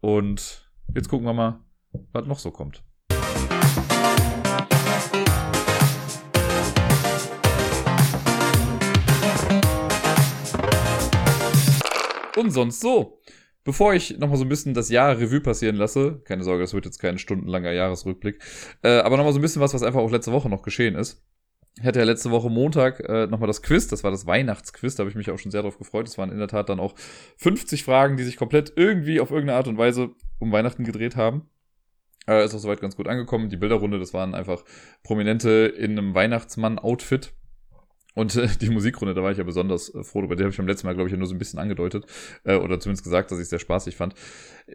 Und 0.00 0.70
jetzt 0.94 1.08
gucken 1.08 1.26
wir 1.26 1.32
mal, 1.32 1.64
was 2.12 2.26
noch 2.26 2.40
so 2.40 2.50
kommt. 2.50 2.84
Und 12.38 12.52
sonst 12.52 12.80
so. 12.80 13.18
Bevor 13.64 13.94
ich 13.94 14.18
nochmal 14.18 14.38
so 14.38 14.44
ein 14.44 14.48
bisschen 14.48 14.72
das 14.72 14.88
Jahr 14.88 15.18
Revue 15.18 15.40
passieren 15.40 15.76
lasse, 15.76 16.22
keine 16.24 16.44
Sorge, 16.44 16.62
das 16.62 16.72
wird 16.72 16.84
jetzt 16.84 17.00
kein 17.00 17.18
stundenlanger 17.18 17.72
Jahresrückblick, 17.72 18.40
äh, 18.82 19.00
aber 19.00 19.16
nochmal 19.16 19.32
so 19.32 19.40
ein 19.40 19.42
bisschen 19.42 19.60
was, 19.60 19.74
was 19.74 19.82
einfach 19.82 20.00
auch 20.00 20.10
letzte 20.10 20.32
Woche 20.32 20.48
noch 20.48 20.62
geschehen 20.62 20.94
ist. 20.94 21.22
Ich 21.78 21.84
hatte 21.84 21.98
ja 21.98 22.04
letzte 22.04 22.30
Woche 22.30 22.48
Montag 22.48 23.00
äh, 23.00 23.26
nochmal 23.26 23.46
das 23.46 23.60
Quiz, 23.62 23.88
das 23.88 24.04
war 24.04 24.10
das 24.10 24.26
Weihnachtsquiz, 24.26 24.94
da 24.94 25.02
habe 25.02 25.10
ich 25.10 25.16
mich 25.16 25.30
auch 25.30 25.38
schon 25.38 25.50
sehr 25.50 25.62
drauf 25.62 25.78
gefreut. 25.78 26.08
Es 26.08 26.16
waren 26.16 26.30
in 26.30 26.38
der 26.38 26.48
Tat 26.48 26.68
dann 26.68 26.80
auch 26.80 26.94
50 27.36 27.84
Fragen, 27.84 28.16
die 28.16 28.24
sich 28.24 28.36
komplett 28.36 28.72
irgendwie 28.76 29.20
auf 29.20 29.30
irgendeine 29.30 29.58
Art 29.58 29.68
und 29.68 29.76
Weise 29.76 30.10
um 30.38 30.50
Weihnachten 30.50 30.84
gedreht 30.84 31.16
haben. 31.16 31.50
Äh, 32.26 32.44
ist 32.44 32.54
auch 32.54 32.58
soweit 32.58 32.80
ganz 32.80 32.96
gut 32.96 33.08
angekommen. 33.08 33.48
Die 33.48 33.56
Bilderrunde, 33.56 33.98
das 33.98 34.14
waren 34.14 34.34
einfach 34.34 34.64
Prominente 35.02 35.72
in 35.76 35.98
einem 35.98 36.14
Weihnachtsmann-Outfit. 36.14 37.32
Und 38.18 38.34
äh, 38.34 38.48
die 38.60 38.70
Musikrunde, 38.70 39.14
da 39.14 39.22
war 39.22 39.30
ich 39.30 39.38
ja 39.38 39.44
besonders 39.44 39.94
äh, 39.94 40.02
froh 40.02 40.22
drüber. 40.22 40.34
Die 40.34 40.42
habe 40.42 40.50
ich 40.50 40.56
beim 40.56 40.66
letzten 40.66 40.88
Mal, 40.88 40.94
glaube 40.94 41.08
ich, 41.08 41.16
nur 41.16 41.28
so 41.28 41.36
ein 41.36 41.38
bisschen 41.38 41.60
angedeutet. 41.60 42.04
Äh, 42.42 42.56
oder 42.56 42.80
zumindest 42.80 43.04
gesagt, 43.04 43.30
dass 43.30 43.38
ich 43.38 43.44
es 43.44 43.50
sehr 43.50 43.60
spaßig 43.60 43.94
fand. 43.94 44.14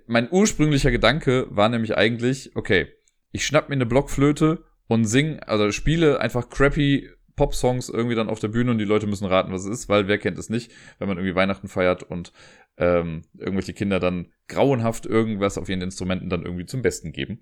Mein 0.07 0.31
ursprünglicher 0.31 0.91
Gedanke 0.91 1.47
war 1.49 1.67
nämlich 1.67 1.97
eigentlich, 1.97 2.55
okay, 2.55 2.87
ich 3.33 3.45
schnapp 3.45 3.67
mir 3.67 3.75
eine 3.75 3.85
Blockflöte 3.85 4.63
und 4.87 5.03
sing, 5.03 5.41
also 5.41 5.73
spiele 5.73 6.21
einfach 6.21 6.49
crappy 6.49 7.09
Pop-Songs 7.35 7.89
irgendwie 7.89 8.15
dann 8.15 8.29
auf 8.29 8.39
der 8.39 8.47
Bühne 8.47 8.71
und 8.71 8.77
die 8.77 8.85
Leute 8.85 9.07
müssen 9.07 9.25
raten, 9.25 9.51
was 9.51 9.65
es 9.65 9.81
ist, 9.81 9.89
weil 9.89 10.07
wer 10.07 10.19
kennt 10.19 10.37
es 10.37 10.49
nicht, 10.49 10.71
wenn 10.99 11.09
man 11.09 11.17
irgendwie 11.17 11.35
Weihnachten 11.35 11.67
feiert 11.67 12.03
und 12.03 12.31
ähm, 12.77 13.23
irgendwelche 13.37 13.73
Kinder 13.73 13.99
dann 13.99 14.31
grauenhaft 14.47 15.05
irgendwas 15.05 15.57
auf 15.57 15.67
ihren 15.67 15.81
Instrumenten 15.81 16.29
dann 16.29 16.43
irgendwie 16.43 16.65
zum 16.65 16.81
Besten 16.81 17.11
geben. 17.11 17.41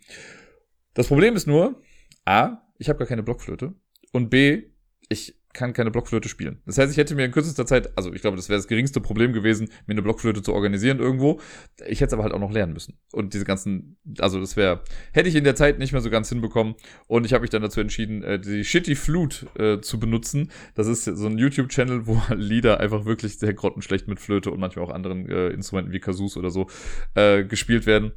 Das 0.96 1.10
Problem 1.10 1.36
ist 1.36 1.46
nur, 1.46 1.80
A, 2.26 2.58
ich 2.80 2.90
habe 2.90 2.98
gar 2.98 3.08
keine 3.08 3.22
Blockflöte 3.22 3.76
und 4.12 4.30
B, 4.32 4.64
ich 5.08 5.41
kann 5.54 5.74
keine 5.74 5.92
Blockflöte 5.92 6.30
spielen. 6.30 6.62
Das 6.66 6.78
heißt, 6.78 6.92
ich 6.92 6.98
hätte 6.98 7.16
mir 7.16 7.26
in 7.26 7.32
kürzester 7.32 7.66
Zeit, 7.66 7.98
also 7.98 8.14
ich 8.14 8.22
glaube, 8.22 8.38
das 8.38 8.50
wäre 8.50 8.58
das 8.58 8.68
geringste 8.68 9.02
Problem 9.02 9.34
gewesen, 9.34 9.70
mir 9.88 9.94
eine 9.94 10.02
Blockflöte 10.02 10.42
zu 10.42 10.54
organisieren 10.54 11.00
irgendwo. 11.00 11.40
Ich 11.88 12.02
hätte 12.02 12.08
es 12.08 12.14
aber 12.14 12.24
halt 12.24 12.34
auch 12.34 12.40
noch 12.40 12.52
lernen 12.52 12.74
müssen. 12.74 12.98
Und 13.12 13.34
diese 13.34 13.46
ganzen, 13.46 13.98
also 14.20 14.40
das 14.40 14.56
wäre, 14.56 14.84
hätte 15.14 15.30
ich 15.30 15.36
in 15.36 15.44
der 15.44 15.56
Zeit 15.56 15.80
nicht 15.80 15.92
mehr 15.92 16.02
so 16.02 16.10
ganz 16.10 16.30
hinbekommen. 16.30 16.76
Und 17.08 17.26
ich 17.26 17.34
habe 17.34 17.42
mich 17.42 17.50
dann 17.50 17.62
dazu 17.62 17.82
entschieden, 17.82 18.24
äh, 18.24 18.40
die 18.40 18.64
Shitty 18.64 18.96
Flute 18.96 19.48
äh, 19.58 19.82
zu 19.82 20.00
benutzen. 20.00 20.52
Das 20.76 20.88
ist 20.88 21.06
so 21.06 21.28
ein 21.28 21.38
YouTube-Channel, 21.38 22.08
wo 22.08 22.22
Lieder 22.36 22.80
einfach 22.80 23.06
wirklich 23.06 23.38
sehr 23.40 23.54
grottenschlecht 23.54 24.08
mit 24.08 24.20
Flöte 24.20 24.52
und 24.52 24.60
manchmal 24.60 24.86
auch 24.86 24.92
anderen 24.92 25.28
äh, 25.30 25.50
Instrumenten 25.50 25.94
wie 25.94 26.00
Kasus 26.00 26.38
oder 26.38 26.50
so 26.50 26.68
gespielt 27.14 27.86
werden. 27.86 28.14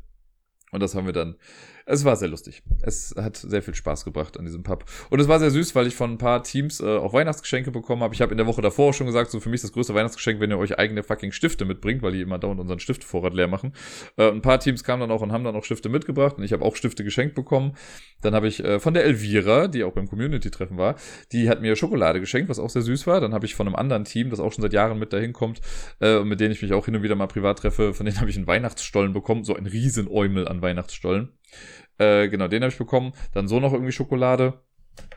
Und 0.70 0.80
das 0.80 0.94
haben 0.94 1.06
wir 1.06 1.12
dann 1.12 1.36
es 1.86 2.04
war 2.04 2.16
sehr 2.16 2.28
lustig. 2.28 2.62
Es 2.82 3.14
hat 3.16 3.36
sehr 3.36 3.62
viel 3.62 3.74
Spaß 3.74 4.04
gebracht 4.04 4.38
an 4.38 4.46
diesem 4.46 4.62
Pub. 4.62 4.84
Und 5.10 5.20
es 5.20 5.28
war 5.28 5.38
sehr 5.38 5.50
süß, 5.50 5.74
weil 5.74 5.86
ich 5.86 5.94
von 5.94 6.12
ein 6.12 6.18
paar 6.18 6.42
Teams 6.42 6.80
äh, 6.80 6.84
auch 6.84 7.12
Weihnachtsgeschenke 7.12 7.70
bekommen 7.70 8.02
habe. 8.02 8.14
Ich 8.14 8.22
habe 8.22 8.32
in 8.32 8.38
der 8.38 8.46
Woche 8.46 8.62
davor 8.62 8.90
auch 8.90 8.94
schon 8.94 9.06
gesagt, 9.06 9.30
so 9.30 9.38
für 9.38 9.50
mich 9.50 9.56
ist 9.56 9.64
das 9.64 9.72
größte 9.72 9.94
Weihnachtsgeschenk, 9.94 10.40
wenn 10.40 10.50
ihr 10.50 10.58
euch 10.58 10.78
eigene 10.78 11.02
fucking 11.02 11.32
Stifte 11.32 11.66
mitbringt, 11.66 12.02
weil 12.02 12.12
die 12.12 12.22
immer 12.22 12.38
dauernd 12.38 12.60
unseren 12.60 12.78
Stiftvorrat 12.78 13.34
leer 13.34 13.48
machen. 13.48 13.74
Äh, 14.16 14.30
ein 14.30 14.40
paar 14.40 14.60
Teams 14.60 14.82
kamen 14.82 15.00
dann 15.00 15.10
auch 15.10 15.20
und 15.20 15.32
haben 15.32 15.44
dann 15.44 15.56
auch 15.56 15.64
Stifte 15.64 15.90
mitgebracht 15.90 16.38
und 16.38 16.44
ich 16.44 16.52
habe 16.54 16.64
auch 16.64 16.74
Stifte 16.76 17.04
geschenkt 17.04 17.34
bekommen. 17.34 17.76
Dann 18.22 18.34
habe 18.34 18.48
ich 18.48 18.64
äh, 18.64 18.80
von 18.80 18.94
der 18.94 19.04
Elvira, 19.04 19.68
die 19.68 19.84
auch 19.84 19.92
beim 19.92 20.08
Community-Treffen 20.08 20.78
war, 20.78 20.96
die 21.32 21.50
hat 21.50 21.60
mir 21.60 21.76
Schokolade 21.76 22.20
geschenkt, 22.20 22.48
was 22.48 22.58
auch 22.58 22.70
sehr 22.70 22.82
süß 22.82 23.06
war. 23.06 23.20
Dann 23.20 23.34
habe 23.34 23.44
ich 23.44 23.54
von 23.54 23.66
einem 23.66 23.76
anderen 23.76 24.04
Team, 24.04 24.30
das 24.30 24.40
auch 24.40 24.52
schon 24.52 24.62
seit 24.62 24.72
Jahren 24.72 24.98
mit 24.98 25.12
dahin 25.12 25.34
kommt 25.34 25.60
äh, 26.00 26.16
und 26.16 26.28
mit 26.28 26.40
denen 26.40 26.52
ich 26.52 26.62
mich 26.62 26.72
auch 26.72 26.86
hin 26.86 26.96
und 26.96 27.02
wieder 27.02 27.14
mal 27.14 27.26
privat 27.26 27.58
treffe, 27.58 27.92
von 27.92 28.06
denen 28.06 28.20
habe 28.20 28.30
ich 28.30 28.36
einen 28.36 28.46
Weihnachtsstollen 28.46 29.12
bekommen, 29.12 29.44
so 29.44 29.54
ein 29.54 29.66
Riesenäumel 29.66 30.48
an 30.48 30.62
Weihnachtsstollen. 30.62 31.28
Äh, 31.98 32.28
genau, 32.28 32.48
den 32.48 32.62
habe 32.62 32.72
ich 32.72 32.78
bekommen. 32.78 33.12
Dann 33.32 33.48
so 33.48 33.60
noch 33.60 33.72
irgendwie 33.72 33.92
Schokolade. 33.92 34.62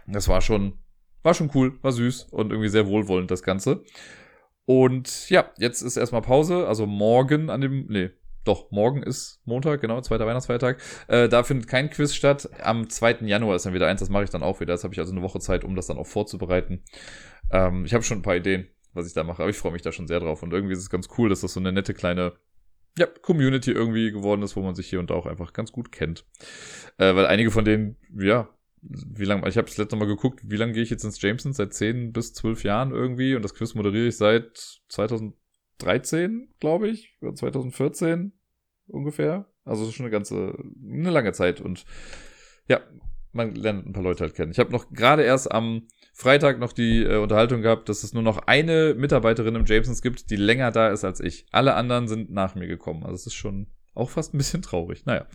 Das 0.08 0.28
war 0.28 0.42
schon, 0.42 0.80
war 1.24 1.34
schon 1.34 1.52
cool, 1.54 1.78
war 1.82 1.92
süß 1.92 2.26
und 2.32 2.52
irgendwie 2.52 2.70
sehr 2.70 2.88
wohlwollend, 2.88 3.32
das 3.32 3.44
Ganze. 3.44 3.84
Und 4.66 5.30
ja, 5.30 5.52
jetzt 5.58 5.82
ist 5.82 5.98
erstmal 5.98 6.22
Pause. 6.22 6.68
Also 6.68 6.86
morgen 6.86 7.50
an 7.50 7.62
dem, 7.62 7.88
nee, 7.88 8.12
doch, 8.48 8.72
morgen 8.72 9.04
ist 9.04 9.42
Montag, 9.46 9.82
genau, 9.82 10.00
zweiter 10.02 10.26
Weihnachtsfeiertag. 10.26 10.82
Äh, 11.08 11.28
da 11.28 11.44
findet 11.44 11.68
kein 11.68 11.90
Quiz 11.90 12.14
statt. 12.14 12.50
Am 12.62 12.90
2. 12.90 13.20
Januar 13.22 13.58
ist 13.58 13.66
dann 13.66 13.74
wieder 13.74 13.88
eins, 13.88 14.00
das 14.00 14.10
mache 14.10 14.24
ich 14.24 14.30
dann 14.30 14.44
auch 14.44 14.62
wieder. 14.62 14.74
Jetzt 14.74 14.86
habe 14.86 14.94
ich 14.94 15.00
also 15.00 15.12
eine 15.12 15.22
Woche 15.22 15.40
Zeit, 15.40 15.64
um 15.64 15.76
das 15.76 15.88
dann 15.88 15.98
auch 15.98 16.08
vorzubereiten. 16.08 16.84
Ähm, 17.52 17.86
ich 17.86 17.94
habe 17.94 18.04
schon 18.04 18.20
ein 18.20 18.24
paar 18.24 18.38
Ideen, 18.38 18.70
was 18.94 19.06
ich 19.06 19.14
da 19.14 19.24
mache, 19.24 19.42
aber 19.42 19.50
ich 19.50 19.58
freue 19.58 19.74
mich 19.74 19.82
da 19.82 19.92
schon 19.92 20.08
sehr 20.08 20.22
drauf. 20.22 20.44
Und 20.44 20.54
irgendwie 20.54 20.74
ist 20.74 20.80
es 20.80 20.90
ganz 20.90 21.10
cool, 21.18 21.30
dass 21.30 21.42
das 21.42 21.54
so 21.54 21.60
eine 21.60 21.74
nette 21.74 21.94
kleine 21.94 22.34
ja, 22.98 23.06
Community 23.06 23.72
irgendwie 23.72 24.12
geworden 24.12 24.42
ist, 24.42 24.56
wo 24.56 24.62
man 24.62 24.76
sich 24.76 24.88
hier 24.88 25.00
und 25.00 25.10
da 25.10 25.14
auch 25.14 25.26
einfach 25.26 25.54
ganz 25.54 25.72
gut 25.72 25.92
kennt. 25.92 26.26
Äh, 26.98 27.16
weil 27.16 27.28
einige 27.28 27.52
von 27.52 27.66
denen, 27.66 27.98
ja, 28.18 28.50
wie 28.82 29.26
lange, 29.26 29.48
ich 29.48 29.58
habe 29.58 29.68
das 29.68 29.78
letzte 29.78 29.96
Mal 29.96 30.08
geguckt, 30.08 30.42
wie 30.44 30.56
lange 30.56 30.74
gehe 30.74 30.84
ich 30.84 30.90
jetzt 30.90 31.04
ins 31.04 31.22
Jameson? 31.22 31.54
Seit 31.54 31.74
10 31.74 32.14
bis 32.14 32.34
12 32.34 32.64
Jahren 32.64 32.92
irgendwie 32.92 33.36
und 33.36 33.42
das 33.42 33.54
Quiz 33.54 33.76
moderiere 33.76 34.08
ich 34.08 34.18
seit 34.18 34.82
2013, 34.90 36.50
glaube 36.60 36.90
ich, 36.90 37.16
oder 37.22 37.36
2014 37.36 38.34
ungefähr. 38.88 39.48
Also 39.66 39.92
schon 39.92 40.06
eine 40.06 40.12
ganze, 40.12 40.58
eine 40.84 41.10
lange 41.10 41.34
Zeit 41.34 41.60
und 41.60 41.86
ja, 42.68 42.82
man 43.34 43.54
lernt 43.56 43.86
ein 43.86 43.94
paar 43.94 44.04
Leute 44.04 44.24
halt 44.24 44.36
kennen. 44.36 44.52
Ich 44.52 44.60
habe 44.60 44.72
noch 44.72 44.92
gerade 44.92 45.24
erst 45.24 45.52
am 45.52 45.88
Freitag 46.18 46.58
noch 46.58 46.74
die 46.74 47.04
äh, 47.04 47.18
Unterhaltung 47.18 47.62
gehabt, 47.62 47.90
dass 47.90 48.02
es 48.02 48.12
nur 48.12 48.24
noch 48.24 48.40
eine 48.48 48.96
Mitarbeiterin 48.98 49.54
im 49.54 49.66
Jamesons 49.66 50.02
gibt, 50.02 50.32
die 50.32 50.36
länger 50.36 50.72
da 50.72 50.90
ist 50.90 51.04
als 51.06 51.20
ich. 51.20 51.46
Alle 51.52 51.76
anderen 51.76 52.08
sind 52.08 52.32
nach 52.32 52.56
mir 52.56 52.66
gekommen. 52.66 53.04
Also 53.04 53.14
es 53.14 53.28
ist 53.28 53.36
schon 53.36 53.68
auch 53.94 54.10
fast 54.10 54.34
ein 54.34 54.40
bisschen 54.40 54.64
traurig. 54.64 55.06
Naja. 55.06 55.28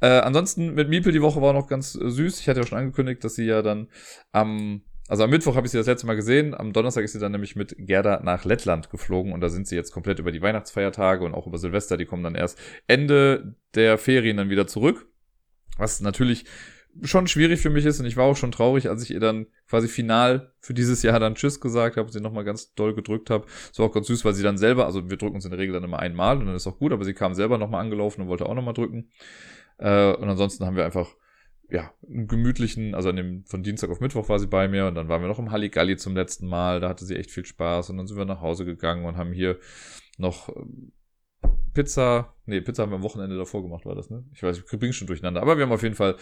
Äh, 0.00 0.06
ansonsten 0.06 0.72
mit 0.72 0.88
Miepel 0.88 1.12
die 1.12 1.20
Woche 1.20 1.42
war 1.42 1.52
noch 1.52 1.66
ganz 1.66 1.94
äh, 1.94 2.08
süß. 2.08 2.40
Ich 2.40 2.48
hatte 2.48 2.60
ja 2.60 2.66
schon 2.66 2.78
angekündigt, 2.78 3.22
dass 3.22 3.34
sie 3.34 3.44
ja 3.44 3.60
dann 3.60 3.88
am, 4.32 4.80
also 5.08 5.24
am 5.24 5.30
Mittwoch 5.30 5.56
habe 5.56 5.66
ich 5.66 5.72
sie 5.72 5.78
das 5.78 5.86
letzte 5.86 6.06
Mal 6.06 6.16
gesehen. 6.16 6.54
Am 6.54 6.72
Donnerstag 6.72 7.04
ist 7.04 7.12
sie 7.12 7.20
dann 7.20 7.32
nämlich 7.32 7.54
mit 7.54 7.76
Gerda 7.76 8.22
nach 8.24 8.46
Lettland 8.46 8.88
geflogen 8.88 9.34
und 9.34 9.42
da 9.42 9.50
sind 9.50 9.68
sie 9.68 9.76
jetzt 9.76 9.92
komplett 9.92 10.20
über 10.20 10.32
die 10.32 10.40
Weihnachtsfeiertage 10.40 11.22
und 11.22 11.34
auch 11.34 11.46
über 11.46 11.58
Silvester. 11.58 11.98
Die 11.98 12.06
kommen 12.06 12.22
dann 12.22 12.34
erst 12.34 12.58
Ende 12.86 13.56
der 13.74 13.98
Ferien 13.98 14.38
dann 14.38 14.48
wieder 14.48 14.66
zurück. 14.66 15.06
Was 15.76 16.00
natürlich 16.00 16.46
schon 17.02 17.26
schwierig 17.26 17.60
für 17.60 17.70
mich 17.70 17.84
ist 17.84 18.00
und 18.00 18.06
ich 18.06 18.16
war 18.16 18.24
auch 18.24 18.36
schon 18.36 18.52
traurig, 18.52 18.88
als 18.88 19.02
ich 19.02 19.10
ihr 19.10 19.20
dann 19.20 19.46
quasi 19.68 19.88
final 19.88 20.52
für 20.60 20.74
dieses 20.74 21.02
Jahr 21.02 21.20
dann 21.20 21.34
Tschüss 21.34 21.60
gesagt 21.60 21.96
habe 21.96 22.06
und 22.06 22.12
sie 22.12 22.20
nochmal 22.20 22.44
ganz 22.44 22.74
doll 22.74 22.94
gedrückt 22.94 23.30
habe. 23.30 23.46
Es 23.72 23.78
war 23.78 23.86
auch 23.86 23.92
ganz 23.92 24.06
süß, 24.06 24.24
weil 24.24 24.34
sie 24.34 24.42
dann 24.42 24.58
selber, 24.58 24.86
also 24.86 25.08
wir 25.08 25.16
drücken 25.16 25.36
uns 25.36 25.44
in 25.44 25.50
der 25.50 25.60
Regel 25.60 25.74
dann 25.74 25.84
immer 25.84 25.98
einmal 25.98 26.38
und 26.38 26.46
dann 26.46 26.54
ist 26.54 26.66
auch 26.66 26.78
gut, 26.78 26.92
aber 26.92 27.04
sie 27.04 27.14
kam 27.14 27.34
selber 27.34 27.58
nochmal 27.58 27.82
angelaufen 27.82 28.22
und 28.22 28.28
wollte 28.28 28.46
auch 28.46 28.54
nochmal 28.54 28.74
drücken. 28.74 29.10
Äh, 29.78 30.12
und 30.14 30.28
ansonsten 30.28 30.66
haben 30.66 30.76
wir 30.76 30.84
einfach, 30.84 31.14
ja, 31.70 31.92
einen 32.06 32.26
gemütlichen, 32.26 32.94
also 32.94 33.10
an 33.10 33.16
dem, 33.16 33.44
von 33.44 33.62
Dienstag 33.62 33.90
auf 33.90 34.00
Mittwoch 34.00 34.28
war 34.28 34.38
sie 34.38 34.46
bei 34.46 34.68
mir 34.68 34.86
und 34.86 34.94
dann 34.94 35.08
waren 35.08 35.20
wir 35.20 35.28
noch 35.28 35.38
im 35.38 35.50
Halligalli 35.50 35.96
zum 35.96 36.16
letzten 36.16 36.48
Mal, 36.48 36.80
da 36.80 36.88
hatte 36.88 37.04
sie 37.04 37.16
echt 37.16 37.30
viel 37.30 37.44
Spaß 37.44 37.90
und 37.90 37.98
dann 37.98 38.06
sind 38.06 38.16
wir 38.16 38.24
nach 38.24 38.40
Hause 38.40 38.64
gegangen 38.64 39.04
und 39.04 39.16
haben 39.16 39.32
hier 39.32 39.58
noch 40.16 40.48
ähm, 40.48 40.92
Pizza, 41.78 42.34
nee, 42.46 42.60
Pizza 42.60 42.82
haben 42.82 42.90
wir 42.90 42.96
am 42.96 43.04
Wochenende 43.04 43.38
davor 43.38 43.62
gemacht, 43.62 43.86
war 43.86 43.94
das, 43.94 44.10
ne? 44.10 44.24
Ich 44.34 44.42
weiß, 44.42 44.58
ich 44.58 44.64
bringe 44.64 44.92
schon 44.92 45.06
durcheinander. 45.06 45.40
Aber 45.40 45.56
wir 45.56 45.62
haben 45.62 45.70
auf 45.70 45.84
jeden 45.84 45.94
Fall 45.94 46.16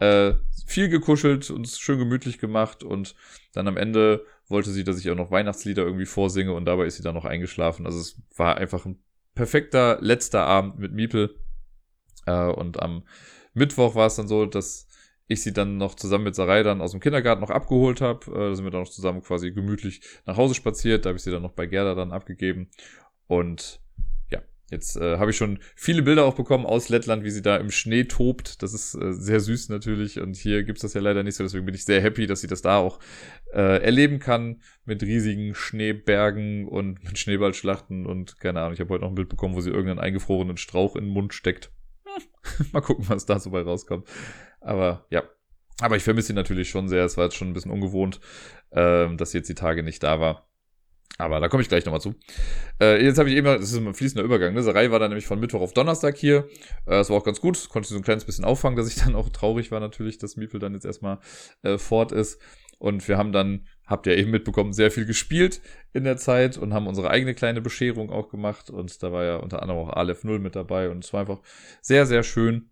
äh, 0.00 0.32
viel 0.66 0.88
gekuschelt, 0.88 1.52
uns 1.52 1.78
schön 1.78 2.00
gemütlich 2.00 2.38
gemacht 2.38 2.82
und 2.82 3.14
dann 3.52 3.68
am 3.68 3.76
Ende 3.76 4.24
wollte 4.48 4.70
sie, 4.70 4.82
dass 4.82 4.98
ich 4.98 5.08
auch 5.08 5.14
noch 5.14 5.30
Weihnachtslieder 5.30 5.84
irgendwie 5.84 6.04
vorsinge 6.04 6.52
und 6.52 6.64
dabei 6.64 6.86
ist 6.86 6.96
sie 6.96 7.04
dann 7.04 7.14
noch 7.14 7.26
eingeschlafen. 7.26 7.86
Also 7.86 8.00
es 8.00 8.20
war 8.34 8.56
einfach 8.56 8.86
ein 8.86 9.00
perfekter 9.36 9.98
letzter 10.00 10.44
Abend 10.44 10.80
mit 10.80 10.92
Miepel. 10.92 11.36
Äh, 12.26 12.48
und 12.48 12.82
am 12.82 13.04
Mittwoch 13.54 13.94
war 13.94 14.08
es 14.08 14.16
dann 14.16 14.26
so, 14.26 14.46
dass 14.46 14.88
ich 15.28 15.44
sie 15.44 15.52
dann 15.52 15.76
noch 15.76 15.94
zusammen 15.94 16.24
mit 16.24 16.34
Sarai 16.34 16.64
dann 16.64 16.80
aus 16.80 16.90
dem 16.90 16.98
Kindergarten 16.98 17.40
noch 17.40 17.50
abgeholt 17.50 18.00
habe. 18.00 18.26
Äh, 18.32 18.48
da 18.48 18.54
sind 18.56 18.64
wir 18.64 18.72
dann 18.72 18.80
noch 18.80 18.90
zusammen 18.90 19.22
quasi 19.22 19.52
gemütlich 19.52 20.00
nach 20.26 20.36
Hause 20.36 20.56
spaziert. 20.56 21.04
Da 21.04 21.10
habe 21.10 21.18
ich 21.18 21.22
sie 21.22 21.30
dann 21.30 21.42
noch 21.42 21.52
bei 21.52 21.66
Gerda 21.66 21.94
dann 21.94 22.10
abgegeben. 22.10 22.68
Und 23.28 23.80
Jetzt 24.70 24.96
äh, 24.96 25.16
habe 25.16 25.30
ich 25.30 25.36
schon 25.36 25.60
viele 25.74 26.02
Bilder 26.02 26.24
auch 26.24 26.34
bekommen 26.34 26.66
aus 26.66 26.90
Lettland, 26.90 27.24
wie 27.24 27.30
sie 27.30 27.40
da 27.40 27.56
im 27.56 27.70
Schnee 27.70 28.04
tobt. 28.04 28.62
Das 28.62 28.74
ist 28.74 28.94
äh, 28.94 29.12
sehr 29.12 29.40
süß 29.40 29.70
natürlich. 29.70 30.20
Und 30.20 30.36
hier 30.36 30.62
gibt's 30.62 30.82
das 30.82 30.92
ja 30.92 31.00
leider 31.00 31.22
nicht 31.22 31.36
so. 31.36 31.42
Deswegen 31.42 31.64
bin 31.64 31.74
ich 31.74 31.86
sehr 31.86 32.02
happy, 32.02 32.26
dass 32.26 32.42
sie 32.42 32.48
das 32.48 32.60
da 32.60 32.76
auch 32.76 33.00
äh, 33.52 33.82
erleben 33.82 34.18
kann. 34.18 34.60
Mit 34.84 35.02
riesigen 35.02 35.54
Schneebergen 35.54 36.68
und 36.68 37.02
mit 37.04 37.18
Schneeballschlachten. 37.18 38.04
Und 38.04 38.38
keine 38.40 38.60
Ahnung, 38.60 38.74
ich 38.74 38.80
habe 38.80 38.90
heute 38.90 39.04
noch 39.04 39.10
ein 39.10 39.14
Bild 39.14 39.30
bekommen, 39.30 39.54
wo 39.54 39.62
sie 39.62 39.70
irgendeinen 39.70 40.00
eingefrorenen 40.00 40.58
Strauch 40.58 40.96
in 40.96 41.04
den 41.04 41.14
Mund 41.14 41.32
steckt. 41.32 41.72
Mal 42.72 42.82
gucken, 42.82 43.08
was 43.08 43.24
da 43.24 43.40
so 43.40 43.50
bei 43.50 43.62
rauskommt. 43.62 44.06
Aber 44.60 45.06
ja. 45.10 45.22
Aber 45.80 45.96
ich 45.96 46.02
vermisse 46.02 46.28
sie 46.28 46.34
natürlich 46.34 46.68
schon 46.68 46.88
sehr. 46.88 47.04
Es 47.04 47.16
war 47.16 47.24
jetzt 47.24 47.36
schon 47.36 47.48
ein 47.48 47.54
bisschen 47.54 47.70
ungewohnt, 47.70 48.20
äh, 48.70 49.14
dass 49.16 49.30
sie 49.30 49.38
jetzt 49.38 49.48
die 49.48 49.54
Tage 49.54 49.82
nicht 49.82 50.02
da 50.02 50.20
war. 50.20 50.47
Aber 51.16 51.40
da 51.40 51.48
komme 51.48 51.62
ich 51.62 51.68
gleich 51.68 51.84
nochmal 51.84 52.00
zu. 52.00 52.14
Äh, 52.80 53.04
jetzt 53.04 53.18
habe 53.18 53.28
ich 53.28 53.36
eben, 53.36 53.46
das 53.46 53.72
ist 53.72 53.76
ein 53.76 53.92
fließender 53.94 54.22
Übergang. 54.22 54.54
Ne? 54.54 54.62
Sarai 54.62 54.90
war 54.92 55.00
dann 55.00 55.10
nämlich 55.10 55.26
von 55.26 55.40
Mittwoch 55.40 55.60
auf 55.60 55.72
Donnerstag 55.72 56.16
hier. 56.16 56.48
Äh, 56.86 56.90
das 56.90 57.10
war 57.10 57.16
auch 57.16 57.24
ganz 57.24 57.40
gut. 57.40 57.68
Konnte 57.70 57.88
so 57.88 57.96
ein 57.96 58.02
kleines 58.02 58.24
bisschen 58.24 58.44
auffangen, 58.44 58.76
dass 58.76 58.88
ich 58.88 58.94
dann 59.02 59.16
auch 59.16 59.28
traurig 59.30 59.72
war 59.72 59.80
natürlich, 59.80 60.18
dass 60.18 60.36
Miepel 60.36 60.60
dann 60.60 60.74
jetzt 60.74 60.84
erstmal 60.84 61.18
äh, 61.62 61.78
fort 61.78 62.12
ist. 62.12 62.40
Und 62.78 63.08
wir 63.08 63.18
haben 63.18 63.32
dann, 63.32 63.66
habt 63.86 64.06
ihr 64.06 64.16
eben 64.16 64.30
mitbekommen, 64.30 64.72
sehr 64.72 64.92
viel 64.92 65.04
gespielt 65.04 65.60
in 65.92 66.04
der 66.04 66.16
Zeit 66.16 66.56
und 66.56 66.72
haben 66.72 66.86
unsere 66.86 67.10
eigene 67.10 67.34
kleine 67.34 67.60
Bescherung 67.60 68.10
auch 68.10 68.28
gemacht. 68.28 68.70
Und 68.70 69.02
da 69.02 69.10
war 69.10 69.24
ja 69.24 69.36
unter 69.36 69.62
anderem 69.62 69.80
auch 69.80 69.90
Aleph 69.90 70.22
0 70.22 70.38
mit 70.38 70.54
dabei. 70.54 70.88
Und 70.88 71.04
es 71.04 71.12
war 71.12 71.20
einfach 71.20 71.40
sehr, 71.82 72.06
sehr 72.06 72.22
schön, 72.22 72.70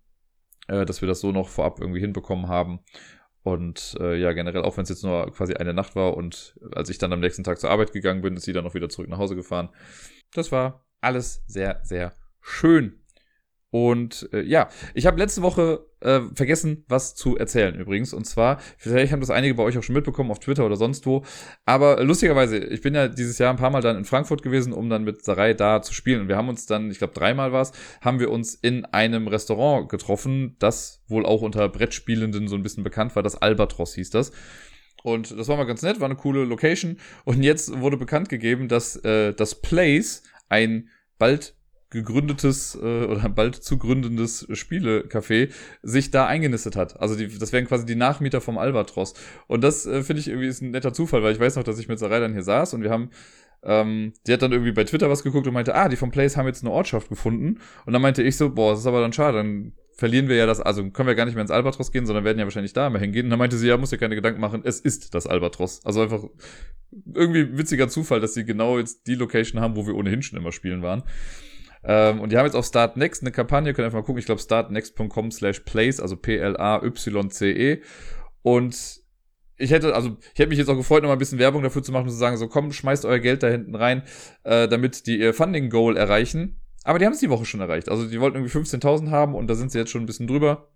äh, 0.68 0.86
dass 0.86 1.00
wir 1.00 1.08
das 1.08 1.20
so 1.20 1.32
noch 1.32 1.48
vorab 1.48 1.80
irgendwie 1.80 2.00
hinbekommen 2.00 2.48
haben. 2.48 2.78
Und 3.46 3.96
äh, 4.00 4.16
ja, 4.16 4.32
generell, 4.32 4.62
auch 4.62 4.76
wenn 4.76 4.82
es 4.82 4.88
jetzt 4.88 5.04
nur 5.04 5.30
quasi 5.30 5.54
eine 5.54 5.72
Nacht 5.72 5.94
war 5.94 6.16
und 6.16 6.58
als 6.74 6.90
ich 6.90 6.98
dann 6.98 7.12
am 7.12 7.20
nächsten 7.20 7.44
Tag 7.44 7.60
zur 7.60 7.70
Arbeit 7.70 7.92
gegangen 7.92 8.20
bin, 8.20 8.34
ist 8.34 8.42
sie 8.42 8.52
dann 8.52 8.64
noch 8.64 8.74
wieder 8.74 8.88
zurück 8.88 9.08
nach 9.08 9.18
Hause 9.18 9.36
gefahren. 9.36 9.68
Das 10.34 10.50
war 10.50 10.84
alles 11.00 11.44
sehr, 11.46 11.78
sehr 11.84 12.12
schön. 12.40 13.05
Und 13.70 14.28
äh, 14.32 14.42
ja, 14.42 14.68
ich 14.94 15.06
habe 15.06 15.18
letzte 15.18 15.42
Woche 15.42 15.86
äh, 16.00 16.20
vergessen, 16.34 16.84
was 16.88 17.14
zu 17.14 17.36
erzählen 17.36 17.74
übrigens. 17.74 18.14
Und 18.14 18.24
zwar, 18.24 18.60
vielleicht 18.78 19.12
haben 19.12 19.20
das 19.20 19.30
einige 19.30 19.54
bei 19.54 19.64
euch 19.64 19.76
auch 19.76 19.82
schon 19.82 19.94
mitbekommen 19.94 20.30
auf 20.30 20.38
Twitter 20.38 20.64
oder 20.64 20.76
sonst 20.76 21.04
wo. 21.04 21.24
Aber 21.64 22.02
lustigerweise, 22.04 22.58
ich 22.58 22.80
bin 22.80 22.94
ja 22.94 23.08
dieses 23.08 23.38
Jahr 23.38 23.50
ein 23.50 23.58
paar 23.58 23.70
Mal 23.70 23.82
dann 23.82 23.96
in 23.96 24.04
Frankfurt 24.04 24.42
gewesen, 24.42 24.72
um 24.72 24.88
dann 24.88 25.04
mit 25.04 25.24
Sarai 25.24 25.52
da 25.52 25.82
zu 25.82 25.92
spielen. 25.92 26.22
Und 26.22 26.28
wir 26.28 26.36
haben 26.36 26.48
uns 26.48 26.66
dann, 26.66 26.90
ich 26.90 26.98
glaube 26.98 27.14
dreimal 27.14 27.52
war 27.52 27.62
es, 27.62 27.72
haben 28.00 28.20
wir 28.20 28.30
uns 28.30 28.54
in 28.54 28.84
einem 28.84 29.26
Restaurant 29.26 29.88
getroffen, 29.88 30.56
das 30.60 31.02
wohl 31.08 31.26
auch 31.26 31.42
unter 31.42 31.68
Brettspielenden 31.68 32.48
so 32.48 32.54
ein 32.54 32.62
bisschen 32.62 32.84
bekannt 32.84 33.16
war. 33.16 33.22
Das 33.24 33.36
Albatros 33.36 33.94
hieß 33.94 34.10
das. 34.10 34.30
Und 35.02 35.36
das 35.36 35.48
war 35.48 35.56
mal 35.56 35.64
ganz 35.64 35.82
nett, 35.82 36.00
war 36.00 36.06
eine 36.06 36.16
coole 36.16 36.44
Location. 36.44 36.98
Und 37.24 37.42
jetzt 37.42 37.80
wurde 37.80 37.96
bekannt 37.96 38.28
gegeben, 38.28 38.68
dass 38.68 38.96
äh, 38.96 39.34
das 39.34 39.60
Place 39.60 40.22
ein 40.48 40.88
bald 41.18 41.55
gegründetes 41.90 42.74
äh, 42.74 43.04
oder 43.04 43.28
bald 43.28 43.56
zu 43.56 43.78
gründendes 43.78 44.48
Spielecafé 44.50 45.50
sich 45.82 46.10
da 46.10 46.26
eingenistet 46.26 46.76
hat. 46.76 47.00
Also 47.00 47.16
die, 47.16 47.38
das 47.38 47.52
wären 47.52 47.66
quasi 47.66 47.86
die 47.86 47.94
Nachmieter 47.94 48.40
vom 48.40 48.58
Albatros. 48.58 49.14
Und 49.46 49.62
das 49.62 49.86
äh, 49.86 50.02
finde 50.02 50.20
ich 50.20 50.28
irgendwie 50.28 50.48
ist 50.48 50.62
ein 50.62 50.70
netter 50.70 50.92
Zufall, 50.92 51.22
weil 51.22 51.32
ich 51.32 51.40
weiß 51.40 51.56
noch, 51.56 51.64
dass 51.64 51.78
ich 51.78 51.88
mit 51.88 51.98
Sarai 51.98 52.20
dann 52.20 52.32
hier 52.32 52.42
saß 52.42 52.74
und 52.74 52.82
wir 52.82 52.90
haben 52.90 53.10
ähm, 53.62 54.12
die 54.26 54.32
hat 54.32 54.42
dann 54.42 54.52
irgendwie 54.52 54.72
bei 54.72 54.84
Twitter 54.84 55.10
was 55.10 55.24
geguckt 55.24 55.46
und 55.46 55.54
meinte, 55.54 55.74
ah, 55.74 55.88
die 55.88 55.96
vom 55.96 56.10
Place 56.10 56.36
haben 56.36 56.46
jetzt 56.46 56.62
eine 56.62 56.70
Ortschaft 56.70 57.08
gefunden. 57.08 57.58
Und 57.84 57.92
dann 57.92 58.02
meinte 58.02 58.22
ich 58.22 58.36
so, 58.36 58.50
boah, 58.50 58.72
das 58.72 58.80
ist 58.80 58.86
aber 58.86 59.00
dann 59.00 59.12
schade, 59.12 59.38
dann 59.38 59.72
verlieren 59.96 60.28
wir 60.28 60.36
ja 60.36 60.46
das, 60.46 60.60
also 60.60 60.88
können 60.90 61.08
wir 61.08 61.14
gar 61.14 61.24
nicht 61.24 61.34
mehr 61.34 61.42
ins 61.42 61.50
Albatros 61.50 61.90
gehen, 61.90 62.06
sondern 62.06 62.24
werden 62.24 62.38
ja 62.38 62.44
wahrscheinlich 62.44 62.74
da 62.74 62.86
immer 62.86 62.98
hingehen. 62.98 63.26
Und 63.26 63.30
dann 63.30 63.38
meinte 63.38 63.56
sie, 63.56 63.66
ja, 63.66 63.76
muss 63.76 63.90
dir 63.90 63.98
keine 63.98 64.14
Gedanken 64.14 64.40
machen, 64.40 64.60
es 64.64 64.78
ist 64.78 65.14
das 65.14 65.26
Albatros. 65.26 65.84
Also 65.84 66.02
einfach 66.02 66.22
irgendwie 67.12 67.56
witziger 67.56 67.88
Zufall, 67.88 68.20
dass 68.20 68.34
sie 68.34 68.44
genau 68.44 68.78
jetzt 68.78 69.06
die 69.06 69.14
Location 69.14 69.60
haben, 69.60 69.74
wo 69.74 69.86
wir 69.86 69.96
ohnehin 69.96 70.22
schon 70.22 70.38
immer 70.38 70.52
spielen 70.52 70.82
waren. 70.82 71.02
Ähm, 71.86 72.20
und 72.20 72.32
die 72.32 72.36
haben 72.36 72.46
jetzt 72.46 72.56
auf 72.56 72.66
Start 72.66 72.96
Next 72.96 73.22
eine 73.22 73.30
Kampagne, 73.30 73.72
könnt 73.72 73.86
einfach 73.86 74.00
mal 74.00 74.04
gucken, 74.04 74.18
ich 74.18 74.26
glaube 74.26 74.40
startnext.com 74.40 75.30
slash 75.30 75.60
place, 75.60 76.00
also 76.00 76.16
P-L-A-Y-C-E. 76.16 77.80
Und 78.42 79.00
ich 79.56 79.70
hätte, 79.70 79.94
also 79.94 80.16
ich 80.34 80.38
hätte 80.38 80.48
mich 80.48 80.58
jetzt 80.58 80.68
auch 80.68 80.76
gefreut, 80.76 81.02
noch 81.02 81.08
mal 81.08 81.14
ein 81.14 81.18
bisschen 81.18 81.38
Werbung 81.38 81.62
dafür 81.62 81.82
zu 81.82 81.92
machen 81.92 82.04
und 82.04 82.10
zu 82.10 82.16
sagen, 82.16 82.36
so 82.36 82.48
komm, 82.48 82.72
schmeißt 82.72 83.04
euer 83.04 83.20
Geld 83.20 83.42
da 83.42 83.48
hinten 83.48 83.74
rein, 83.74 84.02
äh, 84.42 84.68
damit 84.68 85.06
die 85.06 85.18
ihr 85.18 85.32
Funding-Goal 85.32 85.96
erreichen. 85.96 86.60
Aber 86.82 86.98
die 86.98 87.06
haben 87.06 87.12
es 87.12 87.20
die 87.20 87.30
Woche 87.30 87.44
schon 87.44 87.60
erreicht. 87.60 87.88
Also 87.88 88.06
die 88.06 88.20
wollten 88.20 88.36
irgendwie 88.36 88.56
15.000 88.56 89.10
haben 89.10 89.34
und 89.34 89.46
da 89.48 89.54
sind 89.54 89.70
sie 89.72 89.78
jetzt 89.78 89.90
schon 89.90 90.02
ein 90.02 90.06
bisschen 90.06 90.26
drüber. 90.26 90.68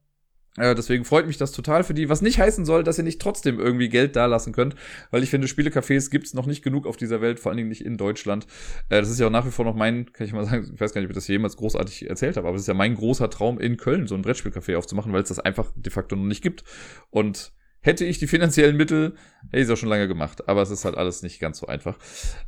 Äh, 0.57 0.75
deswegen 0.75 1.05
freut 1.05 1.27
mich 1.27 1.37
das 1.37 1.53
total 1.53 1.85
für 1.85 1.95
die, 1.95 2.09
was 2.09 2.23
nicht 2.23 2.39
heißen 2.39 2.65
soll, 2.65 2.83
dass 2.83 2.99
ihr 2.99 3.05
nicht 3.05 3.21
trotzdem 3.21 3.61
irgendwie 3.61 3.89
Geld 3.89 4.17
dalassen 4.17 4.53
könnt, 4.53 4.75
weil 5.11 5.23
ich 5.23 5.31
finde, 5.31 5.47
Spielecafés 5.47 6.11
gibt's 6.11 6.35
noch 6.35 6.47
nicht 6.47 6.63
genug 6.63 6.87
auf 6.87 6.97
dieser 6.97 7.21
Welt, 7.21 7.39
vor 7.39 7.51
allen 7.51 7.57
Dingen 7.57 7.69
nicht 7.69 7.85
in 7.85 7.97
Deutschland. 7.97 8.47
Äh, 8.89 9.01
das 9.01 9.11
ist 9.11 9.21
ja 9.21 9.27
auch 9.27 9.31
nach 9.31 9.47
wie 9.47 9.53
vor 9.53 9.65
noch 9.65 9.77
mein, 9.77 10.13
kann 10.13 10.27
ich 10.27 10.33
mal 10.33 10.45
sagen, 10.45 10.69
ich 10.75 10.81
weiß 10.81 10.93
gar 10.93 11.01
nicht, 11.01 11.07
ob 11.07 11.13
ich 11.13 11.17
das 11.17 11.29
jemals 11.29 11.57
großartig 11.57 12.09
erzählt 12.09 12.37
habe, 12.37 12.49
aber 12.49 12.57
es 12.57 12.63
ist 12.63 12.69
ja 12.69 12.75
mein 12.75 12.95
großer 12.95 13.31
Traum, 13.31 13.61
in 13.61 13.77
Köln 13.77 14.09
so 14.09 14.17
ein 14.17 14.23
Brettspielcafé 14.23 14.77
aufzumachen, 14.77 15.13
weil 15.13 15.23
es 15.23 15.29
das 15.29 15.39
einfach 15.39 15.71
de 15.77 15.93
facto 15.93 16.17
noch 16.17 16.25
nicht 16.25 16.43
gibt. 16.43 16.65
Und 17.11 17.53
hätte 17.81 18.05
ich 18.05 18.19
die 18.19 18.27
finanziellen 18.27 18.77
Mittel, 18.77 19.15
hätte 19.51 19.59
ich 19.59 19.65
es 19.65 19.71
auch 19.71 19.77
schon 19.77 19.89
lange 19.89 20.09
gemacht, 20.09 20.49
aber 20.49 20.63
es 20.63 20.71
ist 20.71 20.85
halt 20.85 20.97
alles 20.97 21.23
nicht 21.23 21.41
ganz 21.41 21.59
so 21.59 21.67
einfach. 21.67 21.97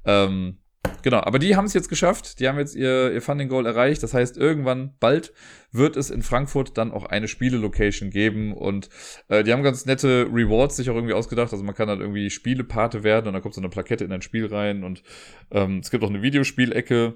Ähm, 0.05 0.59
Genau, 1.03 1.19
aber 1.19 1.39
die 1.41 1.57
haben 1.57 1.65
es 1.65 1.75
jetzt 1.75 1.89
geschafft. 1.89 2.39
Die 2.39 2.49
haben 2.49 2.59
jetzt 2.59 2.77
ihr, 2.77 3.13
ihr 3.13 3.23
Funding 3.23 3.49
Goal 3.49 3.67
erreicht. 3.67 4.03
Das 4.03 4.15
heißt, 4.15 4.37
irgendwann 4.37 4.95
bald 5.01 5.33
wird 5.73 5.97
es 5.97 6.11
in 6.11 6.23
Frankfurt 6.23 6.79
dann 6.79 6.93
auch 6.93 7.05
eine 7.05 7.29
Spiele-Location 7.29 8.11
geben. 8.11 8.53
Und 8.53 8.89
äh, 9.29 9.43
die 9.43 9.53
haben 9.53 9.65
ganz 9.65 9.85
nette 9.85 10.29
Rewards 10.33 10.77
sich 10.77 10.91
auch 10.91 10.95
irgendwie 10.95 11.15
ausgedacht. 11.15 11.53
Also 11.53 11.65
man 11.65 11.75
kann 11.75 11.89
dann 11.89 12.01
irgendwie 12.01 12.31
Spielepate 12.31 13.03
werden 13.03 13.27
und 13.27 13.33
dann 13.33 13.43
kommt 13.43 13.55
so 13.55 13.61
eine 13.61 13.69
Plakette 13.69 14.05
in 14.05 14.13
ein 14.13 14.23
Spiel 14.23 14.47
rein. 14.47 14.85
Und 14.85 15.03
ähm, 15.51 15.81
es 15.81 15.91
gibt 15.91 16.05
auch 16.05 16.11
eine 16.11 16.23
Videospielecke. 16.23 17.15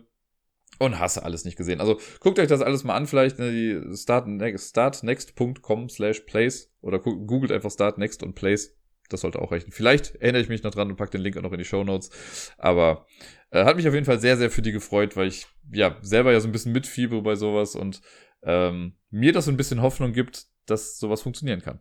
Und 0.79 0.99
hasse 0.99 1.23
alles 1.23 1.47
nicht 1.47 1.57
gesehen. 1.57 1.81
Also 1.81 1.99
guckt 2.21 2.39
euch 2.39 2.49
das 2.49 2.61
alles 2.61 2.85
mal 2.85 2.97
an, 2.97 3.07
vielleicht 3.07 3.39
ne, 3.39 3.51
die 3.51 3.97
startnext.com 3.97 5.89
slash 5.89 6.21
place 6.21 6.71
oder 6.83 6.99
googelt 6.99 7.51
einfach 7.51 7.71
startnext 7.71 8.23
und 8.23 8.35
place 8.35 8.77
das 9.09 9.21
sollte 9.21 9.41
auch 9.41 9.53
reichen. 9.53 9.73
Vielleicht 9.73 10.17
erinnere 10.17 10.43
ich 10.43 10.49
mich 10.49 10.63
noch 10.63 10.71
dran 10.71 10.91
und 10.91 10.97
packe 10.97 11.13
den 11.13 11.21
Link 11.21 11.37
auch 11.37 11.43
noch 11.43 11.53
in 11.53 11.59
die 11.59 11.65
Show 11.65 11.85
Notes. 11.85 12.11
Aber 12.59 13.07
äh, 13.51 13.65
hat 13.65 13.77
mich 13.77 13.89
auf 13.89 13.95
jeden 13.95 14.07
Fall 14.07 14.21
sehr, 14.21 14.37
sehr 14.37 14.51
für 14.51 14.63
die 14.63 14.73
gefreut, 14.73 15.17
weil 15.17 15.29
ich 15.29 15.47
ja 15.73 15.97
selber 16.03 16.33
ja 16.33 16.41
so 16.41 16.49
ein 16.49 16.53
bisschen 16.53 16.73
mitfieber 16.73 17.23
bei 17.23 17.37
sowas 17.37 17.75
und 17.75 18.01
ähm, 18.43 18.95
mir 19.11 19.33
das 19.33 19.47
so 19.47 19.51
ein 19.51 19.57
bisschen 19.57 19.83
Hoffnung 19.83 20.13
gibt, 20.13 20.47
dass 20.67 20.99
sowas 20.99 21.23
funktionieren 21.23 21.63
kann. 21.63 21.81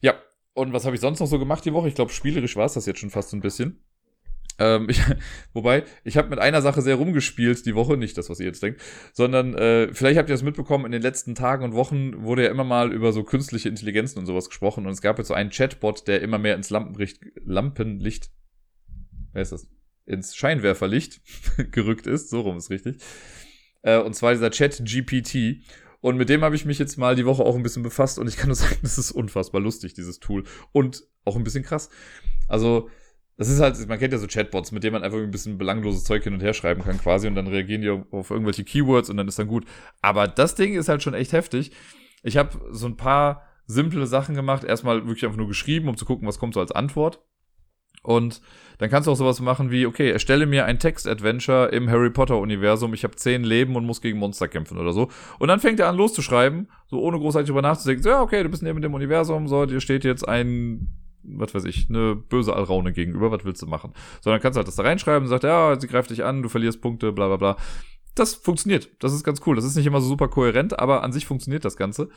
Ja, 0.00 0.14
und 0.54 0.72
was 0.72 0.84
habe 0.84 0.94
ich 0.94 1.00
sonst 1.00 1.20
noch 1.20 1.26
so 1.26 1.38
gemacht 1.38 1.64
die 1.64 1.72
Woche? 1.72 1.88
Ich 1.88 1.94
glaube, 1.94 2.12
spielerisch 2.12 2.56
war 2.56 2.66
es 2.66 2.74
das 2.74 2.86
jetzt 2.86 3.00
schon 3.00 3.10
fast 3.10 3.30
so 3.30 3.36
ein 3.36 3.40
bisschen. 3.40 3.84
Ähm, 4.58 4.86
ich, 4.90 5.00
wobei, 5.52 5.84
ich 6.04 6.16
habe 6.16 6.28
mit 6.28 6.38
einer 6.38 6.62
Sache 6.62 6.82
sehr 6.82 6.96
rumgespielt 6.96 7.66
die 7.66 7.74
Woche, 7.74 7.96
nicht 7.96 8.16
das, 8.16 8.30
was 8.30 8.40
ihr 8.40 8.46
jetzt 8.46 8.62
denkt, 8.62 8.80
sondern 9.12 9.54
äh, 9.54 9.92
vielleicht 9.92 10.18
habt 10.18 10.28
ihr 10.28 10.34
das 10.34 10.42
mitbekommen, 10.42 10.86
in 10.86 10.92
den 10.92 11.02
letzten 11.02 11.34
Tagen 11.34 11.64
und 11.64 11.74
Wochen 11.74 12.22
wurde 12.22 12.44
ja 12.44 12.50
immer 12.50 12.64
mal 12.64 12.92
über 12.92 13.12
so 13.12 13.24
künstliche 13.24 13.68
Intelligenzen 13.68 14.18
und 14.18 14.26
sowas 14.26 14.48
gesprochen 14.48 14.86
und 14.86 14.92
es 14.92 15.02
gab 15.02 15.18
jetzt 15.18 15.28
so 15.28 15.34
einen 15.34 15.50
Chatbot, 15.50 16.06
der 16.06 16.22
immer 16.22 16.38
mehr 16.38 16.54
ins 16.54 16.70
Lampenlicht, 16.70 17.20
Lampenlicht, 17.44 18.30
wer 19.32 19.42
ist 19.42 19.52
das? 19.52 19.68
Ins 20.06 20.36
Scheinwerferlicht 20.36 21.20
gerückt 21.72 22.06
ist, 22.06 22.30
so 22.30 22.40
rum 22.40 22.56
ist 22.56 22.70
richtig. 22.70 22.98
Äh, 23.82 23.98
und 23.98 24.14
zwar 24.14 24.32
dieser 24.32 24.50
Chat 24.50 24.82
GPT. 24.84 25.62
Und 26.00 26.18
mit 26.18 26.28
dem 26.28 26.42
habe 26.42 26.54
ich 26.54 26.66
mich 26.66 26.78
jetzt 26.78 26.98
mal 26.98 27.16
die 27.16 27.24
Woche 27.24 27.42
auch 27.42 27.56
ein 27.56 27.62
bisschen 27.62 27.82
befasst 27.82 28.18
und 28.18 28.28
ich 28.28 28.36
kann 28.36 28.48
nur 28.48 28.56
sagen, 28.56 28.76
das 28.82 28.98
ist 28.98 29.12
unfassbar 29.12 29.60
lustig, 29.60 29.94
dieses 29.94 30.20
Tool. 30.20 30.44
Und 30.72 31.04
auch 31.24 31.36
ein 31.36 31.44
bisschen 31.44 31.64
krass. 31.64 31.88
Also, 32.48 32.90
das 33.36 33.48
ist 33.48 33.60
halt, 33.60 33.88
man 33.88 33.98
kennt 33.98 34.12
ja 34.12 34.18
so 34.18 34.26
Chatbots, 34.26 34.70
mit 34.70 34.84
denen 34.84 34.92
man 34.92 35.02
einfach 35.02 35.18
ein 35.18 35.30
bisschen 35.30 35.58
belangloses 35.58 36.04
Zeug 36.04 36.22
hin 36.22 36.34
und 36.34 36.40
her 36.40 36.54
schreiben 36.54 36.82
kann 36.82 36.98
quasi 36.98 37.26
und 37.26 37.34
dann 37.34 37.48
reagieren 37.48 37.82
die 37.82 37.88
auf 37.88 38.30
irgendwelche 38.30 38.62
Keywords 38.62 39.10
und 39.10 39.16
dann 39.16 39.26
ist 39.26 39.38
dann 39.38 39.48
gut. 39.48 39.64
Aber 40.02 40.28
das 40.28 40.54
Ding 40.54 40.74
ist 40.74 40.88
halt 40.88 41.02
schon 41.02 41.14
echt 41.14 41.32
heftig. 41.32 41.72
Ich 42.22 42.36
habe 42.36 42.60
so 42.70 42.86
ein 42.86 42.96
paar 42.96 43.42
simple 43.66 44.06
Sachen 44.06 44.34
gemacht. 44.34 44.62
Erstmal 44.62 45.06
wirklich 45.06 45.24
einfach 45.24 45.38
nur 45.38 45.48
geschrieben, 45.48 45.88
um 45.88 45.96
zu 45.96 46.04
gucken, 46.04 46.28
was 46.28 46.38
kommt 46.38 46.54
so 46.54 46.60
als 46.60 46.70
Antwort. 46.72 47.20
Und 48.04 48.40
dann 48.78 48.90
kannst 48.90 49.08
du 49.08 49.12
auch 49.12 49.16
sowas 49.16 49.40
machen 49.40 49.72
wie, 49.72 49.86
okay, 49.86 50.10
erstelle 50.10 50.46
mir 50.46 50.66
ein 50.66 50.78
Text-Adventure 50.78 51.68
im 51.68 51.90
Harry 51.90 52.10
Potter-Universum. 52.10 52.94
Ich 52.94 53.02
habe 53.02 53.16
zehn 53.16 53.42
Leben 53.42 53.74
und 53.74 53.84
muss 53.84 54.00
gegen 54.00 54.18
Monster 54.18 54.46
kämpfen 54.46 54.78
oder 54.78 54.92
so. 54.92 55.08
Und 55.40 55.48
dann 55.48 55.58
fängt 55.58 55.80
er 55.80 55.88
an 55.88 55.96
loszuschreiben, 55.96 56.68
so 56.86 57.00
ohne 57.00 57.18
großartig 57.18 57.48
drüber 57.48 57.62
nachzudenken. 57.62 58.02
So, 58.02 58.10
ja, 58.10 58.20
okay, 58.20 58.42
du 58.42 58.48
bist 58.48 58.62
neben 58.62 58.80
dem 58.82 58.94
Universum, 58.94 59.48
so, 59.48 59.66
dir 59.66 59.80
steht 59.80 60.04
jetzt 60.04 60.28
ein 60.28 60.88
was 61.26 61.54
weiß 61.54 61.64
ich, 61.64 61.88
eine 61.88 62.14
böse 62.14 62.54
Alraune 62.54 62.92
gegenüber, 62.92 63.30
was 63.30 63.46
willst 63.46 63.62
du 63.62 63.66
machen? 63.66 63.94
So, 64.20 64.30
dann 64.30 64.40
kannst 64.40 64.56
du 64.56 64.58
halt 64.58 64.68
das 64.68 64.76
da 64.76 64.82
reinschreiben, 64.82 65.26
sagt, 65.26 65.44
ja, 65.44 65.80
sie 65.80 65.86
greift 65.86 66.10
dich 66.10 66.22
an, 66.22 66.42
du 66.42 66.50
verlierst 66.50 66.82
Punkte, 66.82 67.12
bla 67.12 67.28
bla 67.28 67.36
bla. 67.36 67.56
Das 68.14 68.34
funktioniert. 68.34 68.90
Das 69.00 69.12
ist 69.12 69.24
ganz 69.24 69.40
cool. 69.46 69.56
Das 69.56 69.64
ist 69.64 69.74
nicht 69.74 69.86
immer 69.86 70.00
so 70.00 70.08
super 70.08 70.28
kohärent, 70.28 70.78
aber 70.78 71.02
an 71.02 71.12
sich 71.12 71.26
funktioniert 71.26 71.64
das 71.64 71.76
Ganze. 71.76 72.10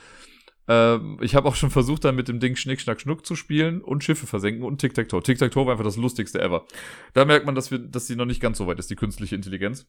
Ähm, 0.68 1.18
ich 1.22 1.36
habe 1.36 1.48
auch 1.48 1.56
schon 1.56 1.70
versucht, 1.70 2.04
dann 2.04 2.16
mit 2.16 2.28
dem 2.28 2.40
Ding 2.40 2.56
Schnick, 2.56 2.82
Schnack, 2.82 3.00
Schnuck 3.00 3.26
zu 3.26 3.36
spielen 3.36 3.82
und 3.82 4.04
Schiffe 4.04 4.28
versenken 4.28 4.64
und 4.64 4.80
Tic-Tac-Toe. 4.80 5.24
Tic-Tac-Toe 5.24 5.66
war 5.66 5.74
einfach 5.74 5.86
das 5.86 5.98
lustigste 5.98 6.42
ever. 6.42 6.66
Da 7.14 7.26
merkt 7.26 7.46
man, 7.46 7.56
dass 7.56 7.72
wir, 7.72 7.80
dass 7.80 8.08
sie 8.08 8.16
noch 8.16 8.26
nicht 8.26 8.42
ganz 8.42 8.58
so 8.58 8.68
weit 8.68 8.80
ist, 8.80 8.90
die 8.90 8.96
künstliche 8.96 9.36
Intelligenz. 9.36 9.88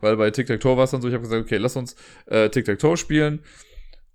Weil 0.00 0.16
bei 0.16 0.30
Tic-Tac-Toe 0.30 0.76
war 0.76 0.84
es 0.84 0.90
dann 0.90 1.00
so, 1.00 1.08
ich 1.08 1.14
habe 1.14 1.22
gesagt, 1.22 1.42
okay, 1.42 1.56
lass 1.56 1.76
uns 1.76 1.96
äh, 2.26 2.50
Tic-Tac-Toe 2.50 2.96
spielen 2.96 3.40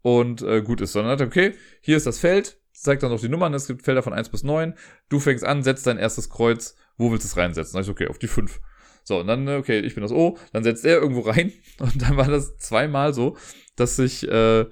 und 0.01 0.41
äh, 0.43 0.61
gut 0.61 0.81
ist. 0.81 0.91
Sondern 0.91 1.19
okay, 1.21 1.53
hier 1.81 1.97
ist 1.97 2.05
das 2.05 2.19
Feld, 2.19 2.59
zeigt 2.71 3.01
dann 3.01 3.11
noch 3.11 3.19
die 3.19 3.29
Nummern, 3.29 3.53
es 3.55 3.67
gibt 3.67 3.81
Felder 3.81 4.03
von 4.03 4.13
1 4.13 4.29
bis 4.29 4.43
9. 4.43 4.75
Du 5.09 5.19
fängst 5.19 5.43
an, 5.43 5.63
setzt 5.63 5.87
dein 5.87 5.97
erstes 5.97 6.29
Kreuz, 6.29 6.75
wo 6.97 7.11
willst 7.11 7.25
du 7.25 7.29
es 7.29 7.37
reinsetzen? 7.37 7.73
Dann 7.73 7.83
ich, 7.83 7.89
okay, 7.89 8.07
auf 8.07 8.19
die 8.19 8.27
5. 8.27 8.61
So, 9.03 9.19
und 9.19 9.27
dann, 9.27 9.47
äh, 9.47 9.55
okay, 9.55 9.79
ich 9.79 9.95
bin 9.95 10.03
das 10.03 10.11
O, 10.11 10.37
dann 10.53 10.63
setzt 10.63 10.85
er 10.85 11.01
irgendwo 11.01 11.21
rein 11.21 11.51
und 11.79 11.99
dann 11.99 12.15
war 12.15 12.27
das 12.27 12.57
zweimal 12.57 13.13
so, 13.15 13.37
dass 13.75 13.97
ich, 13.97 14.27
äh, 14.27 14.65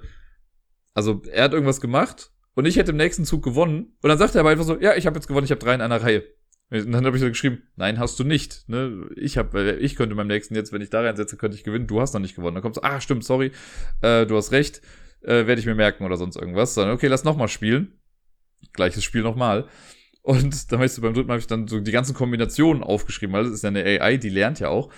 also 0.98 1.22
er 1.30 1.44
hat 1.44 1.52
irgendwas 1.52 1.80
gemacht 1.80 2.32
und 2.54 2.66
ich 2.66 2.76
hätte 2.76 2.90
im 2.90 2.96
nächsten 2.96 3.24
Zug 3.24 3.44
gewonnen 3.44 3.96
und 4.02 4.08
dann 4.08 4.18
sagt 4.18 4.34
er 4.34 4.40
aber 4.40 4.50
einfach 4.50 4.64
so, 4.64 4.80
ja, 4.80 4.96
ich 4.96 5.06
habe 5.06 5.14
jetzt 5.14 5.28
gewonnen, 5.28 5.44
ich 5.44 5.52
habe 5.52 5.60
drei 5.60 5.74
in 5.74 5.80
einer 5.80 6.02
Reihe. 6.02 6.24
Und 6.70 6.90
dann 6.90 7.06
habe 7.06 7.16
ich 7.16 7.22
so 7.22 7.28
geschrieben, 7.28 7.62
nein, 7.76 8.00
hast 8.00 8.18
du 8.18 8.24
nicht. 8.24 8.68
Ne? 8.68 9.08
Ich 9.14 9.38
habe, 9.38 9.78
ich 9.80 9.94
könnte 9.94 10.16
beim 10.16 10.26
nächsten 10.26 10.56
jetzt, 10.56 10.72
wenn 10.72 10.82
ich 10.82 10.90
da 10.90 11.00
reinsetze, 11.00 11.36
könnte 11.36 11.56
ich 11.56 11.62
gewinnen. 11.62 11.86
Du 11.86 12.00
hast 12.00 12.14
noch 12.14 12.20
nicht 12.20 12.34
gewonnen. 12.34 12.56
Dann 12.56 12.62
kommt 12.62 12.74
so, 12.74 12.82
ah, 12.82 13.00
stimmt, 13.00 13.24
sorry, 13.24 13.52
äh, 14.02 14.26
du 14.26 14.36
hast 14.36 14.50
recht, 14.50 14.82
äh, 15.22 15.46
werde 15.46 15.60
ich 15.60 15.66
mir 15.66 15.76
merken 15.76 16.04
oder 16.04 16.16
sonst 16.16 16.34
irgendwas. 16.34 16.74
Dann 16.74 16.90
okay, 16.90 17.06
lass 17.06 17.22
nochmal 17.22 17.48
spielen. 17.48 17.92
Gleiches 18.72 19.04
Spiel 19.04 19.22
nochmal. 19.22 19.68
Und 20.22 20.72
dann 20.72 20.80
weißt 20.80 20.98
du, 20.98 21.02
beim 21.02 21.14
dritten 21.14 21.28
Mal 21.28 21.34
habe 21.34 21.40
ich 21.40 21.46
dann 21.46 21.68
so 21.68 21.78
die 21.78 21.92
ganzen 21.92 22.14
Kombinationen 22.14 22.82
aufgeschrieben, 22.82 23.32
weil 23.34 23.44
das 23.44 23.52
ist 23.52 23.62
ja 23.62 23.68
eine 23.68 23.84
AI, 23.84 24.16
die 24.16 24.30
lernt 24.30 24.58
ja 24.58 24.68
auch. 24.68 24.90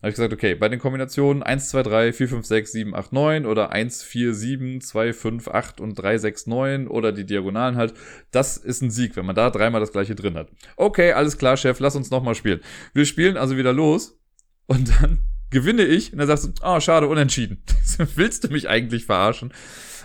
Habe 0.00 0.10
ich 0.10 0.14
gesagt, 0.14 0.32
okay, 0.32 0.54
bei 0.54 0.68
den 0.68 0.78
Kombinationen 0.78 1.42
1, 1.42 1.70
2, 1.70 1.82
3, 1.82 2.12
4, 2.12 2.28
5, 2.28 2.46
6, 2.46 2.72
7, 2.72 2.94
8, 2.94 3.12
9 3.12 3.46
oder 3.46 3.72
1, 3.72 4.04
4, 4.04 4.32
7, 4.32 4.80
2, 4.80 5.12
5, 5.12 5.48
8 5.48 5.80
und 5.80 5.94
3, 5.94 6.18
6, 6.18 6.46
9 6.46 6.86
oder 6.86 7.10
die 7.10 7.26
Diagonalen 7.26 7.76
halt, 7.76 7.94
das 8.30 8.56
ist 8.58 8.80
ein 8.80 8.92
Sieg, 8.92 9.16
wenn 9.16 9.26
man 9.26 9.34
da 9.34 9.50
dreimal 9.50 9.80
das 9.80 9.90
gleiche 9.90 10.14
drin 10.14 10.34
hat. 10.34 10.50
Okay, 10.76 11.12
alles 11.12 11.36
klar, 11.36 11.56
Chef, 11.56 11.80
lass 11.80 11.96
uns 11.96 12.12
nochmal 12.12 12.36
spielen. 12.36 12.60
Wir 12.94 13.06
spielen 13.06 13.36
also 13.36 13.56
wieder 13.56 13.72
los 13.72 14.20
und 14.66 14.88
dann 15.00 15.18
gewinne 15.50 15.84
ich 15.84 16.12
und 16.12 16.18
dann 16.18 16.28
sagst 16.28 16.44
du, 16.44 16.52
oh, 16.62 16.78
schade, 16.78 17.08
unentschieden. 17.08 17.64
Willst 18.14 18.44
du 18.44 18.48
mich 18.48 18.68
eigentlich 18.68 19.04
verarschen? 19.04 19.52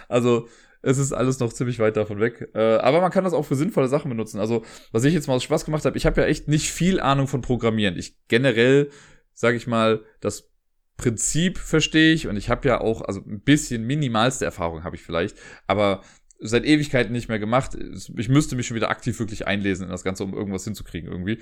Also, 0.09 0.47
es 0.81 0.97
ist 0.97 1.13
alles 1.13 1.39
noch 1.39 1.53
ziemlich 1.53 1.79
weit 1.79 1.97
davon 1.97 2.19
weg. 2.19 2.49
Äh, 2.55 2.77
aber 2.77 2.99
man 2.99 3.11
kann 3.11 3.23
das 3.23 3.33
auch 3.33 3.45
für 3.45 3.55
sinnvolle 3.55 3.87
Sachen 3.87 4.09
benutzen. 4.09 4.39
Also, 4.39 4.63
was 4.91 5.05
ich 5.05 5.13
jetzt 5.13 5.27
mal 5.27 5.35
aus 5.35 5.43
Spaß 5.43 5.65
gemacht 5.65 5.85
habe, 5.85 5.97
ich 5.97 6.05
habe 6.05 6.19
ja 6.19 6.27
echt 6.27 6.47
nicht 6.47 6.71
viel 6.71 6.99
Ahnung 6.99 7.27
von 7.27 7.41
Programmieren. 7.41 7.97
Ich 7.97 8.17
generell 8.27 8.89
sage 9.33 9.57
ich 9.57 9.67
mal, 9.67 10.03
das 10.19 10.49
Prinzip 10.97 11.57
verstehe 11.57 12.13
ich 12.13 12.27
und 12.27 12.37
ich 12.37 12.49
habe 12.49 12.67
ja 12.67 12.81
auch, 12.81 13.01
also 13.01 13.21
ein 13.21 13.41
bisschen 13.41 13.83
minimalste 13.85 14.45
Erfahrung 14.45 14.83
habe 14.83 14.95
ich 14.95 15.01
vielleicht, 15.01 15.37
aber 15.67 16.01
seit 16.39 16.65
Ewigkeiten 16.65 17.13
nicht 17.13 17.29
mehr 17.29 17.39
gemacht. 17.39 17.77
Ich 18.17 18.29
müsste 18.29 18.55
mich 18.55 18.67
schon 18.67 18.75
wieder 18.75 18.89
aktiv 18.89 19.17
wirklich 19.19 19.47
einlesen 19.47 19.85
in 19.85 19.91
das 19.91 20.03
Ganze, 20.03 20.23
um 20.23 20.33
irgendwas 20.33 20.65
hinzukriegen 20.65 21.09
irgendwie. 21.09 21.39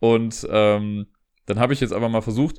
Und 0.00 0.46
ähm, 0.50 1.06
dann 1.46 1.60
habe 1.60 1.72
ich 1.72 1.80
jetzt 1.80 1.92
aber 1.92 2.08
mal 2.08 2.22
versucht, 2.22 2.58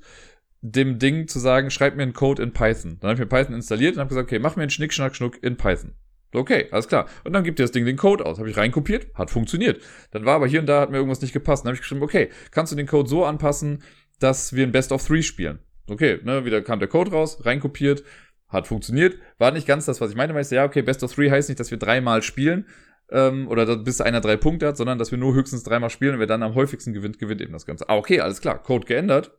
dem 0.61 0.97
Ding 0.97 1.27
zu 1.27 1.39
sagen, 1.39 1.69
schreib 1.69 1.95
mir 1.97 2.03
einen 2.03 2.13
Code 2.13 2.41
in 2.41 2.53
Python. 2.53 2.97
Dann 2.99 3.09
habe 3.09 3.13
ich 3.15 3.19
mir 3.19 3.25
Python 3.25 3.53
installiert 3.53 3.95
und 3.95 3.99
habe 3.99 4.09
gesagt, 4.09 4.27
okay, 4.27 4.39
mach 4.39 4.55
mir 4.55 4.63
einen 4.63 4.69
Schnick, 4.69 4.93
Schnack, 4.93 5.15
Schnuck 5.15 5.43
in 5.43 5.57
Python. 5.57 5.93
Okay, 6.33 6.67
alles 6.71 6.87
klar. 6.87 7.07
Und 7.25 7.33
dann 7.33 7.43
gibt 7.43 7.59
dir 7.59 7.63
das 7.63 7.71
Ding 7.71 7.85
den 7.85 7.97
Code 7.97 8.25
aus. 8.25 8.39
Habe 8.39 8.49
ich 8.49 8.57
reinkopiert, 8.57 9.13
hat 9.13 9.29
funktioniert. 9.29 9.83
Dann 10.11 10.25
war 10.25 10.35
aber 10.35 10.47
hier 10.47 10.61
und 10.61 10.65
da 10.65 10.81
hat 10.81 10.89
mir 10.89 10.97
irgendwas 10.97 11.21
nicht 11.21 11.33
gepasst. 11.33 11.63
Dann 11.63 11.69
habe 11.69 11.75
ich 11.75 11.81
geschrieben, 11.81 12.01
okay, 12.01 12.29
kannst 12.51 12.71
du 12.71 12.77
den 12.77 12.87
Code 12.87 13.09
so 13.09 13.25
anpassen, 13.25 13.83
dass 14.19 14.53
wir 14.53 14.65
ein 14.65 14.71
Best 14.71 14.91
of 14.91 15.05
Three 15.05 15.23
spielen. 15.23 15.59
Okay, 15.87 16.19
ne, 16.23 16.45
wieder 16.45 16.61
kam 16.61 16.79
der 16.79 16.87
Code 16.87 17.11
raus, 17.11 17.45
reinkopiert, 17.45 18.03
hat 18.47 18.67
funktioniert. 18.67 19.17
War 19.37 19.51
nicht 19.51 19.67
ganz 19.67 19.85
das, 19.85 19.99
was 19.99 20.11
ich 20.11 20.15
meinte, 20.15 20.33
weil 20.33 20.43
ich 20.43 20.51
ja, 20.51 20.63
okay, 20.63 20.81
Best 20.81 21.03
of 21.03 21.13
Three 21.13 21.29
heißt 21.29 21.49
nicht, 21.49 21.59
dass 21.59 21.71
wir 21.71 21.77
dreimal 21.77 22.21
spielen 22.21 22.65
ähm, 23.11 23.47
oder 23.47 23.77
bis 23.77 24.01
einer 24.01 24.21
drei 24.21 24.37
Punkte 24.37 24.67
hat, 24.67 24.77
sondern 24.77 24.97
dass 24.97 25.11
wir 25.11 25.17
nur 25.17 25.33
höchstens 25.33 25.63
dreimal 25.63 25.89
spielen 25.89 26.13
und 26.15 26.19
wer 26.19 26.27
dann 26.27 26.43
am 26.43 26.55
häufigsten 26.55 26.93
gewinnt, 26.93 27.19
gewinnt 27.19 27.41
eben 27.41 27.53
das 27.53 27.65
Ganze. 27.65 27.89
Ah, 27.89 27.97
okay, 27.97 28.21
alles 28.21 28.39
klar, 28.39 28.61
Code 28.61 28.85
geändert, 28.85 29.31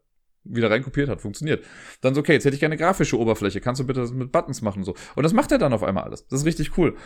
wieder 0.44 0.70
reinkopiert 0.70 1.08
hat, 1.08 1.20
funktioniert. 1.20 1.64
Dann 2.02 2.14
so, 2.14 2.20
okay, 2.20 2.32
jetzt 2.32 2.44
hätte 2.44 2.54
ich 2.54 2.60
gerne 2.60 2.74
eine 2.74 2.82
grafische 2.82 3.18
Oberfläche, 3.18 3.60
kannst 3.60 3.80
du 3.80 3.86
bitte 3.86 4.00
das 4.00 4.12
mit 4.12 4.32
Buttons 4.32 4.60
machen 4.60 4.84
so. 4.84 4.94
Und 5.14 5.22
das 5.22 5.32
macht 5.32 5.50
er 5.52 5.58
dann 5.58 5.72
auf 5.72 5.82
einmal 5.82 6.04
alles. 6.04 6.26
Das 6.28 6.40
ist 6.40 6.46
richtig 6.46 6.76
cool. 6.76 6.96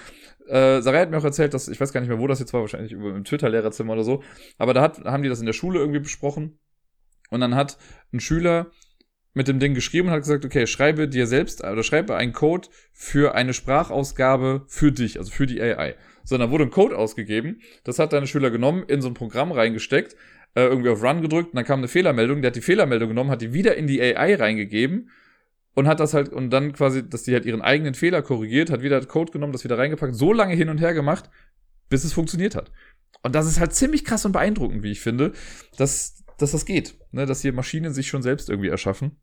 Äh, 0.49 0.81
Sarai 0.83 1.01
hat 1.01 1.11
mir 1.11 1.19
auch 1.19 1.25
erzählt, 1.25 1.55
dass, 1.55 1.69
ich 1.69 1.81
weiß 1.81 1.93
gar 1.93 2.01
nicht 2.01 2.09
mehr, 2.09 2.19
wo 2.19 2.27
das 2.27 2.41
jetzt 2.41 2.53
war, 2.53 2.63
wahrscheinlich 2.63 2.93
im 2.93 3.25
Twitter-Lehrerzimmer 3.25 3.93
oder 3.93 4.05
so, 4.05 4.23
aber 4.57 4.75
da 4.75 4.83
hat, 4.83 5.05
haben 5.05 5.23
die 5.23 5.29
das 5.29 5.41
in 5.41 5.47
der 5.47 5.53
Schule 5.53 5.79
irgendwie 5.79 6.01
besprochen 6.01 6.59
und 7.31 7.41
dann 7.41 7.55
hat 7.55 7.79
ein 8.13 8.21
Schüler 8.21 8.71
mit 9.35 9.49
dem 9.49 9.61
Ding 9.61 9.75
geschrieben 9.75 10.09
und 10.09 10.15
hat 10.15 10.23
gesagt, 10.23 10.45
okay, 10.45 10.67
schreibe 10.67 11.09
dir 11.09 11.27
selbst 11.27 11.63
oder 11.63 11.83
schreibe 11.83 12.17
einen 12.17 12.33
Code 12.33 12.69
für 12.93 13.35
eine 13.35 13.55
Sprachausgabe 13.55 14.65
für 14.67 14.91
dich, 14.91 15.19
also 15.19 15.31
für 15.31 15.47
die 15.47 15.61
AI. 15.63 15.95
So, 16.25 16.37
dann 16.37 16.51
wurde 16.51 16.65
ein 16.65 16.71
Code 16.71 16.97
ausgegeben. 16.97 17.61
Das 17.85 17.99
hat 17.99 18.13
deine 18.13 18.27
Schüler 18.27 18.51
genommen, 18.51 18.85
in 18.89 19.01
so 19.01 19.09
ein 19.09 19.15
Programm 19.15 19.53
reingesteckt, 19.53 20.17
äh, 20.55 20.65
irgendwie 20.65 20.91
auf 20.91 21.03
Run 21.03 21.23
gedrückt 21.23 21.51
und 21.51 21.57
dann 21.57 21.65
kam 21.65 21.79
eine 21.79 21.89
Fehlermeldung. 21.89 22.43
Der 22.43 22.51
hat 22.51 22.57
die 22.57 22.63
Fehlermeldung 22.63 23.11
genommen, 23.11 23.31
hat 23.31 23.41
die 23.41 23.53
wieder 23.53 23.77
in 23.77 23.87
die 23.87 24.03
AI 24.03 24.35
reingegeben 24.35 25.11
und 25.75 25.87
hat 25.87 26.01
das 26.01 26.15
halt, 26.15 26.31
und 26.31 26.51
dann 26.51 26.73
quasi, 26.73 27.09
dass 27.09 27.23
die 27.23 27.33
halt 27.33 27.47
ihren 27.47 27.63
eigenen 27.63 27.95
Fehler 27.95 28.23
korrigiert, 28.23 28.71
hat 28.71 28.83
wieder 28.83 29.01
Code 29.07 29.31
genommen, 29.31 29.53
das 29.53 29.63
wieder 29.63 29.79
reingepackt, 29.79 30.17
so 30.17 30.33
lange 30.33 30.55
hin 30.55 30.69
und 30.69 30.81
her 30.81 30.95
gemacht, 30.95 31.31
bis 31.89 32.03
es 32.03 32.13
funktioniert 32.13 32.57
hat. 32.57 32.73
Und 33.23 33.35
das 33.35 33.47
ist 33.47 33.61
halt 33.61 33.73
ziemlich 33.73 34.05
krass 34.05 34.25
und 34.25 34.33
beeindruckend, 34.33 34.83
wie 34.83 34.91
ich 34.91 35.01
finde, 35.01 35.33
dass 35.77 36.25
dass 36.39 36.53
das 36.53 36.65
geht, 36.65 36.97
ne? 37.13 37.27
dass 37.27 37.43
hier 37.43 37.53
Maschinen 37.53 37.93
sich 37.93 38.09
schon 38.09 38.23
selbst 38.23 38.49
irgendwie 38.49 38.69
erschaffen. 38.69 39.17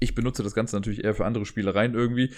Ich 0.00 0.14
benutze 0.14 0.42
das 0.42 0.54
Ganze 0.54 0.76
natürlich 0.76 1.04
eher 1.04 1.14
für 1.14 1.24
andere 1.24 1.46
Spielereien 1.46 1.94
irgendwie. 1.94 2.34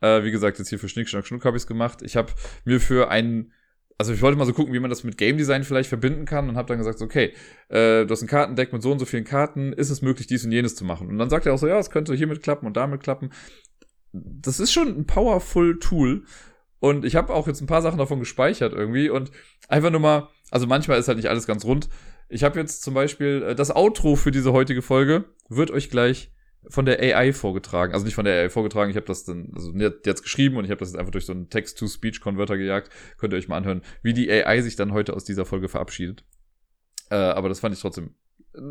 Äh, 0.00 0.24
wie 0.24 0.30
gesagt, 0.30 0.58
jetzt 0.58 0.68
hier 0.68 0.78
für 0.78 0.88
Schnick, 0.88 1.08
Schnack, 1.08 1.26
Schnuck 1.26 1.44
habe 1.44 1.56
ich 1.56 1.62
es 1.62 1.66
gemacht. 1.66 2.02
Ich 2.02 2.16
habe 2.16 2.32
mir 2.64 2.80
für 2.80 3.10
einen 3.10 3.52
also 3.98 4.12
ich 4.12 4.22
wollte 4.22 4.36
mal 4.36 4.46
so 4.46 4.52
gucken, 4.52 4.74
wie 4.74 4.80
man 4.80 4.90
das 4.90 5.04
mit 5.04 5.16
Game 5.16 5.36
Design 5.36 5.62
vielleicht 5.62 5.88
verbinden 5.88 6.24
kann 6.24 6.48
und 6.48 6.56
habe 6.56 6.66
dann 6.66 6.78
gesagt, 6.78 7.00
okay, 7.02 7.34
äh, 7.68 8.04
du 8.04 8.08
hast 8.10 8.22
ein 8.22 8.26
Kartendeck 8.26 8.72
mit 8.72 8.82
so 8.82 8.90
und 8.90 8.98
so 8.98 9.04
vielen 9.04 9.22
Karten, 9.22 9.72
ist 9.72 9.90
es 9.90 10.02
möglich, 10.02 10.26
dies 10.26 10.44
und 10.44 10.50
jenes 10.50 10.74
zu 10.74 10.84
machen? 10.84 11.08
Und 11.08 11.18
dann 11.18 11.30
sagt 11.30 11.46
er 11.46 11.54
auch 11.54 11.58
so, 11.58 11.68
ja, 11.68 11.78
es 11.78 11.90
könnte 11.90 12.12
hiermit 12.14 12.42
klappen 12.42 12.66
und 12.66 12.76
damit 12.76 13.00
klappen. 13.00 13.30
Das 14.12 14.58
ist 14.58 14.72
schon 14.72 14.88
ein 14.88 15.06
powerful 15.06 15.78
Tool 15.78 16.24
und 16.82 17.04
ich 17.04 17.14
habe 17.14 17.32
auch 17.32 17.46
jetzt 17.46 17.60
ein 17.60 17.68
paar 17.68 17.80
Sachen 17.80 17.98
davon 17.98 18.18
gespeichert 18.18 18.72
irgendwie 18.72 19.08
und 19.08 19.30
einfach 19.68 19.90
nur 19.90 20.00
mal, 20.00 20.28
also 20.50 20.66
manchmal 20.66 20.98
ist 20.98 21.06
halt 21.06 21.16
nicht 21.16 21.28
alles 21.28 21.46
ganz 21.46 21.64
rund, 21.64 21.88
ich 22.28 22.42
habe 22.42 22.58
jetzt 22.58 22.82
zum 22.82 22.92
Beispiel 22.92 23.44
äh, 23.50 23.54
das 23.54 23.70
Outro 23.70 24.16
für 24.16 24.32
diese 24.32 24.52
heutige 24.52 24.82
Folge 24.82 25.26
wird 25.48 25.70
euch 25.70 25.90
gleich 25.90 26.32
von 26.68 26.84
der 26.84 26.98
AI 26.98 27.32
vorgetragen. 27.32 27.92
Also 27.92 28.04
nicht 28.04 28.16
von 28.16 28.24
der 28.24 28.34
AI 28.34 28.50
vorgetragen, 28.50 28.90
ich 28.90 28.96
habe 28.96 29.06
das 29.06 29.22
dann, 29.22 29.52
also 29.54 29.72
jetzt 29.72 30.22
geschrieben 30.22 30.56
und 30.56 30.64
ich 30.64 30.72
habe 30.72 30.80
das 30.80 30.88
jetzt 30.88 30.98
einfach 30.98 31.12
durch 31.12 31.24
so 31.24 31.32
einen 31.32 31.50
Text-to-Speech-Converter 31.50 32.56
gejagt. 32.56 32.90
Könnt 33.16 33.32
ihr 33.32 33.36
euch 33.36 33.46
mal 33.46 33.58
anhören, 33.58 33.82
wie 34.02 34.12
die 34.12 34.28
AI 34.28 34.60
sich 34.60 34.74
dann 34.74 34.92
heute 34.92 35.14
aus 35.14 35.22
dieser 35.22 35.44
Folge 35.44 35.68
verabschiedet. 35.68 36.24
Äh, 37.10 37.14
aber 37.14 37.48
das 37.48 37.60
fand 37.60 37.76
ich 37.76 37.80
trotzdem, 37.80 38.16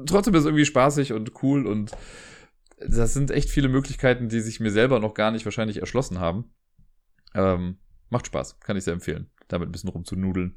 trotzdem 0.05 0.33
ist 0.33 0.41
es 0.41 0.47
irgendwie 0.47 0.65
spaßig 0.65 1.13
und 1.13 1.31
cool 1.43 1.65
und 1.65 1.91
das 2.77 3.13
sind 3.13 3.31
echt 3.31 3.49
viele 3.49 3.69
Möglichkeiten, 3.69 4.27
die 4.27 4.41
sich 4.41 4.59
mir 4.59 4.71
selber 4.71 4.99
noch 4.99 5.13
gar 5.13 5.31
nicht 5.31 5.45
wahrscheinlich 5.45 5.77
erschlossen 5.77 6.19
haben. 6.19 6.53
Ähm, 7.33 7.77
macht 8.11 8.27
Spaß, 8.27 8.59
kann 8.59 8.77
ich 8.77 8.83
sehr 8.83 8.93
empfehlen, 8.93 9.29
damit 9.47 9.69
ein 9.69 9.71
bisschen 9.71 9.89
rumzunudeln. 9.89 10.55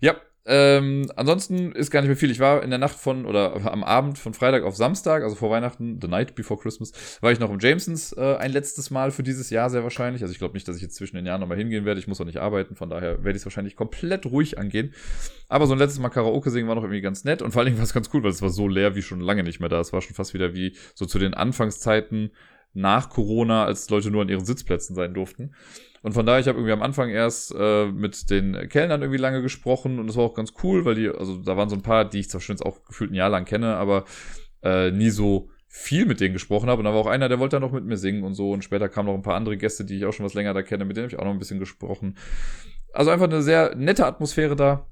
Ja, 0.00 0.16
ähm, 0.46 1.10
ansonsten 1.16 1.72
ist 1.72 1.90
gar 1.90 2.02
nicht 2.02 2.08
mehr 2.08 2.18
viel. 2.18 2.30
Ich 2.30 2.38
war 2.38 2.62
in 2.62 2.68
der 2.68 2.78
Nacht 2.78 2.96
von, 2.96 3.24
oder 3.24 3.72
am 3.72 3.82
Abend 3.82 4.18
von 4.18 4.34
Freitag 4.34 4.62
auf 4.64 4.76
Samstag, 4.76 5.22
also 5.22 5.36
vor 5.36 5.50
Weihnachten, 5.50 5.98
the 6.02 6.08
night 6.08 6.34
before 6.34 6.60
Christmas, 6.60 6.92
war 7.22 7.32
ich 7.32 7.40
noch 7.40 7.50
im 7.50 7.58
Jamesons 7.58 8.12
äh, 8.12 8.36
ein 8.36 8.52
letztes 8.52 8.90
Mal 8.90 9.10
für 9.10 9.22
dieses 9.22 9.48
Jahr 9.48 9.70
sehr 9.70 9.84
wahrscheinlich. 9.84 10.20
Also 10.20 10.32
ich 10.32 10.38
glaube 10.38 10.54
nicht, 10.54 10.68
dass 10.68 10.76
ich 10.76 10.82
jetzt 10.82 10.96
zwischen 10.96 11.16
den 11.16 11.24
Jahren 11.24 11.40
nochmal 11.40 11.56
hingehen 11.56 11.86
werde. 11.86 11.98
Ich 11.98 12.08
muss 12.08 12.20
auch 12.20 12.26
nicht 12.26 12.40
arbeiten, 12.40 12.76
von 12.76 12.90
daher 12.90 13.24
werde 13.24 13.30
ich 13.30 13.36
es 13.36 13.46
wahrscheinlich 13.46 13.74
komplett 13.74 14.26
ruhig 14.26 14.58
angehen. 14.58 14.92
Aber 15.48 15.66
so 15.66 15.72
ein 15.72 15.78
letztes 15.78 15.98
Mal 15.98 16.10
Karaoke 16.10 16.50
singen 16.50 16.68
war 16.68 16.74
noch 16.74 16.82
irgendwie 16.82 17.00
ganz 17.00 17.24
nett 17.24 17.40
und 17.40 17.52
vor 17.52 17.60
allen 17.60 17.66
Dingen 17.66 17.78
war 17.78 17.84
es 17.84 17.94
ganz 17.94 18.10
cool, 18.12 18.22
weil 18.22 18.30
es 18.30 18.42
war 18.42 18.50
so 18.50 18.68
leer 18.68 18.94
wie 18.94 19.02
schon 19.02 19.20
lange 19.20 19.44
nicht 19.44 19.60
mehr 19.60 19.70
da. 19.70 19.80
Es 19.80 19.94
war 19.94 20.02
schon 20.02 20.14
fast 20.14 20.34
wieder 20.34 20.52
wie 20.52 20.76
so 20.94 21.06
zu 21.06 21.18
den 21.18 21.32
Anfangszeiten 21.32 22.32
nach 22.74 23.08
Corona, 23.08 23.64
als 23.64 23.88
Leute 23.88 24.10
nur 24.10 24.20
an 24.20 24.28
ihren 24.28 24.44
Sitzplätzen 24.44 24.94
sein 24.94 25.14
durften. 25.14 25.54
Und 26.04 26.12
von 26.12 26.26
daher, 26.26 26.38
ich 26.38 26.48
habe 26.48 26.58
irgendwie 26.58 26.74
am 26.74 26.82
Anfang 26.82 27.08
erst 27.08 27.54
äh, 27.58 27.86
mit 27.86 28.28
den 28.28 28.68
Kellnern 28.68 29.00
irgendwie 29.00 29.18
lange 29.18 29.40
gesprochen 29.40 29.98
und 29.98 30.06
das 30.06 30.16
war 30.16 30.24
auch 30.24 30.34
ganz 30.34 30.52
cool, 30.62 30.84
weil 30.84 30.96
die, 30.96 31.08
also 31.08 31.38
da 31.38 31.56
waren 31.56 31.70
so 31.70 31.76
ein 31.76 31.80
paar, 31.80 32.04
die 32.04 32.20
ich 32.20 32.28
zwar 32.28 32.42
schon 32.42 32.56
jetzt 32.56 32.66
auch 32.66 32.84
gefühlt 32.84 33.10
ein 33.10 33.14
Jahr 33.14 33.30
lang 33.30 33.46
kenne, 33.46 33.76
aber 33.76 34.04
äh, 34.62 34.90
nie 34.90 35.08
so 35.08 35.48
viel 35.66 36.04
mit 36.04 36.20
denen 36.20 36.34
gesprochen 36.34 36.68
habe. 36.68 36.80
Und 36.80 36.84
da 36.84 36.92
war 36.92 37.00
auch 37.00 37.06
einer, 37.06 37.30
der 37.30 37.38
wollte 37.38 37.56
dann 37.56 37.62
noch 37.62 37.72
mit 37.72 37.86
mir 37.86 37.96
singen 37.96 38.22
und 38.22 38.34
so. 38.34 38.50
Und 38.50 38.62
später 38.62 38.90
kamen 38.90 39.08
noch 39.08 39.14
ein 39.14 39.22
paar 39.22 39.34
andere 39.34 39.56
Gäste, 39.56 39.86
die 39.86 39.96
ich 39.96 40.04
auch 40.04 40.12
schon 40.12 40.26
was 40.26 40.34
länger 40.34 40.52
da 40.52 40.62
kenne, 40.62 40.84
mit 40.84 40.94
denen 40.94 41.06
habe 41.06 41.14
ich 41.14 41.18
auch 41.18 41.24
noch 41.24 41.32
ein 41.32 41.38
bisschen 41.38 41.58
gesprochen. 41.58 42.18
Also 42.92 43.10
einfach 43.10 43.24
eine 43.24 43.40
sehr 43.40 43.74
nette 43.74 44.04
Atmosphäre 44.04 44.56
da. 44.56 44.86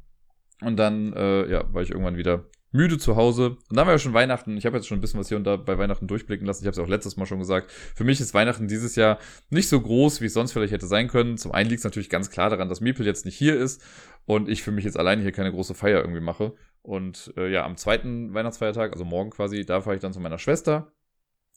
Und 0.63 0.79
dann, 0.79 1.13
äh, 1.13 1.47
ja, 1.51 1.75
war 1.75 1.83
ich 1.83 1.91
irgendwann 1.91 2.17
wieder 2.17 2.47
müde 2.73 2.99
zu 2.99 3.17
Hause. 3.17 3.51
Und 3.51 3.77
dann 3.77 3.87
war 3.87 3.93
ja 3.93 3.99
schon 3.99 4.15
Weihnachten. 4.15 4.57
Ich 4.57 4.67
habe 4.67 4.77
jetzt 4.77 4.89
schon 4.89 4.99
ein 4.99 5.01
bisschen 5.01 5.21
was 5.21 5.29
hier 5.29 5.37
und 5.37 5.45
da 5.45 5.57
bei 5.57 5.79
Weihnachten 5.79 6.07
durchblicken 6.07 6.47
lassen. 6.47 6.65
Ich 6.65 6.67
habe 6.67 6.73
es 6.73 6.79
auch 6.79 6.89
letztes 6.89 7.17
Mal 7.17 7.27
schon 7.27 7.39
gesagt. 7.39 7.71
Für 7.71 8.05
mich 8.05 8.21
ist 8.21 8.35
Weihnachten 8.35 8.67
dieses 8.67 8.97
Jahr 8.97 9.19
nicht 9.51 9.69
so 9.69 9.81
groß, 9.81 10.21
wie 10.21 10.27
es 10.27 10.35
sonst 10.35 10.53
vielleicht 10.53 10.73
hätte 10.73 10.87
sein 10.87 11.09
können. 11.09 11.39
Zum 11.39 11.53
einen 11.53 11.69
liegt 11.69 11.81
es 11.81 11.85
natürlich 11.85 12.11
ganz 12.11 12.31
klar 12.31 12.51
daran, 12.51 12.69
dass 12.69 12.81
Miepel 12.81 13.07
jetzt 13.07 13.25
nicht 13.25 13.37
hier 13.37 13.59
ist 13.59 13.83
und 14.25 14.49
ich 14.49 14.63
für 14.63 14.73
mich 14.73 14.85
jetzt 14.85 14.99
alleine 14.99 15.23
hier 15.23 15.33
keine 15.33 15.53
große 15.53 15.75
Feier 15.75 16.01
irgendwie 16.01 16.21
mache. 16.21 16.55
Und 16.83 17.33
äh, 17.37 17.51
ja, 17.51 17.65
am 17.65 17.77
zweiten 17.77 18.35
Weihnachtsfeiertag, 18.35 18.93
also 18.93 19.05
morgen 19.05 19.31
quasi, 19.31 19.65
da 19.65 19.81
fahre 19.81 19.97
ich 19.97 20.03
dann 20.03 20.13
zu 20.13 20.21
meiner 20.21 20.39
Schwester. 20.39 20.93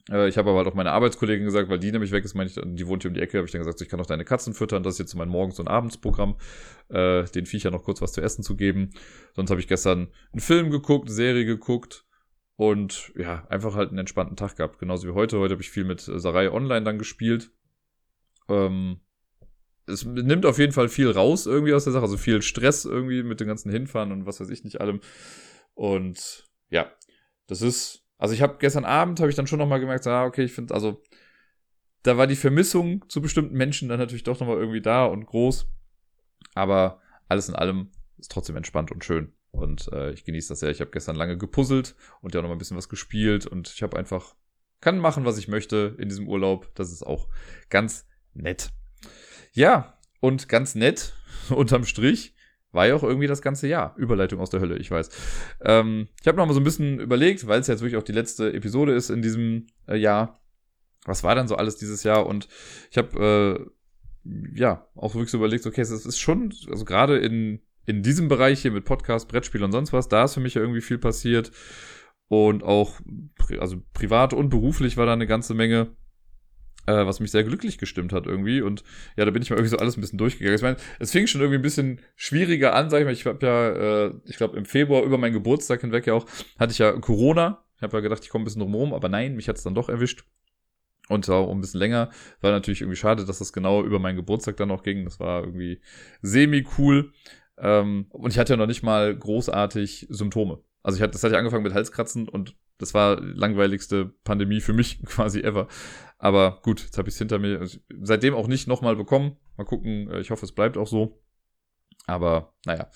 Äh, 0.10 0.28
ich 0.28 0.38
habe 0.38 0.49
aber 0.49 0.60
halt 0.60 0.68
auch 0.68 0.74
meine 0.74 0.91
Arbeitskollegin 0.91 1.45
gesagt, 1.45 1.70
weil 1.70 1.80
die 1.80 1.91
nämlich 1.91 2.12
weg 2.12 2.24
ist, 2.24 2.36
meine 2.36 2.49
ich, 2.49 2.56
die 2.56 2.88
wohnt 2.88 3.03
hier 3.03 3.10
um 3.10 3.16
die 3.16 3.22
Ecke, 3.22 3.38
habe 3.38 3.45
ich 3.45 3.51
dann 3.51 3.62
gesagt, 3.62 3.82
ich 3.82 3.89
kann 3.89 3.99
auch 3.99 4.06
deine 4.06 4.26
Katzen 4.26 4.53
füttern. 4.53 4.84
Das 4.84 4.95
ist 4.95 4.99
jetzt 4.99 5.16
mein 5.16 5.30
Morgens- 5.30 5.60
und 5.60 5.68
Abendsprogramm, 5.68 6.36
äh, 6.89 7.24
den 7.26 7.45
Viecher 7.45 7.72
noch 7.72 7.84
kurz 7.84 8.01
was 8.01 8.14
zu 8.14 8.22
essen 8.22 8.43
zu 8.43 8.56
geben. 8.56 8.91
Sonst 9.36 9.49
habe 9.49 9.60
ich 9.60 9.68
gestern 9.68 10.12
einen 10.32 10.41
Film 10.41 10.70
geguckt, 10.70 11.08
eine 11.08 11.16
Serie 11.16 11.45
geguckt 11.45 12.06
und 12.56 13.12
ja, 13.16 13.45
einfach 13.49 13.76
halt 13.76 13.89
einen 13.89 13.99
entspannten 13.99 14.38
Tag 14.38 14.56
gehabt. 14.56 14.80
Genauso 14.80 15.08
wie 15.08 15.14
heute. 15.14 15.39
Heute 15.39 15.53
habe 15.53 15.62
ich 15.62 15.70
viel 15.70 15.84
mit 15.84 16.01
Sarai 16.01 16.51
online 16.51 16.86
dann 16.86 16.97
gespielt. 16.97 17.51
Ähm, 18.47 19.01
es 19.88 20.06
nimmt 20.06 20.45
auf 20.45 20.58
jeden 20.58 20.72
Fall 20.72 20.89
viel 20.89 21.12
raus 21.12 21.45
irgendwie 21.45 21.74
aus 21.74 21.84
der 21.84 21.93
Sache, 21.93 22.03
also 22.03 22.18
viel 22.18 22.41
Stress 22.41 22.86
irgendwie 22.86 23.24
mit 23.24 23.39
dem 23.39 23.47
ganzen 23.47 23.72
Hinfahren 23.72 24.12
und 24.12 24.26
was 24.26 24.39
weiß 24.39 24.49
ich 24.49 24.64
nicht 24.64 24.82
allem. 24.82 24.99
Und 25.74 26.49
ja, 26.70 26.91
das 27.47 27.62
ist 27.62 28.05
Also 28.18 28.34
ich 28.34 28.41
habe 28.41 28.57
gestern 28.59 28.86
Abend, 28.86 29.20
habe 29.20 29.30
ich 29.30 29.36
dann 29.36 29.47
schon 29.47 29.59
nochmal 29.59 29.80
gemerkt, 29.80 30.07
ah, 30.07 30.26
okay, 30.26 30.43
ich 30.43 30.53
finde, 30.53 30.74
also 30.74 31.01
da 32.03 32.18
war 32.18 32.28
die 32.28 32.36
Vermissung 32.36 33.03
zu 33.09 33.22
bestimmten 33.22 33.55
Menschen 33.55 33.89
dann 33.89 33.99
natürlich 33.99 34.24
doch 34.24 34.39
nochmal 34.39 34.57
irgendwie 34.57 34.82
da 34.82 35.05
und 35.05 35.26
groß. 35.26 35.68
Aber 36.53 37.01
alles 37.28 37.49
in 37.49 37.55
allem 37.55 37.89
ist 38.18 38.32
trotzdem 38.32 38.55
entspannt 38.55 38.91
und 38.91 39.03
schön. 39.03 39.34
Und 39.51 39.91
äh, 39.91 40.11
ich 40.11 40.24
genieße 40.24 40.49
das 40.49 40.59
sehr. 40.59 40.70
Ich 40.70 40.82
habe 40.82 40.91
gestern 40.91 41.16
lange 41.16 41.38
gepuzzelt 41.38 41.95
und 42.22 42.36
ja 42.36 42.41
noch 42.41 42.49
mal 42.49 42.55
ein 42.55 42.59
bisschen 42.59 42.78
was 42.78 42.89
gespielt 42.89 43.47
und 43.47 43.70
ich 43.70 43.82
habe 43.84 43.97
einfach 43.97 44.36
kann 44.82 44.99
machen, 44.99 45.26
was 45.26 45.38
ich 45.38 45.47
möchte 45.47 45.95
in 45.97 46.09
diesem 46.09 46.28
Urlaub. 46.28 46.70
Das 46.76 46.91
ist 46.91 47.01
auch 47.01 47.28
ganz 47.70 48.05
nett. 48.34 48.70
Ja, 49.53 49.97
und 50.20 50.47
ganz 50.47 50.76
nett 50.76 51.13
unterm 51.49 51.86
Strich 51.86 52.35
war 52.76 52.88
ja 52.88 52.96
auch 52.96 53.04
irgendwie 53.04 53.28
das 53.28 53.42
ganze 53.42 53.68
Jahr. 53.68 53.96
Überleitung 53.98 54.40
aus 54.40 54.50
der 54.50 54.60
Hölle, 54.60 54.78
ich 54.78 54.92
weiß. 54.92 55.10
Ähm, 55.62 56.08
ich 56.22 56.28
habe 56.28 56.38
noch 56.38 56.46
mal 56.46 56.54
so 56.54 56.60
ein 56.60 56.66
bisschen 56.66 57.00
überlegt, 57.00 57.48
weil 57.48 57.60
es 57.60 57.68
jetzt 57.68 57.82
wirklich 57.82 57.98
auch 57.98 58.04
die 58.04 58.12
letzte 58.12 58.54
Episode 58.54 58.94
ist 58.94 59.10
in 59.10 59.22
diesem 59.22 59.68
äh, 59.88 59.98
Jahr. 59.98 60.40
Was 61.06 61.24
war 61.24 61.36
dann 61.36 61.48
so 61.48 61.56
alles 61.56 61.78
dieses 61.78 62.04
Jahr? 62.04 62.26
Und 62.26 62.48
ich 62.92 62.98
habe 62.98 63.70
äh, 64.24 64.60
ja 64.60 64.88
auch 64.96 65.16
wirklich 65.16 65.32
so 65.32 65.38
überlegt, 65.38 65.66
okay, 65.66 65.82
es 65.82 65.92
ist 65.92 66.20
schon, 66.20 66.54
also 66.70 66.86
gerade 66.86 67.18
in 67.18 67.62
in 67.86 68.02
diesem 68.02 68.28
Bereich 68.28 68.62
hier 68.62 68.72
mit 68.72 68.86
Podcast, 68.86 69.28
Brettspiel 69.28 69.64
und 69.64 69.72
sonst 69.72 69.94
was, 69.94 70.08
da 70.08 70.26
ist 70.26 70.34
für 70.34 70.40
mich 70.40 70.56
ja 70.56 70.62
irgendwie 70.62 70.82
viel 70.82 70.98
passiert. 70.98 71.52
Und 72.28 72.64
auch, 72.64 73.00
also 73.60 73.78
privat 73.94 74.34
und 74.34 74.50
beruflich 74.50 74.98
war 74.98 75.06
da 75.06 75.14
eine 75.14 75.28
ganze 75.28 75.54
Menge, 75.54 75.96
äh, 76.86 77.06
was 77.06 77.20
mich 77.20 77.32
sehr 77.32 77.44
glücklich 77.44 77.78
gestimmt 77.78 78.14
hat 78.14 78.26
irgendwie. 78.26 78.62
Und 78.62 78.84
ja, 79.18 79.26
da 79.26 79.32
bin 79.32 79.42
ich 79.42 79.50
mal 79.50 79.58
irgendwie 79.58 79.72
so 79.72 79.78
alles 79.78 79.98
ein 79.98 80.02
bisschen 80.02 80.18
durchgegangen. 80.18 80.56
Ich 80.56 80.62
meine, 80.62 80.78
es 81.00 81.12
fing 81.12 81.28
schon 81.28 81.42
irgendwie 81.42 81.60
ein 81.60 81.64
bisschen 81.64 82.00
schwieriger 82.16 82.74
an, 82.74 82.90
sag 82.90 83.00
ich 83.00 83.06
mal. 83.06 83.14
Ich 83.14 83.26
habe 83.26 83.46
ja, 83.46 83.70
äh, 84.08 84.14
ich 84.26 84.38
glaube, 84.38 84.58
im 84.58 84.66
Februar 84.66 85.04
über 85.04 85.18
meinen 85.18 85.34
Geburtstag 85.34 85.82
hinweg 85.82 86.08
ja 86.08 86.14
auch, 86.14 86.26
hatte 86.60 86.72
ich 86.72 86.80
ja 86.80 86.92
Corona. 86.94 87.64
Ich 87.78 87.84
habe 87.84 87.98
ja 87.98 88.02
gedacht, 88.02 88.24
ich 88.24 88.30
komme 88.30 88.44
ein 88.44 88.46
bisschen 88.46 88.62
drumherum, 88.62 88.94
aber 88.94 89.10
nein, 89.10 89.36
mich 89.36 89.50
hat 89.50 89.58
es 89.58 89.64
dann 89.64 89.76
doch 89.76 89.90
erwischt. 89.90 90.24
Und 91.08 91.26
zwar 91.26 91.48
ein 91.50 91.62
bisschen 91.62 91.80
länger. 91.80 92.10
War 92.42 92.52
natürlich 92.52 92.82
irgendwie 92.82 92.98
schade, 92.98 93.26
dass 93.26 93.40
das 93.40 93.54
genau 93.54 93.84
über 93.84 94.00
meinen 94.00 94.16
Geburtstag 94.16 94.58
dann 94.58 94.72
auch 94.72 94.82
ging. 94.82 95.06
Das 95.06 95.20
war 95.20 95.44
irgendwie 95.44 95.82
semi-cool. 96.22 97.12
Ähm, 97.58 98.08
und 98.10 98.32
ich 98.32 98.40
hatte 98.40 98.54
ja 98.54 98.58
noch 98.58 98.68
nicht 98.68 98.84
mal 98.84 99.16
großartig 99.16 100.08
Symptome. 100.10 100.60
Also 100.86 100.98
ich 100.98 101.02
hatte, 101.02 101.14
das 101.14 101.24
hatte 101.24 101.34
ich 101.34 101.38
angefangen 101.40 101.64
mit 101.64 101.74
Halskratzen 101.74 102.30
und 102.30 102.56
das 102.78 102.94
war 102.94 103.20
langweiligste 103.20 104.14
Pandemie 104.24 104.62
für 104.62 104.74
mich 104.74 105.04
quasi 105.06 105.42
ever. 105.42 105.68
Aber 106.20 106.60
gut, 106.62 106.82
jetzt 106.82 107.00
habe 107.00 107.10
ich 107.10 107.16
es 107.16 107.18
hinter 107.18 107.40
mir. 107.40 107.60
Also 107.60 107.80
seitdem 108.02 108.36
auch 108.36 108.48
nicht 108.48 108.68
nochmal 108.68 108.96
bekommen. 108.96 109.38
Mal 109.58 109.64
gucken. 109.64 110.12
Äh, 110.12 110.20
ich 110.20 110.30
hoffe, 110.30 110.46
es 110.46 110.52
bleibt 110.52 110.78
auch 110.78 110.86
so. 110.86 111.24
Aber 112.06 112.54
naja. 112.68 112.92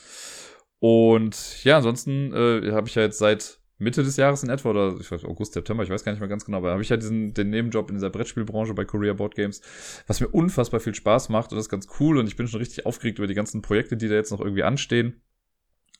Und 0.77 1.63
ja, 1.63 1.77
ansonsten 1.77 2.31
äh, 2.31 2.71
habe 2.73 2.87
ich 2.87 2.93
ja 2.93 3.01
jetzt 3.01 3.17
seit 3.17 3.59
Mitte 3.79 4.03
des 4.03 4.17
Jahres 4.17 4.43
in 4.43 4.49
etwa, 4.49 4.69
oder 4.69 4.95
ich 4.99 5.09
weiß, 5.09 5.25
August, 5.25 5.53
September, 5.53 5.83
ich 5.83 5.89
weiß 5.89 6.03
gar 6.03 6.11
nicht 6.11 6.19
mehr 6.19 6.29
ganz 6.29 6.45
genau, 6.45 6.57
aber 6.57 6.71
habe 6.71 6.81
ich 6.81 6.89
ja 6.89 6.97
diesen, 6.97 7.33
den 7.33 7.49
Nebenjob 7.49 7.89
in 7.89 7.95
dieser 7.95 8.09
Brettspielbranche 8.09 8.73
bei 8.73 8.85
Korea 8.85 9.13
Board 9.13 9.35
Games, 9.35 9.61
was 10.05 10.19
mir 10.19 10.27
unfassbar 10.27 10.81
viel 10.81 10.93
Spaß 10.93 11.29
macht 11.29 11.51
und 11.51 11.55
das 11.55 11.65
ist 11.65 11.69
ganz 11.69 11.87
cool 11.99 12.17
und 12.17 12.27
ich 12.27 12.35
bin 12.35 12.47
schon 12.47 12.59
richtig 12.59 12.85
aufgeregt 12.85 13.19
über 13.19 13.27
die 13.27 13.33
ganzen 13.33 13.61
Projekte, 13.61 13.95
die 13.95 14.09
da 14.09 14.15
jetzt 14.15 14.31
noch 14.31 14.41
irgendwie 14.41 14.63
anstehen. 14.63 15.21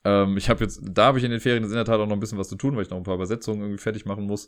Ähm, 0.04 0.38
ich 0.38 0.50
habe 0.50 0.64
jetzt, 0.64 0.82
da 0.84 1.06
habe 1.06 1.18
ich 1.18 1.24
in 1.24 1.32
den 1.32 1.40
Ferien 1.40 1.64
in 1.64 1.72
der 1.72 1.86
Tat 1.86 2.00
auch 2.00 2.08
noch 2.08 2.16
ein 2.16 2.20
bisschen 2.20 2.38
was 2.38 2.50
zu 2.50 2.56
tun, 2.56 2.76
weil 2.76 2.84
ich 2.84 2.90
noch 2.90 2.98
ein 2.98 3.04
paar 3.04 3.16
Übersetzungen 3.16 3.62
irgendwie 3.62 3.82
fertig 3.82 4.06
machen 4.06 4.26
muss 4.26 4.48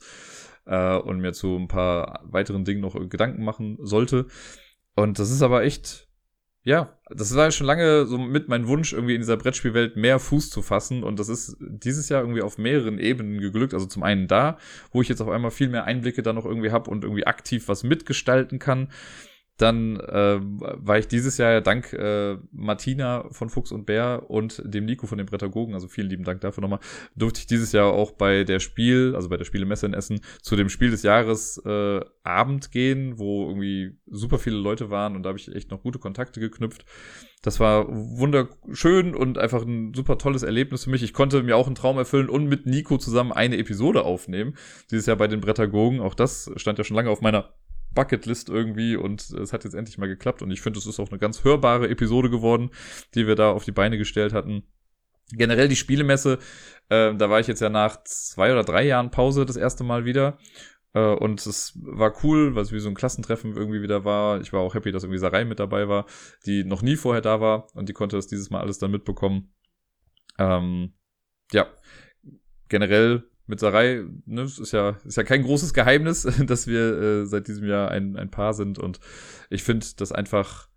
äh, 0.66 0.96
und 0.98 1.20
mir 1.20 1.34
zu 1.34 1.56
ein 1.58 1.68
paar 1.68 2.22
weiteren 2.24 2.66
Dingen 2.66 2.82
noch 2.82 2.96
Gedanken 3.10 3.44
machen 3.44 3.78
sollte. 3.82 4.28
Und 4.96 5.20
das 5.20 5.32
ist 5.32 5.42
aber 5.42 5.64
echt 5.64 6.12
ja, 6.64 6.96
das 7.10 7.36
war 7.36 7.46
ja 7.46 7.52
schon 7.52 7.66
lange 7.66 8.06
so 8.06 8.20
mit 8.20 8.48
mein 8.48 8.68
Wunsch, 8.68 8.94
irgendwie 8.94 9.16
in 9.16 9.22
dieser 9.22 9.38
Brettspielwelt 9.38 9.96
mehr 9.98 10.20
Fuß 10.20 10.52
zu 10.52 10.62
fassen. 10.62 11.04
Und 11.04 11.20
das 11.20 11.28
ist 11.28 11.58
dieses 11.60 12.08
Jahr 12.10 12.22
irgendwie 12.22 12.44
auf 12.44 12.60
mehreren 12.60 13.00
Ebenen 13.00 13.40
geglückt. 13.40 13.74
Also 13.74 13.88
zum 13.88 14.04
einen 14.04 14.28
da, 14.28 14.58
wo 14.92 15.02
ich 15.02 15.10
jetzt 15.10 15.22
auf 15.22 15.30
einmal 15.30 15.50
viel 15.50 15.70
mehr 15.70 15.86
Einblicke 15.86 16.22
da 16.22 16.34
noch 16.34 16.46
irgendwie 16.46 16.70
habe 16.70 16.92
und 16.92 17.04
irgendwie 17.04 17.26
aktiv 17.26 17.68
was 17.68 17.84
mitgestalten 17.84 18.60
kann. 18.60 18.90
Dann 19.62 20.00
äh, 20.00 20.40
war 20.42 20.98
ich 20.98 21.08
dieses 21.08 21.38
Jahr 21.38 21.52
ja 21.52 21.62
dank 21.62 21.94
äh, 21.94 22.38
Martina 22.52 23.26
von 23.30 23.50
Fuchs 23.50 23.72
und 23.72 23.86
Bär 23.86 24.24
und 24.28 24.64
dem 24.66 24.86
Nico 24.86 25.06
von 25.06 25.20
den 25.20 25.28
Brettagogen, 25.28 25.76
also 25.76 25.88
vielen 25.88 26.10
lieben 26.10 26.24
Dank 26.24 26.42
dafür 26.42 26.62
nochmal, 26.62 26.80
durfte 27.16 27.42
ich 27.42 27.46
dieses 27.46 27.72
Jahr 27.72 27.94
auch 27.94 28.12
bei 28.12 28.44
der 28.44 28.60
Spiel, 28.60 29.14
also 29.16 29.30
bei 29.30 29.38
der 29.38 29.46
Spielemesse 29.46 29.86
in 29.86 29.94
Essen, 29.94 30.22
zu 30.42 30.56
dem 30.56 30.68
Spiel 30.68 30.90
des 30.90 31.04
Jahres 31.04 31.62
äh, 31.64 32.00
Abend 32.24 32.72
gehen, 32.72 33.20
wo 33.20 33.50
irgendwie 33.50 34.00
super 34.08 34.40
viele 34.40 34.58
Leute 34.58 34.90
waren 34.90 35.16
und 35.16 35.22
da 35.22 35.30
habe 35.30 35.38
ich 35.38 35.54
echt 35.54 35.70
noch 35.70 35.84
gute 35.84 36.00
Kontakte 36.00 36.40
geknüpft. 36.40 36.86
Das 37.44 37.60
war 37.60 37.88
wunderschön 37.90 39.16
und 39.16 39.38
einfach 39.38 39.64
ein 39.64 39.94
super 39.96 40.18
tolles 40.18 40.44
Erlebnis 40.44 40.84
für 40.84 40.92
mich. 40.92 41.02
Ich 41.02 41.14
konnte 41.14 41.42
mir 41.42 41.56
auch 41.56 41.66
einen 41.66 41.76
Traum 41.76 41.98
erfüllen 41.98 42.30
und 42.30 42.48
mit 42.48 42.68
Nico 42.68 42.98
zusammen 42.98 43.32
eine 43.32 43.58
Episode 43.58 44.04
aufnehmen. 44.04 44.56
Dieses 44.92 45.08
Jahr 45.08 45.18
bei 45.18 45.28
den 45.28 45.42
Brettagogen. 45.42 46.02
Auch 46.02 46.14
das 46.14 46.52
stand 46.56 46.78
ja 46.78 46.84
schon 46.84 46.96
lange 46.96 47.10
auf 47.10 47.22
meiner 47.22 47.54
Bucketlist 47.94 48.50
irgendwie 48.50 48.96
und 48.96 49.30
es 49.32 49.54
hat 49.54 49.64
jetzt 49.64 49.74
endlich 49.74 49.98
mal 49.98 50.08
geklappt 50.08 50.42
und 50.42 50.52
ich 50.52 50.62
finde, 50.62 50.80
es 50.80 50.86
ist 50.86 51.00
auch 51.00 51.10
eine 51.10 51.20
ganz 51.20 51.44
hörbare 51.44 51.90
Episode 51.90 52.30
geworden, 52.30 52.72
die 53.16 53.28
wir 53.28 53.36
da 53.36 53.52
auf 53.52 53.66
die 53.66 53.72
Beine 53.72 53.98
gestellt 53.98 54.34
hatten. 54.34 54.64
Generell 55.34 55.68
die 55.68 55.76
Spielemesse, 55.76 56.40
äh, 56.90 57.14
da 57.16 57.30
war 57.30 57.40
ich 57.40 57.48
jetzt 57.48 57.62
ja 57.62 57.70
nach 57.70 58.04
zwei 58.04 58.52
oder 58.52 58.64
drei 58.64 58.84
Jahren 58.84 59.12
Pause 59.12 59.46
das 59.46 59.56
erste 59.56 59.84
Mal 59.84 60.06
wieder 60.06 60.38
äh, 60.94 61.14
und 61.16 61.46
es 61.46 61.78
war 61.82 62.14
cool, 62.24 62.56
weil 62.56 62.64
es 62.64 62.72
wie 62.72 62.80
so 62.80 62.90
ein 62.90 62.96
Klassentreffen 62.96 63.56
irgendwie 63.56 63.82
wieder 63.82 64.04
war. 64.04 64.42
Ich 64.42 64.52
war 64.52 64.62
auch 64.62 64.74
happy, 64.74 64.92
dass 64.92 65.04
irgendwie 65.04 65.20
Sarai 65.20 65.46
mit 65.46 65.60
dabei 65.60 65.88
war, 65.88 66.06
die 66.46 66.64
noch 66.64 66.82
nie 66.82 66.96
vorher 66.96 67.22
da 67.22 67.40
war 67.40 67.68
und 67.76 67.88
die 67.90 67.94
konnte 67.94 68.16
das 68.16 68.28
dieses 68.28 68.50
Mal 68.50 68.62
alles 68.62 68.80
dann 68.80 68.92
mitbekommen. 68.92 69.54
Ähm, 70.38 70.94
ja, 71.52 71.68
generell 72.70 73.31
mit 73.52 73.60
Sarai, 73.60 74.06
ne, 74.26 74.44
ist 74.44 74.72
ja, 74.72 74.98
ist 75.04 75.18
ja 75.18 75.24
kein 75.24 75.44
großes 75.44 75.74
Geheimnis, 75.74 76.24
dass 76.48 76.68
wir 76.68 77.02
äh, 77.02 77.26
seit 77.26 77.50
diesem 77.50 77.68
Jahr 77.68 77.92
ein, 77.92 78.16
ein 78.16 78.32
Paar 78.32 78.54
sind 78.54 78.80
und 78.80 79.02
ich 79.50 79.62
finde 79.62 79.86
das 79.98 80.14
einfach, 80.14 80.70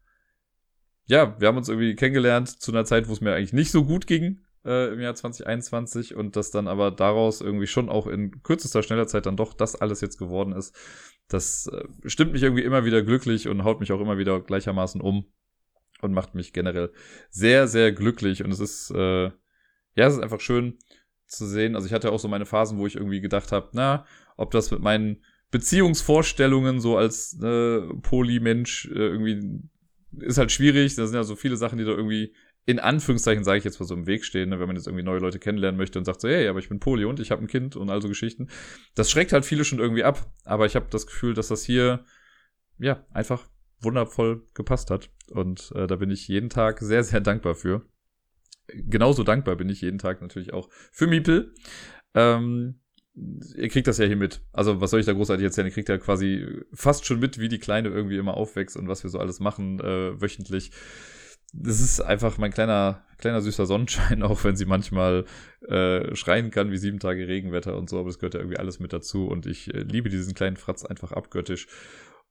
ja, 1.06 1.40
wir 1.40 1.46
haben 1.46 1.56
uns 1.56 1.68
irgendwie 1.68 1.94
kennengelernt 1.94 2.48
zu 2.48 2.72
einer 2.72 2.84
Zeit, 2.84 3.08
wo 3.08 3.12
es 3.12 3.20
mir 3.20 3.32
eigentlich 3.32 3.52
nicht 3.52 3.70
so 3.70 3.84
gut 3.84 4.08
ging 4.08 4.40
äh, 4.64 4.92
im 4.92 5.00
Jahr 5.00 5.14
2021 5.14 6.16
und 6.16 6.34
das 6.34 6.50
dann 6.50 6.66
aber 6.66 6.90
daraus 6.90 7.40
irgendwie 7.40 7.68
schon 7.68 7.88
auch 7.88 8.08
in 8.08 8.42
kürzester, 8.42 8.82
schneller 8.82 9.06
Zeit 9.06 9.26
dann 9.26 9.36
doch 9.36 9.54
das 9.54 9.76
alles 9.76 10.00
jetzt 10.00 10.18
geworden 10.18 10.52
ist. 10.52 10.74
Das 11.28 11.68
äh, 11.68 11.84
stimmt 12.06 12.32
mich 12.32 12.42
irgendwie 12.42 12.64
immer 12.64 12.84
wieder 12.84 13.02
glücklich 13.02 13.46
und 13.46 13.62
haut 13.62 13.78
mich 13.78 13.92
auch 13.92 14.00
immer 14.00 14.18
wieder 14.18 14.40
gleichermaßen 14.40 15.00
um 15.00 15.26
und 16.00 16.12
macht 16.12 16.34
mich 16.34 16.52
generell 16.52 16.92
sehr, 17.30 17.68
sehr 17.68 17.92
glücklich 17.92 18.42
und 18.42 18.50
es 18.50 18.58
ist, 18.58 18.90
äh, 18.90 19.26
ja, 19.26 20.08
es 20.08 20.14
ist 20.14 20.22
einfach 20.24 20.40
schön, 20.40 20.76
zu 21.36 21.46
sehen. 21.46 21.74
Also 21.74 21.86
ich 21.86 21.92
hatte 21.92 22.12
auch 22.12 22.18
so 22.18 22.28
meine 22.28 22.46
Phasen, 22.46 22.78
wo 22.78 22.86
ich 22.86 22.96
irgendwie 22.96 23.20
gedacht 23.20 23.52
habe, 23.52 23.68
na, 23.72 24.06
ob 24.36 24.50
das 24.50 24.70
mit 24.70 24.80
meinen 24.80 25.22
Beziehungsvorstellungen 25.50 26.80
so 26.80 26.96
als 26.96 27.38
äh, 27.40 27.80
Polymensch 28.02 28.86
äh, 28.86 28.98
irgendwie 28.98 29.62
ist 30.18 30.38
halt 30.38 30.52
schwierig. 30.52 30.96
Da 30.96 31.06
sind 31.06 31.16
ja 31.16 31.24
so 31.24 31.36
viele 31.36 31.56
Sachen, 31.56 31.78
die 31.78 31.84
da 31.84 31.92
irgendwie 31.92 32.34
in 32.66 32.78
Anführungszeichen, 32.78 33.44
sage 33.44 33.58
ich 33.58 33.64
jetzt 33.64 33.78
mal 33.78 33.86
so 33.86 33.94
im 33.94 34.06
Weg 34.06 34.24
stehen, 34.24 34.48
ne, 34.48 34.58
wenn 34.58 34.66
man 34.66 34.76
jetzt 34.76 34.86
irgendwie 34.86 35.04
neue 35.04 35.18
Leute 35.18 35.38
kennenlernen 35.38 35.76
möchte 35.76 35.98
und 35.98 36.06
sagt 36.06 36.20
so, 36.20 36.28
hey, 36.28 36.48
aber 36.48 36.58
ich 36.58 36.68
bin 36.68 36.80
Poly 36.80 37.04
und 37.04 37.20
ich 37.20 37.30
habe 37.30 37.42
ein 37.42 37.46
Kind 37.46 37.76
und 37.76 37.90
also 37.90 38.08
Geschichten. 38.08 38.48
Das 38.94 39.10
schreckt 39.10 39.32
halt 39.32 39.44
viele 39.44 39.64
schon 39.64 39.80
irgendwie 39.80 40.04
ab. 40.04 40.30
Aber 40.44 40.66
ich 40.66 40.74
habe 40.74 40.86
das 40.90 41.06
Gefühl, 41.06 41.34
dass 41.34 41.48
das 41.48 41.62
hier 41.62 42.04
ja 42.78 43.04
einfach 43.12 43.46
wundervoll 43.80 44.46
gepasst 44.54 44.90
hat. 44.90 45.10
Und 45.30 45.72
äh, 45.74 45.86
da 45.86 45.96
bin 45.96 46.10
ich 46.10 46.26
jeden 46.26 46.48
Tag 46.48 46.80
sehr, 46.80 47.04
sehr 47.04 47.20
dankbar 47.20 47.54
für 47.54 47.86
genauso 48.68 49.22
dankbar 49.22 49.56
bin 49.56 49.68
ich 49.68 49.80
jeden 49.80 49.98
Tag 49.98 50.20
natürlich 50.20 50.52
auch 50.52 50.68
für 50.92 51.06
Miepel. 51.06 51.52
Ähm, 52.14 52.80
ihr 53.14 53.68
kriegt 53.68 53.86
das 53.86 53.98
ja 53.98 54.06
hier 54.06 54.16
mit. 54.16 54.42
Also, 54.52 54.80
was 54.80 54.90
soll 54.90 55.00
ich 55.00 55.06
da 55.06 55.12
großartig 55.12 55.44
erzählen? 55.44 55.68
Ihr 55.68 55.72
kriegt 55.72 55.88
ja 55.88 55.98
quasi 55.98 56.46
fast 56.72 57.06
schon 57.06 57.20
mit, 57.20 57.38
wie 57.38 57.48
die 57.48 57.58
Kleine 57.58 57.88
irgendwie 57.88 58.16
immer 58.16 58.36
aufwächst 58.36 58.76
und 58.76 58.88
was 58.88 59.02
wir 59.02 59.10
so 59.10 59.18
alles 59.18 59.40
machen 59.40 59.80
äh, 59.80 60.20
wöchentlich. 60.20 60.70
Das 61.56 61.80
ist 61.80 62.00
einfach 62.00 62.36
mein 62.38 62.52
kleiner, 62.52 63.04
kleiner 63.18 63.40
süßer 63.40 63.66
Sonnenschein, 63.66 64.22
auch 64.24 64.42
wenn 64.42 64.56
sie 64.56 64.66
manchmal 64.66 65.24
äh, 65.68 66.14
schreien 66.16 66.50
kann 66.50 66.72
wie 66.72 66.76
sieben 66.76 66.98
Tage 66.98 67.28
Regenwetter 67.28 67.76
und 67.76 67.88
so, 67.88 68.00
aber 68.00 68.08
es 68.08 68.18
gehört 68.18 68.34
ja 68.34 68.40
irgendwie 68.40 68.58
alles 68.58 68.80
mit 68.80 68.92
dazu 68.92 69.28
und 69.28 69.46
ich 69.46 69.72
äh, 69.72 69.80
liebe 69.80 70.08
diesen 70.08 70.34
kleinen 70.34 70.56
Fratz 70.56 70.84
einfach 70.84 71.12
abgöttisch. 71.12 71.68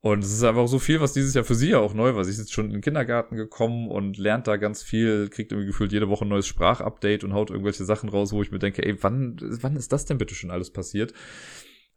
Und 0.06 0.22
es 0.22 0.34
ist 0.34 0.44
einfach 0.44 0.68
so 0.68 0.80
viel, 0.80 1.00
was 1.00 1.14
dieses 1.14 1.34
Jahr 1.34 1.46
für 1.46 1.56
sie 1.56 1.70
ja 1.70 1.78
auch 1.78 1.94
neu 1.94 2.14
war. 2.14 2.26
Sie 2.26 2.32
ist 2.32 2.38
jetzt 2.38 2.52
schon 2.52 2.66
in 2.66 2.74
den 2.74 2.82
Kindergarten 2.82 3.38
gekommen 3.38 3.88
und 3.88 4.18
lernt 4.18 4.48
da 4.48 4.58
ganz 4.58 4.84
viel, 4.84 5.30
kriegt 5.30 5.54
irgendwie 5.54 5.68
gefühlt 5.68 5.94
jede 5.94 6.10
Woche 6.10 6.26
ein 6.26 6.28
neues 6.28 6.46
Sprachupdate 6.46 7.24
und 7.24 7.34
haut 7.34 7.52
irgendwelche 7.52 7.86
Sachen 7.86 8.10
raus, 8.10 8.34
wo 8.34 8.42
ich 8.42 8.52
mir 8.52 8.60
denke, 8.60 8.86
ey, 8.86 9.02
wann, 9.02 9.38
wann 9.40 9.78
ist 9.78 9.94
das 9.94 10.04
denn 10.04 10.18
bitte 10.18 10.36
schon 10.36 10.52
alles 10.52 10.74
passiert? 10.74 11.14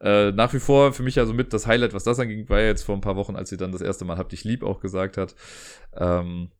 Äh, 0.01 0.31
nach 0.31 0.55
wie 0.55 0.60
vor 0.60 0.93
für 0.93 1.02
mich 1.02 1.18
also 1.18 1.35
mit 1.35 1.52
das 1.52 1.66
Highlight, 1.66 1.94
was 1.94 2.05
das 2.05 2.20
anging, 2.20 2.48
war 2.48 2.60
ja 2.60 2.68
jetzt 2.68 2.85
vor 2.85 2.94
ein 2.94 3.01
paar 3.01 3.16
Wochen, 3.16 3.35
als 3.35 3.51
sie 3.51 3.56
dann 3.56 3.72
das 3.72 3.81
erste 3.81 4.05
Mal 4.05 4.18
Hab 4.18 4.28
dich 4.28 4.44
lieb 4.44 4.62
auch 4.62 4.78
gesagt 4.78 5.16
hat. 5.16 5.35
Ähm, 5.93 6.51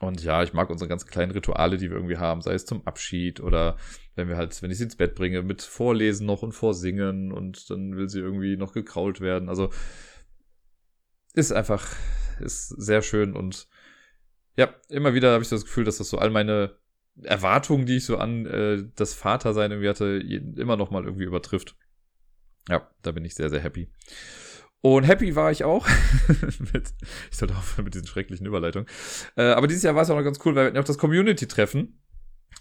und 0.00 0.24
ja, 0.24 0.42
ich 0.42 0.52
mag 0.52 0.68
unsere 0.68 0.88
ganz 0.88 1.06
kleinen 1.06 1.30
Rituale, 1.30 1.76
die 1.76 1.90
wir 1.90 1.96
irgendwie 1.96 2.18
haben, 2.18 2.42
sei 2.42 2.54
es 2.54 2.66
zum 2.66 2.84
Abschied 2.88 3.38
oder 3.38 3.76
wenn 4.16 4.26
wir 4.26 4.36
halt, 4.36 4.60
wenn 4.62 4.72
ich 4.72 4.78
sie 4.78 4.84
ins 4.84 4.96
Bett 4.96 5.14
bringe, 5.14 5.44
mit 5.44 5.62
Vorlesen 5.62 6.26
noch 6.26 6.42
und 6.42 6.54
Vorsingen 6.54 7.30
und 7.30 7.70
dann 7.70 7.96
will 7.96 8.08
sie 8.08 8.18
irgendwie 8.18 8.56
noch 8.56 8.72
gekrault 8.72 9.20
werden. 9.20 9.48
Also 9.48 9.70
ist 11.36 11.52
einfach, 11.52 11.86
ist 12.40 12.68
sehr 12.68 13.02
schön 13.02 13.36
und 13.36 13.68
ja, 14.56 14.74
immer 14.88 15.14
wieder 15.14 15.32
habe 15.32 15.44
ich 15.44 15.50
das 15.50 15.64
Gefühl, 15.64 15.84
dass 15.84 15.98
das 15.98 16.08
so 16.08 16.18
all 16.18 16.30
meine 16.30 16.76
Erwartungen, 17.22 17.86
die 17.86 17.98
ich 17.98 18.06
so 18.06 18.16
an 18.16 18.46
äh, 18.46 18.84
das 18.96 19.14
Vatersein 19.14 19.70
irgendwie 19.70 19.88
hatte, 19.88 20.22
immer 20.56 20.76
noch 20.76 20.90
mal 20.90 21.04
irgendwie 21.04 21.24
übertrifft. 21.24 21.76
Ja, 22.68 22.90
da 23.02 23.12
bin 23.12 23.24
ich 23.24 23.34
sehr, 23.34 23.50
sehr 23.50 23.60
happy. 23.60 23.90
Und 24.80 25.04
happy 25.04 25.36
war 25.36 25.50
ich 25.50 25.64
auch. 25.64 25.86
mit, 26.72 26.94
ich 27.30 27.36
sollte 27.36 27.54
aufhören 27.54 27.84
mit 27.84 27.94
diesen 27.94 28.06
schrecklichen 28.06 28.46
Überleitungen. 28.46 28.88
Äh, 29.36 29.44
aber 29.44 29.66
dieses 29.66 29.82
Jahr 29.82 29.94
war 29.94 30.02
es 30.02 30.10
auch 30.10 30.16
noch 30.16 30.24
ganz 30.24 30.38
cool, 30.44 30.54
weil 30.54 30.64
wir 30.64 30.68
hatten 30.68 30.78
auch 30.78 30.84
das 30.84 30.98
Community-Treffen. 30.98 32.00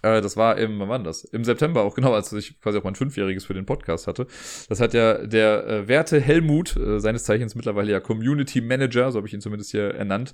Äh, 0.01 0.21
das 0.21 0.37
war 0.37 0.57
im, 0.57 0.79
wann 0.79 0.89
war 0.89 0.99
das? 0.99 1.23
Im 1.23 1.43
September 1.43 1.81
auch, 1.81 1.95
genau, 1.95 2.13
als 2.13 2.31
ich 2.33 2.59
quasi 2.61 2.77
auch 2.77 2.83
mein 2.83 2.95
Fünfjähriges 2.95 3.45
für 3.45 3.53
den 3.53 3.65
Podcast 3.65 4.07
hatte. 4.07 4.27
Das 4.69 4.79
hat 4.79 4.93
ja 4.93 5.25
der 5.25 5.67
äh, 5.67 5.87
werte 5.87 6.19
Helmut, 6.19 6.75
äh, 6.77 6.99
seines 6.99 7.23
Zeichens 7.23 7.55
mittlerweile 7.55 7.91
ja 7.91 7.99
Community 7.99 8.61
Manager, 8.61 9.11
so 9.11 9.17
habe 9.17 9.27
ich 9.27 9.33
ihn 9.33 9.41
zumindest 9.41 9.71
hier 9.71 9.93
ernannt, 9.95 10.33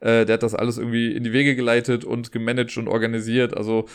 äh, 0.00 0.24
der 0.24 0.34
hat 0.34 0.42
das 0.42 0.54
alles 0.54 0.78
irgendwie 0.78 1.14
in 1.14 1.24
die 1.24 1.32
Wege 1.32 1.56
geleitet 1.56 2.04
und 2.04 2.32
gemanagt 2.32 2.76
und 2.76 2.88
organisiert. 2.88 3.56
Also 3.56 3.86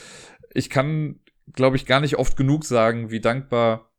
ich 0.54 0.70
kann, 0.70 1.20
glaube 1.54 1.76
ich, 1.76 1.86
gar 1.86 2.00
nicht 2.00 2.18
oft 2.18 2.38
genug 2.38 2.66
sagen, 2.66 3.12
wie 3.12 3.20
dankbar 3.20 3.92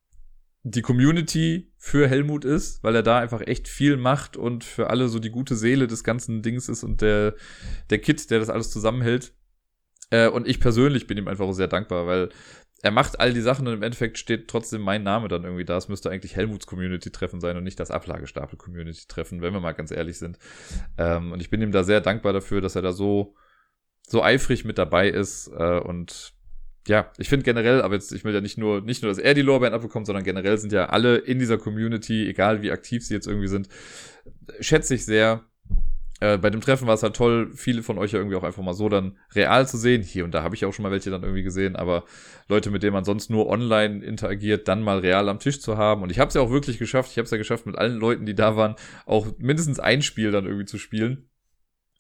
die 0.68 0.82
Community 0.82 1.72
für 1.78 2.09
Helmut 2.09 2.44
ist, 2.44 2.82
weil 2.82 2.97
er 2.97 3.05
da 3.05 3.20
einfach 3.20 3.40
echt 3.40 3.68
viel 3.68 3.97
macht 3.97 4.36
und 4.36 4.64
für 4.64 4.90
alle 4.90 5.09
so 5.09 5.20
die 5.20 5.30
gute 5.30 5.55
Seele 5.55 5.86
des 5.86 6.02
ganzen 6.02 6.43
Dings 6.43 6.68
ist 6.68 6.82
und 6.82 7.02
der, 7.02 7.34
der 7.90 7.98
Kit, 7.98 8.30
der 8.30 8.40
das 8.40 8.51
alles 8.51 8.70
zusammenhält. 8.70 9.32
Äh, 10.10 10.28
und 10.28 10.46
ich 10.46 10.60
persönlich 10.60 11.06
bin 11.06 11.18
ihm 11.18 11.28
einfach 11.28 11.52
sehr 11.52 11.68
dankbar, 11.68 12.06
weil 12.06 12.30
er 12.82 12.90
macht 12.90 13.18
all 13.18 13.32
die 13.32 13.40
Sachen 13.40 13.66
und 13.66 13.74
im 13.74 13.82
Endeffekt 13.82 14.18
steht 14.18 14.48
trotzdem 14.48 14.82
mein 14.82 15.02
Name 15.02 15.28
dann 15.28 15.44
irgendwie 15.44 15.64
da. 15.64 15.76
Es 15.76 15.88
müsste 15.88 16.10
eigentlich 16.10 16.36
Helmuts 16.36 16.66
Community-Treffen 16.66 17.40
sein 17.40 17.56
und 17.56 17.64
nicht 17.64 17.80
das 17.80 17.90
Ablagestapel-Community-Treffen, 17.90 19.40
wenn 19.40 19.54
wir 19.54 19.60
mal 19.60 19.72
ganz 19.72 19.90
ehrlich 19.90 20.18
sind. 20.18 20.38
Ähm, 20.98 21.32
und 21.32 21.40
ich 21.40 21.50
bin 21.50 21.62
ihm 21.62 21.72
da 21.72 21.84
sehr 21.84 22.00
dankbar 22.00 22.32
dafür, 22.32 22.60
dass 22.60 22.76
er 22.76 22.82
da 22.82 22.92
so, 22.92 23.34
so 24.02 24.22
eifrig 24.22 24.64
mit 24.64 24.78
dabei 24.78 25.08
ist 25.08 25.48
äh, 25.48 25.80
und 25.80 26.36
ja, 26.86 27.10
ich 27.18 27.28
finde 27.28 27.44
generell, 27.44 27.82
aber 27.82 27.94
jetzt, 27.94 28.12
ich 28.12 28.24
will 28.24 28.32
ja 28.32 28.40
nicht 28.40 28.58
nur, 28.58 28.80
nicht 28.80 29.02
nur, 29.02 29.10
dass 29.10 29.18
er 29.18 29.34
die 29.34 29.42
Lorbeeren 29.42 29.74
abbekommt, 29.74 30.06
sondern 30.06 30.24
generell 30.24 30.56
sind 30.58 30.72
ja 30.72 30.86
alle 30.86 31.16
in 31.16 31.38
dieser 31.38 31.58
Community, 31.58 32.28
egal 32.28 32.62
wie 32.62 32.70
aktiv 32.70 33.04
sie 33.04 33.14
jetzt 33.14 33.26
irgendwie 33.26 33.48
sind, 33.48 33.68
schätze 34.60 34.94
ich 34.94 35.04
sehr. 35.04 35.44
Äh, 36.20 36.38
bei 36.38 36.48
dem 36.48 36.62
Treffen 36.62 36.86
war 36.86 36.94
es 36.94 37.02
halt 37.02 37.14
toll, 37.14 37.51
viele 37.55 37.82
von 37.82 37.98
euch 37.98 38.12
ja 38.12 38.18
irgendwie 38.18 38.36
auch 38.36 38.43
einfach 38.43 38.62
mal 38.62 38.72
so 38.72 38.88
dann 38.88 39.18
real 39.34 39.68
zu 39.68 39.76
sehen. 39.76 40.02
Hier 40.02 40.24
und 40.24 40.32
da 40.32 40.43
habe 40.43 40.55
ich 40.55 40.64
auch 40.64 40.72
schon 40.72 40.82
mal 40.82 40.93
welche 40.93 41.10
dann 41.10 41.22
irgendwie 41.22 41.43
gesehen, 41.43 41.76
aber 41.76 42.05
Leute, 42.48 42.70
mit 42.70 42.82
denen 42.82 42.94
man 42.94 43.05
sonst 43.05 43.28
nur 43.28 43.48
online 43.48 44.02
interagiert, 44.05 44.66
dann 44.68 44.82
mal 44.82 44.98
real 44.98 45.28
am 45.28 45.38
Tisch 45.38 45.60
zu 45.60 45.76
haben. 45.76 46.02
Und 46.02 46.10
ich 46.10 46.18
habe 46.18 46.28
es 46.28 46.34
ja 46.34 46.40
auch 46.40 46.51
wirklich 46.51 46.78
geschafft. 46.78 47.10
Ich 47.10 47.18
habe 47.18 47.24
es 47.24 47.30
ja 47.30 47.38
geschafft, 47.38 47.66
mit 47.66 47.76
allen 47.76 47.98
Leuten, 47.98 48.24
die 48.24 48.34
da 48.34 48.56
waren, 48.56 48.76
auch 49.05 49.26
mindestens 49.38 49.78
ein 49.78 50.02
Spiel 50.02 50.30
dann 50.30 50.47
irgendwie 50.47 50.64
zu 50.64 50.78
spielen. 50.78 51.28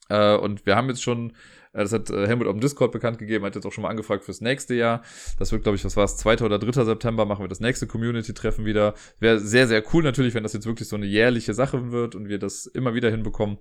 Äh, 0.08 0.36
und 0.36 0.64
wir 0.64 0.76
haben 0.76 0.88
jetzt 0.88 1.02
schon 1.02 1.32
äh, 1.76 1.82
das 1.82 1.92
hat 1.92 2.10
äh, 2.10 2.26
Helmut 2.26 2.46
auf 2.46 2.54
dem 2.54 2.60
Discord 2.60 2.92
bekannt 2.92 3.18
gegeben, 3.18 3.44
hat 3.44 3.54
jetzt 3.54 3.66
auch 3.66 3.72
schon 3.72 3.82
mal 3.82 3.90
angefragt 3.90 4.24
fürs 4.24 4.40
nächste 4.40 4.74
Jahr. 4.74 5.02
Das 5.38 5.52
wird, 5.52 5.62
glaube 5.62 5.76
ich, 5.76 5.84
was 5.84 5.96
war 5.96 6.04
es, 6.04 6.16
2. 6.16 6.42
oder 6.42 6.58
3. 6.58 6.84
September 6.84 7.26
machen 7.26 7.44
wir 7.44 7.48
das 7.48 7.60
nächste 7.60 7.86
Community-Treffen 7.86 8.64
wieder. 8.64 8.94
Wäre 9.20 9.38
sehr, 9.38 9.68
sehr 9.68 9.82
cool 9.92 10.02
natürlich, 10.02 10.34
wenn 10.34 10.42
das 10.42 10.54
jetzt 10.54 10.66
wirklich 10.66 10.88
so 10.88 10.96
eine 10.96 11.06
jährliche 11.06 11.52
Sache 11.54 11.92
wird 11.92 12.14
und 12.14 12.28
wir 12.28 12.38
das 12.38 12.66
immer 12.66 12.94
wieder 12.94 13.10
hinbekommen. 13.10 13.58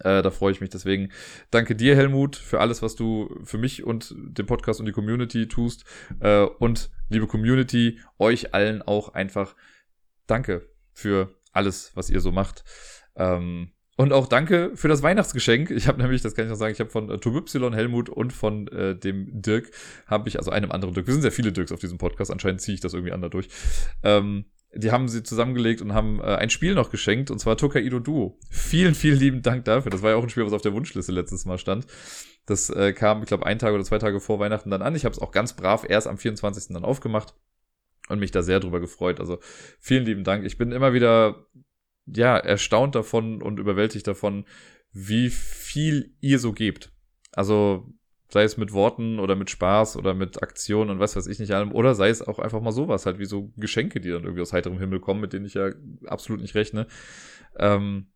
Äh, 0.00 0.22
da 0.22 0.30
freue 0.30 0.52
ich 0.52 0.60
mich 0.60 0.70
deswegen. 0.70 1.10
Danke 1.50 1.74
dir, 1.74 1.96
Helmut, 1.96 2.36
für 2.36 2.60
alles, 2.60 2.82
was 2.82 2.96
du 2.96 3.40
für 3.44 3.58
mich 3.58 3.84
und 3.84 4.14
den 4.16 4.46
Podcast 4.46 4.80
und 4.80 4.86
die 4.86 4.92
Community 4.92 5.48
tust. 5.48 5.84
Äh, 6.20 6.42
und 6.42 6.90
liebe 7.08 7.26
Community, 7.26 7.98
euch 8.18 8.54
allen 8.54 8.82
auch 8.82 9.14
einfach 9.14 9.54
danke 10.26 10.68
für 10.92 11.34
alles, 11.52 11.92
was 11.94 12.10
ihr 12.10 12.20
so 12.20 12.32
macht. 12.32 12.64
Ähm, 13.16 13.72
und 13.96 14.12
auch 14.12 14.28
danke 14.28 14.70
für 14.76 14.86
das 14.86 15.02
Weihnachtsgeschenk. 15.02 15.70
Ich 15.72 15.88
habe 15.88 16.00
nämlich, 16.00 16.22
das 16.22 16.36
kann 16.36 16.44
ich 16.44 16.50
noch 16.50 16.56
sagen, 16.56 16.72
ich 16.72 16.78
habe 16.78 16.90
von 16.90 17.10
äh, 17.10 17.14
Y, 17.14 17.74
Helmut 17.74 18.08
und 18.08 18.32
von 18.32 18.68
äh, 18.68 18.94
dem 18.96 19.42
Dirk, 19.42 19.72
habe 20.06 20.28
ich, 20.28 20.38
also 20.38 20.52
einem 20.52 20.70
anderen 20.70 20.94
Dirk, 20.94 21.08
wir 21.08 21.14
sind 21.14 21.22
sehr 21.22 21.32
viele 21.32 21.50
Dirks 21.50 21.72
auf 21.72 21.80
diesem 21.80 21.98
Podcast, 21.98 22.30
anscheinend 22.30 22.60
ziehe 22.60 22.76
ich 22.76 22.80
das 22.80 22.94
irgendwie 22.94 23.12
anders 23.12 23.30
durch. 23.30 23.48
Ähm, 24.04 24.44
die 24.74 24.90
haben 24.90 25.08
sie 25.08 25.22
zusammengelegt 25.22 25.80
und 25.80 25.94
haben 25.94 26.20
äh, 26.20 26.24
ein 26.24 26.50
Spiel 26.50 26.74
noch 26.74 26.90
geschenkt, 26.90 27.30
und 27.30 27.38
zwar 27.38 27.56
Tokaido 27.56 28.00
Duo. 28.00 28.38
Vielen, 28.50 28.94
vielen 28.94 29.18
lieben 29.18 29.42
Dank 29.42 29.64
dafür. 29.64 29.90
Das 29.90 30.02
war 30.02 30.10
ja 30.10 30.16
auch 30.16 30.22
ein 30.22 30.28
Spiel, 30.28 30.44
was 30.44 30.52
auf 30.52 30.62
der 30.62 30.74
Wunschliste 30.74 31.12
letztes 31.12 31.44
Mal 31.46 31.58
stand. 31.58 31.86
Das 32.46 32.70
äh, 32.70 32.92
kam, 32.92 33.22
ich 33.22 33.28
glaube, 33.28 33.46
ein 33.46 33.58
Tag 33.58 33.74
oder 33.74 33.84
zwei 33.84 33.98
Tage 33.98 34.20
vor 34.20 34.38
Weihnachten 34.38 34.70
dann 34.70 34.82
an. 34.82 34.94
Ich 34.94 35.04
habe 35.04 35.14
es 35.14 35.20
auch 35.20 35.32
ganz 35.32 35.54
brav 35.54 35.84
erst 35.88 36.06
am 36.06 36.18
24. 36.18 36.74
dann 36.74 36.84
aufgemacht 36.84 37.34
und 38.08 38.18
mich 38.18 38.30
da 38.30 38.42
sehr 38.42 38.60
drüber 38.60 38.80
gefreut. 38.80 39.20
Also 39.20 39.38
vielen 39.80 40.04
lieben 40.04 40.24
Dank. 40.24 40.44
Ich 40.44 40.58
bin 40.58 40.72
immer 40.72 40.92
wieder 40.92 41.46
ja, 42.06 42.36
erstaunt 42.36 42.94
davon 42.94 43.42
und 43.42 43.58
überwältigt 43.58 44.06
davon, 44.06 44.46
wie 44.92 45.30
viel 45.30 46.14
ihr 46.20 46.38
so 46.38 46.52
gebt. 46.52 46.92
Also, 47.32 47.92
sei 48.28 48.42
es 48.42 48.56
mit 48.56 48.72
Worten 48.72 49.18
oder 49.18 49.36
mit 49.36 49.50
Spaß 49.50 49.96
oder 49.96 50.14
mit 50.14 50.42
Aktionen 50.42 50.90
und 50.90 50.98
was 51.00 51.16
weiß 51.16 51.26
ich 51.26 51.38
nicht 51.38 51.52
allem, 51.52 51.72
oder 51.72 51.94
sei 51.94 52.10
es 52.10 52.20
auch 52.20 52.38
einfach 52.38 52.60
mal 52.60 52.72
sowas, 52.72 53.06
halt 53.06 53.18
wie 53.18 53.24
so 53.24 53.52
Geschenke, 53.56 54.00
die 54.00 54.10
dann 54.10 54.24
irgendwie 54.24 54.42
aus 54.42 54.52
heiterem 54.52 54.78
Himmel 54.78 55.00
kommen, 55.00 55.20
mit 55.20 55.32
denen 55.32 55.46
ich 55.46 55.54
ja 55.54 55.70
absolut 56.06 56.42
nicht 56.42 56.54
rechne. 56.54 56.86
Ähm, 57.56 58.08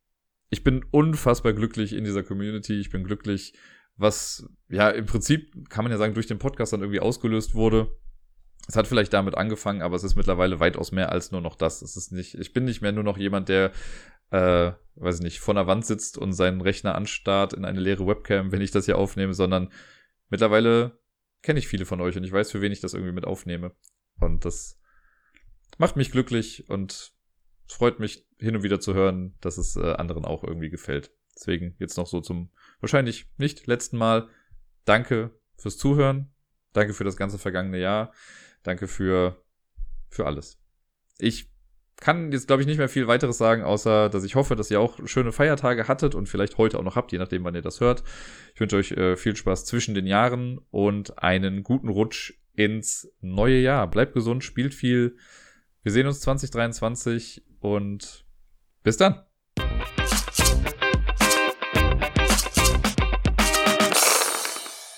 ich 0.50 0.64
bin 0.64 0.84
unfassbar 0.90 1.54
glücklich 1.54 1.94
in 1.94 2.04
dieser 2.04 2.22
Community. 2.22 2.78
Ich 2.78 2.90
bin 2.90 3.04
glücklich, 3.04 3.54
was 3.96 4.46
ja 4.68 4.90
im 4.90 5.06
Prinzip 5.06 5.68
kann 5.70 5.84
man 5.84 5.92
ja 5.92 5.98
sagen, 5.98 6.14
durch 6.14 6.26
den 6.26 6.38
Podcast 6.38 6.72
dann 6.74 6.80
irgendwie 6.80 7.00
ausgelöst 7.00 7.54
wurde 7.54 7.90
es 8.68 8.76
hat 8.76 8.86
vielleicht 8.86 9.12
damit 9.12 9.36
angefangen, 9.36 9.82
aber 9.82 9.96
es 9.96 10.04
ist 10.04 10.14
mittlerweile 10.14 10.60
weitaus 10.60 10.92
mehr 10.92 11.10
als 11.10 11.32
nur 11.32 11.40
noch 11.40 11.56
das. 11.56 11.82
Es 11.82 11.96
ist 11.96 12.12
nicht, 12.12 12.34
ich 12.34 12.52
bin 12.52 12.64
nicht 12.64 12.80
mehr 12.80 12.92
nur 12.92 13.04
noch 13.04 13.18
jemand, 13.18 13.48
der, 13.48 13.72
äh, 14.30 14.72
weiß 14.94 15.16
ich 15.16 15.22
nicht, 15.22 15.40
vor 15.40 15.54
der 15.54 15.66
Wand 15.66 15.84
sitzt 15.84 16.16
und 16.16 16.32
seinen 16.32 16.60
Rechner 16.60 16.94
anstarrt 16.94 17.52
in 17.52 17.64
eine 17.64 17.80
leere 17.80 18.06
Webcam, 18.06 18.52
wenn 18.52 18.60
ich 18.60 18.70
das 18.70 18.84
hier 18.84 18.98
aufnehme, 18.98 19.34
sondern 19.34 19.70
mittlerweile 20.32 20.98
kenne 21.42 21.60
ich 21.60 21.68
viele 21.68 21.84
von 21.84 22.00
euch 22.00 22.16
und 22.16 22.24
ich 22.24 22.32
weiß, 22.32 22.50
für 22.50 22.62
wen 22.62 22.72
ich 22.72 22.80
das 22.80 22.94
irgendwie 22.94 23.12
mit 23.12 23.26
aufnehme. 23.26 23.76
Und 24.18 24.44
das 24.44 24.80
macht 25.78 25.94
mich 25.96 26.10
glücklich 26.10 26.68
und 26.68 27.12
freut 27.68 28.00
mich 28.00 28.26
hin 28.38 28.56
und 28.56 28.62
wieder 28.62 28.80
zu 28.80 28.94
hören, 28.94 29.36
dass 29.40 29.58
es 29.58 29.76
äh, 29.76 29.92
anderen 29.92 30.24
auch 30.24 30.42
irgendwie 30.42 30.70
gefällt. 30.70 31.12
Deswegen 31.36 31.76
jetzt 31.78 31.96
noch 31.96 32.06
so 32.06 32.20
zum 32.20 32.50
wahrscheinlich 32.80 33.26
nicht 33.36 33.66
letzten 33.66 33.98
Mal. 33.98 34.28
Danke 34.84 35.38
fürs 35.56 35.76
Zuhören. 35.76 36.32
Danke 36.72 36.94
für 36.94 37.04
das 37.04 37.16
ganze 37.16 37.38
vergangene 37.38 37.78
Jahr. 37.78 38.12
Danke 38.62 38.88
für, 38.88 39.44
für 40.08 40.26
alles. 40.26 40.62
Ich 41.18 41.51
kann 42.02 42.32
jetzt, 42.32 42.48
glaube 42.48 42.62
ich, 42.62 42.66
nicht 42.66 42.78
mehr 42.78 42.88
viel 42.88 43.06
weiteres 43.06 43.38
sagen, 43.38 43.62
außer 43.62 44.08
dass 44.08 44.24
ich 44.24 44.34
hoffe, 44.34 44.56
dass 44.56 44.70
ihr 44.72 44.80
auch 44.80 44.98
schöne 45.06 45.30
Feiertage 45.30 45.86
hattet 45.86 46.16
und 46.16 46.28
vielleicht 46.28 46.58
heute 46.58 46.78
auch 46.78 46.82
noch 46.82 46.96
habt, 46.96 47.12
je 47.12 47.18
nachdem, 47.18 47.44
wann 47.44 47.54
ihr 47.54 47.62
das 47.62 47.80
hört. 47.80 48.02
Ich 48.54 48.60
wünsche 48.60 48.76
euch 48.76 48.90
äh, 48.90 49.16
viel 49.16 49.36
Spaß 49.36 49.64
zwischen 49.64 49.94
den 49.94 50.06
Jahren 50.06 50.58
und 50.70 51.22
einen 51.22 51.62
guten 51.62 51.88
Rutsch 51.88 52.34
ins 52.54 53.08
neue 53.20 53.60
Jahr. 53.60 53.88
Bleibt 53.88 54.14
gesund, 54.14 54.42
spielt 54.42 54.74
viel. 54.74 55.16
Wir 55.84 55.92
sehen 55.92 56.08
uns 56.08 56.20
2023 56.20 57.44
und 57.60 58.24
bis 58.82 58.96
dann. 58.96 59.22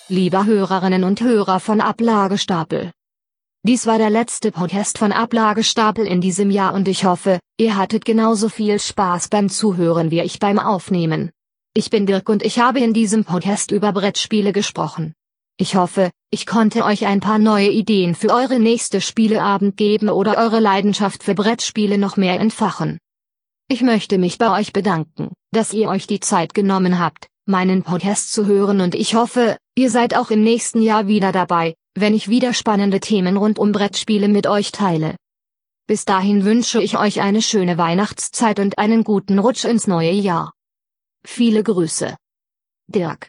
Liebe 0.09 0.47
Hörerinnen 0.47 1.05
und 1.05 1.21
Hörer 1.21 1.61
von 1.61 1.83
Ablagestapel. 1.83 2.93
Dies 3.67 3.87
war 3.87 3.97
der 3.97 4.11
letzte 4.11 4.53
Podcast 4.53 4.99
von 4.99 5.11
Ablagestapel 5.11 6.07
in 6.07 6.21
diesem 6.21 6.51
Jahr 6.51 6.75
und 6.75 6.87
ich 6.87 7.07
hoffe, 7.07 7.41
ihr 7.57 7.79
hattet 7.79 8.05
genauso 8.05 8.51
viel 8.51 8.79
Spaß 8.79 9.29
beim 9.29 9.49
Zuhören 9.49 10.11
wie 10.11 10.21
ich 10.21 10.39
beim 10.39 10.59
Aufnehmen. 10.59 11.31
Ich 11.73 11.89
bin 11.89 12.05
Dirk 12.05 12.29
und 12.29 12.45
ich 12.45 12.59
habe 12.59 12.81
in 12.81 12.93
diesem 12.93 13.25
Podcast 13.25 13.71
über 13.71 13.95
Brettspiele 13.95 14.53
gesprochen. 14.53 15.15
Ich 15.57 15.77
hoffe, 15.77 16.11
ich 16.31 16.45
konnte 16.45 16.85
euch 16.85 17.07
ein 17.07 17.21
paar 17.21 17.39
neue 17.39 17.71
Ideen 17.71 18.15
für 18.15 18.35
eure 18.35 18.61
nächste 18.61 19.01
Spieleabend 19.01 19.79
geben 19.79 20.11
oder 20.11 20.37
eure 20.37 20.61
Leidenschaft 20.61 21.23
für 21.23 21.35
Brettspiele 21.35 21.97
noch 21.97 22.19
mehr 22.19 22.39
entfachen. 22.39 22.99
Ich 23.71 23.81
möchte 23.81 24.19
mich 24.19 24.37
bei 24.37 24.61
euch 24.61 24.75
bedanken, 24.75 25.33
dass 25.53 25.73
ihr 25.73 25.89
euch 25.89 26.07
die 26.07 26.21
Zeit 26.21 26.53
genommen 26.53 26.99
habt, 26.99 27.29
meinen 27.47 27.83
Podcast 27.83 28.31
zu 28.31 28.45
hören 28.45 28.83
und 28.83 28.95
ich 28.95 29.15
hoffe, 29.15 29.57
ihr 29.75 29.91
seid 29.91 30.15
auch 30.15 30.31
im 30.31 30.43
nächsten 30.43 30.83
Jahr 30.83 31.07
wieder 31.07 31.33
dabei, 31.33 31.73
wenn 31.95 32.15
ich 32.15 32.29
wieder 32.29 32.53
spannende 32.53 33.01
Themen 33.01 33.37
rund 33.37 33.59
um 33.59 33.73
Brettspiele 33.73 34.29
mit 34.29 34.47
euch 34.47 34.73
teile. 34.73 35.17
Bis 35.87 36.05
dahin 36.05 36.45
wünsche 36.45 36.83
ich 36.83 36.99
euch 36.99 37.21
eine 37.21 37.43
schöne 37.43 37.79
Weihnachtszeit 37.79 38.59
und 38.59 38.79
einen 38.79 39.05
guten 39.05 39.39
Rutsch 39.39 39.65
ins 39.65 39.87
neue 39.87 40.13
Jahr. 40.13 40.53
Viele 41.25 41.63
Grüße. 41.63 42.17
Dirk 42.89 43.21